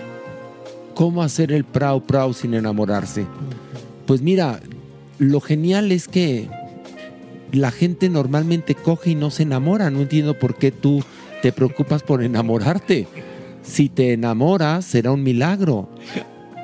¿Cómo 0.94 1.24
hacer 1.24 1.52
el 1.52 1.64
prau 1.64 2.00
prau 2.00 2.32
sin 2.32 2.54
enamorarse? 2.54 3.26
Pues 4.06 4.22
mira, 4.22 4.60
lo 5.18 5.42
genial 5.42 5.92
es 5.92 6.08
que 6.08 6.48
la 7.52 7.72
gente 7.72 8.08
normalmente 8.08 8.76
coge 8.76 9.10
y 9.10 9.16
no 9.16 9.32
se 9.32 9.42
enamora. 9.42 9.90
No 9.90 10.02
entiendo 10.02 10.38
por 10.38 10.60
qué 10.60 10.72
tú 10.72 11.04
te 11.42 11.52
preocupas 11.52 12.04
por 12.04 12.22
enamorarte. 12.22 13.08
Si 13.64 13.90
te 13.90 14.14
enamoras, 14.14 14.86
será 14.86 15.12
un 15.12 15.24
milagro. 15.24 15.90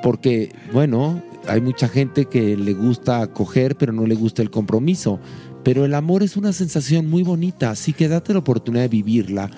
Porque, 0.04 0.52
bueno, 0.72 1.20
hay 1.48 1.60
mucha 1.60 1.88
gente 1.88 2.26
que 2.26 2.56
le 2.56 2.74
gusta 2.74 3.26
coger, 3.26 3.76
pero 3.76 3.92
no 3.92 4.06
le 4.06 4.14
gusta 4.14 4.40
el 4.40 4.52
compromiso. 4.52 5.18
Pero 5.64 5.84
el 5.84 5.94
amor 5.94 6.22
es 6.22 6.36
una 6.36 6.52
sensación 6.52 7.10
muy 7.10 7.24
bonita, 7.24 7.70
así 7.70 7.92
que 7.92 8.06
date 8.06 8.34
la 8.34 8.38
oportunidad 8.38 8.82
de 8.82 8.88
vivirla. 8.88 9.50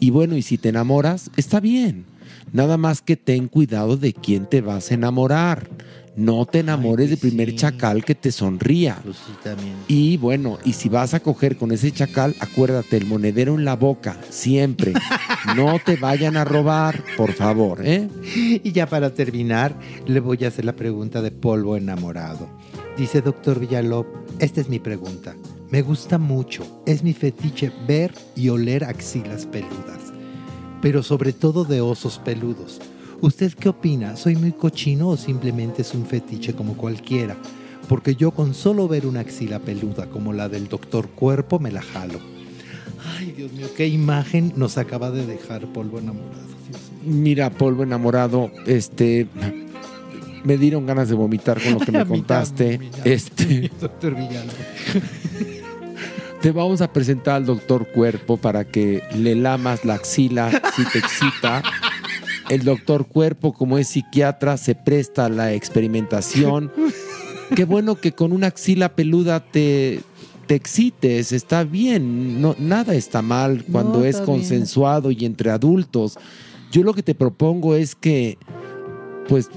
Y 0.00 0.10
bueno, 0.10 0.36
y 0.36 0.42
si 0.42 0.58
te 0.58 0.70
enamoras, 0.70 1.30
está 1.36 1.60
bien. 1.60 2.06
Nada 2.52 2.76
más 2.78 3.02
que 3.02 3.16
ten 3.16 3.48
cuidado 3.48 3.96
de 3.96 4.12
quién 4.12 4.46
te 4.46 4.62
vas 4.62 4.90
a 4.90 4.94
enamorar. 4.94 5.68
No 6.16 6.44
te 6.44 6.58
enamores 6.58 7.08
del 7.10 7.18
primer 7.18 7.54
chacal 7.54 8.04
que 8.04 8.14
te 8.14 8.32
sonría. 8.32 8.98
Pues 9.04 9.16
sí. 9.16 9.72
Y 9.88 10.16
bueno, 10.16 10.58
y 10.64 10.72
si 10.72 10.88
vas 10.88 11.14
a 11.14 11.20
coger 11.20 11.56
con 11.56 11.70
ese 11.70 11.92
chacal, 11.92 12.34
acuérdate, 12.40 12.96
el 12.96 13.06
monedero 13.06 13.54
en 13.54 13.64
la 13.64 13.76
boca, 13.76 14.18
siempre. 14.30 14.92
No 15.56 15.78
te 15.82 15.96
vayan 15.96 16.36
a 16.36 16.44
robar, 16.44 17.02
por 17.16 17.32
favor, 17.32 17.80
¿eh? 17.82 18.08
Y 18.62 18.72
ya 18.72 18.86
para 18.86 19.14
terminar, 19.14 19.74
le 20.06 20.20
voy 20.20 20.44
a 20.44 20.48
hacer 20.48 20.66
la 20.66 20.76
pregunta 20.76 21.22
de 21.22 21.30
polvo 21.30 21.78
enamorado. 21.78 22.46
Dice 22.98 23.22
doctor 23.22 23.58
Villalop, 23.58 24.06
esta 24.38 24.60
es 24.60 24.68
mi 24.68 24.80
pregunta. 24.80 25.34
Me 25.70 25.82
gusta 25.82 26.18
mucho, 26.18 26.82
es 26.84 27.04
mi 27.04 27.12
fetiche 27.12 27.70
ver 27.86 28.12
y 28.34 28.48
oler 28.48 28.82
axilas 28.82 29.46
peludas, 29.46 30.12
pero 30.82 31.04
sobre 31.04 31.32
todo 31.32 31.64
de 31.64 31.80
osos 31.80 32.18
peludos. 32.18 32.80
¿Usted 33.20 33.52
qué 33.52 33.68
opina? 33.68 34.16
¿Soy 34.16 34.34
muy 34.34 34.50
cochino 34.50 35.10
o 35.10 35.16
simplemente 35.16 35.82
es 35.82 35.94
un 35.94 36.06
fetiche 36.06 36.54
como 36.54 36.76
cualquiera? 36.76 37.36
Porque 37.88 38.16
yo 38.16 38.32
con 38.32 38.52
solo 38.52 38.88
ver 38.88 39.06
una 39.06 39.20
axila 39.20 39.60
peluda 39.60 40.10
como 40.10 40.32
la 40.32 40.48
del 40.48 40.66
doctor 40.66 41.08
Cuerpo 41.10 41.60
me 41.60 41.70
la 41.70 41.82
jalo. 41.82 42.18
Ay, 43.16 43.32
Dios 43.36 43.52
mío, 43.52 43.68
qué 43.76 43.86
imagen 43.86 44.52
nos 44.56 44.76
acaba 44.76 45.12
de 45.12 45.24
dejar 45.24 45.72
polvo 45.72 46.00
enamorado. 46.00 46.50
Mira, 47.04 47.48
polvo 47.50 47.84
enamorado, 47.84 48.50
este. 48.66 49.28
Me 50.42 50.56
dieron 50.56 50.86
ganas 50.86 51.08
de 51.08 51.14
vomitar 51.14 51.62
con 51.62 51.74
lo 51.74 51.78
que 51.80 51.92
me 51.92 52.04
contaste. 52.04 52.80
Este. 53.04 53.70
Doctor 53.80 54.16
Villalop. 54.16 55.59
Te 56.40 56.52
vamos 56.52 56.80
a 56.80 56.90
presentar 56.90 57.36
al 57.36 57.46
doctor 57.46 57.86
Cuerpo 57.88 58.38
para 58.38 58.64
que 58.64 59.02
le 59.14 59.34
lamas 59.34 59.84
la 59.84 59.94
axila 59.94 60.50
si 60.74 60.84
te 60.86 60.98
excita. 60.98 61.62
El 62.48 62.64
doctor 62.64 63.06
Cuerpo, 63.06 63.52
como 63.52 63.76
es 63.76 63.88
psiquiatra, 63.88 64.56
se 64.56 64.74
presta 64.74 65.26
a 65.26 65.28
la 65.28 65.52
experimentación. 65.52 66.72
Qué 67.54 67.64
bueno 67.64 67.96
que 67.96 68.12
con 68.12 68.32
una 68.32 68.46
axila 68.46 68.94
peluda 68.94 69.40
te, 69.40 70.00
te 70.46 70.54
excites, 70.54 71.32
está 71.32 71.62
bien, 71.64 72.40
no, 72.40 72.56
nada 72.58 72.94
está 72.94 73.22
mal 73.22 73.64
cuando 73.70 73.98
No, 74.00 74.04
es 74.04 74.16
bien. 74.16 74.26
consensuado 74.26 75.10
y 75.10 75.26
entre 75.26 75.50
adultos. 75.50 76.18
Yo 76.72 76.82
lo 76.84 76.94
que 76.94 77.02
te 77.02 77.14
propongo 77.14 77.74
es 77.74 77.94
que, 77.94 78.38
pues, 79.28 79.50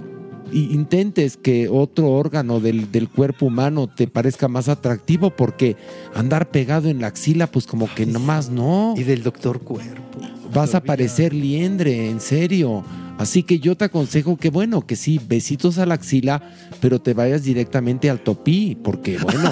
intentes 0.54 1.38
que 1.38 1.68
otro 1.70 2.12
órgano 2.12 2.60
del, 2.60 2.92
del 2.92 3.10
cuerpo 3.10 3.48
humano 3.48 3.88
te 3.88 4.08
parezca 4.08 4.48
más 4.48 4.70
atractivo 4.70 5.32
porque 5.32 5.76
andar 6.14 6.50
pegado 6.50 6.90
en 6.90 7.02
la 7.02 7.08
axila, 7.08 7.48
pues 7.48 7.66
como 7.66 7.94
que 7.94 8.06
nomás 8.06 8.50
no. 8.50 8.94
Y 8.98 9.04
del 9.04 9.24
doctor 9.24 9.62
Cuerpo. 9.62 10.20
Vas 10.54 10.76
a 10.76 10.84
parecer 10.84 11.34
liendre, 11.34 12.10
en 12.10 12.20
serio. 12.20 12.84
Así 13.18 13.44
que 13.44 13.60
yo 13.60 13.76
te 13.76 13.86
aconsejo 13.86 14.38
que, 14.38 14.50
bueno, 14.50 14.86
que 14.86 14.96
sí, 14.96 15.20
besitos 15.26 15.78
a 15.78 15.86
la 15.86 15.96
axila, 15.96 16.42
pero 16.82 17.00
te 17.00 17.14
vayas 17.14 17.44
directamente 17.44 18.10
al 18.10 18.20
topí, 18.20 18.76
porque, 18.84 19.18
bueno, 19.18 19.52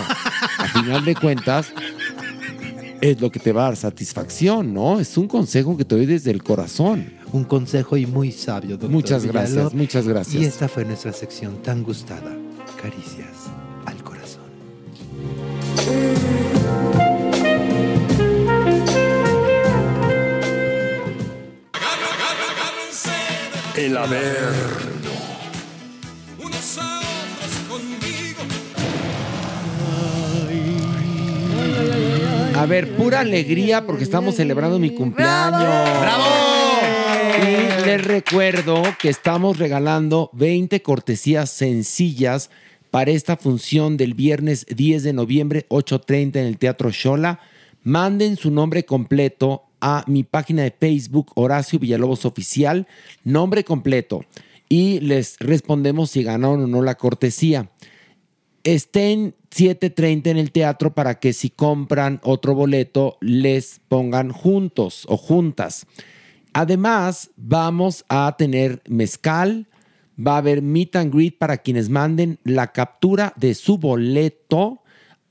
a 0.57 0.67
final 0.67 1.05
de 1.05 1.15
cuentas, 1.15 1.71
es 3.01 3.19
lo 3.19 3.31
que 3.31 3.39
te 3.39 3.51
va 3.51 3.63
a 3.63 3.65
dar 3.65 3.75
satisfacción, 3.75 4.73
¿no? 4.73 4.99
Es 4.99 5.17
un 5.17 5.27
consejo 5.27 5.75
que 5.77 5.85
te 5.85 5.95
doy 5.95 6.05
desde 6.05 6.31
el 6.31 6.43
corazón. 6.43 7.20
Un 7.33 7.45
consejo 7.45 7.95
y 7.95 8.05
muy 8.05 8.31
sabio, 8.31 8.71
doctor 8.71 8.89
Muchas 8.89 9.25
gracias, 9.25 9.73
muchas 9.73 10.07
gracias. 10.07 10.41
Y 10.41 10.45
esta 10.45 10.67
fue 10.67 10.83
nuestra 10.83 11.13
sección 11.13 11.61
tan 11.61 11.83
gustada. 11.83 12.35
Caricias 12.81 13.49
al 13.85 14.03
corazón. 14.03 14.41
El 23.77 23.97
haber. 23.97 24.91
A 32.61 32.65
ver, 32.67 32.95
pura 32.95 33.21
alegría 33.21 33.87
porque 33.87 34.03
estamos 34.03 34.35
celebrando 34.35 34.77
mi 34.77 34.93
cumpleaños. 34.93 35.61
¡Bravo! 35.99 36.60
Y 37.37 37.85
les 37.85 38.03
recuerdo 38.03 38.83
que 38.99 39.09
estamos 39.09 39.57
regalando 39.57 40.29
20 40.33 40.81
cortesías 40.81 41.49
sencillas 41.49 42.49
para 42.89 43.11
esta 43.11 43.37
función 43.37 43.97
del 43.97 44.13
viernes 44.13 44.65
10 44.67 45.03
de 45.03 45.13
noviembre, 45.13 45.65
8.30 45.69 46.37
en 46.37 46.45
el 46.45 46.57
Teatro 46.57 46.91
Shola. 46.91 47.39
Manden 47.83 48.35
su 48.35 48.51
nombre 48.51 48.85
completo 48.85 49.63
a 49.79 50.03
mi 50.07 50.23
página 50.23 50.63
de 50.63 50.71
Facebook, 50.71 51.31
Horacio 51.35 51.79
Villalobos 51.79 52.25
Oficial, 52.25 52.87
nombre 53.23 53.63
completo. 53.63 54.25
Y 54.69 54.99
les 54.99 55.37
respondemos 55.39 56.11
si 56.11 56.23
ganaron 56.23 56.63
o 56.63 56.67
no 56.67 56.81
la 56.81 56.95
cortesía 56.95 57.69
estén 58.63 59.35
7.30 59.51 60.27
en 60.27 60.37
el 60.37 60.51
teatro 60.51 60.93
para 60.93 61.19
que 61.19 61.33
si 61.33 61.49
compran 61.49 62.19
otro 62.23 62.55
boleto 62.55 63.17
les 63.21 63.81
pongan 63.87 64.31
juntos 64.31 65.05
o 65.07 65.17
juntas. 65.17 65.85
Además, 66.53 67.31
vamos 67.37 68.05
a 68.09 68.35
tener 68.37 68.81
mezcal, 68.87 69.67
va 70.17 70.35
a 70.35 70.37
haber 70.37 70.61
meet 70.61 70.95
and 70.95 71.13
greet 71.13 71.37
para 71.37 71.57
quienes 71.57 71.89
manden 71.89 72.39
la 72.43 72.71
captura 72.71 73.33
de 73.37 73.55
su 73.55 73.77
boleto 73.77 74.81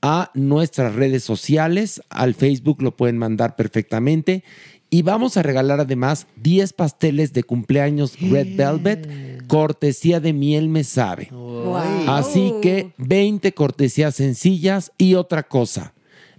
a 0.01 0.31
nuestras 0.33 0.95
redes 0.95 1.23
sociales, 1.23 2.01
al 2.09 2.33
Facebook 2.33 2.81
lo 2.81 2.97
pueden 2.97 3.17
mandar 3.17 3.55
perfectamente. 3.55 4.43
Y 4.89 5.03
vamos 5.03 5.37
a 5.37 5.43
regalar 5.43 5.79
además 5.79 6.27
10 6.37 6.73
pasteles 6.73 7.31
de 7.31 7.43
cumpleaños 7.43 8.19
Red 8.19 8.57
Velvet, 8.57 9.47
cortesía 9.47 10.19
de 10.19 10.33
Miel 10.33 10.67
Me 10.67 10.83
Sabe. 10.83 11.29
Así 12.07 12.55
que 12.61 12.93
20 12.97 13.53
cortesías 13.53 14.15
sencillas 14.15 14.91
y 14.97 15.15
otra 15.15 15.43
cosa. 15.43 15.93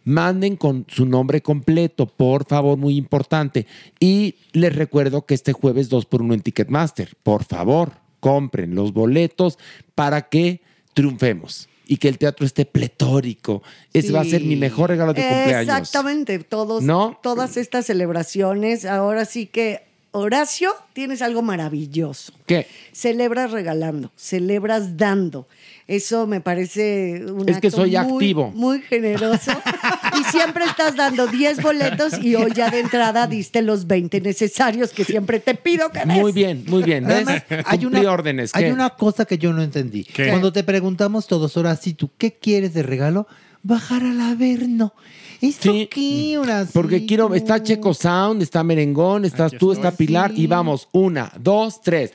Manden 0.05 0.57
con 0.57 0.85
su 0.89 1.07
nombre 1.07 1.43
completo, 1.43 2.07
por 2.07 2.45
favor, 2.45 2.77
muy 2.77 2.97
importante. 2.97 3.67
Y 4.01 4.37
les 4.53 4.75
recuerdo 4.75 5.27
que 5.27 5.35
este 5.35 5.53
jueves 5.53 5.89
2 5.89 6.07
por 6.07 6.23
1 6.23 6.35
en 6.35 6.41
Ticketmaster. 6.41 7.17
Por 7.23 7.45
favor, 7.45 7.93
compren 8.21 8.75
los 8.75 8.93
boletos 8.93 9.59
para 9.95 10.29
que 10.29 10.61
triunfemos 10.95 11.69
y 11.87 11.97
que 11.97 12.09
el 12.09 12.19
teatro 12.19 12.47
esté 12.47 12.65
pletórico. 12.65 13.63
Ese 13.93 14.13
va 14.13 14.21
a 14.21 14.25
ser 14.25 14.43
mi 14.43 14.57
mejor 14.57 14.91
regalo 14.91 15.13
de 15.13 15.23
cumpleaños. 15.23 15.79
Exactamente, 15.79 16.39
todos, 16.39 16.83
¿No? 16.83 17.19
todas 17.23 17.57
estas 17.57 17.87
celebraciones. 17.87 18.85
Ahora 18.85 19.25
sí 19.25 19.47
que, 19.47 19.83
Horacio, 20.13 20.75
tienes 20.93 21.21
algo 21.21 21.43
maravilloso. 21.43 22.33
¿Qué? 22.47 22.67
Celebras 22.93 23.51
regalando, 23.51 24.13
celebras 24.17 24.97
dando. 24.97 25.47
Eso 25.87 26.27
me 26.27 26.41
parece 26.41 27.25
un 27.27 27.49
Es 27.49 27.59
que 27.59 27.67
acto 27.69 27.79
soy 27.79 27.91
muy, 27.91 27.97
activo. 27.97 28.53
Muy 28.55 28.81
generoso. 28.83 29.51
y 30.21 30.25
siempre 30.31 30.65
estás 30.65 30.97
dando 30.97 31.27
10 31.27 31.63
boletos 31.63 32.23
y 32.23 32.35
hoy 32.35 32.53
ya 32.55 32.71
de 32.71 32.81
entrada 32.81 33.27
diste 33.27 33.63
los 33.63 33.87
20 33.87 34.21
necesarios 34.21 34.91
que 34.93 35.05
siempre 35.05 35.41
te 35.41 35.55
pido 35.55 35.91
que 35.91 36.01
des. 36.01 36.19
Muy 36.19 36.33
bien, 36.33 36.65
muy 36.69 36.83
bien. 36.83 37.07
hay 37.67 37.85
una, 37.85 38.01
órdenes. 38.11 38.55
hay 38.55 38.65
¿qué? 38.65 38.73
una 38.73 38.91
cosa 38.91 39.25
que 39.25 39.39
yo 39.39 39.53
no 39.53 39.63
entendí. 39.63 40.05
¿Qué? 40.05 40.29
Cuando 40.29 40.53
te 40.53 40.65
preguntamos 40.65 41.27
todos, 41.27 41.57
ahora 41.57 41.75
sí, 41.77 41.95
¿tú 41.95 42.11
qué 42.17 42.33
quieres 42.33 42.75
de 42.75 42.83
regalo? 42.83 43.27
bajar 43.63 44.03
al 44.03 44.21
Averno. 44.21 44.93
¿Esto 45.41 45.73
qué? 45.91 46.39
Una 46.41 46.67
Porque 46.73 47.05
quiero, 47.05 47.35
está 47.35 47.63
Checo 47.63 47.95
Sound, 47.95 48.43
está 48.43 48.63
Merengón, 48.63 49.25
estás 49.25 49.53
tú, 49.53 49.73
está 49.73 49.91
Pilar 49.91 50.33
y 50.35 50.47
vamos, 50.47 50.89
una, 50.93 51.33
dos, 51.39 51.81
tres. 51.81 52.13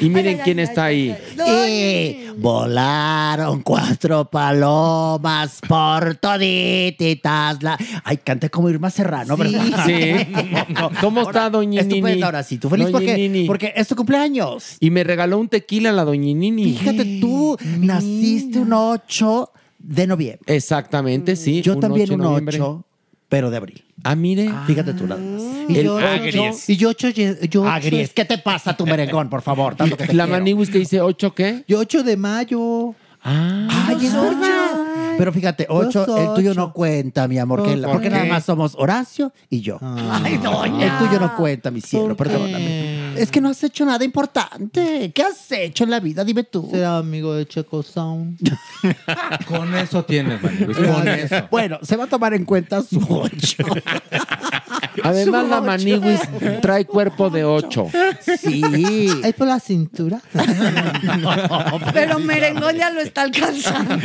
Y 0.00 0.08
miren 0.08 0.38
quién 0.44 0.58
está 0.58 0.86
ahí. 0.86 1.16
Y 1.46 2.26
volaron 2.36 3.62
cuatro 3.62 4.28
palomas 4.30 5.60
por 5.66 6.16
todititas. 6.16 7.62
La... 7.62 7.78
Ay, 8.04 8.18
canta 8.18 8.48
como 8.48 8.70
Irma 8.70 8.90
Serrano, 8.90 9.36
¿verdad? 9.36 9.64
Sí. 9.86 10.26
¿Cómo 11.00 11.22
está 11.22 11.50
Doña 11.50 11.82
Nini? 11.82 12.22
Ahora 12.22 12.42
sí. 12.42 12.58
¿Tú 12.58 12.68
feliz 12.68 12.88
porque, 12.90 13.16
Nini. 13.16 13.46
porque 13.46 13.72
es 13.74 13.88
tu 13.88 13.96
cumpleaños? 13.96 14.76
Y 14.80 14.90
me 14.90 15.04
regaló 15.04 15.38
un 15.38 15.48
tequila 15.48 15.92
la 15.92 16.04
Doña 16.04 16.34
Nini. 16.34 16.74
Fíjate, 16.74 17.18
tú 17.20 17.56
naciste 17.78 18.58
un 18.58 18.72
8 18.72 19.50
de 19.78 20.06
noviembre. 20.06 20.54
Exactamente, 20.54 21.36
sí. 21.36 21.62
Yo 21.62 21.78
también 21.78 22.12
un 22.12 22.20
noviembre. 22.20 22.60
8, 22.60 22.84
pero 23.28 23.50
de 23.50 23.56
abril. 23.56 23.84
Ah, 24.04 24.14
mire. 24.14 24.50
Fíjate 24.66 24.94
tú 24.94 25.06
nada 25.06 25.20
más. 25.20 25.42
Y 25.68 25.78
El 25.78 25.84
yo, 25.86 25.98
Agries. 25.98 26.68
y 26.70 26.76
yo 26.76 26.90
ocho, 26.90 27.08
yo 27.08 27.66
Agries, 27.68 28.12
¿qué 28.12 28.24
te 28.24 28.38
pasa 28.38 28.76
tu 28.76 28.86
merengón, 28.86 29.28
por 29.28 29.42
favor? 29.42 29.74
Tanto 29.74 29.96
que 29.96 30.06
te 30.06 30.14
La 30.14 30.24
quiero. 30.24 30.38
Maniwis 30.38 30.70
que 30.70 30.78
dice 30.78 31.00
8 31.00 31.34
qué? 31.34 31.64
Yo 31.66 31.78
8 31.80 32.02
de 32.04 32.16
mayo. 32.16 32.94
Ah, 33.24 33.86
Ay, 33.88 34.06
es 34.06 34.14
ocho. 34.14 34.84
Pero 35.18 35.32
fíjate, 35.32 35.66
ocho, 35.70 36.04
Los 36.06 36.20
el 36.20 36.34
tuyo 36.34 36.50
ocho. 36.52 36.60
no 36.60 36.72
cuenta, 36.74 37.26
mi 37.26 37.38
amor, 37.38 37.62
que 37.62 37.70
¿Por 37.70 37.78
la- 37.78 37.88
porque 37.90 38.10
nada 38.10 38.24
qué? 38.24 38.28
más 38.28 38.44
somos 38.44 38.74
Horacio 38.78 39.32
y 39.48 39.62
yo. 39.62 39.78
Ay, 39.80 40.34
El 40.34 40.40
tuyo 40.98 41.18
no 41.18 41.34
cuenta, 41.34 41.70
mi 41.70 41.80
cielo, 41.80 42.14
perdóname. 42.16 42.85
Es 43.18 43.30
que 43.30 43.40
no 43.40 43.48
has 43.48 43.62
hecho 43.64 43.84
nada 43.84 44.04
importante. 44.04 45.12
¿Qué 45.14 45.22
has 45.22 45.50
hecho 45.52 45.84
en 45.84 45.90
la 45.90 46.00
vida? 46.00 46.24
Dime 46.24 46.44
tú. 46.44 46.68
Será 46.70 46.98
amigo 46.98 47.34
de 47.34 47.46
Checo 47.46 47.82
Sound. 47.82 48.38
Con 49.46 49.74
eso 49.74 50.04
tienes, 50.04 50.42
Maniwis, 50.42 50.76
con 50.76 51.08
eso. 51.08 51.48
Bueno, 51.50 51.78
se 51.82 51.96
va 51.96 52.04
a 52.04 52.06
tomar 52.06 52.34
en 52.34 52.44
cuenta 52.44 52.82
su 52.82 52.98
ocho. 53.08 53.64
Además, 55.02 55.44
Su 55.44 55.48
la 55.50 55.56
ocho. 55.58 55.66
Maniwis 55.66 56.20
trae 56.62 56.84
cuerpo 56.84 57.30
de 57.30 57.44
8. 57.44 57.88
Sí. 58.38 58.62
Ahí 59.22 59.32
por 59.32 59.46
la 59.46 59.60
cintura. 59.60 60.20
Pero 61.92 62.18
Merengón 62.18 62.76
ya 62.76 62.90
lo 62.90 63.00
está 63.00 63.22
alcanzando. 63.22 63.96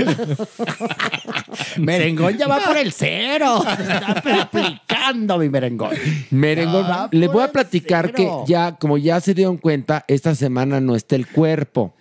Merengón 1.78 2.38
ya 2.38 2.48
va 2.48 2.60
por 2.60 2.78
el 2.78 2.92
cero. 2.94 3.64
Se 3.76 3.84
está 3.84 4.42
aplicando 4.42 5.38
mi 5.38 5.50
merengón. 5.50 5.92
Merengón, 6.32 6.86
Ah, 6.92 7.08
por 7.12 7.28
voy 7.32 7.44
a 7.44 7.52
platicar 7.52 8.12
que 8.12 8.24
cero. 8.24 8.44
ya, 8.48 8.76
como 8.76 8.98
ya 9.02 9.20
se 9.22 9.34
dieron 9.34 9.58
cuenta, 9.58 10.06
esta 10.08 10.36
semana 10.36 10.80
no 10.82 10.96
está 10.96 11.16
el 11.16 11.28
cuerpo. 11.28 11.94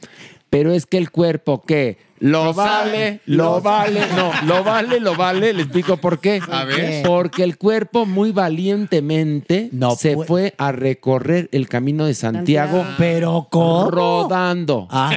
Pero 0.50 0.72
es 0.72 0.84
que 0.86 0.98
el 0.98 1.10
cuerpo, 1.12 1.62
¿qué? 1.62 1.96
Lo 2.18 2.52
vale, 2.52 3.20
lo 3.24 3.62
vale, 3.62 4.00
no, 4.14 4.30
lo 4.46 4.62
vale, 4.64 4.98
lo 5.00 5.14
vale. 5.16 5.54
Le 5.54 5.62
explico 5.62 5.96
por 5.96 6.18
qué. 6.20 6.40
A 6.50 6.64
ver. 6.64 7.02
Porque 7.06 7.44
el 7.44 7.56
cuerpo 7.56 8.04
muy 8.04 8.30
valientemente 8.32 9.70
No 9.72 9.94
se 9.94 10.14
puede- 10.14 10.26
fue 10.26 10.54
a 10.58 10.72
recorrer 10.72 11.48
el 11.52 11.66
camino 11.68 12.04
de 12.04 12.12
Santiago, 12.14 12.84
Pero 12.98 13.46
¿cómo? 13.50 13.90
rodando. 13.90 14.86
Ah. 14.90 15.16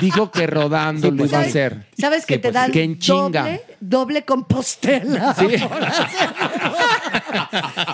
Dijo 0.00 0.30
que 0.30 0.46
rodando 0.46 1.10
lo 1.10 1.24
iba 1.24 1.38
a 1.38 1.42
hacer. 1.42 1.86
¿Sabes 1.98 2.24
que 2.26 2.34
Sí, 2.34 2.40
te 2.42 2.48
pues, 2.48 2.54
dan 2.54 2.70
que 2.70 2.82
en 2.84 2.98
chinga. 2.98 3.40
doble, 3.42 3.62
doble 3.80 4.24
compostela? 4.24 5.34
Sí. 5.34 5.46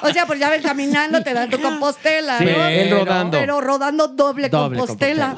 o 0.02 0.09
sea, 0.12 0.26
pues 0.26 0.38
ya 0.38 0.51
ves 0.51 0.62
caminando, 0.62 1.22
te 1.22 1.32
dan 1.34 1.51
tu 1.51 1.60
compostela, 1.60 2.38
Sí, 2.38 2.44
¿no? 2.44 2.51
él 2.68 2.90
rodando. 2.90 3.38
Pero 3.38 3.60
rodando 3.60 4.09
doble, 4.09 4.48
Doble 4.48 4.78
compostela. 4.78 5.36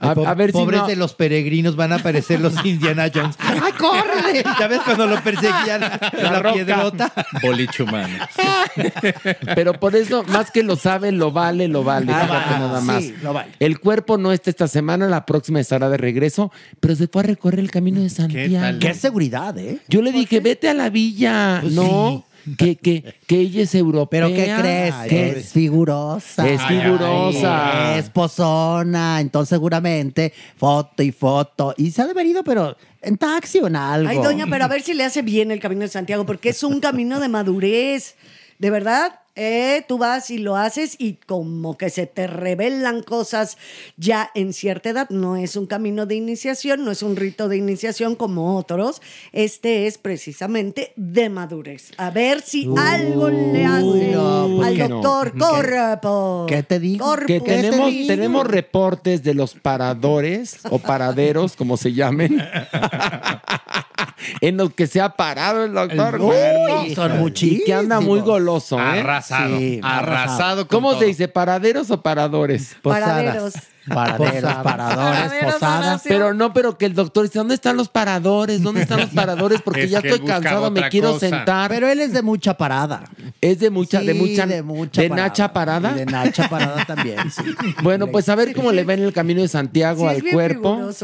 A, 0.00 0.10
a 0.10 0.34
ver 0.34 0.50
si 0.50 0.52
Pobres 0.58 0.80
no- 0.80 0.86
de 0.86 0.96
los 0.96 1.14
peregrinos 1.14 1.76
van 1.76 1.92
a 1.92 1.96
aparecer 1.96 2.40
los 2.40 2.54
Indiana 2.64 3.10
Jones. 3.12 3.36
¡Ay, 3.38 3.72
córrele! 3.78 4.44
¿Ya 4.58 4.66
ves 4.68 4.80
cuando 4.84 5.06
lo 5.06 5.20
perseguían 5.22 5.80
la, 5.80 6.38
roca. 6.40 6.52
piedrota? 6.54 7.12
Boliche 7.42 7.82
humano. 7.82 8.14
Pero 9.54 9.74
por 9.74 9.96
eso, 9.96 10.24
más 10.24 10.50
que 10.50 10.62
lo 10.62 10.76
sabe, 10.76 11.12
lo 11.12 11.32
vale, 11.32 11.68
lo 11.68 11.84
vale. 11.84 12.12
Ah, 12.12 12.26
va, 12.26 12.58
nada 12.58 12.80
sí, 12.80 12.86
más. 12.86 13.22
lo 13.22 13.32
vale. 13.32 13.52
El 13.58 13.80
cuerpo 13.80 14.18
no 14.18 14.32
está 14.32 14.50
esta 14.50 14.68
semana, 14.68 15.06
la 15.06 15.24
próxima 15.26 15.60
estará 15.60 15.88
de 15.88 15.96
regreso, 15.96 16.52
pero 16.80 16.94
se 16.94 17.08
fue 17.08 17.22
a 17.22 17.26
recorrer 17.26 17.60
el 17.60 17.70
camino 17.70 18.00
de 18.00 18.10
Santiago. 18.10 18.78
Qué 18.80 18.94
seguridad, 18.94 19.56
¿eh? 19.58 19.78
Yo 19.88 20.02
le 20.02 20.12
dije, 20.12 20.40
vete 20.40 20.68
a 20.68 20.74
la 20.74 20.90
villa. 20.90 21.58
Pues 21.62 21.74
no, 21.74 22.24
que, 22.56 22.76
que, 22.76 23.14
que 23.26 23.40
ella 23.40 23.62
es 23.62 23.74
europea. 23.74 24.22
¿Pero 24.22 24.34
qué 24.34 24.54
crees? 24.58 24.94
Que 25.08 25.30
es 25.30 25.52
figurosa. 25.52 26.48
Es 26.48 26.62
figurosa. 26.62 27.98
Es 27.98 28.10
pozona. 28.10 29.20
Entonces, 29.20 29.50
seguramente, 29.50 30.32
foto 30.56 31.02
y 31.02 31.12
foto. 31.12 31.74
Y 31.76 31.90
se 31.90 32.02
ha 32.02 32.04
de 32.06 32.12
haber 32.12 32.26
ido, 32.26 32.44
pero 32.44 32.76
en 33.02 33.16
taxi 33.16 33.58
o 33.58 33.66
en 33.66 33.76
algo. 33.76 34.08
Ay, 34.08 34.18
doña, 34.18 34.46
pero 34.48 34.64
a 34.64 34.68
ver 34.68 34.82
si 34.82 34.94
le 34.94 35.04
hace 35.04 35.22
bien 35.22 35.50
el 35.50 35.60
camino 35.60 35.82
de 35.82 35.88
Santiago, 35.88 36.26
porque 36.26 36.50
es 36.50 36.62
un 36.62 36.80
camino 36.80 37.20
de 37.20 37.28
madurez. 37.28 38.16
De 38.58 38.70
verdad, 38.70 39.20
eh, 39.38 39.84
tú 39.86 39.98
vas 39.98 40.30
y 40.30 40.38
lo 40.38 40.56
haces 40.56 40.96
y 40.98 41.14
como 41.14 41.78
que 41.78 41.90
se 41.90 42.06
te 42.06 42.26
revelan 42.26 43.02
cosas 43.02 43.56
ya 43.96 44.30
en 44.34 44.52
cierta 44.52 44.90
edad. 44.90 45.08
No 45.10 45.36
es 45.36 45.54
un 45.54 45.66
camino 45.66 46.06
de 46.06 46.16
iniciación, 46.16 46.84
no 46.84 46.90
es 46.90 47.02
un 47.02 47.14
rito 47.14 47.48
de 47.48 47.56
iniciación 47.56 48.16
como 48.16 48.56
otros. 48.56 49.00
Este 49.32 49.86
es 49.86 49.96
precisamente 49.96 50.92
de 50.96 51.28
madurez. 51.28 51.92
A 51.98 52.10
ver 52.10 52.40
si 52.40 52.68
algo 52.76 53.30
le 53.30 53.64
hace 53.64 54.12
no, 54.12 54.62
al 54.62 54.76
no. 54.76 54.88
doctor 54.88 55.38
Corpo. 55.38 56.46
¿Qué 56.48 56.62
te 56.64 56.80
digo? 56.80 57.04
Corpo. 57.04 57.26
Que 57.26 57.40
¿Qué 57.40 57.62
te 57.62 57.62
tenemos, 57.62 58.06
tenemos 58.06 58.46
reportes 58.46 59.22
de 59.22 59.34
los 59.34 59.54
paradores 59.54 60.58
o 60.70 60.78
paraderos, 60.78 61.54
como 61.54 61.76
se 61.76 61.92
llamen, 61.92 62.42
en 64.40 64.56
los 64.56 64.72
que 64.74 64.86
se 64.86 65.00
ha 65.00 65.10
parado 65.10 65.64
el 65.64 65.72
doctor. 65.72 66.20
Uy, 66.20 66.94
son 66.94 67.32
Y 67.40 67.64
que 67.64 67.74
anda 67.74 68.00
muy 68.00 68.20
goloso, 68.20 68.78
¿eh? 68.78 69.02
Arrasado. 69.30 69.58
Sí, 69.58 69.80
arrasado. 69.82 70.68
con 70.68 70.78
¿Cómo 70.78 70.90
todo. 70.90 71.00
se 71.00 71.06
dice? 71.06 71.28
¿Paraderos 71.28 71.90
o 71.90 72.02
paradores? 72.02 72.76
Paraderos. 72.82 73.54
Paraderos, 73.88 74.52
paradores, 74.62 75.32
posadas. 75.54 76.02
Pero 76.04 76.34
no, 76.34 76.52
pero 76.52 76.76
que 76.76 76.84
el 76.84 76.92
doctor 76.94 77.24
dice, 77.24 77.38
¿dónde 77.38 77.54
están 77.54 77.74
los 77.74 77.88
paradores? 77.88 78.62
¿Dónde 78.62 78.82
están 78.82 79.00
los 79.00 79.08
paradores? 79.10 79.62
Porque 79.62 79.84
Es 79.84 79.90
ya 79.90 80.00
estoy 80.00 80.20
cansado, 80.26 80.70
me 80.70 80.90
quiero 80.90 81.14
cosa. 81.14 81.30
sentar. 81.30 81.70
Pero 81.70 81.88
él 81.88 82.00
es 82.00 82.12
de 82.12 82.20
mucha 82.20 82.52
parada. 82.58 83.04
es 83.40 83.60
de 83.60 83.70
mucha, 83.70 84.02
de 84.02 84.12
mucha, 84.12 84.46
de 84.46 84.62
mucha 84.62 85.00
de 85.00 85.08
parada. 85.08 85.28
Nacha 85.28 85.52
Parada. 85.54 85.92
Y 85.92 85.94
de 86.00 86.04
Nacha 86.06 86.48
Parada 86.50 86.84
también, 86.84 87.30
sí. 87.30 87.42
Bueno, 87.82 88.08
pues 88.08 88.28
a 88.28 88.34
ver 88.34 88.54
cómo 88.54 88.72
le 88.72 88.84
va 88.84 88.92
en 88.92 89.04
el 89.04 89.12
camino 89.14 89.40
de 89.40 89.48
Santiago 89.48 90.00
Sí, 90.02 90.06
es 90.10 90.16
al 90.16 90.22
bien 90.22 90.34
cuerpo. 90.34 90.90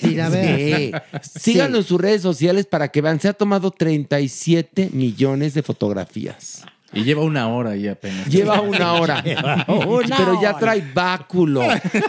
Sí, 0.00 0.18
a 0.18 0.28
ver. 0.30 1.02
Sí. 1.20 1.40
Síganlo 1.40 1.76
en 1.76 1.84
sus 1.84 2.00
redes 2.00 2.22
sociales 2.22 2.64
para 2.64 2.88
que 2.88 3.02
vean. 3.02 3.20
Se 3.20 3.28
ha 3.28 3.34
tomado 3.34 3.70
37 3.70 4.90
millones 4.94 5.52
de 5.52 5.62
fotografías. 5.62 6.62
Y 6.92 7.04
lleva 7.04 7.22
una 7.22 7.48
hora 7.48 7.70
ahí 7.70 7.86
apenas. 7.86 8.26
Lleva 8.28 8.60
una 8.60 8.94
hora. 9.00 9.22
una 9.68 10.16
Pero 10.16 10.40
ya 10.40 10.56
trae 10.56 10.82
báculo. 10.94 11.62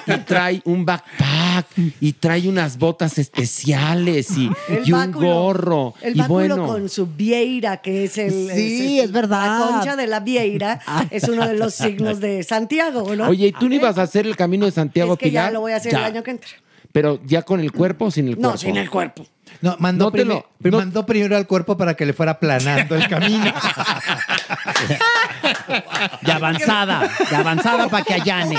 Y 0.07 0.17
trae 0.19 0.61
un 0.65 0.85
backpack. 0.85 1.65
Y 1.99 2.13
trae 2.13 2.47
unas 2.47 2.77
botas 2.77 3.17
especiales. 3.17 4.37
Y, 4.37 4.49
El 4.69 4.87
y 4.87 4.93
un 4.93 4.99
báculo. 4.99 5.33
gorro. 5.33 5.93
El 6.01 6.15
y 6.15 6.19
báculo 6.19 6.37
bueno. 6.37 6.67
con 6.67 6.89
su 6.89 7.07
vieira, 7.07 7.77
que 7.77 8.05
es 8.05 8.17
el. 8.17 8.49
Sí, 8.53 8.99
es 8.99 9.11
verdad. 9.11 9.59
La 9.59 9.65
concha 9.67 9.95
de 9.95 10.07
la 10.07 10.21
vieira 10.21 10.79
es 11.09 11.23
uno 11.27 11.45
de 11.47 11.55
los 11.55 11.73
signos 11.73 12.19
de 12.19 12.43
Santiago, 12.43 13.15
¿no? 13.15 13.27
Oye, 13.27 13.47
¿y 13.47 13.51
tú 13.51 13.67
no 13.67 13.75
ibas 13.75 13.97
a 13.97 14.03
hacer 14.03 14.25
el 14.25 14.35
camino 14.35 14.65
de 14.65 14.71
Santiago, 14.71 15.13
es 15.13 15.19
que 15.19 15.31
ya 15.31 15.51
lo 15.51 15.61
voy 15.61 15.73
a 15.73 15.77
hacer 15.77 15.93
el 15.93 16.03
año 16.03 16.23
que 16.23 16.31
entra. 16.31 16.49
Pero 16.91 17.19
ya 17.25 17.43
con 17.43 17.59
el 17.59 17.71
cuerpo 17.71 18.05
o 18.05 18.11
sin 18.11 18.29
el 18.29 18.35
cuerpo. 18.35 18.51
No, 18.51 18.57
sin 18.57 18.77
el 18.77 18.89
cuerpo. 18.89 19.25
No, 19.61 19.75
mandó, 19.79 20.11
No 20.11 20.23
lo- 20.61 20.77
mandó 20.77 21.05
primero 21.05 21.35
al 21.35 21.45
cuerpo 21.47 21.75
para 21.77 21.93
que 21.93 22.05
le 22.05 22.13
fuera 22.13 22.31
aplanando 22.33 22.95
el 22.95 23.07
camino. 23.09 23.51
De 26.21 26.31
avanzada, 26.31 27.09
de 27.29 27.35
avanzada 27.35 27.87
para 27.89 28.03
que 28.03 28.13
allane. 28.15 28.57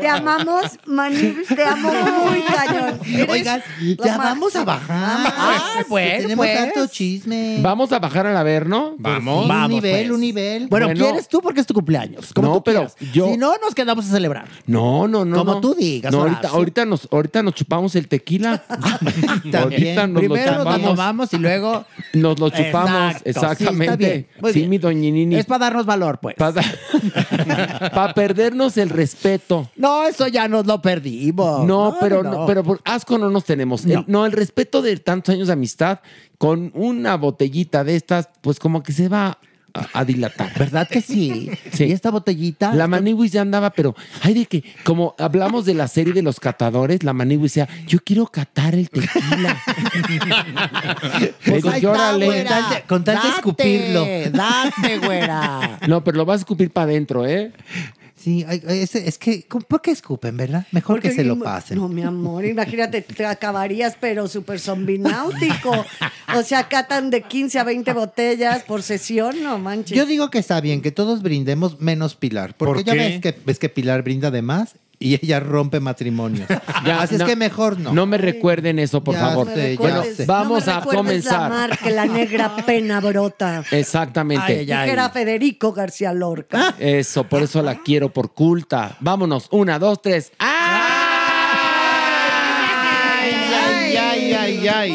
Te 0.00 0.08
amamos, 0.08 0.78
Manibus, 0.86 1.46
te 1.48 1.64
amo 1.64 1.90
muy 1.92 2.42
cañón. 2.42 3.00
Oigan, 3.28 3.62
ya 4.04 4.16
más. 4.16 4.26
vamos 4.28 4.56
a 4.56 4.64
bajar. 4.64 5.32
Ah, 5.36 5.82
bueno, 5.88 6.22
Tenemos 6.22 6.46
pues. 6.46 6.58
tanto 6.58 6.86
chisme. 6.88 7.58
Vamos 7.60 7.92
a 7.92 7.98
bajar 7.98 8.26
al 8.26 8.36
Averno. 8.36 8.94
Vamos. 8.98 9.42
un 9.42 9.48
Vamos, 9.48 9.70
nivel, 9.70 10.06
pues. 10.06 10.10
un 10.14 10.20
nivel. 10.20 10.68
Bueno, 10.68 10.86
Bueno. 10.86 11.04
¿quieres 11.04 11.28
tú 11.28 11.40
porque 11.40 11.60
es 11.60 11.66
tu 11.66 11.74
cumpleaños? 11.74 12.32
Como 12.32 12.48
No, 12.48 12.54
tú 12.56 12.62
pero 12.64 12.86
yo- 13.12 13.28
Si 13.30 13.36
no, 13.36 13.54
nos 13.58 13.74
quedamos 13.74 14.06
a 14.06 14.10
celebrar. 14.10 14.46
No, 14.66 15.08
no, 15.08 15.24
no. 15.24 15.38
Como 15.38 15.54
no. 15.54 15.60
tú 15.60 15.74
digas, 15.74 16.12
No, 16.12 16.20
ahorita, 16.22 16.48
ahorita, 16.48 16.84
nos, 16.84 17.08
ahorita 17.10 17.42
nos 17.42 17.54
chupamos 17.54 17.94
el 17.96 18.08
tequila. 18.08 18.62
ahorita 19.58 20.06
nos 20.06 20.25
Primero 20.28 20.64
nos 20.64 20.80
lo 20.80 20.88
tomamos 20.88 21.32
y 21.32 21.38
luego. 21.38 21.84
Nos 22.14 22.38
lo 22.38 22.50
chupamos, 22.50 23.16
Exacto, 23.24 23.24
sí, 23.24 23.64
exactamente. 23.64 24.28
Sí, 24.52 24.58
bien. 24.60 24.70
mi 24.70 24.78
doñinini. 24.78 25.36
Es 25.36 25.46
para 25.46 25.66
darnos 25.66 25.86
valor, 25.86 26.18
pues. 26.20 26.34
Para 26.36 26.62
perdernos 28.14 28.76
el 28.76 28.90
respeto. 28.90 29.70
No, 29.76 30.04
eso 30.06 30.28
ya 30.28 30.48
nos 30.48 30.66
lo 30.66 30.80
perdimos. 30.82 31.64
No, 31.66 31.96
pero, 32.00 32.22
no, 32.22 32.30
no, 32.30 32.38
no. 32.40 32.46
pero 32.46 32.62
por 32.64 32.80
asco 32.84 33.18
no 33.18 33.30
nos 33.30 33.44
tenemos. 33.44 33.84
El- 33.84 34.04
no, 34.06 34.26
el 34.26 34.32
respeto 34.32 34.82
de 34.82 34.96
tantos 34.96 35.34
años 35.34 35.46
de 35.48 35.52
amistad 35.52 36.00
con 36.38 36.70
una 36.74 37.16
botellita 37.16 37.84
de 37.84 37.96
estas, 37.96 38.28
pues 38.40 38.58
como 38.58 38.82
que 38.82 38.92
se 38.92 39.08
va 39.08 39.38
a, 39.76 39.88
a 40.00 40.04
dilatar. 40.04 40.52
¿Verdad 40.58 40.88
que 40.88 41.00
sí? 41.00 41.50
Sí. 41.72 41.84
Y 41.84 41.92
esta 41.92 42.10
botellita. 42.10 42.74
La 42.74 42.86
Maniwis 42.86 43.32
ya 43.32 43.42
andaba, 43.42 43.70
pero 43.70 43.94
ay 44.22 44.34
de 44.34 44.46
que, 44.46 44.64
como 44.84 45.14
hablamos 45.18 45.64
de 45.64 45.74
la 45.74 45.88
serie 45.88 46.12
de 46.12 46.22
los 46.22 46.40
catadores, 46.40 47.02
la 47.02 47.12
Maniwis 47.12 47.54
decía, 47.54 47.68
yo 47.86 47.98
quiero 48.04 48.26
catar 48.26 48.74
el 48.74 48.90
tequila. 48.90 49.62
Le 51.46 51.56
digo, 51.56 51.68
está, 51.68 51.78
"Llórale". 51.78 52.46
Con 52.86 53.04
tal 53.04 53.22
de 53.22 53.28
escupirlo. 53.28 54.06
Date, 54.32 54.98
güera. 54.98 55.78
No, 55.86 56.02
pero 56.04 56.16
lo 56.16 56.24
vas 56.24 56.36
a 56.36 56.40
escupir 56.40 56.70
para 56.70 56.84
adentro, 56.84 57.26
¿eh? 57.26 57.52
Sí, 58.26 58.44
es, 58.48 58.96
es 58.96 59.18
que, 59.18 59.46
¿por 59.68 59.80
qué 59.80 59.92
escupen, 59.92 60.36
verdad? 60.36 60.66
Mejor 60.72 61.00
que 61.00 61.12
se 61.12 61.22
lo 61.22 61.38
pasen. 61.38 61.78
No, 61.78 61.88
mi 61.88 62.02
amor, 62.02 62.44
imagínate, 62.44 63.00
te 63.00 63.24
acabarías, 63.24 63.96
pero 64.00 64.26
súper 64.26 64.58
zombináutico. 64.58 65.86
O 66.34 66.42
sea, 66.42 66.66
catan 66.66 67.10
de 67.10 67.22
15 67.22 67.60
a 67.60 67.62
20 67.62 67.92
botellas 67.92 68.64
por 68.64 68.82
sesión, 68.82 69.44
no 69.44 69.60
manches. 69.60 69.96
Yo 69.96 70.06
digo 70.06 70.28
que 70.28 70.40
está 70.40 70.60
bien 70.60 70.82
que 70.82 70.90
todos 70.90 71.22
brindemos 71.22 71.80
menos 71.80 72.16
Pilar, 72.16 72.56
porque 72.56 72.82
¿Por 72.82 72.84
ya 72.84 72.94
ves 72.94 73.20
que, 73.20 73.32
ves 73.46 73.60
que 73.60 73.68
Pilar 73.68 74.02
brinda 74.02 74.32
de 74.32 74.42
más 74.42 74.74
y 74.98 75.14
ella 75.14 75.40
rompe 75.40 75.80
matrimonios. 75.80 76.48
Ya, 76.84 77.00
Así 77.02 77.16
no- 77.16 77.24
es 77.24 77.30
que 77.30 77.36
mejor 77.36 77.78
no. 77.80 77.92
No 77.92 78.06
me 78.06 78.16
recuerden 78.18 78.78
eso, 78.78 79.02
por 79.02 79.14
Ya 79.14 79.20
favor. 79.20 79.48
sé, 79.52 79.72
ya 79.74 79.80
Bueno, 79.80 80.04
sé. 80.04 80.24
vamos 80.26 80.66
no 80.66 80.72
me 80.72 80.72
a 80.72 80.80
recuerdes 80.80 81.24
la 81.24 81.30
comenzar. 81.32 81.50
mar, 81.50 81.78
que 81.78 81.90
la 81.90 82.06
negra 82.06 82.54
pena 82.66 83.00
brota. 83.00 83.64
Exactamente. 83.72 84.58
Dijera 84.60 85.10
Federico 85.10 85.72
García 85.72 86.12
Lorca. 86.12 86.74
Eso, 86.78 87.24
por 87.24 87.42
eso 87.42 87.60
la 87.62 87.76
quiero 87.82 88.12
por 88.12 88.32
culta. 88.34 88.96
Vámonos, 89.00 89.48
una, 89.50 89.78
dos, 89.80 90.00
tres. 90.00 90.30
Ay, 93.18 93.96
ay, 93.96 94.32
ay, 94.32 94.68
ay. 94.68 94.94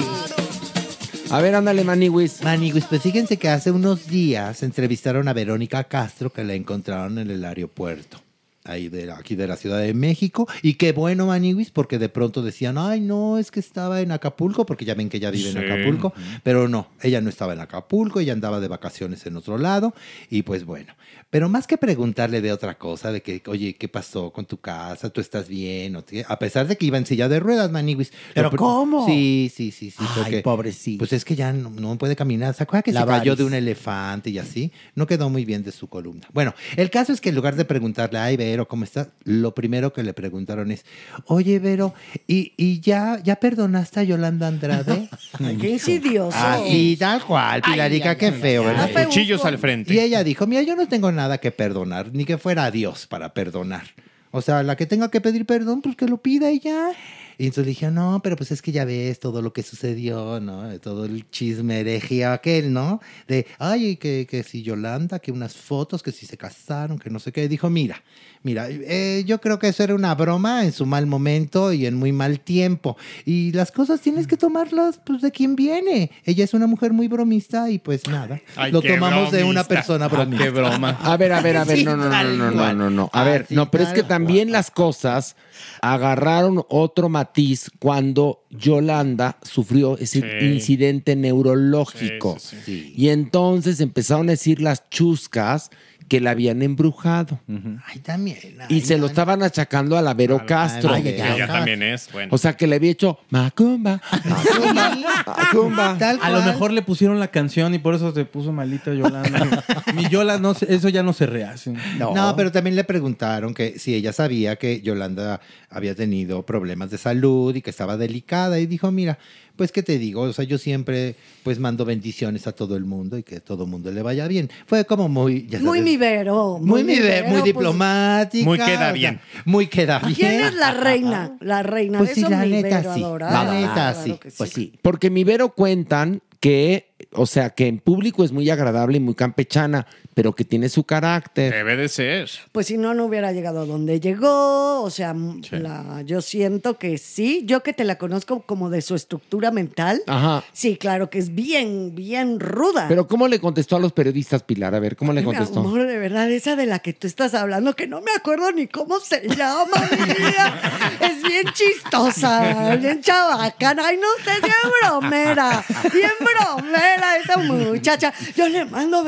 A 1.29 1.39
ver, 1.41 1.55
ándale, 1.55 1.83
Maniwis. 1.83 2.41
Maniwis, 2.43 2.85
pues 2.85 3.01
fíjense 3.01 3.37
que 3.37 3.49
hace 3.49 3.71
unos 3.71 4.07
días 4.07 4.63
entrevistaron 4.63 5.27
a 5.27 5.33
Verónica 5.33 5.83
Castro 5.85 6.31
que 6.31 6.43
la 6.43 6.53
encontraron 6.53 7.17
en 7.19 7.29
el 7.31 7.43
aeropuerto. 7.45 8.17
Ahí 8.63 8.89
de 8.89 9.07
la- 9.07 9.17
aquí 9.17 9.35
de 9.35 9.47
la 9.47 9.55
Ciudad 9.57 9.79
de 9.79 9.93
México. 9.95 10.47
Y 10.61 10.75
qué 10.75 10.91
bueno, 10.91 11.25
Maniwis, 11.25 11.71
porque 11.71 11.97
de 11.97 12.09
pronto 12.09 12.43
decían, 12.43 12.77
ay, 12.77 13.01
no, 13.01 13.39
es 13.39 13.49
que 13.49 13.59
estaba 13.59 14.01
en 14.01 14.11
Acapulco, 14.11 14.67
porque 14.67 14.85
ya 14.85 14.93
ven 14.93 15.09
que 15.09 15.17
ella 15.17 15.31
vive 15.31 15.51
Sí. 15.51 15.57
en 15.57 15.63
Acapulco. 15.71 16.13
Pero 16.43 16.67
no, 16.67 16.87
ella 17.01 17.21
no 17.21 17.29
estaba 17.29 17.53
en 17.53 17.59
Acapulco, 17.59 18.19
ella 18.19 18.33
andaba 18.33 18.59
de 18.59 18.67
vacaciones 18.67 19.25
en 19.25 19.35
otro 19.37 19.57
lado. 19.57 19.95
Y 20.29 20.43
pues 20.43 20.63
bueno. 20.65 20.93
Pero 21.31 21.47
más 21.49 21.65
que 21.65 21.77
preguntarle 21.77 22.41
de 22.41 22.51
otra 22.51 22.77
cosa, 22.77 23.11
de 23.11 23.21
que, 23.21 23.41
oye, 23.47 23.75
¿qué 23.77 23.87
pasó 23.87 24.31
con 24.31 24.45
tu 24.45 24.57
casa? 24.59 25.09
¿Tú 25.09 25.21
estás 25.21 25.47
bien? 25.47 25.97
A 26.27 26.37
pesar 26.39 26.67
de 26.67 26.75
que 26.75 26.85
iba 26.85 26.97
en 26.97 27.05
silla 27.05 27.29
de 27.29 27.39
ruedas, 27.39 27.71
Maniwis. 27.71 28.11
¿Pero 28.35 28.51
cómo? 28.51 29.05
Sí, 29.07 29.49
sí, 29.55 29.71
sí, 29.71 29.91
sí. 29.91 29.95
Ay, 29.99 30.07
porque- 30.15 30.41
pobrecito. 30.41 30.97
Pues 30.99 31.13
es 31.13 31.23
que 31.23 31.37
ya 31.37 31.53
no, 31.53 31.69
no 31.69 31.97
puede 31.97 32.17
caminar. 32.17 32.53
¿Se 32.53 32.63
acuerda 32.63 32.83
que 32.83 32.91
La 32.91 32.99
se 33.01 33.05
cayó 33.07 33.31
varis. 33.31 33.37
de 33.37 33.43
un 33.45 33.53
elefante 33.53 34.29
y 34.29 34.39
así? 34.39 34.73
No 34.93 35.07
quedó 35.07 35.29
muy 35.29 35.45
bien 35.45 35.63
de 35.63 35.71
su 35.71 35.87
columna. 35.87 36.27
Bueno, 36.33 36.53
el 36.75 36.89
caso 36.89 37.13
es 37.13 37.21
que 37.21 37.29
en 37.29 37.35
lugar 37.35 37.55
de 37.55 37.63
preguntarle, 37.63 38.19
ay, 38.19 38.35
Vero, 38.35 38.67
¿cómo 38.67 38.83
estás? 38.83 39.07
Lo 39.23 39.55
primero 39.55 39.93
que 39.93 40.03
le 40.03 40.13
preguntaron 40.13 40.69
es, 40.69 40.83
oye, 41.27 41.59
Vero, 41.59 41.93
¿y, 42.27 42.51
y 42.57 42.81
ya, 42.81 43.21
ya 43.23 43.37
perdonaste 43.37 44.01
a 44.01 44.03
Yolanda 44.03 44.47
Andrade? 44.49 45.07
Qué 45.61 45.69
insidioso. 45.69 46.37
Así, 46.37 46.97
tal 46.99 47.23
cual, 47.23 47.61
Pilarica, 47.61 48.17
qué 48.17 48.33
feo, 48.33 48.65
¿verdad? 48.65 48.89
ay. 48.93 49.05
Cuchillos 49.05 49.45
al 49.45 49.57
frente. 49.57 49.93
Y 49.93 49.99
ella 49.99 50.25
dijo, 50.25 50.45
mira, 50.45 50.61
yo 50.63 50.75
no 50.75 50.87
tengo 50.89 51.09
nada 51.09 51.20
que 51.39 51.51
perdonar, 51.51 52.13
ni 52.13 52.25
que 52.25 52.37
fuera 52.37 52.65
a 52.65 52.71
Dios 52.71 53.07
para 53.07 53.33
perdonar. 53.33 53.83
O 54.31 54.41
sea, 54.41 54.63
la 54.63 54.77
que 54.77 54.85
tenga 54.85 55.11
que 55.11 55.19
pedir 55.19 55.45
perdón, 55.45 55.81
pues 55.81 55.95
que 55.95 56.07
lo 56.07 56.17
pida 56.17 56.51
y 56.51 56.59
ya. 56.59 56.91
Y 57.37 57.45
entonces 57.45 57.65
dije, 57.65 57.89
no, 57.89 58.21
pero 58.23 58.35
pues 58.35 58.51
es 58.51 58.61
que 58.61 58.71
ya 58.71 58.85
ves 58.85 59.19
todo 59.19 59.41
lo 59.41 59.51
que 59.51 59.63
sucedió, 59.63 60.39
¿no? 60.39 60.79
Todo 60.79 61.05
el 61.05 61.29
chisme 61.31 61.79
herejía 61.79 62.33
aquel, 62.33 62.71
¿no? 62.71 63.01
De, 63.27 63.47
ay, 63.57 63.97
que, 63.97 64.27
que 64.29 64.43
si 64.43 64.61
Yolanda, 64.61 65.19
que 65.19 65.31
unas 65.31 65.55
fotos, 65.55 66.03
que 66.03 66.11
si 66.11 66.25
se 66.25 66.37
casaron, 66.37 66.99
que 66.99 67.09
no 67.09 67.19
sé 67.19 67.31
qué. 67.31 67.47
Dijo, 67.49 67.69
mira, 67.69 68.03
mira, 68.43 68.67
eh, 68.69 69.23
yo 69.25 69.39
creo 69.41 69.59
que 69.59 69.67
eso 69.67 69.83
era 69.83 69.95
una 69.95 70.15
broma 70.15 70.63
en 70.65 70.71
su 70.71 70.85
mal 70.85 71.05
momento 71.07 71.71
y 71.73 71.85
en 71.85 71.95
muy 71.95 72.11
mal 72.11 72.39
tiempo. 72.39 72.97
Y 73.25 73.51
las 73.53 73.71
cosas 73.71 74.01
tienes 74.01 74.27
que 74.27 74.37
tomarlas, 74.37 74.99
pues, 75.05 75.21
de 75.21 75.31
quien 75.31 75.55
viene. 75.55 76.11
Ella 76.25 76.43
es 76.43 76.53
una 76.53 76.67
mujer 76.67 76.93
muy 76.93 77.07
bromista 77.07 77.69
y 77.69 77.77
pues 77.79 78.07
nada. 78.07 78.41
Ay, 78.55 78.71
lo 78.71 78.81
tomamos 78.81 79.31
de 79.31 79.43
una 79.43 79.63
bromista. 79.63 79.67
persona 79.67 80.05
Ah, 80.05 80.07
bromista. 80.07 80.43
qué 80.43 80.49
broma. 80.49 80.97
A 81.01 81.17
ver, 81.17 81.31
a 81.33 81.41
ver, 81.41 81.57
a 81.57 81.65
ver, 81.65 81.77
Sí, 81.77 81.83
no, 81.85 81.95
no, 81.97 82.09
no, 82.09 82.23
no, 82.23 82.51
no, 82.51 82.73
no, 82.73 82.89
no. 82.89 83.09
A 83.13 83.23
ver, 83.23 83.43
Así, 83.43 83.55
no, 83.55 83.69
pero 83.71 83.83
es 83.83 83.91
que 83.93 84.03
también 84.03 84.51
las 84.51 84.71
cosas 84.71 85.35
agarraron 85.81 86.63
otro 86.69 87.09
matiz 87.09 87.69
cuando 87.79 88.43
Yolanda 88.49 89.37
sufrió 89.43 89.97
ese 89.97 90.21
Sí. 90.21 90.45
incidente 90.45 91.15
neurológico. 91.15 92.37
Sí, 92.39 92.57
sí, 92.65 92.93
Y 92.95 93.09
entonces 93.09 93.79
empezaron 93.81 94.27
a 94.29 94.31
decir 94.31 94.61
las 94.61 94.89
chuscas 94.89 95.69
que 96.11 96.19
la 96.19 96.31
habían 96.31 96.61
embrujado. 96.61 97.39
Ay, 97.85 97.99
también. 97.99 98.37
Y 98.67 98.73
ay, 98.73 98.81
se 98.81 98.97
lo 98.97 99.05
estaban 99.05 99.43
achacando 99.43 99.97
a 99.97 100.01
la 100.01 100.13
Vero 100.13 100.45
Castro. 100.45 100.91
ay, 100.93 101.03
Que 101.03 101.15
ella 101.15 101.47
también 101.47 101.81
es, 101.81 102.11
bueno. 102.11 102.35
O 102.35 102.37
sea, 102.37 102.57
que 102.57 102.67
le 102.67 102.75
había 102.75 102.91
hecho 102.91 103.19
Macumba, 103.29 104.01
Macumba, 104.25 104.97
Macumba. 105.25 105.97
Tal 105.97 106.19
A 106.21 106.29
lo 106.29 106.41
mejor 106.41 106.73
le 106.73 106.81
pusieron 106.81 107.17
la 107.17 107.29
canción 107.29 107.73
y 107.75 107.79
por 107.79 107.95
eso 107.95 108.13
se 108.13 108.25
puso 108.25 108.51
malita 108.51 108.93
Yolanda. 108.93 109.63
Mi 109.95 110.09
Yola, 110.09 110.37
no, 110.37 110.51
eso 110.51 110.89
ya 110.89 111.01
no 111.01 111.13
se 111.13 111.27
rehace. 111.27 111.73
No. 111.97 112.33
pero 112.35 112.51
también 112.51 112.75
le 112.75 112.83
preguntaron 112.83 113.53
que 113.53 113.79
si 113.79 113.95
ella 113.95 114.11
sabía 114.11 114.57
que 114.57 114.81
Yolanda 114.81 115.39
había 115.69 115.95
tenido 115.95 116.45
problemas 116.45 116.91
de 116.91 116.97
salud 116.97 117.55
y 117.55 117.61
que 117.61 117.69
estaba 117.69 117.95
delicada 117.95 118.59
y 118.59 118.65
dijo, 118.65 118.91
mira, 118.91 119.17
pues 119.61 119.71
qué 119.71 119.83
te 119.83 119.99
digo, 119.99 120.21
o 120.23 120.33
sea, 120.33 120.43
yo 120.43 120.57
siempre 120.57 121.13
pues 121.43 121.59
mando 121.59 121.85
bendiciones 121.85 122.47
a 122.47 122.51
todo 122.51 122.75
el 122.75 122.83
mundo 122.83 123.15
y 123.19 123.21
que 123.21 123.41
todo 123.41 123.65
el 123.65 123.69
mundo 123.69 123.91
le 123.91 124.01
vaya 124.01 124.27
bien. 124.27 124.49
Fue 124.65 124.85
como 124.85 125.07
muy, 125.07 125.45
ya 125.47 125.59
Muy 125.59 125.77
sabes, 125.77 125.83
mi 125.83 125.97
Vero. 125.97 126.57
muy, 126.59 126.83
mi- 126.83 126.97
Vero, 126.97 127.25
muy 127.27 127.31
pues, 127.33 127.43
diplomática. 127.43 128.43
Muy 128.43 128.57
queda 128.57 128.73
o 128.73 128.77
sea, 128.79 128.91
bien. 128.91 129.19
muy 129.45 129.67
queda 129.67 129.99
bien. 129.99 130.15
¿Quién 130.15 130.41
es 130.45 130.55
la 130.55 130.71
reina? 130.73 131.37
La 131.41 131.61
reina 131.61 131.99
Pues 131.99 132.09
de 132.09 132.15
sí, 132.15 132.21
eso, 132.21 132.29
la 132.31 132.39
mi 132.43 132.49
neta 132.53 132.77
Vero 132.79 132.93
sí. 132.95 133.03
adorada. 133.03 133.43
La 133.43 133.53
neta 133.53 133.73
Claro 133.93 134.03
sí. 134.03 134.19
Pues 134.35 134.49
sí. 134.49 134.73
Porque 134.81 135.11
mi 135.11 135.23
Vero 135.23 135.49
cuentan 135.53 136.23
que, 136.39 136.95
o 137.13 137.27
sea, 137.27 137.51
que 137.51 137.67
en 137.67 137.77
público 137.77 138.23
es 138.23 138.31
muy 138.31 138.49
agradable 138.49 138.97
y 138.97 138.99
muy 138.99 139.13
campechana, 139.13 139.85
pero 140.13 140.33
que 140.33 140.43
tiene 140.43 140.69
su 140.69 140.83
carácter. 140.83 141.53
Debe 141.53 141.75
de 141.77 141.87
ser. 141.89 142.29
Pues 142.51 142.67
si 142.67 142.77
no, 142.77 142.93
no 142.93 143.05
hubiera 143.05 143.31
llegado 143.31 143.61
a 143.61 143.65
donde 143.65 143.99
llegó. 143.99 144.81
O 144.83 144.89
sea, 144.89 145.15
la- 145.51 146.01
yo 146.05 146.21
siento 146.21 146.77
que 146.77 146.97
sí. 146.97 147.43
Yo 147.45 147.63
que 147.63 147.73
te 147.73 147.83
la 147.83 147.97
conozco 147.97 148.41
como 148.41 148.69
de 148.69 148.81
su 148.81 148.95
estructura 148.95 149.51
mental. 149.51 150.01
Ajá. 150.07 150.43
Sí, 150.53 150.77
claro 150.77 151.09
que 151.09 151.19
es 151.19 151.33
bien, 151.33 151.95
bien 151.95 152.39
ruda. 152.39 152.85
Pero 152.87 153.07
¿cómo 153.07 153.27
le 153.27 153.39
contestó 153.39 153.75
a 153.75 153.79
los 153.79 153.93
periodistas, 153.93 154.43
Pilar? 154.43 154.75
A 154.75 154.79
ver, 154.79 154.95
¿cómo 154.95 155.13
le 155.13 155.19
Ay, 155.21 155.25
mi 155.25 155.31
contestó? 155.33 155.59
amor, 155.61 155.85
de 155.87 155.97
verdad, 155.97 156.29
esa 156.31 156.55
de 156.55 156.65
la 156.65 156.79
que 156.79 156.93
tú 156.93 157.07
estás 157.07 157.33
hablando, 157.33 157.75
que 157.75 157.87
no 157.87 158.01
me 158.01 158.11
acuerdo 158.15 158.51
ni 158.51 158.67
cómo 158.67 158.99
se 158.99 159.27
llama, 159.35 159.87
mi 159.91 160.13
vida. 160.13 160.97
Es 161.01 161.21
bien 161.23 161.45
chistosa, 161.53 162.75
bien 162.75 163.01
chabacana. 163.01 163.83
Ay, 163.87 163.97
no 163.97 164.07
sé, 164.23 164.31
bien 164.41 164.53
bromera. 164.81 165.63
Bien 165.93 166.11
bromera 166.19 167.17
esa 167.23 167.37
muchacha. 167.37 168.13
Yo 168.35 168.47
le 168.49 168.65
mando 168.65 169.03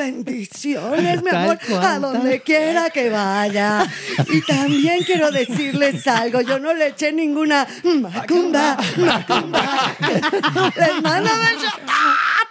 bendiciones, 0.96 1.24
mi 1.24 1.30
Tal 1.30 1.44
amor, 1.44 1.60
cual, 1.68 1.86
a 1.86 2.00
donde 2.00 2.42
quiera 2.42 2.90
que 2.90 3.10
vaya. 3.10 3.88
Y 4.30 4.42
también 4.42 5.04
quiero 5.04 5.32
decirles 5.32 6.08
algo. 6.08 6.42
Yo 6.42 6.60
no 6.60 6.74
le 6.74 6.88
eché 6.88 7.12
ninguna 7.12 7.68
macumba, 7.84 8.78
macumba. 8.98 9.96
Les 10.76 11.02
mando 11.02 11.32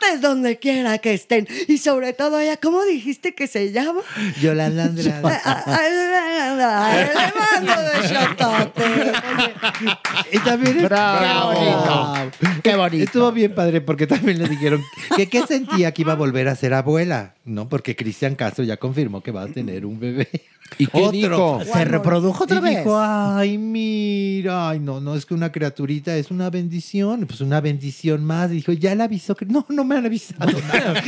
besotes 0.03 0.21
donde 0.21 0.59
quiera 0.59 0.99
que 0.99 1.15
estén. 1.15 1.47
Y 1.69 1.79
sobre 1.79 2.13
todo 2.13 2.39
ella, 2.41 2.57
¿cómo 2.57 2.83
dijiste 2.85 3.35
que 3.35 3.47
se 3.47 3.73
llama? 3.73 4.01
Yolanda 4.41 4.85
Andrade. 4.85 5.39
Ay, 5.45 7.05
Le 7.05 7.65
mando 7.67 7.83
besototes. 7.93 9.13
Y 10.33 10.39
también 10.41 10.79
es- 10.79 10.83
Bravo. 10.85 11.53
Qué 11.53 11.59
bonito. 11.59 12.61
Qué 12.63 12.77
bonito. 12.77 13.05
Estuvo 13.05 13.33
bien 13.33 13.55
padre 13.55 13.81
porque 13.81 14.07
también 14.07 14.39
le 14.39 14.49
dijeron 14.49 14.83
que 15.17 15.29
qué 15.29 15.47
sentía 15.47 15.93
que 15.93 16.03
iba 16.03 16.13
a 16.13 16.17
volver 16.17 16.49
a 16.49 16.57
ser 16.57 16.75
abuela, 16.75 17.35
¿no? 17.45 17.69
Porque 17.69 17.97
Cristian 17.97 18.35
Castro 18.35 18.65
ya 18.65 18.77
confirmó 18.77 19.23
que 19.23 19.31
va 19.31 19.43
a 19.43 19.49
tener 19.49 19.87
un 19.87 19.99
bebé. 20.01 20.29
¿Y 20.79 20.87
qué 20.87 21.11
dijo? 21.11 21.61
Se 21.65 21.85
reprodujo 21.85 22.45
otra 22.45 22.59
y 22.59 22.61
vez. 22.61 22.79
dijo, 22.79 22.99
ay, 23.01 23.59
mira, 23.59 24.71
ay, 24.71 24.81
no, 24.81 25.01
no, 25.01 25.15
es 25.15 25.27
que 25.27 25.35
una 25.35 25.51
criaturita 25.53 26.17
es 26.17 26.31
una 26.31 26.51
bendición, 26.51 27.27
pues 27.27 27.41
una 27.41 27.61
bendición 27.61 28.25
más. 28.25 28.51
Y 28.51 28.57
dijo, 28.57 28.73
ya 28.73 28.95
le 28.95 29.03
avisó 29.05 29.35
que 29.35 29.47
no, 29.47 29.65
no 29.69 29.85
me 29.85 29.97
han 29.97 30.07
avisado 30.07 30.51
nada. 30.73 31.03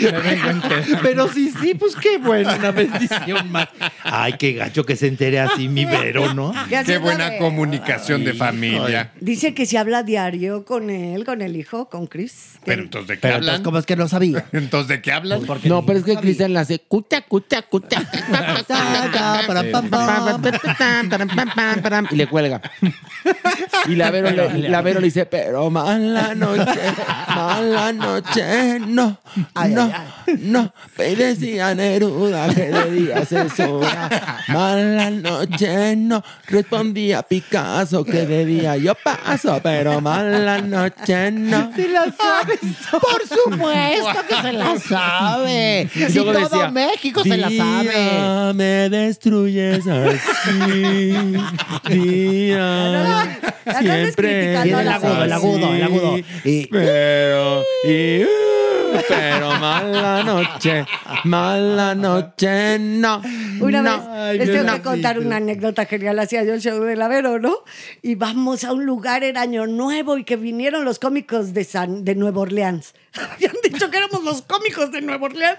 Pero 1.02 1.28
sí, 1.32 1.52
sí, 1.60 1.74
pues 1.74 1.94
qué 1.96 2.18
bueno, 2.18 2.54
una 2.54 2.70
bendición 2.70 3.50
más. 3.50 3.68
Ay, 4.02 4.34
qué 4.38 4.52
gacho 4.52 4.84
que 4.84 4.96
se 4.96 5.08
entere 5.08 5.40
así 5.40 5.68
mi 5.68 5.84
Vero, 5.84 6.34
¿no? 6.34 6.52
¿Qué 6.86 6.98
buena 6.98 7.38
comunicación 7.38 8.24
de 8.24 8.30
Ay, 8.32 8.36
familia. 8.36 9.12
Dice 9.20 9.54
que 9.54 9.66
se 9.66 9.78
habla 9.78 10.02
diario 10.02 10.64
con 10.64 10.90
él, 10.90 11.24
con 11.24 11.42
el 11.42 11.56
hijo, 11.56 11.88
con 11.88 12.06
Chris. 12.06 12.58
Pero 12.64 12.82
entonces, 12.82 13.08
¿de 13.08 13.14
qué 13.14 13.20
Pero 13.20 13.34
hablan? 13.36 13.48
entonces, 13.56 13.64
¿cómo 13.64 13.78
es 13.78 13.86
que 13.86 13.96
no 13.96 14.08
sabía? 14.08 14.46
Entonces, 14.52 14.88
¿de 14.88 15.02
qué 15.02 15.12
hablan? 15.12 15.42
No, 15.64 15.84
pero 15.84 15.98
es 15.98 16.04
que 16.04 16.16
Cristian 16.16 16.52
la 16.52 16.60
hace 16.60 16.78
cucha, 16.80 17.22
cucha, 17.22 17.62
cucha. 17.62 18.02
Y 22.10 22.16
le 22.16 22.26
cuelga. 22.26 22.60
Y 23.86 23.96
la 23.96 24.10
Vero, 24.10 24.30
le, 24.30 24.68
la 24.68 24.82
Vero 24.82 25.00
le 25.00 25.06
dice, 25.06 25.26
pero 25.26 25.70
mala 25.70 26.34
noche, 26.34 26.80
mala 27.28 27.92
noche, 27.92 28.78
no, 28.80 29.18
no, 29.68 29.92
no. 30.38 30.72
Y 30.98 31.14
decía 31.14 31.74
Neruda 31.74 32.48
que 32.54 32.70
de 32.70 32.90
día 32.90 33.24
se. 33.24 33.44
Mala 34.48 35.10
noche, 35.10 35.96
no. 35.96 36.22
Respondía 36.48 37.22
Picasso 37.22 38.04
que 38.04 38.26
de 38.26 38.44
día 38.44 38.76
yo 38.76 38.94
paso, 38.94 39.60
pero 39.62 40.00
mala 40.00 40.60
noche, 40.60 41.30
no. 41.30 41.72
Si 41.74 41.88
la 41.88 42.04
sabes. 42.12 42.60
Por 42.90 43.26
supuesto 43.26 44.26
que 44.28 44.42
se 44.42 44.52
la 44.52 44.78
sabe. 44.78 45.90
Y 45.94 46.04
Si 46.10 46.18
todo 46.18 46.32
decía, 46.32 46.70
México 46.70 47.22
se 47.22 47.36
la 47.36 47.50
sabe. 47.50 48.54
Me 48.54 48.88
destruyes 49.44 49.86
así. 49.86 51.34
Día, 51.88 53.38
siempre. 53.80 54.12
criticando 54.14 54.80
el 54.80 54.88
agudo, 54.88 55.24
el 55.24 55.32
agudo, 55.32 55.74
el 55.74 55.82
agudo. 55.82 56.18
Y, 56.44 56.66
pero, 56.66 57.62
y, 57.84 58.22
uh, 58.22 58.98
pero 59.08 59.50
mala 59.58 60.22
noche, 60.22 60.84
mala 61.24 61.94
noche, 61.94 62.78
no. 62.78 63.22
Una 63.60 63.82
no. 63.82 64.08
vez 64.28 64.38
les 64.38 64.50
tengo 64.50 64.72
que 64.74 64.82
contar 64.82 65.18
una 65.18 65.36
anécdota 65.36 65.86
genial. 65.86 66.18
Hacía 66.18 66.44
yo 66.44 66.54
el 66.54 66.60
show 66.60 66.80
de 66.80 66.96
Lavero, 66.96 67.38
¿no? 67.38 67.58
Y 68.02 68.14
vamos 68.14 68.64
a 68.64 68.72
un 68.72 68.86
lugar, 68.86 69.24
era 69.24 69.42
Año 69.42 69.66
Nuevo, 69.66 70.18
y 70.18 70.24
que 70.24 70.36
vinieron 70.36 70.84
los 70.84 70.98
cómicos 70.98 71.52
de, 71.52 71.64
San, 71.64 72.04
de 72.04 72.14
Nueva 72.14 72.42
Orleans. 72.42 72.94
Habían 73.34 73.54
dicho 73.62 73.90
que 73.90 73.96
éramos 73.96 74.24
los 74.24 74.42
cómicos 74.42 74.90
de 74.90 75.00
Nueva 75.00 75.26
Orleans. 75.26 75.58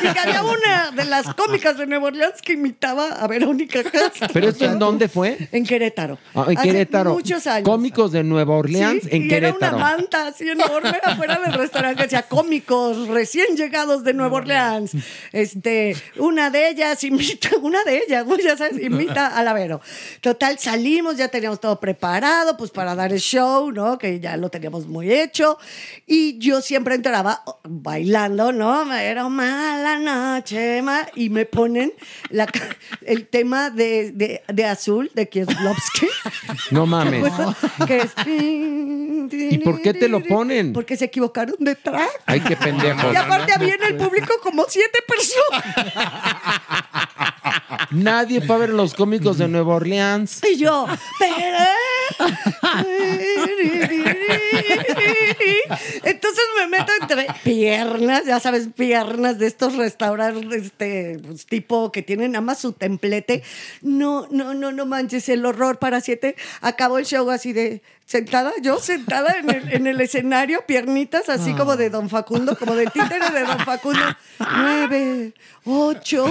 Y 0.00 0.12
que 0.12 0.18
había 0.18 0.42
una 0.42 0.90
de 0.90 1.04
las 1.04 1.34
cómicas 1.34 1.76
de 1.76 1.86
Nueva 1.86 2.06
Orleans 2.06 2.40
que 2.42 2.54
imitaba 2.54 3.08
a 3.08 3.26
Verónica 3.26 3.82
Castro. 3.82 4.28
¿Pero 4.32 4.48
esto 4.48 4.64
en 4.64 4.78
dónde 4.78 5.08
fue? 5.08 5.48
En 5.52 5.64
Querétaro. 5.66 6.18
Ah, 6.34 6.46
en 6.48 6.58
Hace 6.58 6.68
Querétaro. 6.68 7.12
muchos 7.14 7.46
años. 7.46 7.68
Cómicos 7.68 8.12
de 8.12 8.24
Nueva 8.24 8.56
Orleans 8.56 9.02
Sí, 9.02 9.08
en 9.12 9.24
y 9.24 9.28
Querétaro. 9.28 9.66
Era 9.66 9.76
una 9.76 9.84
manta 9.96 10.26
así 10.28 10.48
enorme 10.48 10.98
afuera 11.02 11.38
del 11.44 11.52
restaurante 11.54 11.96
que 11.98 12.02
decía 12.04 12.22
cómicos 12.22 13.08
recién 13.08 13.56
llegados 13.56 14.02
de 14.04 14.14
Nueva 14.14 14.36
Orleans. 14.38 14.92
Este, 15.32 15.96
una 16.16 16.50
de 16.50 16.68
ellas 16.70 17.04
imita, 17.04 17.50
una 17.62 17.84
de 17.84 18.02
ellas, 18.06 18.26
¿no? 18.26 18.36
ya 18.38 18.56
sabes, 18.56 18.82
imita 18.82 19.26
a 19.36 19.42
Lavero. 19.42 19.80
Total, 20.20 20.58
salimos, 20.58 21.16
ya 21.16 21.28
teníamos 21.28 21.60
todo 21.60 21.78
preparado, 21.80 22.56
pues 22.56 22.70
para 22.70 22.94
dar 22.94 23.12
el 23.12 23.20
show, 23.20 23.70
¿no? 23.70 23.98
Que 23.98 24.20
ya 24.20 24.36
lo 24.36 24.48
teníamos 24.48 24.86
muy 24.86 25.12
hecho. 25.12 25.58
Y 26.06 26.38
yo 26.38 26.60
siempre 26.60 26.93
entraba 26.94 27.42
oh, 27.46 27.58
bailando, 27.64 28.52
¿no? 28.52 28.92
Era 28.94 29.28
mala 29.28 29.98
noche, 29.98 30.82
ma- 30.82 31.06
y 31.14 31.30
me 31.30 31.44
ponen 31.44 31.92
la 32.30 32.46
el 33.02 33.26
tema 33.26 33.70
de, 33.70 34.12
de, 34.12 34.42
de 34.48 34.64
Azul, 34.64 35.10
de 35.14 35.28
Kieslowski. 35.28 36.08
No 36.70 36.86
mames. 36.86 37.32
que 37.86 37.98
es... 37.98 38.12
¿Y 38.26 39.58
por 39.58 39.80
qué 39.82 39.94
te 39.94 40.08
lo 40.08 40.22
ponen? 40.22 40.72
Porque 40.72 40.96
se 40.96 41.06
equivocaron 41.06 41.56
de 41.58 41.74
track. 41.74 42.22
Ay, 42.26 42.40
qué 42.40 42.56
pendejo. 42.56 42.84
Y 43.12 43.16
aparte 43.16 43.52
había 43.52 43.74
en 43.74 43.82
el 43.82 43.96
público 43.96 44.34
como 44.42 44.64
siete 44.68 44.98
personas. 45.06 45.64
Nadie 47.90 48.40
fue 48.40 48.56
a 48.56 48.58
ver 48.58 48.70
los 48.70 48.94
cómicos 48.94 49.38
de 49.38 49.48
Nueva 49.48 49.76
Orleans. 49.76 50.40
Y 50.50 50.56
yo, 50.56 50.86
pero... 51.18 51.58
Entonces 56.02 56.44
me 56.58 56.66
meto 56.66 56.83
entre 57.00 57.26
piernas, 57.44 58.24
ya 58.26 58.40
sabes, 58.40 58.68
piernas 58.74 59.38
de 59.38 59.46
estos 59.46 59.76
restaurantes 59.76 60.64
este, 60.64 61.18
pues, 61.24 61.46
tipo 61.46 61.92
que 61.92 62.02
tienen 62.02 62.32
nada 62.32 62.42
más 62.42 62.58
su 62.58 62.72
templete. 62.72 63.42
No, 63.82 64.26
no, 64.30 64.54
no, 64.54 64.72
no 64.72 64.86
manches, 64.86 65.28
el 65.28 65.44
horror 65.46 65.78
para 65.78 66.00
siete. 66.00 66.36
Acabó 66.60 66.98
el 66.98 67.06
show 67.06 67.30
así 67.30 67.52
de 67.52 67.82
sentada, 68.06 68.52
yo 68.62 68.78
sentada 68.80 69.34
en 69.38 69.50
el, 69.50 69.72
en 69.72 69.86
el 69.86 70.00
escenario, 70.00 70.64
piernitas 70.66 71.28
así 71.28 71.54
como 71.54 71.76
de 71.76 71.88
Don 71.90 72.10
Facundo, 72.10 72.56
como 72.56 72.74
de 72.74 72.86
títere 72.86 73.30
de 73.30 73.40
Don 73.44 73.58
Facundo. 73.60 74.02
Nueve, 74.38 75.32
ocho. 75.64 76.30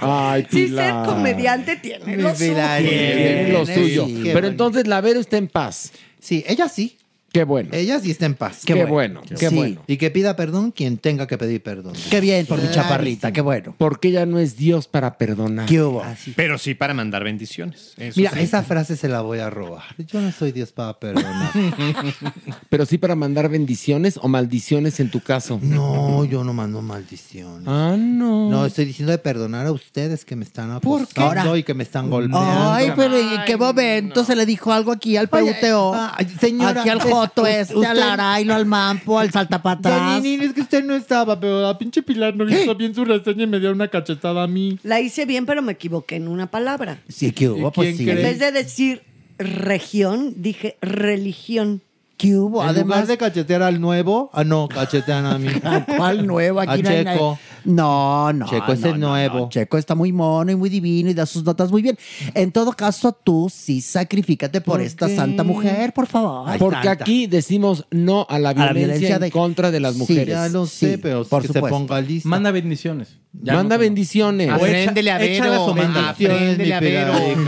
Ay, 0.00 0.46
Sí, 0.50 0.68
ser 0.68 0.68
Pilar. 0.68 1.06
comediante 1.06 1.76
tiene 1.76 2.16
lo 2.16 2.34
suyo. 2.34 2.54
Tiene 2.78 3.52
lo 3.52 3.66
suyo. 3.66 4.06
Pero 4.32 4.46
entonces 4.46 4.86
la 4.86 5.00
Vero 5.00 5.20
está 5.20 5.36
en 5.36 5.48
paz. 5.48 5.92
Sí, 6.20 6.44
ella 6.46 6.68
sí. 6.68 6.96
Qué 7.36 7.44
bueno. 7.44 7.68
Ella 7.72 8.00
sí 8.00 8.10
está 8.10 8.24
en 8.26 8.34
paz. 8.34 8.62
Qué 8.64 8.84
bueno, 8.86 9.20
qué 9.28 9.48
Sí. 9.50 9.54
bueno. 9.54 9.82
Y 9.86 9.98
que 9.98 10.10
pida 10.10 10.36
perdón 10.36 10.70
quien 10.70 10.96
tenga 10.96 11.26
que 11.26 11.36
pedir 11.36 11.62
perdón. 11.62 11.92
Qué 12.10 12.20
bien 12.20 12.46
por 12.46 12.60
mi 12.62 12.70
chaparrita, 12.70 13.30
qué 13.32 13.42
bueno. 13.42 13.74
Porque 13.76 14.08
ella 14.08 14.24
no 14.24 14.38
es 14.38 14.56
Dios 14.56 14.88
para 14.88 15.18
perdonar. 15.18 15.66
¿Qué 15.66 15.82
hubo? 15.82 16.02
Pero 16.34 16.56
sí 16.56 16.74
para 16.74 16.94
mandar 16.94 17.24
bendiciones. 17.24 17.92
Eso 17.98 18.14
Mira, 18.18 18.30
sí. 18.32 18.40
esa 18.40 18.62
frase 18.62 18.96
se 18.96 19.08
la 19.08 19.20
voy 19.20 19.40
a 19.40 19.50
robar. 19.50 19.82
Yo 19.98 20.20
no 20.22 20.32
soy 20.32 20.52
Dios 20.52 20.72
para 20.72 20.98
perdonar. 20.98 21.50
Pero 22.70 22.86
sí 22.86 22.98
para 22.98 23.14
mandar 23.14 23.48
bendiciones 23.48 24.18
o 24.22 24.28
maldiciones 24.28 24.98
en 25.00 25.10
tu 25.10 25.20
caso. 25.20 25.58
No, 25.62 26.24
yo 26.24 26.42
no 26.44 26.52
mando 26.52 26.80
maldiciones. 26.82 27.66
Ah, 27.66 27.96
no. 27.98 28.50
No, 28.50 28.66
estoy 28.66 28.84
diciendo 28.86 29.12
de 29.12 29.18
perdonar 29.18 29.66
a 29.66 29.72
ustedes 29.72 30.24
que 30.24 30.36
me 30.36 30.44
están 30.44 30.70
acosando 30.70 31.56
y 31.56 31.62
que 31.62 31.74
me 31.74 31.82
están 31.82 32.08
golpeando. 32.10 32.72
Ay, 32.72 32.92
pero 32.96 33.16
¿en 33.16 33.44
qué 33.46 33.56
momento 33.56 34.24
se 34.24 34.34
le 34.36 34.46
dijo 34.46 34.72
algo 34.72 34.92
aquí 34.92 35.16
al 35.16 35.28
ay, 35.32 36.26
señora, 36.40 36.80
aquí 36.80 36.88
al 36.90 36.98
es- 36.98 37.04
Joto 37.28 37.42
usted- 37.42 37.60
este, 37.60 37.86
al 37.86 38.02
Arailo, 38.02 38.54
al 38.54 38.66
Mampo, 38.66 39.18
al 39.18 39.30
Salta 39.30 39.62
para 39.62 39.78
atrás. 39.78 40.00
Janine, 40.00 40.44
es 40.44 40.52
que 40.52 40.60
usted 40.62 40.84
no 40.84 40.94
estaba, 40.94 41.38
pero 41.38 41.62
la 41.62 41.76
pinche 41.78 42.02
Pilar 42.02 42.34
no 42.36 42.48
hizo 42.48 42.74
bien 42.74 42.94
su 42.94 43.04
reseña 43.04 43.44
y 43.44 43.46
me 43.46 43.60
dio 43.60 43.70
una 43.72 43.88
cachetada 43.88 44.42
a 44.42 44.46
mí. 44.46 44.78
La 44.82 45.00
hice 45.00 45.24
bien, 45.26 45.46
pero 45.46 45.62
me 45.62 45.72
equivoqué 45.72 46.16
en 46.16 46.28
una 46.28 46.50
palabra. 46.50 46.98
Sí, 47.08 47.32
¿qué 47.32 47.48
hubo? 47.48 47.68
¿Y 47.68 47.70
Pues 47.72 47.86
quién 47.88 47.96
sí. 47.98 48.10
En 48.10 48.16
cree? 48.16 48.24
vez 48.30 48.38
de 48.38 48.52
decir 48.52 49.02
región, 49.38 50.34
dije 50.36 50.76
religión. 50.80 51.82
¿Qué 52.16 52.34
hubo? 52.36 52.62
En 52.62 52.70
Además, 52.70 52.96
lugar 53.00 53.06
de 53.08 53.18
cachetear 53.18 53.62
al 53.62 53.78
nuevo, 53.78 54.30
ah, 54.32 54.42
no, 54.42 54.68
cachetean 54.68 55.26
a 55.26 55.38
mí. 55.38 55.48
¿cuál 55.98 56.26
nuevo? 56.26 56.60
Aquí 56.60 56.70
A 56.80 56.82
no 56.82 56.88
hay 56.88 56.96
Checo. 57.04 57.38
nadie. 57.38 57.38
No, 57.66 58.32
no. 58.32 58.46
Checo 58.48 58.72
es 58.72 58.80
no, 58.80 58.88
el 58.90 59.00
nuevo. 59.00 59.38
no. 59.40 59.48
Checo 59.48 59.76
está 59.78 59.94
muy 59.94 60.12
mono 60.12 60.50
y 60.50 60.56
muy 60.56 60.68
divino 60.70 61.10
y 61.10 61.14
da 61.14 61.26
sus 61.26 61.44
notas 61.44 61.70
muy 61.70 61.82
bien. 61.82 61.98
En 62.34 62.52
todo 62.52 62.72
caso, 62.72 63.12
tú 63.12 63.50
sí 63.52 63.80
sacrifícate 63.80 64.60
por, 64.60 64.74
¿Por 64.78 64.80
esta 64.82 65.06
qué? 65.08 65.16
santa 65.16 65.42
mujer, 65.44 65.92
por 65.92 66.06
favor. 66.06 66.48
Ay, 66.48 66.58
Porque 66.58 66.76
santa. 66.86 66.92
aquí 67.04 67.26
decimos 67.26 67.84
no 67.90 68.26
a 68.30 68.38
la 68.38 68.52
violencia, 68.54 68.86
violencia 68.86 69.16
en 69.26 69.30
contra 69.30 69.70
de 69.70 69.80
las 69.80 69.94
Sí, 69.94 69.98
mujeres. 69.98 70.28
Ya 70.28 70.48
lo 70.48 70.66
sé, 70.66 70.92
Sí, 70.92 70.96
pero 71.02 71.24
por 71.24 71.42
que 71.42 71.48
supuesto. 71.48 71.66
se 71.68 71.70
ponga 71.74 72.00
lista. 72.00 72.28
Manda 72.28 72.50
bendiciones. 72.50 73.16
Ya 73.32 73.52
Manda 73.54 73.76
no- 73.76 73.80
bendiciones. 73.80 74.48
Apréndele 74.50 75.10
a 75.10 75.22
échalas 75.22 75.74
Vero. 75.74 76.00
Apréndele 76.08 76.74
a 76.74 76.80
Vero. 76.80 77.12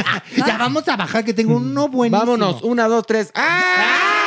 Ya 0.46 0.56
vamos 0.58 0.88
a 0.88 0.96
bajar, 0.96 1.24
que 1.24 1.34
tengo 1.34 1.56
uno 1.56 1.88
buenísimo. 1.88 2.18
Vámonos, 2.20 2.62
una, 2.62 2.88
dos, 2.88 3.06
tres. 3.06 3.30
¡Ah! 3.34 4.26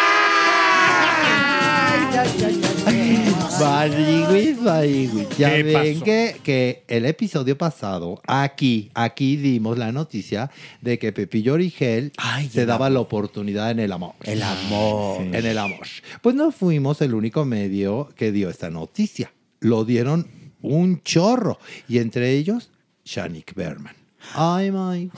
Barigüis, 3.64 4.62
barigüis. 4.62 5.30
Ya 5.38 5.50
¿Qué 5.52 5.64
ven 5.64 5.94
pasó? 5.94 6.06
que, 6.06 6.36
que 6.44 6.84
el 6.90 7.06
episodio 7.06 7.58
pasado, 7.58 8.22
aquí, 8.28 8.92
aquí 8.94 9.38
dimos 9.38 9.78
la 9.78 9.94
noticia 9.94 10.52
de 10.82 11.00
que 11.00 11.14
Pepillo 11.14 11.54
Origel 11.54 12.12
Ay, 12.18 12.50
se 12.50 12.66
daba 12.66 12.90
la 12.90 13.00
oportunidad 13.00 13.72
en 13.72 13.80
el 13.80 13.94
amor. 13.94 14.16
El 14.24 14.44
amor. 14.44 15.22
En 15.22 15.46
el 15.46 15.58
amor. 15.58 15.88
Pues 16.22 16.36
no 16.36 16.52
fuimos 16.52 17.02
el 17.02 17.14
único 17.14 17.46
medio 17.46 18.10
que 18.18 18.34
dio 18.34 18.50
esta 18.50 18.70
noticia. 18.70 19.32
Lo 19.62 19.86
dieron 19.86 20.28
un 20.62 21.02
chorro. 21.02 21.58
Y 21.88 22.00
entre 22.00 22.32
ellos, 22.32 22.70
Shanik 23.06 23.56
Berman. 23.56 23.96
Ay, 24.34 24.72
my. 24.72 25.10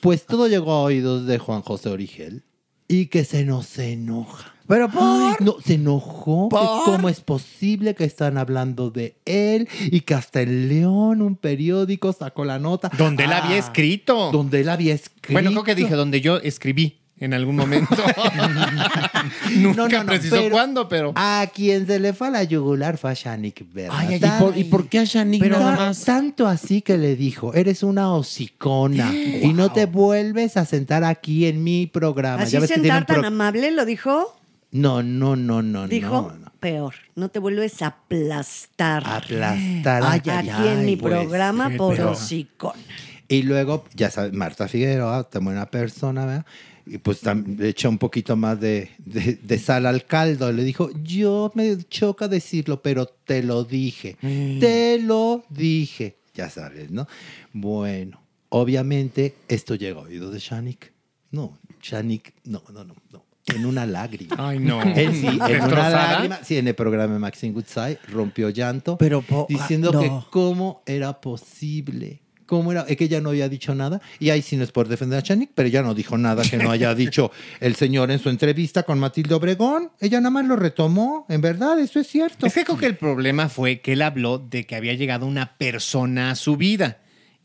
Pues 0.00 0.24
todo 0.24 0.46
llegó 0.46 0.72
a 0.72 0.82
oídos 0.82 1.26
de 1.26 1.38
Juan 1.38 1.62
José 1.62 1.88
Origel 1.88 2.44
y 2.86 3.06
que 3.06 3.24
se 3.24 3.44
nos 3.44 3.76
enoja. 3.78 4.54
Pero 4.70 4.88
por... 4.88 5.02
Ay, 5.02 5.34
no, 5.40 5.56
se 5.64 5.74
enojó. 5.74 6.48
¿Por? 6.48 6.84
¿Cómo 6.84 7.08
es 7.08 7.20
posible 7.20 7.94
que 7.96 8.04
están 8.04 8.38
hablando 8.38 8.90
de 8.90 9.16
él? 9.24 9.68
Y 9.90 10.02
que 10.02 10.14
hasta 10.14 10.40
el 10.40 10.68
León, 10.68 11.20
un 11.22 11.34
periódico, 11.36 12.12
sacó 12.12 12.44
la 12.44 12.58
nota. 12.58 12.90
Donde 12.96 13.24
él 13.24 13.32
Ah, 13.32 13.42
había 13.44 13.58
escrito. 13.58 14.30
Donde 14.30 14.60
él 14.60 14.68
había 14.68 14.94
escrito. 14.94 15.32
Bueno, 15.32 15.50
creo 15.50 15.64
que 15.64 15.74
dije 15.74 15.94
donde 15.96 16.20
yo 16.20 16.36
escribí 16.36 16.98
en 17.18 17.34
algún 17.34 17.56
momento. 17.56 17.96
Nunca 19.56 19.74
No, 19.76 19.88
no, 19.88 19.98
no, 20.04 20.06
precisó 20.06 20.36
pero- 20.36 20.50
cuándo, 20.50 20.88
pero. 20.88 21.12
A 21.16 21.46
quien 21.52 21.86
se 21.86 21.98
le 21.98 22.12
fue 22.12 22.28
a 22.28 22.30
la 22.30 22.44
yugular 22.44 22.96
fue 22.96 23.10
a 23.10 23.14
Shanik 23.14 23.64
Berman. 23.72 23.96
Ay, 23.98 24.14
ay, 24.14 24.20
¿Y 24.24 24.40
por, 24.42 24.58
y 24.58 24.64
por 24.64 24.88
qué 24.88 25.00
a 25.00 25.04
Shanique 25.04 25.42
Pero 25.44 25.58
nada 25.58 25.76
más? 25.76 26.04
tanto 26.04 26.46
así 26.46 26.80
que 26.80 26.96
le 26.96 27.16
dijo, 27.16 27.54
eres 27.54 27.82
una 27.82 28.12
hocicona 28.14 29.12
y 29.42 29.52
no 29.52 29.72
te 29.72 29.86
vuelves 29.86 30.56
a 30.56 30.64
sentar 30.64 31.04
aquí 31.04 31.46
en 31.46 31.62
mi 31.64 31.86
programa. 31.86 32.44
Así 32.44 32.52
Ya 32.52 32.60
ves 32.60 32.68
que 32.70 32.74
tiene 32.74 32.88
sentar 32.88 33.06
tan 33.06 33.16
pro- 33.20 33.26
amable, 33.28 33.70
lo 33.72 33.84
dijo. 33.84 34.36
No, 34.72 35.02
no, 35.02 35.34
no, 35.36 35.62
no, 35.62 35.88
Dijo 35.88 36.30
no, 36.32 36.36
no. 36.36 36.52
peor. 36.60 36.94
No 37.16 37.28
te 37.28 37.38
vuelves 37.40 37.82
a 37.82 37.88
aplastar. 37.88 39.02
Aplastar. 39.06 40.02
Ay, 40.04 40.20
Aquí 40.24 40.30
ay, 40.30 40.68
en 40.68 40.84
mi 40.86 40.96
pues, 40.96 41.12
programa 41.12 41.70
por 41.76 42.00
hocicón. 42.00 42.74
Y 43.28 43.42
luego, 43.42 43.84
ya 43.94 44.10
sabes, 44.10 44.32
Marta 44.32 44.68
Figueroa, 44.68 45.24
tan 45.28 45.44
buena 45.44 45.66
persona, 45.70 46.26
¿verdad? 46.26 46.46
Y 46.86 46.98
pues 46.98 47.20
le 47.24 47.68
echa 47.68 47.88
un 47.88 47.98
poquito 47.98 48.36
más 48.36 48.58
de, 48.60 48.90
de- 48.98 49.38
de 49.42 49.58
sal 49.58 49.86
al 49.86 50.04
caldo. 50.06 50.50
Le 50.52 50.64
dijo, 50.64 50.90
yo 51.04 51.52
me 51.54 51.76
choca 51.88 52.26
decirlo, 52.26 52.82
pero 52.82 53.06
te 53.06 53.42
lo 53.42 53.64
dije. 53.64 54.16
Mm. 54.22 54.58
Te 54.60 54.98
lo 55.00 55.44
dije. 55.50 56.16
ya 56.34 56.48
sabes, 56.50 56.90
¿no? 56.90 57.06
Bueno, 57.52 58.20
obviamente 58.48 59.34
esto 59.48 59.74
llega 59.74 60.00
a 60.00 60.04
oídos 60.04 60.32
de 60.32 60.38
Shanik. 60.40 60.92
No, 61.32 61.58
Shanik, 61.82 62.34
no, 62.44 62.62
no, 62.72 62.84
no, 62.84 62.94
no. 63.12 63.24
En 63.54 63.66
una 63.66 63.86
lágrima. 63.86 64.36
Ay, 64.38 64.58
no. 64.58 64.82
Él 64.82 65.14
sí, 65.14 65.26
en 65.26 65.62
una 65.62 65.90
lágrima. 65.90 66.38
Sí, 66.42 66.56
en 66.58 66.68
el 66.68 66.74
programa 66.74 67.12
de 67.14 67.18
Maxine 67.18 67.52
Goodside 67.52 67.98
rompió 68.12 68.50
llanto. 68.50 68.96
Pero 68.98 69.22
po- 69.22 69.46
diciendo 69.48 69.92
ah, 69.94 70.00
que 70.00 70.10
cómo 70.30 70.82
era 70.86 71.20
posible. 71.20 72.22
¿Cómo 72.46 72.72
era? 72.72 72.80
Es 72.88 72.96
que 72.96 73.04
ella 73.04 73.20
no 73.20 73.28
había 73.28 73.48
dicho 73.48 73.74
nada. 73.76 74.00
Y 74.18 74.30
ahí 74.30 74.42
sí 74.42 74.56
no 74.56 74.64
es 74.64 74.72
por 74.72 74.88
defender 74.88 75.18
a 75.18 75.22
Chanik, 75.22 75.50
pero 75.54 75.68
ella 75.68 75.82
no 75.82 75.94
dijo 75.94 76.18
nada 76.18 76.42
que 76.42 76.56
no 76.56 76.70
haya 76.72 76.92
dicho 76.96 77.30
el 77.60 77.76
señor 77.76 78.10
en 78.10 78.18
su 78.18 78.28
entrevista 78.28 78.82
con 78.82 78.98
Matilde 78.98 79.34
Obregón. 79.34 79.92
Ella 80.00 80.18
nada 80.20 80.30
más 80.30 80.46
lo 80.46 80.56
retomó. 80.56 81.26
En 81.28 81.40
verdad, 81.40 81.78
eso 81.78 82.00
es 82.00 82.08
cierto. 82.08 82.46
Es 82.46 82.54
que 82.54 82.64
creo 82.64 82.76
que 82.76 82.86
el 82.86 82.96
problema 82.96 83.48
fue 83.48 83.80
que 83.80 83.92
él 83.92 84.02
habló 84.02 84.38
de 84.38 84.66
que 84.66 84.74
había 84.74 84.94
llegado 84.94 85.26
una 85.26 85.56
persona 85.58 86.32
a 86.32 86.34
su 86.34 86.56
vida 86.56 86.98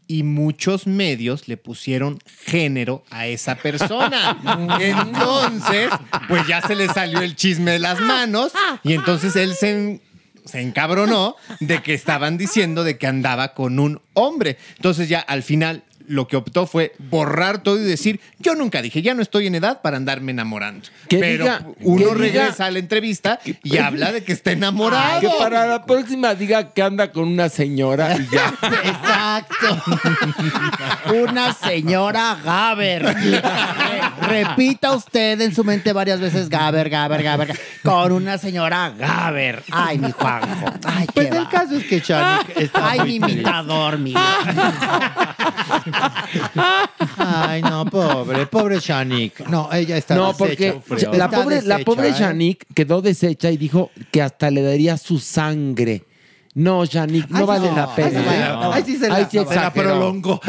y 0.07 0.23
muchos 0.23 0.85
medios 0.87 1.47
le 1.47 1.57
pusieron 1.57 2.19
género 2.45 3.03
a 3.09 3.27
esa 3.27 3.55
persona. 3.55 4.37
Entonces, 4.79 5.89
pues 6.27 6.45
ya 6.47 6.61
se 6.61 6.75
le 6.75 6.87
salió 6.87 7.21
el 7.21 7.35
chisme 7.35 7.71
de 7.71 7.79
las 7.79 7.99
manos 8.01 8.51
y 8.83 8.93
entonces 8.93 9.35
él 9.35 9.55
se, 9.55 9.69
en- 9.71 10.01
se 10.45 10.61
encabronó 10.61 11.35
de 11.59 11.81
que 11.81 11.93
estaban 11.93 12.37
diciendo 12.37 12.83
de 12.83 12.97
que 12.97 13.07
andaba 13.07 13.53
con 13.53 13.79
un 13.79 14.01
hombre. 14.13 14.57
Entonces 14.75 15.09
ya 15.09 15.19
al 15.19 15.41
final 15.43 15.83
lo 16.07 16.27
que 16.27 16.35
optó 16.37 16.67
fue 16.67 16.93
borrar 16.97 17.59
todo 17.63 17.77
y 17.79 17.83
decir, 17.83 18.19
yo 18.39 18.55
nunca 18.55 18.81
dije, 18.81 19.01
ya 19.01 19.13
no 19.13 19.21
estoy 19.21 19.47
en 19.47 19.55
edad 19.55 19.81
para 19.81 19.97
andarme 19.97 20.31
enamorando. 20.31 20.87
Pero 21.09 21.45
diga- 21.45 21.65
uno 21.81 22.05
diga- 22.05 22.13
regresa 22.15 22.65
a 22.65 22.71
la 22.71 22.79
entrevista 22.79 23.39
y 23.63 23.77
habla 23.77 24.11
de 24.11 24.23
que 24.23 24.33
está 24.33 24.51
enamorado. 24.51 25.21
Que 25.21 25.29
para 25.39 25.65
la 25.67 25.85
próxima 25.85 26.35
diga 26.35 26.73
que 26.73 26.81
anda 26.81 27.11
con 27.11 27.27
una 27.27 27.49
señora 27.49 28.15
y 28.17 28.27
ya. 28.33 28.53
Exacto. 28.83 29.83
Una 31.23 31.53
señora 31.53 32.37
Gaber. 32.43 33.03
Re- 33.15 34.43
Repita 34.43 34.93
usted 34.93 35.39
en 35.41 35.53
su 35.53 35.63
mente 35.63 35.93
varias 35.93 36.19
veces 36.19 36.49
Gaber, 36.49 36.89
Gaber, 36.89 37.21
Gaber. 37.23 37.47
Gaber, 37.47 37.61
Con 37.83 38.11
una 38.11 38.37
señora 38.37 38.91
Gaber. 38.97 39.63
Ay, 39.71 39.97
mi 39.99 40.11
Juanjo. 40.11 40.71
Ay, 40.85 41.07
Pues 41.13 41.29
qué 41.29 41.35
el 41.37 41.43
va. 41.45 41.49
caso 41.49 41.75
es 41.77 41.83
que 41.85 42.01
Chanik 42.01 42.57
está 42.57 42.89
Ay, 42.91 42.99
muy 42.99 43.19
mi 43.19 43.31
imitador, 43.33 43.97
mi. 43.99 44.13
Ay, 47.17 47.61
no, 47.61 47.85
pobre, 47.85 48.45
pobre 48.47 48.79
Shanik. 48.79 49.47
No, 49.47 49.69
ella 49.71 49.97
está 49.97 50.15
No, 50.15 50.33
deshecha. 50.33 50.79
porque 50.87 51.05
la 51.05 51.25
Está 51.25 51.29
pobre, 51.29 51.55
la 51.61 51.75
deshecha, 51.77 51.85
pobre 51.85 52.09
¿eh? 52.09 52.13
Shanik 52.17 52.65
quedó 52.73 53.01
deshecha 53.01 53.51
y 53.51 53.57
dijo 53.57 53.91
que 54.11 54.21
hasta 54.21 54.49
le 54.51 54.61
daría 54.61 54.97
su 54.97 55.19
sangre. 55.19 56.03
No, 56.57 56.85
Shanik, 56.85 57.27
no 57.29 57.39
Ay, 57.39 57.45
vale 57.45 57.69
no, 57.69 57.75
la 57.75 57.93
pena. 57.95 58.07
ay, 58.07 58.15
sí, 58.15 58.29
¿eh? 58.31 58.69
ay, 58.73 58.83
sí 58.85 58.97
se 58.97 59.09
la- 59.09 59.29
se 59.29 59.55
la 59.55 59.73
prolongó. 59.73 60.39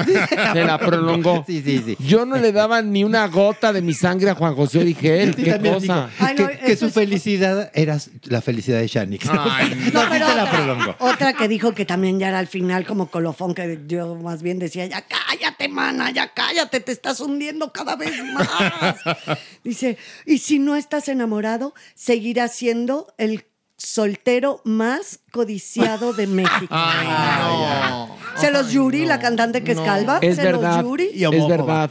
Se 0.52 0.64
la 0.64 0.78
prolongó. 0.78 1.42
Sí, 1.44 1.60
sí, 1.64 1.82
sí. 1.84 1.96
Yo 1.98 2.24
no 2.24 2.36
le 2.36 2.52
daba 2.52 2.80
ni 2.80 3.02
una 3.02 3.26
gota 3.26 3.72
de 3.72 3.82
mi 3.82 3.92
sangre 3.92 4.30
a 4.30 4.36
Juan 4.36 4.54
José 4.54 4.78
Origel. 4.78 5.34
Sí, 5.34 5.42
¿Qué 5.42 5.58
cosa? 5.58 6.08
que, 6.36 6.58
que 6.64 6.76
su 6.76 6.90
felicidad 6.90 7.72
era 7.74 7.98
la 8.24 8.40
felicidad 8.40 8.78
de 8.78 8.86
Shanik. 8.86 9.24
No, 9.32 9.34
No, 9.44 9.50
sí 9.58 9.90
pero 9.90 10.28
se 10.28 10.34
la 10.36 10.44
otra, 10.44 10.50
prolongó. 10.52 10.94
otra 11.00 11.32
que 11.32 11.48
dijo 11.48 11.72
que 11.74 11.84
también 11.84 12.20
ya 12.20 12.28
era 12.28 12.38
al 12.38 12.46
final 12.46 12.86
como 12.86 13.10
colofón, 13.10 13.52
que 13.52 13.80
yo 13.88 14.14
más 14.14 14.42
bien 14.42 14.60
decía, 14.60 14.86
ya 14.86 15.02
cállate, 15.02 15.68
mana, 15.68 16.12
ya 16.12 16.32
cállate, 16.32 16.78
te 16.78 16.92
estás 16.92 17.18
hundiendo 17.18 17.72
cada 17.72 17.96
vez 17.96 18.12
más. 18.32 18.48
Dice, 19.64 19.98
y 20.24 20.38
si 20.38 20.60
no 20.60 20.76
estás 20.76 21.08
enamorado, 21.08 21.74
seguirás 21.96 22.54
siendo 22.54 23.12
el 23.18 23.44
soltero 23.76 24.60
más 24.64 25.20
codiciado 25.32 26.12
de 26.12 26.26
México. 26.26 26.74
Se 28.36 28.50
los 28.50 28.70
Yuri, 28.70 29.06
la 29.06 29.18
cantante 29.18 29.64
que 29.64 29.72
es 29.72 29.80
calva, 29.80 30.18
Es 30.20 30.36
se 30.36 30.44
verdad. 30.44 30.76
los 30.76 30.84
Yuri. 30.84 31.10
Es 31.14 31.48
verdad. 31.48 31.90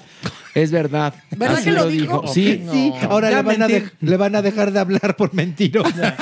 Es 0.55 0.71
verdad. 0.71 1.13
¿Verdad 1.31 1.57
Así 1.57 1.65
que 1.65 1.71
lo 1.73 1.87
dijo? 1.87 2.25
Sí. 2.27 2.65
Sí, 2.71 2.93
ahora 3.09 3.29
le 3.29 3.35
van, 3.41 3.61
a 3.61 3.67
mentir. 3.67 3.83
dej- 3.83 3.91
le 4.09 4.17
van 4.17 4.35
a 4.35 4.41
dejar 4.41 4.71
de 4.71 4.79
hablar 4.79 5.15
por 5.17 5.33
mentirosa. 5.33 6.15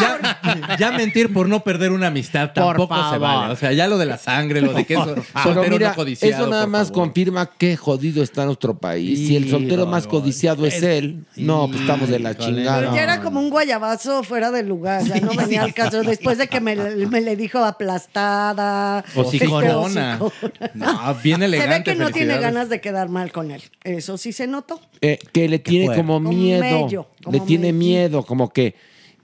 Ya, 0.00 0.76
ya 0.78 0.92
mentir 0.92 1.32
por 1.32 1.48
no 1.48 1.60
perder 1.64 1.92
una 1.92 2.08
amistad 2.08 2.52
Por 2.52 2.76
tampoco 2.76 3.10
se 3.10 3.18
vale. 3.18 3.52
O 3.52 3.56
sea, 3.56 3.72
ya 3.72 3.86
lo 3.88 3.96
de 3.98 4.06
la 4.06 4.18
sangre, 4.18 4.60
lo 4.60 4.72
de 4.74 4.84
que 4.84 4.94
es 4.94 5.00
soltero 5.42 5.70
mira, 5.70 5.88
no 5.90 5.94
codiciado. 5.94 6.34
eso 6.42 6.46
nada 6.50 6.66
más 6.66 6.88
favor. 6.88 7.04
confirma 7.04 7.46
qué 7.56 7.76
jodido 7.76 8.22
está 8.22 8.44
nuestro 8.44 8.76
país. 8.78 9.18
si 9.26 9.36
el 9.36 9.48
soltero 9.50 9.86
más 9.86 10.06
codiciado 10.06 10.66
es 10.66 10.82
él, 10.82 11.24
no, 11.36 11.68
pues 11.68 11.80
estamos 11.80 12.08
de 12.08 12.18
la 12.18 12.34
Pero 12.34 12.44
chingada. 12.44 12.94
ya 12.94 13.02
era 13.02 13.22
como 13.22 13.40
un 13.40 13.48
guayabazo 13.50 14.22
fuera 14.24 14.50
de 14.50 14.62
lugar, 14.62 15.02
ya 15.04 15.20
no 15.20 15.32
venía 15.34 15.62
al 15.62 15.72
caso. 15.74 16.02
Después 16.02 16.36
de 16.38 16.48
que 16.48 16.60
me, 16.60 16.76
me 16.76 17.20
le 17.22 17.34
dijo 17.36 17.64
aplastada, 17.64 19.04
Hociconona. 19.14 20.12
este, 20.14 20.24
hocicona. 20.24 20.70
No, 20.74 21.14
bien 21.22 21.36
Se 21.36 21.40
ve 21.40 21.56
elegante. 21.56 21.92
que 21.92 21.98
no 21.98 22.10
tiene 22.10 22.38
ganas 22.38 22.68
de 22.68 22.80
quedar 22.80 23.05
mal 23.08 23.32
con 23.32 23.50
él. 23.50 23.62
Eso 23.84 24.16
sí 24.18 24.32
se 24.32 24.46
notó. 24.46 24.80
Eh, 25.00 25.18
que 25.32 25.48
le 25.48 25.58
tiene 25.58 25.86
como 25.94 26.14
Como 26.14 26.30
miedo. 26.32 26.62
mello, 26.62 27.08
le 27.30 27.40
tiene 27.40 27.72
mello. 27.72 27.78
miedo, 27.78 28.22
como 28.24 28.52
que. 28.52 28.74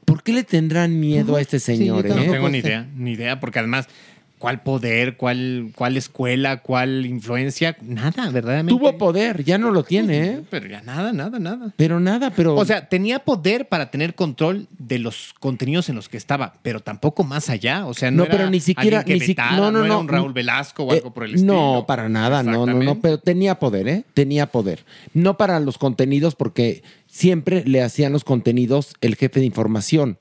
¿Por 0.05 0.23
qué 0.23 0.33
le 0.33 0.43
tendrán 0.43 0.99
miedo 0.99 1.37
a 1.37 1.41
este 1.41 1.61
señor? 1.61 2.05
No 2.07 2.21
eh? 2.21 2.29
tengo 2.29 2.49
ni 2.49 2.59
idea, 2.59 2.89
ni 2.97 3.13
idea, 3.13 3.39
porque 3.39 3.61
además, 3.61 3.87
¿cuál 4.43 4.61
poder, 4.65 5.17
cuál, 5.17 5.71
cuál 5.77 5.97
escuela, 5.97 6.63
cuál 6.63 7.07
influencia? 7.07 7.77
Nada, 7.81 8.29
verdaderamente. 8.29 8.77
Tuvo 8.77 8.99
poder, 8.99 9.45
ya 9.45 9.57
no 9.57 9.71
lo 9.71 9.85
tiene, 9.85 10.19
¿eh? 10.25 10.41
Pero 10.51 10.67
ya 10.69 10.83
nada, 10.83 11.13
nada, 11.13 11.39
nada. 11.39 11.73
Pero 11.77 12.01
nada, 12.01 12.31
pero. 12.31 12.57
O 12.57 12.65
sea, 12.65 12.89
tenía 12.89 13.21
poder 13.21 13.69
para 13.69 13.93
tener 13.93 14.17
control 14.17 14.67
de 14.77 14.99
los 14.99 15.33
contenidos 15.39 15.89
en 15.91 15.95
los 15.95 16.09
que 16.09 16.17
estaba, 16.17 16.55
pero 16.63 16.81
tampoco 16.81 17.23
más 17.23 17.51
allá. 17.51 17.87
O 17.87 17.95
sea, 17.95 18.11
no, 18.11 18.17
no, 18.17 18.25
era 18.25 18.37
pero 18.37 18.51
ni 18.51 18.59
siquiera. 18.59 19.05
que 19.05 19.15
Ni 19.15 19.21
si- 19.21 19.27
vetara, 19.29 19.57
no, 19.57 19.71
no, 19.71 19.79
era 19.85 19.89
no. 19.95 20.01
un 20.01 20.09
Raúl 20.09 20.33
Velasco 20.33 20.83
o 20.83 20.93
Eh, 20.93 20.97
algo 20.97 21.15
por 21.15 21.23
el 21.23 21.35
estilo. 21.37 21.53
No, 21.55 21.85
para 21.87 22.09
nada, 22.09 22.43
no, 22.43 22.67
no, 22.67 22.75
no. 22.83 23.01
Pero 23.01 23.19
tenía 23.19 23.61
poder, 23.61 23.87
¿eh? 23.87 24.05
Tenía 24.13 24.47
poder. 24.47 24.85
No 25.15 25.37
para 25.37 25.61
los 25.61 25.79
contenidos, 25.79 26.35
porque 26.35 26.83
siempre 27.07 27.63
le 27.65 27.81
hacían 27.81 28.11
los 28.13 28.25
contenidos 28.25 28.95
el 29.01 29.15
jefe 29.15 29.39
de 29.39 29.47
información, 29.47 30.19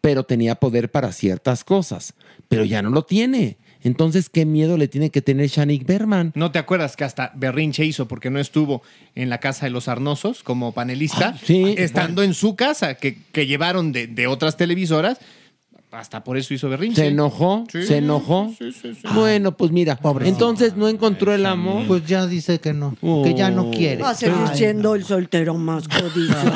pero 0.00 0.22
tenía 0.22 0.54
poder 0.54 0.90
para 0.90 1.12
ciertas 1.12 1.64
cosas. 1.64 2.14
Pero 2.48 2.64
ya 2.64 2.82
no 2.82 2.90
lo 2.90 3.04
tiene. 3.04 3.58
Entonces, 3.82 4.28
¿qué 4.28 4.44
miedo 4.44 4.76
le 4.76 4.88
tiene 4.88 5.10
que 5.10 5.22
tener 5.22 5.48
Shanik 5.48 5.86
Berman? 5.86 6.32
¿No 6.34 6.50
te 6.50 6.58
acuerdas 6.58 6.96
que 6.96 7.04
hasta 7.04 7.32
Berrinche 7.36 7.84
hizo 7.84 8.08
porque 8.08 8.30
no 8.30 8.40
estuvo 8.40 8.82
en 9.14 9.30
la 9.30 9.38
casa 9.38 9.66
de 9.66 9.70
los 9.70 9.88
Arnosos 9.88 10.42
como 10.42 10.72
panelista? 10.72 11.34
Ah, 11.36 11.40
sí. 11.42 11.74
Estando 11.78 12.22
en 12.22 12.34
su 12.34 12.56
casa, 12.56 12.94
que, 12.94 13.18
que 13.32 13.46
llevaron 13.46 13.92
de, 13.92 14.06
de 14.06 14.26
otras 14.26 14.56
televisoras. 14.56 15.18
Hasta 15.90 16.22
por 16.22 16.36
eso 16.36 16.52
hizo 16.52 16.68
Berrinche. 16.68 17.00
¿Se 17.00 17.06
enojó? 17.08 17.64
Sí, 17.72 17.82
¿Se 17.84 17.96
enojó? 17.96 18.52
sí, 18.58 18.72
sí, 18.72 18.94
sí. 18.94 19.00
Bueno, 19.14 19.52
pues 19.56 19.70
mira, 19.70 19.98
entonces 20.22 20.76
no 20.76 20.86
encontró 20.86 21.32
el 21.32 21.46
amor. 21.46 21.86
Pues 21.86 22.04
ya 22.04 22.26
dice 22.26 22.60
que 22.60 22.74
no, 22.74 22.94
que 23.24 23.34
ya 23.34 23.50
no 23.50 23.70
quiere. 23.70 24.02
Va 24.02 24.10
a 24.10 24.14
seguir 24.14 24.48
siendo 24.52 24.94
el 24.94 25.04
soltero 25.04 25.54
más 25.54 25.88
codiciado. 25.88 26.52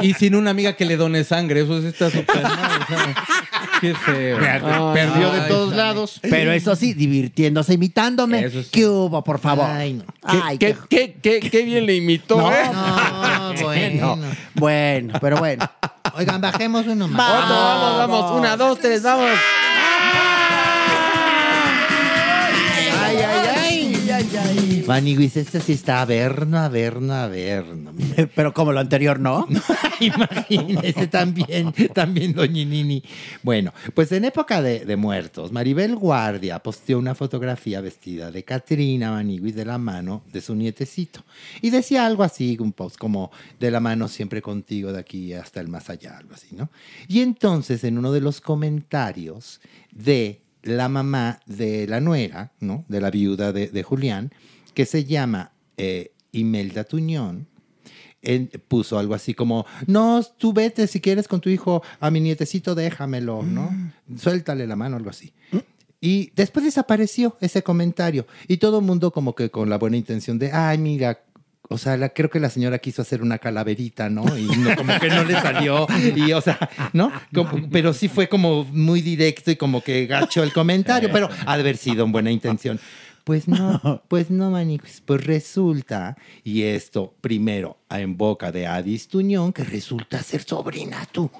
Y 0.02 0.14
sin 0.14 0.34
una 0.34 0.50
amiga 0.50 0.74
que 0.74 0.84
le 0.86 0.96
done 0.96 1.24
sangre, 1.24 1.60
eso 1.60 1.72
mal. 1.72 1.86
o 1.86 1.92
sea, 1.92 3.14
qué 3.80 3.94
feo. 3.94 4.38
Fíjate, 4.38 4.66
perdió 4.94 5.32
de 5.32 5.40
Ay, 5.40 5.48
todos 5.48 5.74
lados. 5.74 6.20
Pero 6.22 6.52
eso 6.52 6.74
sí, 6.74 6.94
divirtiéndose, 6.94 7.74
imitándome. 7.74 8.44
Eso 8.44 8.62
sí. 8.62 8.68
¿Qué 8.72 8.86
hubo, 8.86 9.22
por 9.22 9.38
favor? 9.38 9.66
Ay, 9.66 9.94
no. 9.94 10.04
Ay, 10.22 10.56
¿Qué, 10.58 10.74
qué, 10.88 11.16
qué, 11.20 11.40
qué 11.40 11.62
bien 11.64 11.84
le 11.86 11.96
imitó, 11.96 12.38
No, 12.38 12.52
¿eh? 12.52 12.70
No, 12.72 13.54
bueno. 13.62 14.18
Bueno, 14.54 15.18
pero 15.20 15.38
bueno. 15.38 15.68
Oigan, 16.14 16.40
bajemos 16.40 16.86
uno 16.86 17.08
más. 17.08 17.44
Otro, 17.44 17.54
vamos, 17.54 17.96
vamos. 17.98 18.30
Una, 18.32 18.56
dos, 18.56 18.78
tres, 18.78 19.02
vamos. 19.02 19.30
Maniguis, 24.90 25.36
este 25.36 25.60
sí 25.60 25.74
está 25.74 26.02
averno, 26.02 26.58
averno, 26.58 27.14
averno. 27.14 27.94
Pero 28.34 28.52
como 28.52 28.72
lo 28.72 28.80
anterior, 28.80 29.20
¿no? 29.20 29.46
Imagínese 30.00 31.06
también, 31.06 31.72
también 31.94 32.32
Doñinini. 32.32 33.00
Bueno, 33.44 33.72
pues 33.94 34.10
en 34.10 34.24
época 34.24 34.60
de, 34.60 34.84
de 34.84 34.96
muertos, 34.96 35.52
Maribel 35.52 35.94
Guardia 35.94 36.58
posteó 36.58 36.98
una 36.98 37.14
fotografía 37.14 37.80
vestida 37.80 38.32
de 38.32 38.42
Catrina 38.42 39.12
Maniguis 39.12 39.54
de 39.54 39.64
la 39.64 39.78
mano 39.78 40.24
de 40.32 40.40
su 40.40 40.56
nietecito. 40.56 41.24
Y 41.62 41.70
decía 41.70 42.04
algo 42.04 42.24
así, 42.24 42.56
un 42.58 42.72
post 42.72 42.96
como 42.96 43.30
de 43.60 43.70
la 43.70 43.78
mano 43.78 44.08
siempre 44.08 44.42
contigo 44.42 44.92
de 44.92 44.98
aquí 44.98 45.32
hasta 45.34 45.60
el 45.60 45.68
más 45.68 45.88
allá, 45.88 46.18
algo 46.18 46.34
así, 46.34 46.56
¿no? 46.56 46.68
Y 47.06 47.20
entonces 47.20 47.84
en 47.84 47.96
uno 47.96 48.10
de 48.10 48.22
los 48.22 48.40
comentarios 48.40 49.60
de 49.92 50.40
la 50.64 50.88
mamá 50.88 51.38
de 51.46 51.86
la 51.86 52.00
nuera, 52.00 52.50
¿no? 52.58 52.84
De 52.88 53.00
la 53.00 53.12
viuda 53.12 53.52
de, 53.52 53.68
de 53.68 53.82
Julián, 53.84 54.32
que 54.74 54.86
se 54.86 55.04
llama 55.04 55.52
eh, 55.76 56.12
Imelda 56.32 56.84
Tuñón, 56.84 57.46
él 58.22 58.50
puso 58.68 58.98
algo 58.98 59.14
así 59.14 59.32
como, 59.34 59.64
no, 59.86 60.22
tú 60.36 60.52
vete 60.52 60.86
si 60.86 61.00
quieres 61.00 61.26
con 61.26 61.40
tu 61.40 61.48
hijo, 61.48 61.82
a 62.00 62.10
mi 62.10 62.20
nietecito 62.20 62.74
déjamelo, 62.74 63.42
¿no? 63.42 63.70
Suéltale 64.16 64.66
la 64.66 64.76
mano, 64.76 64.96
algo 64.96 65.10
así. 65.10 65.32
Y 66.02 66.30
después 66.34 66.64
desapareció 66.64 67.36
ese 67.40 67.62
comentario 67.62 68.26
y 68.48 68.56
todo 68.56 68.78
el 68.78 68.84
mundo 68.84 69.10
como 69.10 69.34
que 69.34 69.50
con 69.50 69.68
la 69.68 69.76
buena 69.78 69.96
intención 69.98 70.38
de, 70.38 70.50
ay, 70.52 70.78
mira, 70.78 71.20
o 71.68 71.76
sea, 71.78 71.96
la- 71.98 72.08
creo 72.08 72.28
que 72.30 72.40
la 72.40 72.48
señora 72.50 72.78
quiso 72.78 73.00
hacer 73.02 73.22
una 73.22 73.38
calaverita, 73.38 74.08
¿no? 74.10 74.24
Y 74.36 74.44
no, 74.46 74.74
como 74.76 74.98
que 74.98 75.08
no 75.08 75.24
le 75.24 75.34
salió. 75.34 75.86
Y, 76.16 76.32
o 76.32 76.40
sea, 76.40 76.58
¿no? 76.94 77.12
Como- 77.34 77.68
pero 77.70 77.92
sí 77.92 78.08
fue 78.08 78.28
como 78.28 78.64
muy 78.64 79.02
directo 79.02 79.50
y 79.50 79.56
como 79.56 79.82
que 79.82 80.06
gacho 80.06 80.42
el 80.42 80.52
comentario, 80.52 81.10
pero 81.12 81.28
ha 81.46 81.54
de 81.56 81.60
haber 81.60 81.76
sido 81.76 82.04
en 82.04 82.12
buena 82.12 82.30
intención. 82.30 82.80
Pues 83.24 83.48
no, 83.48 84.02
pues 84.08 84.30
no, 84.30 84.50
manix. 84.50 85.00
Pues 85.00 85.24
resulta, 85.24 86.16
y 86.44 86.62
esto 86.62 87.14
primero 87.20 87.78
en 87.90 88.16
boca 88.16 88.52
de 88.52 88.66
Adis 88.66 89.08
Tuñón, 89.08 89.52
que 89.52 89.64
resulta 89.64 90.22
ser 90.22 90.42
sobrina 90.42 91.06
tú. 91.10 91.30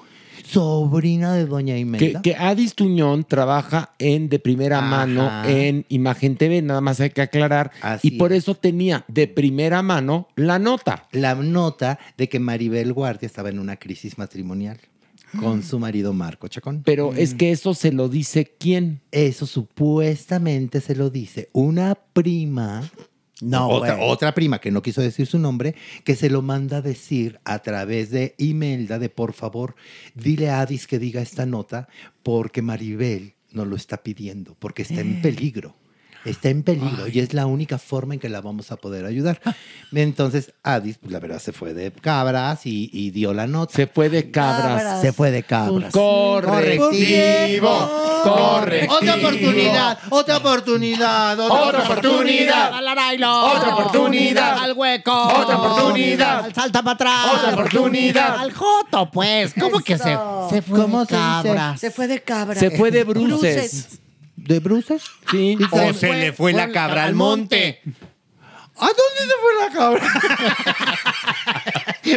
Sobrina 0.43 1.35
de 1.35 1.45
Doña 1.45 1.77
Imelda. 1.77 2.21
que 2.21 2.35
Adis 2.35 2.73
Tuñón 2.73 3.23
trabaja 3.23 3.93
en 3.99 4.27
de 4.27 4.39
primera 4.39 4.79
Ajá. 4.79 4.87
mano 4.87 5.45
en 5.45 5.85
Imagen 5.89 6.35
TV, 6.35 6.61
nada 6.61 6.81
más 6.81 6.99
hay 6.99 7.11
que 7.11 7.21
aclarar. 7.21 7.71
Así 7.81 8.09
y 8.09 8.11
por 8.17 8.33
eso 8.33 8.55
tenía 8.55 9.05
de 9.07 9.27
primera 9.27 9.81
mano 9.81 10.27
la 10.35 10.57
nota. 10.59 11.07
La 11.11 11.35
nota 11.35 11.99
de 12.17 12.27
que 12.27 12.39
Maribel 12.39 12.91
Guardia 12.93 13.27
estaba 13.27 13.49
en 13.49 13.59
una 13.59 13.77
crisis 13.77 14.17
matrimonial 14.17 14.79
con 15.39 15.63
su 15.63 15.79
marido 15.79 16.13
Marco 16.13 16.47
Chacón. 16.47 16.83
Pero 16.83 17.13
es 17.13 17.33
que 17.33 17.51
eso 17.51 17.73
se 17.73 17.91
lo 17.91 18.09
dice 18.09 18.55
quién. 18.57 19.01
Eso 19.11 19.45
supuestamente 19.45 20.81
se 20.81 20.95
lo 20.95 21.09
dice 21.09 21.49
una 21.53 21.95
prima. 21.95 22.89
No, 23.41 23.69
otra, 23.69 23.99
otra 23.99 24.33
prima 24.35 24.59
que 24.59 24.69
no 24.69 24.83
quiso 24.83 25.01
decir 25.01 25.25
su 25.25 25.39
nombre, 25.39 25.73
que 26.03 26.15
se 26.15 26.29
lo 26.29 26.43
manda 26.43 26.77
a 26.77 26.81
decir 26.81 27.39
a 27.43 27.59
través 27.59 28.11
de 28.11 28.35
Imelda 28.37 28.99
de 28.99 29.09
por 29.09 29.33
favor, 29.33 29.75
dile 30.13 30.49
a 30.49 30.61
Adis 30.61 30.85
que 30.85 30.99
diga 30.99 31.21
esta 31.21 31.47
nota 31.47 31.87
porque 32.21 32.61
Maribel 32.61 33.33
nos 33.51 33.67
lo 33.67 33.75
está 33.75 34.03
pidiendo, 34.03 34.55
porque 34.59 34.83
está 34.83 35.01
en 35.01 35.21
peligro. 35.21 35.75
Está 36.23 36.49
en 36.49 36.61
peligro 36.63 37.07
y 37.07 37.19
es 37.19 37.33
la 37.33 37.47
única 37.47 37.79
forma 37.79 38.13
en 38.13 38.19
que 38.19 38.29
la 38.29 38.41
vamos 38.41 38.71
a 38.71 38.77
poder 38.77 39.05
ayudar. 39.05 39.41
Entonces, 39.91 40.53
Adis, 40.63 40.97
pues 40.99 41.11
la 41.11 41.19
verdad, 41.19 41.39
se 41.39 41.51
fue 41.51 41.73
de 41.73 41.91
cabras 41.91 42.65
y, 42.65 42.89
y 42.93 43.09
dio 43.11 43.33
la 43.33 43.47
nota. 43.47 43.75
Se 43.75 43.87
fue 43.87 44.09
de 44.09 44.29
cabras. 44.29 45.01
Se 45.01 45.13
fue 45.13 45.31
de 45.31 45.43
cabras. 45.43 45.91
Correctivo. 45.91 47.69
Correctivo. 48.23 48.95
Otra 48.95 49.15
oportunidad, 49.15 49.99
otra 50.09 50.37
oportunidad, 50.37 51.39
Otra 51.39 51.79
oportunidad. 51.83 52.73
Al 52.73 52.87
Arailo. 52.87 53.45
Otra 53.45 53.75
oportunidad. 53.75 54.59
Al 54.59 54.73
hueco. 54.73 55.23
Otra 55.23 55.57
oportunidad. 55.57 56.45
Al 56.45 56.53
salta 56.53 56.83
para 56.83 56.93
atrás. 56.93 57.25
Otra 57.39 57.53
oportunidad. 57.53 58.37
Al 58.37 58.53
joto, 58.53 59.09
pues. 59.11 59.53
¿Cómo 59.59 59.79
que 59.79 59.97
se, 59.97 60.13
Eso. 60.13 60.47
se 60.49 60.61
fue 60.61 60.79
¿Cómo 60.79 61.01
de 61.01 61.07
cabras? 61.07 61.79
Se 61.79 61.89
fue 61.89 62.07
de 62.07 62.21
cabra. 62.21 62.59
Se 62.59 62.71
fue 62.71 62.91
de 62.91 63.03
bruces. 63.03 63.99
¿De 64.43 64.59
bruces? 64.59 65.03
Sí. 65.29 65.57
O 65.71 65.93
se 65.93 66.13
le 66.13 66.33
fue 66.33 66.51
la 66.53 66.71
cabra 66.71 67.03
al 67.05 67.13
monte. 67.15 67.81
¿A 68.77 68.87
dónde 68.87 69.19
se 69.19 69.35
fue 69.41 69.51
la 69.59 69.73
cabra? 69.77 70.01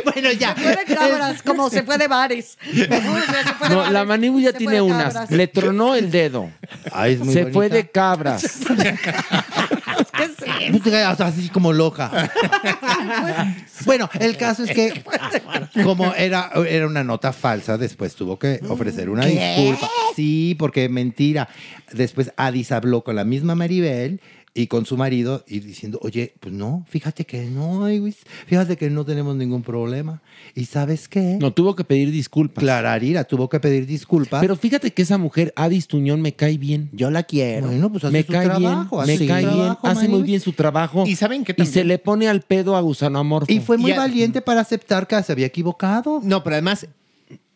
bueno, 0.14 0.32
ya. 0.32 0.54
Se 0.54 0.62
fue 0.62 0.76
de 0.76 0.94
cabras, 0.94 1.42
como 1.42 1.68
se 1.68 1.82
fue 1.82 1.98
de 1.98 2.08
bares. 2.08 2.56
O 2.72 2.72
sea, 2.74 3.44
se 3.44 3.52
fue 3.54 3.68
de 3.68 3.74
No, 3.74 3.80
bares, 3.80 3.92
la 3.92 4.04
Manibu 4.04 4.40
ya 4.40 4.52
se 4.52 4.58
tiene 4.58 4.72
fue 4.72 4.76
de 4.76 4.80
unas. 4.82 5.12
cabras. 5.12 5.30
Le 5.30 5.46
tronó 5.48 5.94
el 5.94 6.10
dedo. 6.10 6.50
Ay, 6.92 7.12
es 7.14 7.18
muy 7.20 7.34
Se 7.34 7.40
bonita. 7.42 7.52
fue 7.54 7.68
de 7.68 7.90
cabras. 7.90 8.60
Así 11.18 11.48
como 11.48 11.72
loca. 11.72 12.10
bueno, 13.86 14.08
el 14.20 14.36
caso 14.36 14.64
es 14.64 14.70
que, 14.70 15.02
como 15.84 16.14
era, 16.14 16.50
era 16.68 16.86
una 16.86 17.04
nota 17.04 17.32
falsa, 17.32 17.78
después 17.78 18.14
tuvo 18.14 18.38
que 18.38 18.60
ofrecer 18.68 19.08
una 19.10 19.24
¿Qué? 19.24 19.56
disculpa. 19.56 19.88
Sí, 20.14 20.56
porque 20.58 20.88
mentira. 20.88 21.48
Después 21.92 22.32
Adis 22.36 22.72
habló 22.72 23.04
con 23.04 23.16
la 23.16 23.24
misma 23.24 23.54
Maribel 23.54 24.20
y 24.56 24.68
con 24.68 24.86
su 24.86 24.96
marido 24.96 25.44
y 25.48 25.58
diciendo, 25.58 25.98
oye, 26.02 26.34
pues 26.38 26.54
no, 26.54 26.86
fíjate 26.88 27.24
que 27.24 27.42
no, 27.46 27.88
fíjate 28.46 28.76
que 28.76 28.88
no 28.88 29.04
tenemos 29.04 29.34
ningún 29.34 29.62
problema. 29.62 30.22
¿Y 30.54 30.66
sabes 30.66 31.08
qué? 31.08 31.38
No 31.40 31.52
tuvo 31.52 31.74
que 31.74 31.82
pedir 31.82 32.12
disculpas. 32.12 32.62
Clararira 32.62 33.24
tuvo 33.24 33.48
que 33.48 33.58
pedir 33.58 33.84
disculpas. 33.84 34.40
Pero 34.40 34.54
fíjate 34.54 34.92
que 34.92 35.02
esa 35.02 35.18
mujer, 35.18 35.52
Adis 35.56 35.88
Tuñón, 35.88 36.22
me 36.22 36.34
cae 36.34 36.56
bien. 36.56 36.88
Yo 36.92 37.10
la 37.10 37.24
quiero. 37.24 37.66
bueno, 37.66 37.90
pues 37.90 38.04
hace 38.04 38.12
me 38.12 38.22
su 38.22 38.30
cae 38.32 38.44
trabajo, 38.44 39.02
bien, 39.02 39.10
hace 39.16 39.18
me 39.22 39.26
cae 39.26 39.42
bien, 39.44 39.54
trabajo, 39.56 39.86
hace 39.88 40.08
muy 40.08 40.22
bien 40.22 40.40
su 40.40 40.52
trabajo. 40.52 41.04
Y 41.04 41.16
saben 41.16 41.42
que 41.44 41.50
Y 41.50 41.56
también. 41.56 41.72
se 41.74 41.82
le 41.84 41.98
pone 41.98 42.28
al 42.28 42.42
pedo 42.42 42.76
a 42.76 42.80
Gusano 42.80 43.18
Amorfo. 43.18 43.52
Y 43.52 43.58
fue 43.58 43.76
muy 43.76 43.90
Y 43.90 43.94
a- 43.94 43.98
valiente 43.98 44.40
para 44.40 44.60
aceptar 44.60 45.08
que 45.08 45.20
se 45.24 45.32
había 45.32 45.46
equivocado. 45.46 46.20
No, 46.22 46.44
pero 46.44 46.54
además, 46.54 46.86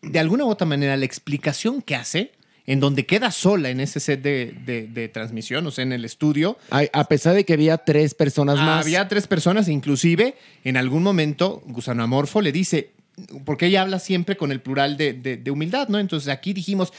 de 0.01 0.19
alguna 0.19 0.43
u 0.43 0.49
otra 0.49 0.67
manera, 0.67 0.97
la 0.97 1.05
explicación 1.05 1.81
que 1.81 1.95
hace, 1.95 2.31
en 2.69 2.79
donde 2.79 3.05
queda 3.07 3.31
sola 3.31 3.69
en 3.71 3.79
ese 3.79 3.99
set 3.99 4.21
de, 4.21 4.53
de- 4.63 4.85
de 4.87 5.07
transmisión, 5.09 5.65
o 5.65 5.71
sea, 5.71 5.81
en 5.83 5.91
el 5.91 6.05
estudio, 6.05 6.55
Ay, 6.69 6.87
a 6.93 7.03
pesar 7.05 7.33
de 7.33 7.43
que 7.43 7.53
había 7.53 7.77
tres 7.79 8.13
personas 8.13 8.57
más. 8.57 8.85
había 8.85 9.07
tres 9.07 9.25
personas, 9.25 9.67
inclusive 9.67 10.35
en 10.63 10.77
algún 10.77 11.01
momento 11.01 11.63
Gusano 11.65 12.03
Amorfo 12.03 12.41
le 12.41 12.51
dice, 12.51 12.91
porque 13.43 13.65
ella 13.65 13.81
habla 13.81 13.97
siempre 13.99 14.37
con 14.37 14.51
el 14.51 14.61
plural 14.61 14.97
de, 14.97 15.13
de- 15.13 15.37
de 15.37 15.51
humildad, 15.51 15.87
¿no? 15.89 15.97
Entonces 15.97 16.29
aquí 16.29 16.53
dijimos, 16.53 16.93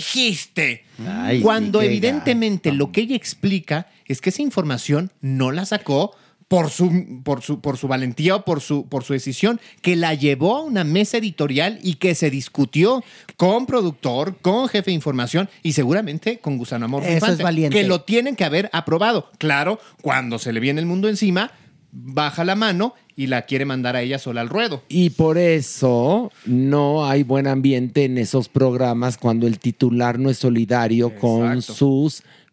dijiste. 0.00 0.84
Ay, 1.06 1.40
Cuando 1.40 1.80
sí, 1.80 1.86
evidentemente 1.86 2.70
lo 2.72 2.92
que 2.92 3.00
ella 3.02 3.16
explica 3.16 3.88
es 4.06 4.20
que 4.20 4.30
esa 4.30 4.42
información 4.42 5.10
no 5.20 5.50
la 5.52 5.66
sacó 5.66 6.14
por 6.48 6.70
su, 6.70 7.20
por 7.24 7.42
su, 7.42 7.60
por 7.60 7.76
su 7.76 7.88
valentía 7.88 8.36
o 8.36 8.44
por 8.44 8.60
su, 8.60 8.86
por 8.86 9.02
su 9.04 9.12
decisión, 9.12 9.60
que 9.82 9.96
la 9.96 10.14
llevó 10.14 10.56
a 10.56 10.62
una 10.62 10.84
mesa 10.84 11.18
editorial 11.18 11.78
y 11.82 11.94
que 11.94 12.14
se 12.14 12.30
discutió 12.30 13.02
con 13.36 13.66
productor, 13.66 14.36
con 14.40 14.68
jefe 14.68 14.90
de 14.90 14.94
información 14.94 15.48
y 15.62 15.72
seguramente 15.72 16.38
con 16.38 16.56
Gusano 16.56 16.84
Amor 16.84 17.02
Eso 17.02 17.14
Infante, 17.14 17.34
es 17.34 17.42
valiente. 17.42 17.76
que 17.76 17.86
lo 17.86 18.02
tienen 18.02 18.36
que 18.36 18.44
haber 18.44 18.70
aprobado. 18.72 19.30
Claro, 19.38 19.80
cuando 20.02 20.38
se 20.38 20.52
le 20.52 20.60
viene 20.60 20.80
el 20.80 20.86
mundo 20.86 21.08
encima, 21.08 21.50
baja 21.90 22.44
la 22.44 22.54
mano 22.54 22.94
y 23.16 23.28
la 23.28 23.42
quiere 23.42 23.64
mandar 23.64 23.96
a 23.96 24.02
ella 24.02 24.18
sola 24.18 24.42
al 24.42 24.50
ruedo. 24.50 24.82
Y 24.88 25.10
por 25.10 25.38
eso 25.38 26.30
no 26.44 27.06
hay 27.06 27.22
buen 27.22 27.46
ambiente 27.46 28.04
en 28.04 28.18
esos 28.18 28.48
programas 28.48 29.16
cuando 29.16 29.46
el 29.46 29.58
titular 29.58 30.18
no 30.18 30.28
es 30.28 30.36
solidario 30.36 31.16
con 31.16 31.54
Exacto. 31.54 31.72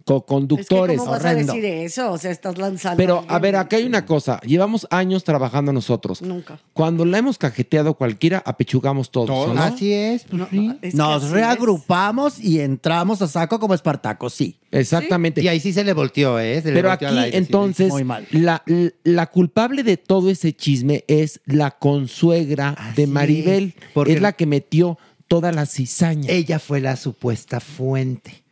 Sus 0.05 0.15
Es 0.15 0.21
que 0.21 0.25
co-conductores. 0.25 0.97
¿Cómo 0.99 1.11
vas 1.11 1.25
a 1.25 1.34
decir 1.34 1.63
eso? 1.65 2.11
O 2.11 2.17
sea, 2.17 2.31
estás 2.31 2.57
lanzando. 2.57 2.97
Pero, 2.97 3.23
a 3.27 3.39
ver, 3.39 3.55
acá 3.55 3.77
hay 3.77 3.85
una 3.85 4.05
cosa. 4.05 4.39
Llevamos 4.41 4.85
años 4.89 5.23
trabajando 5.23 5.71
nosotros. 5.73 6.21
Nunca. 6.21 6.59
Cuando 6.73 7.05
la 7.05 7.17
hemos 7.17 7.38
cajeteado 7.38 7.93
cualquiera, 7.95 8.41
apechugamos 8.45 9.11
todos. 9.11 9.27
Todos. 9.27 9.55
¿no? 9.55 9.61
Así 9.63 9.93
es, 9.93 10.23
pues 10.25 10.43
sí. 10.51 10.71
Es 10.81 10.91
que 10.91 10.97
Nos 10.97 11.23
así 11.23 11.34
reagrupamos 11.34 12.39
y 12.39 12.59
entramos 12.59 13.21
a 13.21 13.27
saco 13.27 13.59
como 13.59 13.73
Espartaco, 13.73 14.30
sí. 14.30 14.59
Exactamente. 14.71 15.41
Y 15.41 15.47
ahí 15.47 15.59
sí 15.59 15.71
se 15.71 15.84
le 15.84 15.93
volteó, 15.93 16.39
¿eh? 16.39 16.59
Se 16.61 16.69
le 16.69 16.73
Pero 16.75 16.89
volteó 16.89 17.07
aquí, 17.07 17.17
al 17.17 17.23
aire, 17.25 17.38
sí. 17.38 17.43
entonces, 17.43 17.89
Muy 17.89 18.03
mal. 18.03 18.27
La, 18.31 18.63
la 19.03 19.27
culpable 19.27 19.84
de 19.84 19.97
todo 19.97 20.30
ese 20.30 20.53
chisme 20.53 21.03
es 21.07 21.41
la 21.45 21.71
consuegra 21.71 22.69
Así 22.69 23.01
de 23.01 23.07
Maribel. 23.07 23.73
es, 23.77 23.84
porque- 23.93 24.13
es 24.13 24.21
la 24.21 24.34
que 24.34 24.45
metió 24.47 24.97
toda 25.27 25.51
la 25.51 25.65
cizaña. 25.65 26.30
Ella 26.30 26.59
fue 26.59 26.80
la 26.81 26.95
supuesta 26.95 27.59
fuente. 27.59 28.42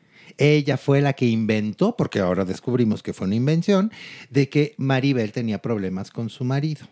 Ella 0.41 0.77
fue 0.77 1.01
la 1.01 1.13
que 1.13 1.27
inventó, 1.27 1.95
porque 1.95 2.19
ahora 2.19 2.45
descubrimos 2.45 3.03
que 3.03 3.13
fue 3.13 3.27
una 3.27 3.35
invención, 3.35 3.91
de 4.29 4.49
que 4.49 4.73
Maribel 4.77 5.31
tenía 5.31 5.61
problemas 5.61 6.11
con 6.11 6.29
su 6.29 6.43
marido. 6.43 6.87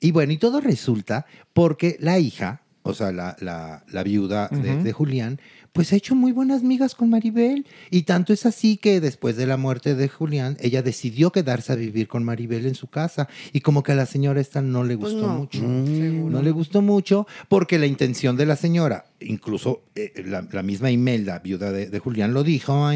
Y 0.00 0.12
bueno, 0.12 0.32
y 0.32 0.38
todo 0.38 0.60
resulta 0.60 1.26
porque 1.52 1.96
la 2.00 2.18
hija, 2.18 2.62
o 2.82 2.94
sea, 2.94 3.12
la, 3.12 3.36
la- 3.40 3.84
la 3.90 4.02
viuda 4.02 4.48
de, 4.48 4.82
de 4.82 4.92
Julián, 4.92 5.40
pues 5.74 5.92
ha 5.92 5.96
hecho 5.96 6.14
muy 6.14 6.30
buenas 6.30 6.62
migas 6.62 6.94
con 6.94 7.10
Maribel. 7.10 7.66
Y 7.90 8.02
tanto 8.02 8.32
es 8.32 8.46
así 8.46 8.76
que 8.76 9.00
después 9.00 9.36
de 9.36 9.44
la 9.46 9.56
muerte 9.56 9.96
de 9.96 10.08
Julián, 10.08 10.56
ella 10.60 10.82
decidió 10.82 11.32
quedarse 11.32 11.72
a 11.72 11.74
vivir 11.76 12.06
con 12.06 12.22
Maribel 12.22 12.64
en 12.66 12.76
su 12.76 12.86
casa. 12.86 13.28
Y 13.52 13.60
como 13.60 13.82
que 13.82 13.90
a 13.90 13.96
la 13.96 14.06
señora 14.06 14.40
esta 14.40 14.62
no 14.62 14.84
le 14.84 14.96
Pues 14.96 15.12
gustó 15.12 15.26
no, 15.26 15.34
mucho. 15.40 15.60
No 15.62 16.42
le 16.42 16.50
gustó 16.52 16.80
mucho 16.80 17.26
porque 17.48 17.78
la 17.80 17.86
intención 17.86 18.36
de 18.36 18.46
la 18.46 18.54
señora, 18.54 19.06
incluso 19.20 19.82
eh, 19.96 20.12
la, 20.24 20.46
la 20.50 20.62
misma 20.62 20.92
Imelda, 20.92 21.40
viuda 21.40 21.72
de, 21.72 21.90
de 21.90 21.98
Julián, 21.98 22.32
lo 22.32 22.44
dijo 22.44 22.88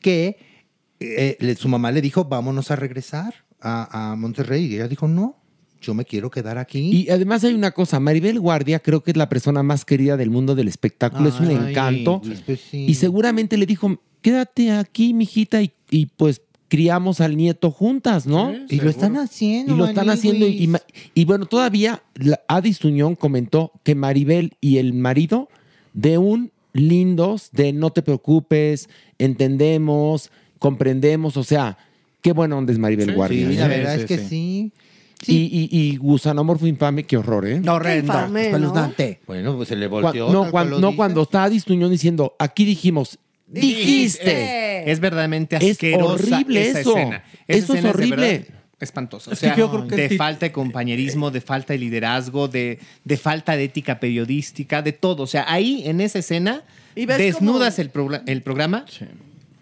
que 0.00 0.38
eh, 1.00 1.36
le- 1.40 1.54
su 1.56 1.68
mamá 1.68 1.92
le 1.92 2.00
dijo, 2.00 2.24
vámonos 2.24 2.70
a 2.70 2.76
regresar 2.76 3.44
a, 3.60 4.12
a 4.12 4.16
Monterrey. 4.16 4.64
Y 4.64 4.74
ella 4.76 4.88
dijo, 4.88 5.06
no, 5.06 5.36
yo 5.80 5.94
me 5.94 6.04
quiero 6.04 6.30
quedar 6.30 6.58
aquí. 6.58 6.90
Y 6.92 7.10
además 7.10 7.44
hay 7.44 7.54
una 7.54 7.70
cosa, 7.70 8.00
Maribel 8.00 8.40
Guardia 8.40 8.78
creo 8.80 9.02
que 9.02 9.10
es 9.12 9.16
la 9.16 9.28
persona 9.28 9.62
más 9.62 9.84
querida 9.84 10.16
del 10.16 10.30
mundo 10.30 10.54
del 10.54 10.68
espectáculo, 10.68 11.28
es 11.28 11.38
un 11.40 11.50
encanto. 11.50 12.22
pues 12.44 12.60
sí. 12.70 12.86
Y 12.88 12.94
seguramente 12.94 13.56
le 13.56 13.66
dijo, 13.66 14.00
quédate 14.22 14.72
aquí, 14.72 15.14
mijita, 15.14 15.62
y, 15.62 15.72
y 15.90 16.06
pues 16.06 16.42
criamos 16.68 17.20
al 17.20 17.36
nieto 17.36 17.70
juntas, 17.70 18.26
¿no? 18.26 18.52
Y 18.68 18.80
lo 18.80 18.90
están 18.90 19.16
haciendo. 19.16 19.72
Y 19.74 19.78
lo 19.78 19.86
están 19.86 20.10
haciendo. 20.10 20.46
Y, 20.48 20.68
y 21.14 21.24
bueno, 21.24 21.46
todavía 21.46 22.02
la- 22.14 22.40
Adis 22.48 22.80
Tuñón 22.80 23.14
comentó 23.14 23.70
que 23.84 23.94
Maribel 23.94 24.54
y 24.60 24.78
el 24.78 24.92
marido 24.92 25.48
de 25.94 26.18
un 26.18 26.50
lindos, 26.72 27.50
de 27.52 27.72
no 27.72 27.90
te 27.90 28.02
preocupes, 28.02 28.88
entendemos, 29.46 30.30
comprendemos, 30.58 31.36
o 31.36 31.44
sea, 31.44 31.78
qué 32.22 32.32
buena 32.32 32.56
onda 32.56 32.72
es 32.72 32.78
Maribel 32.78 33.14
Guardia. 33.14 33.48
Sí, 33.48 33.54
¿eh? 33.54 33.58
la 33.60 33.68
verdad 33.68 33.94
sí, 33.94 34.00
es 34.00 34.06
que 34.06 34.18
sí. 34.18 34.72
Sí. 35.22 35.48
Y, 35.52 35.76
y, 35.76 35.80
y 35.92 35.96
Gusano 35.96 36.40
Amorfo 36.42 36.66
Infame, 36.66 37.04
qué 37.04 37.16
horror, 37.16 37.46
¿eh? 37.46 37.60
Horrendo, 37.68 38.12
infame, 38.12 38.40
¿no? 38.42 38.46
espeluznante. 38.46 39.20
Bueno, 39.26 39.56
pues 39.56 39.68
se 39.68 39.76
le 39.76 39.86
volteó. 39.86 40.26
no, 40.30 40.42
tal 40.42 40.50
cuan- 40.50 40.50
cual 40.50 40.70
lo 40.70 40.80
no 40.80 40.96
cuando 40.96 41.22
está 41.22 41.44
Adis 41.44 41.64
Tuñón 41.64 41.90
diciendo, 41.90 42.34
aquí 42.38 42.64
dijimos, 42.64 43.18
dijiste. 43.46 44.90
Es 44.90 45.00
verdaderamente 45.00 45.56
Es 45.56 45.72
asquerosa 45.72 46.12
horrible 46.36 46.68
esa 46.68 46.80
eso. 46.80 46.96
escena. 46.96 47.16
Esa 47.16 47.32
Eso 47.48 47.56
es 47.58 47.62
escena 47.70 47.82
de 47.82 47.88
horrible. 47.90 48.16
verdad 48.38 48.46
espantosa. 48.78 49.30
O 49.30 49.32
Es 49.32 49.40
que 49.40 49.46
sea, 49.46 49.56
yo 49.56 49.70
creo 49.70 49.88
que 49.88 49.96
de 49.96 50.08
sí. 50.10 50.16
falta 50.18 50.44
de 50.46 50.52
compañerismo, 50.52 51.30
de 51.30 51.40
falta 51.40 51.72
de 51.72 51.78
liderazgo, 51.78 52.46
de, 52.46 52.78
de 53.04 53.16
falta 53.16 53.56
de 53.56 53.64
ética 53.64 53.98
periodística, 53.98 54.82
de 54.82 54.92
todo. 54.92 55.22
O 55.22 55.26
sea, 55.26 55.46
ahí 55.48 55.82
en 55.86 56.00
esa 56.02 56.18
escena 56.18 56.62
desnudas 56.94 57.78
el, 57.78 57.90
progr- 57.92 58.22
el 58.26 58.42
programa 58.42 58.84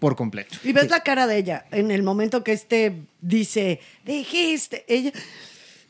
por 0.05 0.15
completo. 0.15 0.55
Y 0.63 0.71
ves 0.71 0.91
la 0.91 0.99
cara 0.99 1.25
de 1.25 1.35
ella 1.35 1.65
en 1.71 1.89
el 1.89 2.03
momento 2.03 2.43
que 2.43 2.51
este 2.51 2.93
dice, 3.21 3.79
dijiste, 4.05 4.85
ella, 4.87 5.11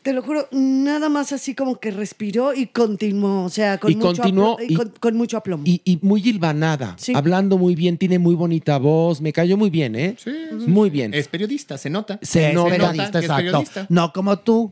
te 0.03 0.13
lo 0.13 0.21
juro, 0.21 0.47
nada 0.53 1.09
más 1.09 1.33
así 1.33 1.53
como 1.53 1.81
que 1.81 1.91
respiró 1.91 2.53
y 2.53 2.67
continuó, 2.67 3.43
o 3.43 3.49
sea, 3.49 3.77
con, 3.77 3.91
Y 3.91 3.95
mucho, 3.97 4.07
continuó 4.21 4.57
aplo- 4.57 4.65
y 4.69 4.71
y- 4.71 4.75
con, 4.77 4.89
con 5.01 5.17
mucho 5.17 5.35
aplomo. 5.35 5.63
Y, 5.65 5.81
y 5.83 5.99
muy 6.01 6.21
hilvanada, 6.25 6.95
hablando 7.13 7.57
muy 7.57 7.75
bien, 7.75 7.97
tiene 7.97 8.17
muy 8.17 8.35
bonita 8.35 8.77
voz, 8.77 9.19
me 9.19 9.33
cayó 9.33 9.57
muy 9.57 9.69
bien, 9.69 9.97
¿eh? 9.97 10.15
Muy 10.65 10.89
bien. 10.89 11.13
Es 11.13 11.27
periodista, 11.27 11.77
se 11.77 11.89
nota. 11.89 12.17
Se 12.21 12.47
es 12.49 12.53
nota. 12.53 12.69
periodista, 12.69 13.19
exacto. 13.19 13.35
periodista. 13.43 13.85
No 13.89 14.13
como 14.13 14.39
tú. 14.39 14.71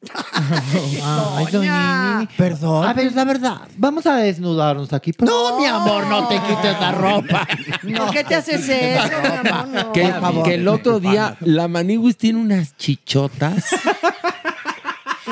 Ay, 1.04 1.46
doña 1.50 2.14
Nini. 2.18 2.28
Perdón. 2.36 2.86
A 2.86 2.92
ver, 2.92 3.06
es 3.06 3.14
la 3.14 3.24
verdad. 3.24 3.62
Vamos 3.76 4.06
a 4.06 4.16
desnudarnos 4.16 4.92
aquí. 4.92 5.12
por 5.12 5.28
No, 5.28 5.58
mi 5.58 5.66
amor, 5.66 6.06
no 6.06 6.28
te 6.28 6.36
quites 6.40 6.80
la 6.80 6.92
ropa. 6.92 7.46
¿Por 7.96 8.10
qué 8.10 8.24
te 8.24 8.34
haces 8.36 8.68
eso? 8.68 9.08
mi 9.22 9.48
amor? 9.48 9.68
No. 9.68 9.92
Que, 9.92 10.02
Por 10.02 10.20
favor. 10.20 10.44
que 10.44 10.54
el 10.54 10.68
otro 10.68 11.00
día 11.00 11.36
la 11.40 11.66
Maniwis 11.68 12.16
tiene 12.16 12.38
unas 12.40 12.76
chichotas. 12.76 13.64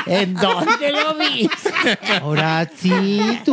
¿En 0.06 0.34
dónde 0.34 0.92
lo 0.92 1.14
viste? 1.14 1.98
Ahora 2.20 2.68
sí, 2.76 3.40
tú. 3.44 3.52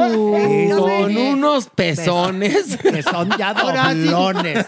Con 0.78 1.16
unos 1.18 1.68
pezones. 1.68 2.78
Que 2.78 3.02
son 3.04 3.30
ya 3.38 3.50
Ahora 3.52 3.92
sí. 3.94 4.00
doblones. 4.06 4.66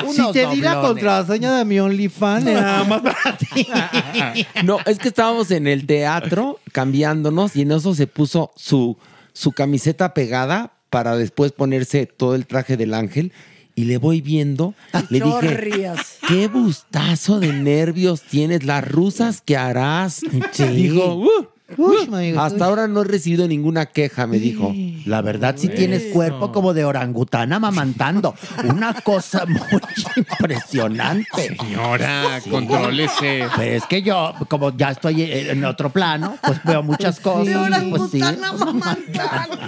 Si 0.00 0.20
Unos 0.20 0.32
te 0.32 0.46
di 0.46 0.60
la 0.60 0.74
doblones. 0.74 0.88
contraseña 1.04 1.56
de 1.58 1.64
mi 1.64 1.80
OnlyFans, 1.80 2.44
nada 2.44 2.84
más 2.84 3.00
para 3.02 3.36
ti. 3.36 3.66
No, 4.64 4.78
es 4.86 4.98
que 4.98 5.08
estábamos 5.08 5.50
en 5.50 5.66
el 5.66 5.86
teatro 5.86 6.58
cambiándonos 6.72 7.56
y 7.56 7.62
en 7.62 7.72
eso 7.72 7.94
se 7.94 8.06
puso 8.06 8.52
su, 8.56 8.96
su 9.32 9.52
camiseta 9.52 10.14
pegada 10.14 10.72
para 10.90 11.16
después 11.16 11.52
ponerse 11.52 12.06
todo 12.06 12.34
el 12.34 12.46
traje 12.46 12.76
del 12.76 12.94
ángel. 12.94 13.32
Y 13.78 13.84
le 13.84 13.98
voy 13.98 14.20
viendo, 14.20 14.74
le 15.08 15.20
dije, 15.20 15.92
qué 16.26 16.48
bustazo 16.48 17.38
de 17.38 17.52
nervios 17.52 18.22
tienes, 18.22 18.64
las 18.64 18.82
rusas 18.84 19.40
que 19.40 19.56
harás. 19.56 20.20
Sí. 20.50 20.64
Dijo, 20.64 21.14
"Uh, 21.14 21.46
Uy, 21.76 21.96
uh". 22.08 22.14
amigo, 22.16 22.40
hasta 22.40 22.64
ahora 22.64 22.88
no 22.88 23.02
he 23.02 23.04
recibido 23.04 23.46
ninguna 23.46 23.86
queja, 23.86 24.26
me 24.26 24.40
dijo. 24.40 24.74
La 25.04 25.22
verdad, 25.22 25.54
sí 25.56 25.68
tienes 25.68 26.06
cuerpo 26.12 26.50
como 26.50 26.74
de 26.74 26.84
orangután 26.84 27.52
amamantando. 27.52 28.34
Una 28.64 28.94
cosa 28.94 29.46
muy 29.46 29.80
impresionante. 30.16 31.56
Señora, 31.56 32.40
contrólese. 32.50 33.46
Pero 33.56 33.76
es 33.76 33.84
que 33.86 34.02
yo, 34.02 34.34
como 34.48 34.76
ya 34.76 34.90
estoy 34.90 35.22
en 35.22 35.64
otro 35.64 35.90
plano, 35.90 36.36
pues 36.42 36.60
veo 36.64 36.82
muchas 36.82 37.20
cosas. 37.20 37.46
De 37.46 37.90
pues 37.90 38.10
sí. 38.10 38.20
orangután 38.22 38.44
amamantando. 38.44 39.58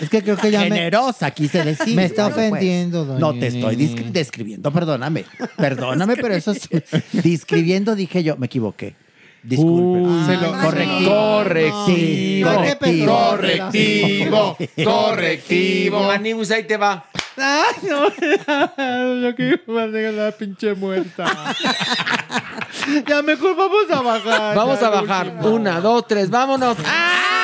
Es 0.00 0.10
que 0.10 0.22
creo 0.22 0.36
que 0.36 0.50
ya 0.50 0.60
me... 0.60 0.66
Generosa, 0.66 1.30
quise 1.30 1.62
decir. 1.64 1.94
Me 1.96 2.04
está 2.04 2.24
Bueno, 2.28 2.36
pues, 2.36 2.50
ofendiendo, 2.52 3.04
doña 3.04 3.20
No 3.20 3.34
te 3.38 3.46
estoy 3.48 3.76
describiendo, 3.76 4.70
perdóname. 4.72 5.24
Perdóname, 5.56 6.16
pero 6.20 6.34
eso 6.34 6.52
es. 6.52 6.68
Describiendo 7.12 7.94
dije 7.94 8.22
yo, 8.22 8.36
me 8.36 8.46
equivoqué. 8.46 8.94
Disculpe. 9.42 10.08
Uy, 10.08 10.24
Se 10.24 10.36
lo- 10.38 10.52
correctivo. 10.58 11.84
Sí, 11.86 12.42
Correctivo. 12.42 13.16
correctivo. 13.16 14.56
correctivo. 14.84 16.02
Maniwis, 16.06 16.50
ahí 16.50 16.64
te 16.64 16.76
va. 16.78 17.04
Ay, 17.36 17.74
no. 17.88 18.08
Yo 19.20 19.34
que 19.36 19.60
iba 19.68 19.82
a 19.82 19.86
dejar 19.88 20.14
la 20.14 20.30
pinche 20.32 20.74
muerta. 20.74 21.26
ya 23.06 23.22
mejor 23.22 23.54
vamos 23.56 23.90
a 23.90 24.00
bajar. 24.00 24.56
Vamos 24.56 24.82
a 24.82 24.88
bajar. 24.90 25.36
Una, 25.42 25.80
dos, 25.80 26.06
tres, 26.06 26.30
vámonos. 26.30 26.76
Ay, 26.86 27.43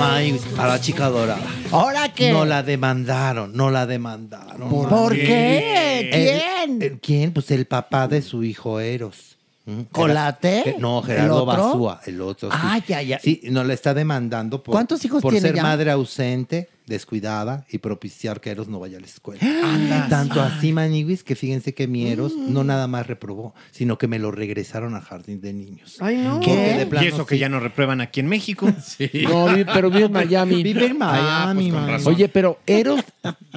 ay, 0.00 0.40
a 0.58 0.66
la 0.66 0.80
chica 0.80 1.08
dorada. 1.08 1.42
¿Ahora 1.70 2.12
qué? 2.12 2.30
No 2.32 2.44
la 2.44 2.62
demandaron, 2.62 3.54
no 3.56 3.70
la 3.70 3.86
demandaron. 3.86 4.68
¿Por, 4.70 5.14
qué? 5.14 6.08
¿Quién? 6.12 6.82
El- 6.82 6.82
el- 6.82 7.00
¿Quién? 7.00 7.32
Pues 7.32 7.50
el 7.50 7.66
papá 7.66 8.08
de 8.08 8.22
su 8.22 8.42
hijo 8.44 8.80
Eros. 8.80 9.36
¿Mm? 9.66 9.80
¿Colate? 9.92 10.76
No, 10.78 11.00
¿El 11.00 11.06
Gerardo? 11.06 11.46
Basúa, 11.46 12.00
el 12.04 12.20
otro. 12.20 12.50
sí. 12.50 12.56
Ay, 12.60 12.82
ay, 12.94 13.12
ay. 13.14 13.18
Sí, 13.22 13.40
no 13.44 13.64
le 13.64 13.72
está 13.74 13.94
demandando 13.94 14.62
por, 14.62 14.72
¿Cuántos 14.74 15.02
hijos 15.06 15.22
por 15.22 15.32
tiene 15.32 15.48
ser 15.48 15.56
ya? 15.56 15.62
madre 15.62 15.90
ausente, 15.90 16.68
descuidada 16.86 17.66
y 17.70 17.78
propiciar 17.78 18.40
que 18.40 18.50
Eros 18.50 18.68
no 18.68 18.78
vaya 18.80 18.98
a 18.98 19.00
la 19.00 19.06
escuela. 19.06 19.40
Anda. 19.64 20.08
Tanto 20.08 20.40
así, 20.42 20.72
Maniwis, 20.72 21.24
que 21.24 21.34
fíjense 21.34 21.74
que 21.74 21.86
mi 21.86 22.06
Eros 22.08 22.34
Mm. 22.34 22.52
no 22.52 22.64
nada 22.64 22.86
más 22.86 23.06
reprobó, 23.06 23.54
sino 23.70 23.98
que 23.98 24.06
me 24.08 24.18
lo 24.18 24.30
regresaron 24.30 24.94
a 24.94 25.00
jardín 25.00 25.40
de 25.40 25.52
niños. 25.52 25.96
Ay, 26.00 26.16
no. 26.18 26.40
Y 26.42 27.06
eso 27.06 27.26
que 27.26 27.36
sí. 27.36 27.38
ya 27.40 27.48
no 27.48 27.60
reprueban 27.60 28.00
aquí 28.00 28.20
en 28.20 28.26
México. 28.28 28.66
No, 29.24 29.54
vi- 29.54 29.64
pero 29.64 29.90
vive 29.90 30.04
en 30.06 30.12
Miami. 30.12 30.62
Vive 30.62 30.86
en 30.86 31.02
Ah, 31.02 31.52
Miami, 31.54 31.70
pues 31.72 31.86
razón. 31.86 32.14
Oye, 32.14 32.28
pero 32.28 32.58
Eros 32.66 33.00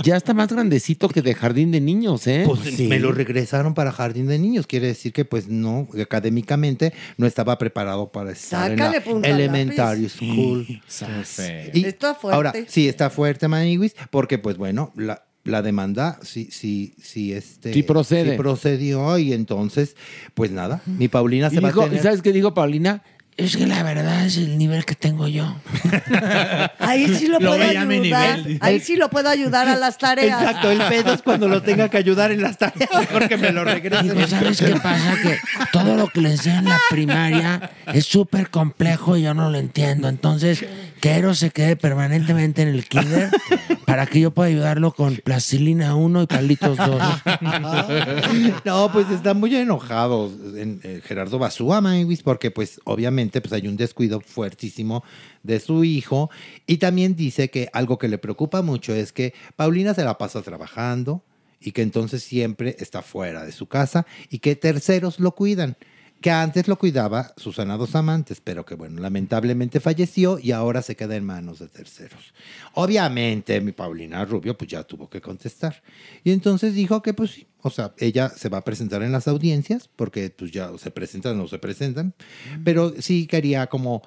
ya 0.04 0.16
está 0.18 0.34
más 0.34 0.48
grandecito 0.52 1.10
que 1.10 1.22
de 1.22 1.34
jardín 1.36 1.72
de 1.72 1.82
niños, 1.82 2.26
¿eh? 2.28 2.44
Pues 2.46 2.60
Sí. 2.76 2.88
me 2.88 3.00
lo 3.00 3.12
regresaron 3.12 3.74
para 3.74 3.92
jardín 3.92 4.28
de 4.28 4.40
niños. 4.40 4.68
Quiere 4.68 4.88
decir 4.88 5.12
que, 5.14 5.26
pues, 5.26 5.48
no, 5.48 5.88
académicamente 6.02 6.94
no 7.18 7.26
estaba 7.28 7.58
preparado 7.58 8.12
para 8.12 8.32
estar 8.32 8.72
en 8.72 8.78
Sácale 8.78 8.98
la 9.00 9.04
punta 9.04 9.28
al 9.28 9.34
elementary 9.36 10.02
lápiz. 10.04 10.14
school. 10.16 10.82
Feo. 11.26 11.70
Y 11.74 11.86
Está 11.86 12.16
fuerte. 12.16 12.36
Ahora, 12.36 12.54
sí, 12.68 12.88
está 12.88 13.10
fuerte, 13.10 13.17
Maniwis, 13.48 13.96
porque, 14.10 14.38
pues, 14.38 14.58
bueno, 14.58 14.92
la, 14.96 15.24
la 15.44 15.62
demanda 15.62 16.20
sí, 16.24 16.50
sí, 16.52 16.94
sí, 17.02 17.34
este... 17.34 17.74
Sí 17.74 17.84
procede. 17.84 18.32
sí 18.32 18.38
procedió 18.38 19.18
y 19.18 19.34
entonces, 19.34 19.96
pues 20.34 20.52
nada, 20.52 20.82
mi 20.86 21.08
Paulina 21.08 21.48
Y 21.52 21.56
se 21.56 21.60
va 21.62 21.70
dijo- 21.70 21.82
a 21.82 21.86
tener... 21.86 22.00
¿y 22.00 22.04
¿Sabes 22.04 22.22
qué 22.22 22.32
dijo 22.34 22.54
Paulina? 22.54 23.02
Es 23.38 23.56
que 23.56 23.68
la 23.68 23.84
verdad 23.84 24.26
es 24.26 24.38
el 24.38 24.58
nivel 24.58 24.84
que 24.84 24.96
tengo 24.96 25.28
yo. 25.28 25.56
Ahí 26.80 27.08
sí 27.16 27.28
lo, 27.28 27.40
Lo 27.40 27.50
puedo 27.52 27.64
ayudar. 27.64 27.88
nivel. 27.88 28.58
Ahí 28.62 28.80
sí 28.80 28.96
lo 28.96 29.10
puedo 29.12 29.30
ayudar 29.30 29.68
a 29.68 29.76
las 29.76 30.00
tareas. 30.00 30.42
Exacto, 30.42 30.72
el 30.72 30.80
pedo 30.90 31.14
es 31.14 31.22
cuando 31.22 31.48
lo 31.48 31.62
tenga 31.62 31.88
que 31.88 31.98
ayudar 31.98 32.32
en 32.32 32.42
las 32.42 32.58
tareas 32.58 32.90
porque 33.12 33.38
me 33.38 33.52
lo 33.52 33.64
regresen. 33.64 34.10
Digo, 34.16 34.28
¿sabes 34.28 34.60
qué 34.60 34.74
pasa? 34.82 35.16
Que 35.22 35.38
todo 35.72 35.96
lo 35.96 36.08
que 36.08 36.22
le 36.22 36.32
enseñan 36.32 36.64
en 36.66 36.70
la 36.72 36.80
primaria 36.90 37.72
es 37.94 38.06
súper 38.06 38.50
complejo 38.50 39.16
y 39.18 39.22
yo 39.22 39.36
no 39.36 39.52
lo 39.52 39.60
entiendo. 39.60 40.10
Entonces, 40.10 40.66
que 41.00 41.12
Eros 41.12 41.40
se 41.40 41.52
quede 41.52 41.76
permanentemente 41.76 42.62
en 42.62 42.70
el 42.70 42.86
kinder 42.86 43.30
para 43.86 44.06
que 44.06 44.20
yo 44.20 44.32
pueda 44.32 44.50
ayudarlo 44.50 44.92
con 44.92 45.16
plastilina 45.18 45.96
1 45.96 46.24
y 46.24 46.28
palitos 46.28 46.78
2. 46.78 47.02
No, 48.66 48.92
pues 48.92 49.10
está 49.10 49.34
muy 49.34 49.56
enojado 49.56 50.32
en, 50.56 50.82
eh, 50.84 51.02
Gerardo 51.04 51.40
Basúa, 51.40 51.82
Maywis, 51.82 52.24
porque 52.24 52.52
pues 52.52 52.82
obviamente 52.84 53.42
pues 53.42 53.54
hay 53.54 53.68
un 53.68 53.78
descuido 53.78 54.20
fuertísimo 54.20 55.04
de 55.44 55.60
su 55.60 55.84
hijo 55.84 56.30
y 56.66 56.78
también 56.78 57.16
dice 57.16 57.50
que 57.50 57.70
algo 57.74 57.98
que 57.98 58.08
le 58.08 58.18
preocupa 58.18 58.62
mucho 58.62 58.94
es 58.94 59.12
que 59.14 59.34
Paulina 59.56 59.94
se 59.94 60.04
la 60.04 60.18
pasa 60.18 60.42
trabajando 60.42 61.24
y 61.60 61.72
que 61.72 61.82
entonces 61.82 62.24
siempre 62.24 62.76
está 62.80 63.02
fuera 63.02 63.44
de 63.44 63.52
su 63.52 63.68
casa 63.68 64.06
y 64.30 64.40
que 64.40 64.56
terceros 64.56 65.20
lo 65.20 65.32
cuidan. 65.34 65.78
Que 66.22 66.32
antes 66.32 66.68
lo 66.68 66.78
cuidaba 66.78 67.34
Susana 67.38 67.78
Dos 67.78 67.96
Amantes, 67.96 68.42
pero 68.42 68.66
que 68.66 68.76
bueno, 68.76 69.02
lamentablemente 69.02 69.80
falleció 69.80 70.40
y 70.42 70.52
ahora 70.52 70.82
se 70.82 70.96
queda 70.96 71.16
en 71.16 71.26
manos 71.26 71.60
de 71.60 71.68
terceros. 71.68 72.34
Obviamente, 72.74 73.62
mi 73.62 73.72
Paulina 73.72 74.26
Rubio, 74.26 74.58
pues 74.58 74.72
ya 74.72 74.84
tuvo 74.84 75.10
que 75.10 75.22
contestar. 75.22 75.84
Y 76.24 76.32
entonces 76.32 76.74
dijo 76.74 77.04
que, 77.04 77.14
pues 77.14 77.32
sí, 77.32 77.48
o 77.62 77.70
sea, 77.70 77.94
ella 78.00 78.30
se 78.30 78.50
va 78.50 78.60
a 78.60 78.64
presentar 78.64 79.04
en 79.04 79.12
las 79.12 79.28
audiencias, 79.28 79.90
porque 79.96 80.30
pues 80.30 80.52
ya 80.52 80.72
se 80.78 80.90
presentan 80.90 81.34
o 81.34 81.44
no 81.44 81.48
se 81.48 81.60
presentan, 81.60 82.16
pero 82.64 82.94
sí 83.00 83.28
quería 83.28 83.68
como 83.68 84.02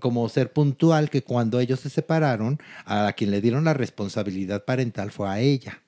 como 0.00 0.28
ser 0.28 0.52
puntual 0.52 1.10
que 1.10 1.22
cuando 1.22 1.60
ellos 1.60 1.80
se 1.80 1.90
separaron, 1.90 2.58
a 2.84 3.12
quien 3.12 3.30
le 3.30 3.40
dieron 3.40 3.64
la 3.64 3.74
responsabilidad 3.74 4.64
parental 4.64 5.12
fue 5.12 5.28
a 5.28 5.40
ella. 5.40 5.83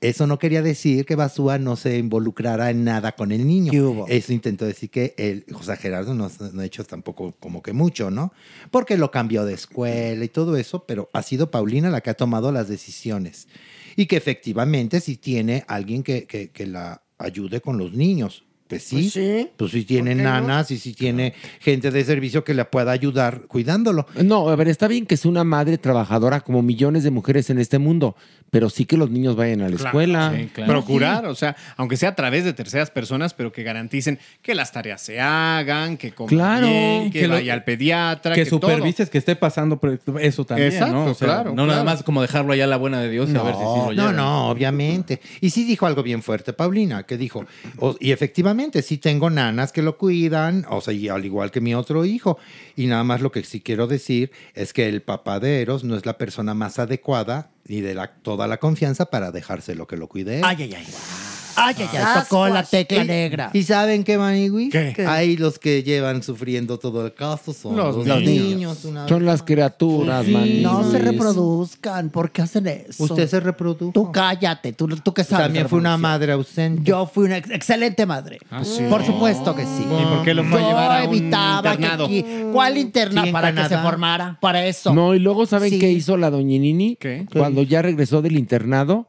Eso 0.00 0.26
no 0.26 0.38
quería 0.38 0.60
decir 0.62 1.06
que 1.06 1.14
Basúa 1.16 1.58
no 1.58 1.74
se 1.76 1.96
involucrara 1.98 2.70
en 2.70 2.84
nada 2.84 3.12
con 3.12 3.32
el 3.32 3.46
niño. 3.46 3.70
¿Qué 3.70 3.80
hubo? 3.80 4.06
Eso 4.08 4.32
intentó 4.32 4.64
decir 4.66 4.90
que 4.90 5.14
el 5.16 5.44
José 5.52 5.76
Gerardo 5.76 6.14
no, 6.14 6.30
no 6.52 6.60
ha 6.60 6.64
hecho 6.64 6.84
tampoco 6.84 7.34
como 7.40 7.62
que 7.62 7.72
mucho, 7.72 8.10
¿no? 8.10 8.32
Porque 8.70 8.96
lo 8.98 9.10
cambió 9.10 9.44
de 9.46 9.54
escuela 9.54 10.22
y 10.24 10.28
todo 10.28 10.56
eso, 10.56 10.84
pero 10.86 11.08
ha 11.12 11.22
sido 11.22 11.50
Paulina 11.50 11.88
la 11.90 12.02
que 12.02 12.10
ha 12.10 12.14
tomado 12.14 12.52
las 12.52 12.68
decisiones. 12.68 13.48
Y 13.96 14.06
que 14.06 14.16
efectivamente 14.16 15.00
sí 15.00 15.16
tiene 15.16 15.64
alguien 15.66 16.02
que, 16.02 16.26
que- 16.26 16.50
que 16.50 16.66
la 16.66 17.02
ayude 17.18 17.62
con 17.62 17.78
los 17.78 17.94
niños. 17.94 18.44
Pues 18.68 18.82
sí, 18.82 19.48
pues 19.56 19.70
sí, 19.70 19.84
tiene 19.84 20.14
nanas 20.16 20.70
y 20.72 20.78
sí 20.78 20.92
tiene 20.92 21.34
gente 21.60 21.90
de 21.92 22.04
servicio 22.04 22.42
que 22.42 22.52
le 22.52 22.64
pueda 22.64 22.90
ayudar 22.90 23.42
cuidándolo. 23.42 24.06
No, 24.24 24.48
a 24.48 24.56
ver, 24.56 24.66
está 24.68 24.88
bien 24.88 25.06
que 25.06 25.16
sea 25.16 25.30
una 25.30 25.44
madre 25.44 25.78
trabajadora 25.78 26.40
como 26.40 26.62
millones 26.62 27.04
de 27.04 27.10
mujeres 27.12 27.48
en 27.50 27.58
este 27.60 27.78
mundo, 27.78 28.16
pero 28.50 28.68
sí 28.68 28.84
que 28.84 28.96
los 28.96 29.08
niños 29.10 29.36
vayan 29.36 29.60
a 29.60 29.68
la 29.68 29.76
Claro, 29.76 29.86
escuela. 29.86 30.34
sí, 30.36 30.48
claro. 30.52 30.72
Procurar, 30.72 31.26
o 31.26 31.34
sea, 31.36 31.54
aunque 31.76 31.96
sea 31.96 32.08
a 32.10 32.14
través 32.16 32.44
de 32.44 32.52
terceras 32.54 32.90
personas, 32.90 33.34
pero 33.34 33.52
que 33.52 33.62
garanticen 33.62 34.18
que 34.42 34.54
las 34.56 34.72
tareas 34.72 35.00
se 35.00 35.20
hagan, 35.20 35.96
que 35.96 36.10
coman 36.12 36.34
Claro. 36.34 36.66
bien, 36.66 37.10
que, 37.12 37.20
Que 37.20 37.28
lo- 37.28 37.34
vaya 37.34 37.52
al 37.54 37.62
pediatra, 37.62 38.34
que, 38.34 38.42
que, 38.44 38.50
todo. 38.50 38.60
supervises 38.62 39.10
que 39.10 39.18
esté 39.18 39.36
pasando 39.36 39.78
por 39.78 40.00
eso 40.20 40.44
también, 40.44 40.72
Exacto, 40.72 40.92
¿no? 40.92 41.04
O 41.06 41.14
sea, 41.14 41.28
claro, 41.28 41.54
No 41.54 41.66
nada 41.66 41.84
más 41.84 42.02
como 42.02 42.20
dejarlo 42.20 42.52
allá 42.52 42.64
a 42.64 42.68
la 42.68 42.78
buena 42.78 43.00
de 43.00 43.10
Dios 43.10 43.30
y 43.32 43.36
a 43.36 43.42
ver 43.44 43.54
si 43.54 43.60
sí 43.60 43.66
lo 43.66 43.84
No, 43.86 43.92
lleva. 43.92 44.12
no, 44.12 44.48
obviamente. 44.48 45.20
Y 45.40 45.50
sí 45.50 45.62
dijo 45.64 45.86
algo 45.86 46.02
bien 46.02 46.20
fuerte, 46.22 46.52
Paulina, 46.52 47.04
que 47.04 47.16
dijo, 47.16 47.46
y 48.00 48.10
efectivamente, 48.10 48.55
sí 48.82 48.98
tengo 48.98 49.30
nanas 49.30 49.72
que 49.72 49.82
lo 49.82 49.96
cuidan, 49.98 50.66
o 50.68 50.80
sea, 50.80 50.94
y 50.94 51.08
al 51.08 51.24
igual 51.24 51.50
que 51.50 51.60
mi 51.60 51.74
otro 51.74 52.04
hijo. 52.04 52.38
Y 52.76 52.86
nada 52.86 53.04
más 53.04 53.20
lo 53.20 53.30
que 53.32 53.42
sí 53.44 53.60
quiero 53.60 53.86
decir 53.86 54.30
es 54.54 54.72
que 54.72 54.88
el 54.88 55.02
papá 55.02 55.40
de 55.40 55.62
Eros 55.62 55.84
no 55.84 55.96
es 55.96 56.06
la 56.06 56.18
persona 56.18 56.54
más 56.54 56.78
adecuada 56.78 57.50
ni 57.66 57.80
de 57.80 57.94
la, 57.94 58.14
toda 58.14 58.46
la 58.46 58.58
confianza 58.58 59.06
para 59.06 59.32
dejárselo 59.32 59.86
que 59.86 59.96
lo 59.96 60.08
cuide. 60.08 60.40
Ay, 60.44 60.62
ay, 60.62 60.74
ay. 60.74 60.86
Ay, 61.56 61.74
ay, 61.78 61.88
ay, 61.98 62.22
tocó 62.22 62.48
la 62.48 62.62
tecla 62.62 63.04
negra. 63.04 63.50
¿Y 63.52 63.62
saben 63.62 64.04
qué, 64.04 64.18
Manigüis? 64.18 64.70
¿Qué? 64.70 64.92
¿Qué? 64.94 65.06
Ahí 65.06 65.36
los 65.36 65.58
que 65.58 65.82
llevan 65.82 66.22
sufriendo 66.22 66.78
todo 66.78 67.04
el 67.06 67.14
caso 67.14 67.52
son 67.52 67.76
los, 67.76 67.96
Los 68.06 68.20
niños. 68.20 68.24
niños. 68.24 68.84
una 68.84 69.08
Son 69.08 69.24
las 69.24 69.42
criaturas, 69.42 70.24
Sí. 70.26 70.32
man. 70.32 70.62
No 70.62 70.90
se 70.90 70.98
reproduzcan. 70.98 72.10
¿Por 72.10 72.30
qué 72.30 72.42
hacen 72.42 72.66
eso? 72.66 73.04
Usted 73.04 73.28
se 73.28 73.40
reprodujo. 73.40 73.92
Tú 73.92 74.12
cállate. 74.12 74.72
¿Tú, 74.72 74.86
tú 74.88 75.12
qué 75.14 75.24
sabes? 75.24 75.46
También 75.46 75.68
fue 75.68 75.78
una 75.78 75.96
madre 75.96 76.32
ausente. 76.32 76.82
Yo 76.84 77.06
fui 77.06 77.24
una 77.26 77.38
ex- 77.38 77.50
excelente 77.50 78.06
madre. 78.06 78.38
Ah, 78.50 78.64
sí. 78.64 78.82
Por 78.88 79.04
supuesto 79.04 79.54
que 79.54 79.62
sí. 79.62 79.82
¿Y 79.84 80.04
por 80.04 80.24
qué 80.24 80.34
lo 80.34 80.44
fue 80.44 80.58
a 80.58 80.62
Yo 80.62 80.68
llevar 80.68 80.90
a 81.00 81.04
un 81.04 81.14
evitaba 81.14 81.76
que 81.76 81.86
aquí- 81.86 82.24
¿Cuál 82.52 82.78
internado? 82.78 83.26
Sí, 83.26 83.32
para 83.32 83.54
que 83.54 83.68
se 83.68 83.78
formara. 83.78 84.38
Para 84.40 84.66
eso. 84.66 84.92
No, 84.94 85.14
y 85.14 85.18
luego 85.18 85.46
¿saben 85.46 85.70
Sí. 85.70 85.78
qué 85.78 85.90
hizo 85.90 86.16
la 86.16 86.30
doña 86.30 86.58
Nini? 86.58 86.96
¿Qué? 86.96 87.26
Cuando 87.32 87.62
ya 87.62 87.82
regresó 87.82 88.22
del 88.22 88.36
internado, 88.36 89.06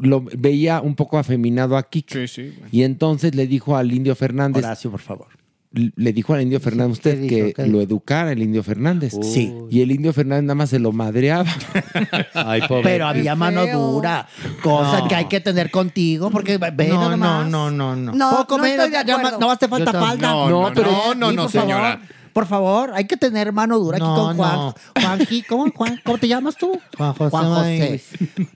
lo 0.00 0.22
veía 0.36 0.80
un 0.80 0.94
poco 0.94 1.18
afeminado 1.18 1.76
a 1.76 1.82
Kike. 1.88 2.26
Sí, 2.26 2.34
sí. 2.52 2.58
Y 2.72 2.82
entonces 2.82 3.34
le 3.34 3.46
dijo 3.46 3.76
al 3.76 3.92
indio 3.92 4.14
Fernández, 4.14 4.64
Horacio, 4.64 4.90
por 4.90 5.00
favor. 5.00 5.26
le 5.72 6.12
dijo 6.14 6.32
al 6.34 6.40
indio 6.42 6.60
Fernández 6.60 6.92
usted 6.92 7.18
dijo? 7.20 7.28
que 7.46 7.52
¿Qué 7.52 7.66
lo 7.66 7.80
educara 7.82 8.32
el 8.32 8.42
indio 8.42 8.62
Fernández. 8.62 9.14
Sí. 9.22 9.52
Y 9.70 9.82
el 9.82 9.90
indio 9.92 10.12
Fernández 10.14 10.44
nada 10.44 10.54
más 10.54 10.70
se 10.70 10.78
lo 10.78 10.92
madreaba. 10.92 11.44
Ay, 12.34 12.62
pobre. 12.66 12.84
Pero 12.84 13.06
había 13.06 13.34
mano 13.34 13.66
dura. 13.66 14.26
Cosa 14.62 15.00
No. 15.00 15.08
que 15.08 15.14
hay 15.14 15.24
que 15.26 15.40
tener 15.40 15.70
contigo. 15.70 16.30
Porque 16.30 16.56
ve 16.58 16.88
no, 16.88 16.94
nada 16.94 17.10
no, 17.10 17.16
más. 17.18 17.48
no, 17.50 17.70
no, 17.70 17.94
no. 17.96 18.12
No, 18.14 18.30
Poco 18.38 18.56
no 18.56 18.62
menos, 18.64 18.86
estoy 18.86 19.02
de 19.04 19.06
ya 19.08 19.18
más- 19.18 19.38
no 19.38 19.46
más 19.46 19.58
te 19.58 19.68
falta 19.68 19.92
falda. 19.92 20.28
No, 20.30 20.48
No, 20.50 20.68
no, 20.68 20.74
pero- 20.74 21.14
no, 21.32 21.48
señora. 21.48 21.98
Favor, 21.98 22.17
por 22.38 22.46
favor, 22.46 22.92
hay 22.94 23.04
que 23.08 23.16
tener 23.16 23.52
mano 23.52 23.80
dura 23.80 23.96
aquí 23.96 24.06
No, 24.06 24.14
con 24.14 24.36
Juan. 24.36 24.54
no. 24.54 24.74
Juanji, 25.02 25.42
¿cómo, 25.42 25.72
Juan, 25.74 26.00
¿cómo 26.04 26.18
te 26.18 26.28
llamas 26.28 26.54
tú? 26.56 26.80
Juan 26.96 27.12
José 27.14 27.30
Juan 27.30 27.44
José. 27.46 28.02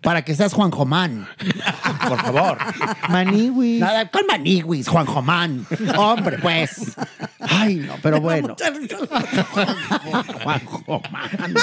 Para 0.01 0.23
que 0.25 0.37
seas 0.37 0.53
Juan 0.55 0.71
Jomán. 0.71 1.27
Por 2.09 2.23
favor. 2.23 2.59
Maniwis. 3.09 3.81
Nada, 3.81 4.09
con 4.09 4.23
maniwis, 4.29 4.87
Juan 4.87 5.05
Jomán. 5.07 5.67
Hombre, 5.97 6.39
pues. 6.39 6.93
Ay, 7.41 7.75
no, 7.75 7.95
pero 8.01 8.21
bueno. 8.21 8.55
Juan 10.45 10.61
Jomán. 10.65 11.55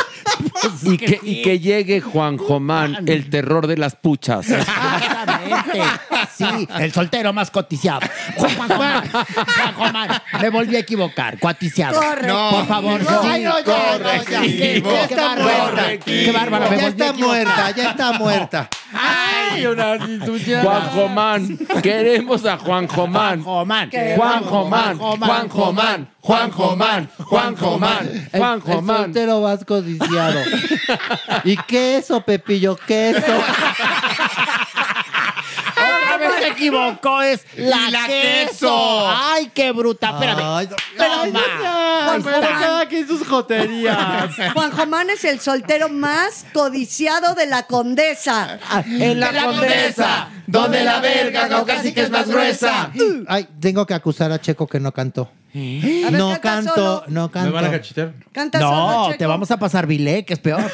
y, 0.84 0.98
que, 0.98 1.20
y 1.24 1.42
que 1.42 1.60
llegue 1.60 2.02
Juan 2.02 2.38
Jomán, 2.38 3.08
el 3.08 3.30
terror 3.30 3.66
de 3.66 3.78
las 3.78 3.96
puchas. 3.96 4.50
Exactamente. 4.50 5.82
Sí, 6.36 6.68
el 6.80 6.92
soltero 6.92 7.32
más 7.32 7.50
cotizado. 7.50 8.02
Juan, 8.36 8.56
Juan, 8.58 8.70
Juan, 8.70 9.04
Juan 9.34 9.74
Jomán. 9.76 10.10
Me 10.42 10.50
volví 10.50 10.76
a 10.76 10.80
equivocar. 10.80 11.40
Cotizado. 11.40 12.00
Correcto. 12.10 12.50
Por 12.52 12.66
favor, 12.68 13.02
No, 13.04 13.22
sí. 13.22 13.28
ay, 13.32 13.44
no, 13.44 13.60
ya, 13.60 13.64
Correctivo. 13.64 14.92
Ya 14.92 15.04
está 15.04 15.36
Qué 15.36 15.42
muerta. 15.42 15.98
Qué 16.06 16.32
bárbara. 16.32 16.70
Me 16.70 16.78
Ya 16.78 16.88
está 16.88 17.14
muerta, 17.14 17.72
ya 17.72 17.90
está 17.90 18.12
muerta. 18.14 18.70
Ay, 18.94 19.66
una 19.68 19.98
Juan 20.64 20.82
Jomán, 20.90 21.58
queremos 21.84 22.46
a 22.46 22.58
Juan 22.58 22.88
Jomán. 22.88 23.44
Jomán. 23.44 23.90
Juan 24.16 24.44
Jomán, 24.44 24.98
Juan 24.98 25.50
Jomán, 25.50 26.08
Juan 26.22 26.52
Jomán, 26.52 27.10
Juan 27.20 27.56
Jomán, 27.56 28.30
Juan 28.32 28.54
El 28.56 28.62
Jomán. 28.62 28.98
soltero 29.04 29.42
vas 29.42 29.64
codiciado. 29.66 30.40
¿Y 31.44 31.56
queso, 31.58 32.22
Pepillo? 32.22 32.76
Queso. 32.76 33.22
Otra 33.22 33.36
vez 33.36 34.96
se 34.96 34.99
equivocó, 36.60 37.22
es 37.22 37.46
la, 37.58 37.90
la 37.90 38.06
queso. 38.06 38.50
queso. 38.52 39.08
Ay, 39.10 39.52
qué 39.54 39.72
bruta. 39.72 40.10
Espérame. 40.12 40.40
Ay, 40.44 40.70
Toma. 40.98 41.42
Juan 42.06 42.24
pero 42.24 42.36
Jomán. 42.38 42.60
cada 42.62 42.86
quien 42.88 43.08
sus 43.08 43.28
joterías. 43.28 44.30
Juan 44.54 44.72
Jomán 44.72 45.10
es 45.10 45.24
el 45.24 45.40
soltero 45.40 45.90
más 45.90 46.46
codiciado 46.54 47.34
de 47.36 47.46
la 47.48 47.64
condesa. 47.64 48.60
En 48.86 49.20
la 49.20 49.32
condesa, 49.46 50.30
donde 50.48 50.84
la 50.84 51.00
verga 51.00 51.48
caucásica 51.48 52.02
es 52.02 52.10
más 52.10 52.28
gruesa. 52.30 52.92
Ay, 53.28 53.48
tengo 53.60 53.86
que 53.86 53.94
acusar 53.94 54.32
a 54.32 54.40
Checo 54.40 54.68
que 54.68 54.80
no 54.80 54.92
cantó. 54.92 55.32
Ver, 55.52 56.12
No 56.12 56.40
canto, 56.40 56.76
solo. 56.76 57.04
no 57.08 57.32
¿Me 57.34 57.50
van 57.50 57.66
a 57.66 57.70
canto. 57.72 57.72
cachetear? 57.72 58.14
Canta 58.32 58.60
No, 58.60 59.10
te 59.18 59.26
vamos 59.26 59.50
a 59.50 59.58
pasar 59.58 59.88
bilé, 59.88 60.24
que 60.24 60.34
es 60.36 60.40
peor. 60.40 60.62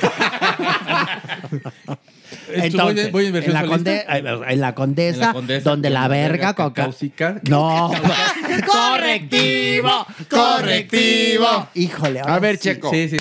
Voy 2.48 3.10
voy 3.12 3.26
en 3.28 3.34
versión 3.34 3.54
la 3.54 3.64
conde- 3.66 4.06
eh, 4.08 4.42
en 4.50 4.62
la 4.62 4.76
condesa, 4.76 5.16
En 5.16 5.20
la 5.22 5.34
condesa, 5.34 5.70
donde 5.70 5.90
la 5.90 6.08
verga 6.08 6.54
caucásica. 6.54 7.42
No. 7.50 7.92
Correctivo, 8.66 10.06
correctivo. 10.30 11.68
Híjole. 11.74 12.20
ahora 12.22 12.36
A 12.36 12.40
ver, 12.40 12.58
sí. 12.58 12.64
Checo. 12.70 12.90
Sí, 12.92 13.10
sí. 13.10 13.18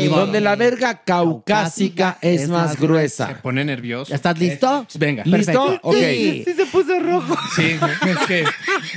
Ni 0.00 0.08
modo. 0.08 0.20
Donde 0.22 0.40
la 0.40 0.56
verga 0.56 1.02
caucásica 1.04 2.18
es 2.20 2.48
más 2.48 2.78
gruesa. 2.78 3.28
Se 3.28 3.34
pone 3.36 3.64
nervioso. 3.64 4.14
¿Estás 4.14 4.38
listo? 4.38 4.86
Venga. 4.98 5.22
¿Listo? 5.24 5.36
Perfecto. 5.52 5.78
Ok. 5.82 5.94
Sí. 5.96 6.42
Sí 6.46 6.54
se 6.54 6.66
puso 6.66 6.98
rojo. 7.00 7.36
Sí, 7.56 7.76
es 8.06 8.18
que 8.26 8.44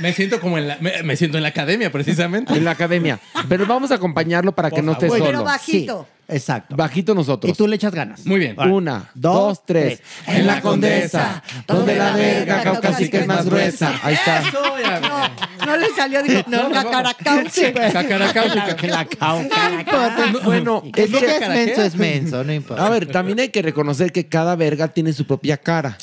me 0.00 0.12
siento 0.12 0.40
como 0.40 0.58
en 0.58 0.68
la, 0.68 0.78
me, 0.80 1.02
me 1.02 1.16
siento 1.16 1.36
en 1.36 1.42
la 1.42 1.50
academia 1.50 1.90
precisamente. 1.90 2.52
En 2.54 2.64
la 2.64 2.72
academia. 2.72 3.18
Pero 3.48 3.66
vamos 3.66 3.90
a 3.90 3.94
acompañarlo 3.96 4.52
para 4.52 4.70
que 4.70 4.82
no 4.82 4.92
esté 4.92 5.06
favor. 5.08 5.26
Pero 5.26 5.38
solo. 5.38 5.44
bajito. 5.44 6.06
Sí, 6.08 6.15
exacto. 6.28 6.76
Bajito 6.76 7.12
Y 7.12 7.14
nosotros. 7.14 7.56
tú 7.56 7.66
le 7.66 7.76
echas 7.76 7.94
ganas. 7.94 8.24
Muy 8.26 8.38
bien. 8.38 8.58
Una, 8.58 9.10
dos, 9.14 9.64
tres. 9.64 10.00
En 10.26 10.46
la 10.46 10.60
condesa, 10.60 11.42
donde 11.66 11.96
la 11.96 12.12
verga 12.12 12.62
caucásica 12.62 13.18
es 13.18 13.26
más 13.26 13.46
gruesa. 13.46 13.98
Ahí 14.02 14.14
está. 14.14 14.42
No, 15.00 15.66
no 15.66 15.76
le 15.76 15.88
salió, 15.94 16.22
dijo, 16.22 16.42
no, 16.48 16.68
la 16.68 16.84
caracauce. 16.84 17.72
La, 17.72 18.02
la 18.02 19.04
cauca. 19.04 20.32
Bueno, 20.44 20.82
es 20.94 21.10
Lo 21.10 21.18
que 21.20 21.36
es 21.36 21.48
menso 21.48 21.82
es 21.82 21.96
menso, 21.96 22.44
no 22.44 22.52
importa. 22.52 22.86
a 22.86 22.90
ver, 22.90 23.06
también 23.06 23.40
hay 23.40 23.48
que 23.48 23.62
reconocer 23.62 24.12
que 24.12 24.26
cada 24.26 24.56
verga 24.56 24.88
tiene 24.88 25.12
su 25.12 25.26
propia 25.26 25.56
cara. 25.56 25.96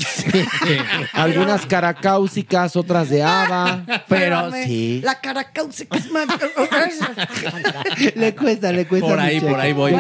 Algunas 1.13 1.65
caracáusicas, 1.65 2.75
otras 2.75 3.09
de 3.09 3.23
haba. 3.23 3.83
Pero 4.07 4.51
sí. 4.51 5.01
La 5.03 5.19
caracauce 5.19 5.87
que 5.87 5.97
es 5.97 6.11
más... 6.11 6.27
le 8.15 8.35
cuesta, 8.35 8.71
le 8.71 8.87
cuesta. 8.87 9.07
Por 9.07 9.19
ahí, 9.19 9.39
por 9.39 9.59
ahí 9.59 9.73
voy. 9.73 9.93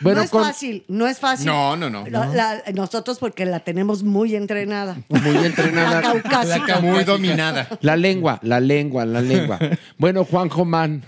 Bueno, 0.00 0.18
no 0.18 0.24
es 0.24 0.30
con- 0.30 0.42
fácil, 0.44 0.84
no 0.88 1.06
es 1.06 1.18
fácil. 1.18 1.46
No, 1.46 1.76
no, 1.76 1.90
no. 1.90 2.04
La- 2.08 2.26
la- 2.26 2.62
nosotros 2.74 3.18
porque 3.18 3.44
la 3.46 3.60
tenemos 3.60 4.02
muy 4.02 4.34
entrenada. 4.34 4.96
muy 5.08 5.36
entrenada. 5.44 6.00
La 6.00 6.02
caucásica. 6.02 6.80
Muy 6.80 7.04
dominada. 7.04 7.68
La 7.80 7.96
lengua, 7.96 8.38
la 8.42 8.60
lengua, 8.60 9.04
la 9.06 9.20
lengua. 9.20 9.58
Bueno, 9.98 10.24
Juan 10.24 10.48
Jomán. 10.48 11.02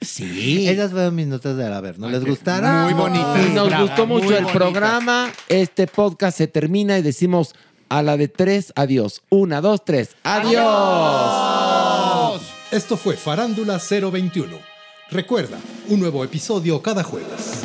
Sí. 0.00 0.68
Esas 0.68 0.90
fueron 0.92 1.14
mis 1.16 1.26
notas 1.26 1.56
de 1.56 1.68
la 1.68 1.80
ver, 1.80 1.98
¿no 1.98 2.08
les 2.08 2.24
gustaron? 2.24 2.84
Muy 2.84 2.94
bonita. 2.94 3.34
Y 3.46 3.50
nos 3.54 3.68
gustó 3.80 4.06
mucho 4.06 4.24
muy 4.26 4.34
el 4.34 4.44
bonitas. 4.44 4.56
programa. 4.56 5.28
Este 5.48 5.86
podcast 5.86 6.38
se 6.38 6.46
termina 6.46 6.96
y 6.98 7.02
decimos 7.02 7.54
a 7.88 8.02
la 8.02 8.16
de 8.16 8.28
tres, 8.28 8.72
adiós. 8.76 9.22
Una, 9.28 9.60
dos, 9.60 9.84
tres. 9.84 10.10
Adiós. 10.22 10.64
Esto 12.70 12.96
fue 12.96 13.16
Farándula 13.16 13.78
021. 13.78 14.56
Recuerda, 15.10 15.58
un 15.88 16.00
nuevo 16.00 16.22
episodio 16.22 16.82
cada 16.82 17.02
jueves. 17.02 17.64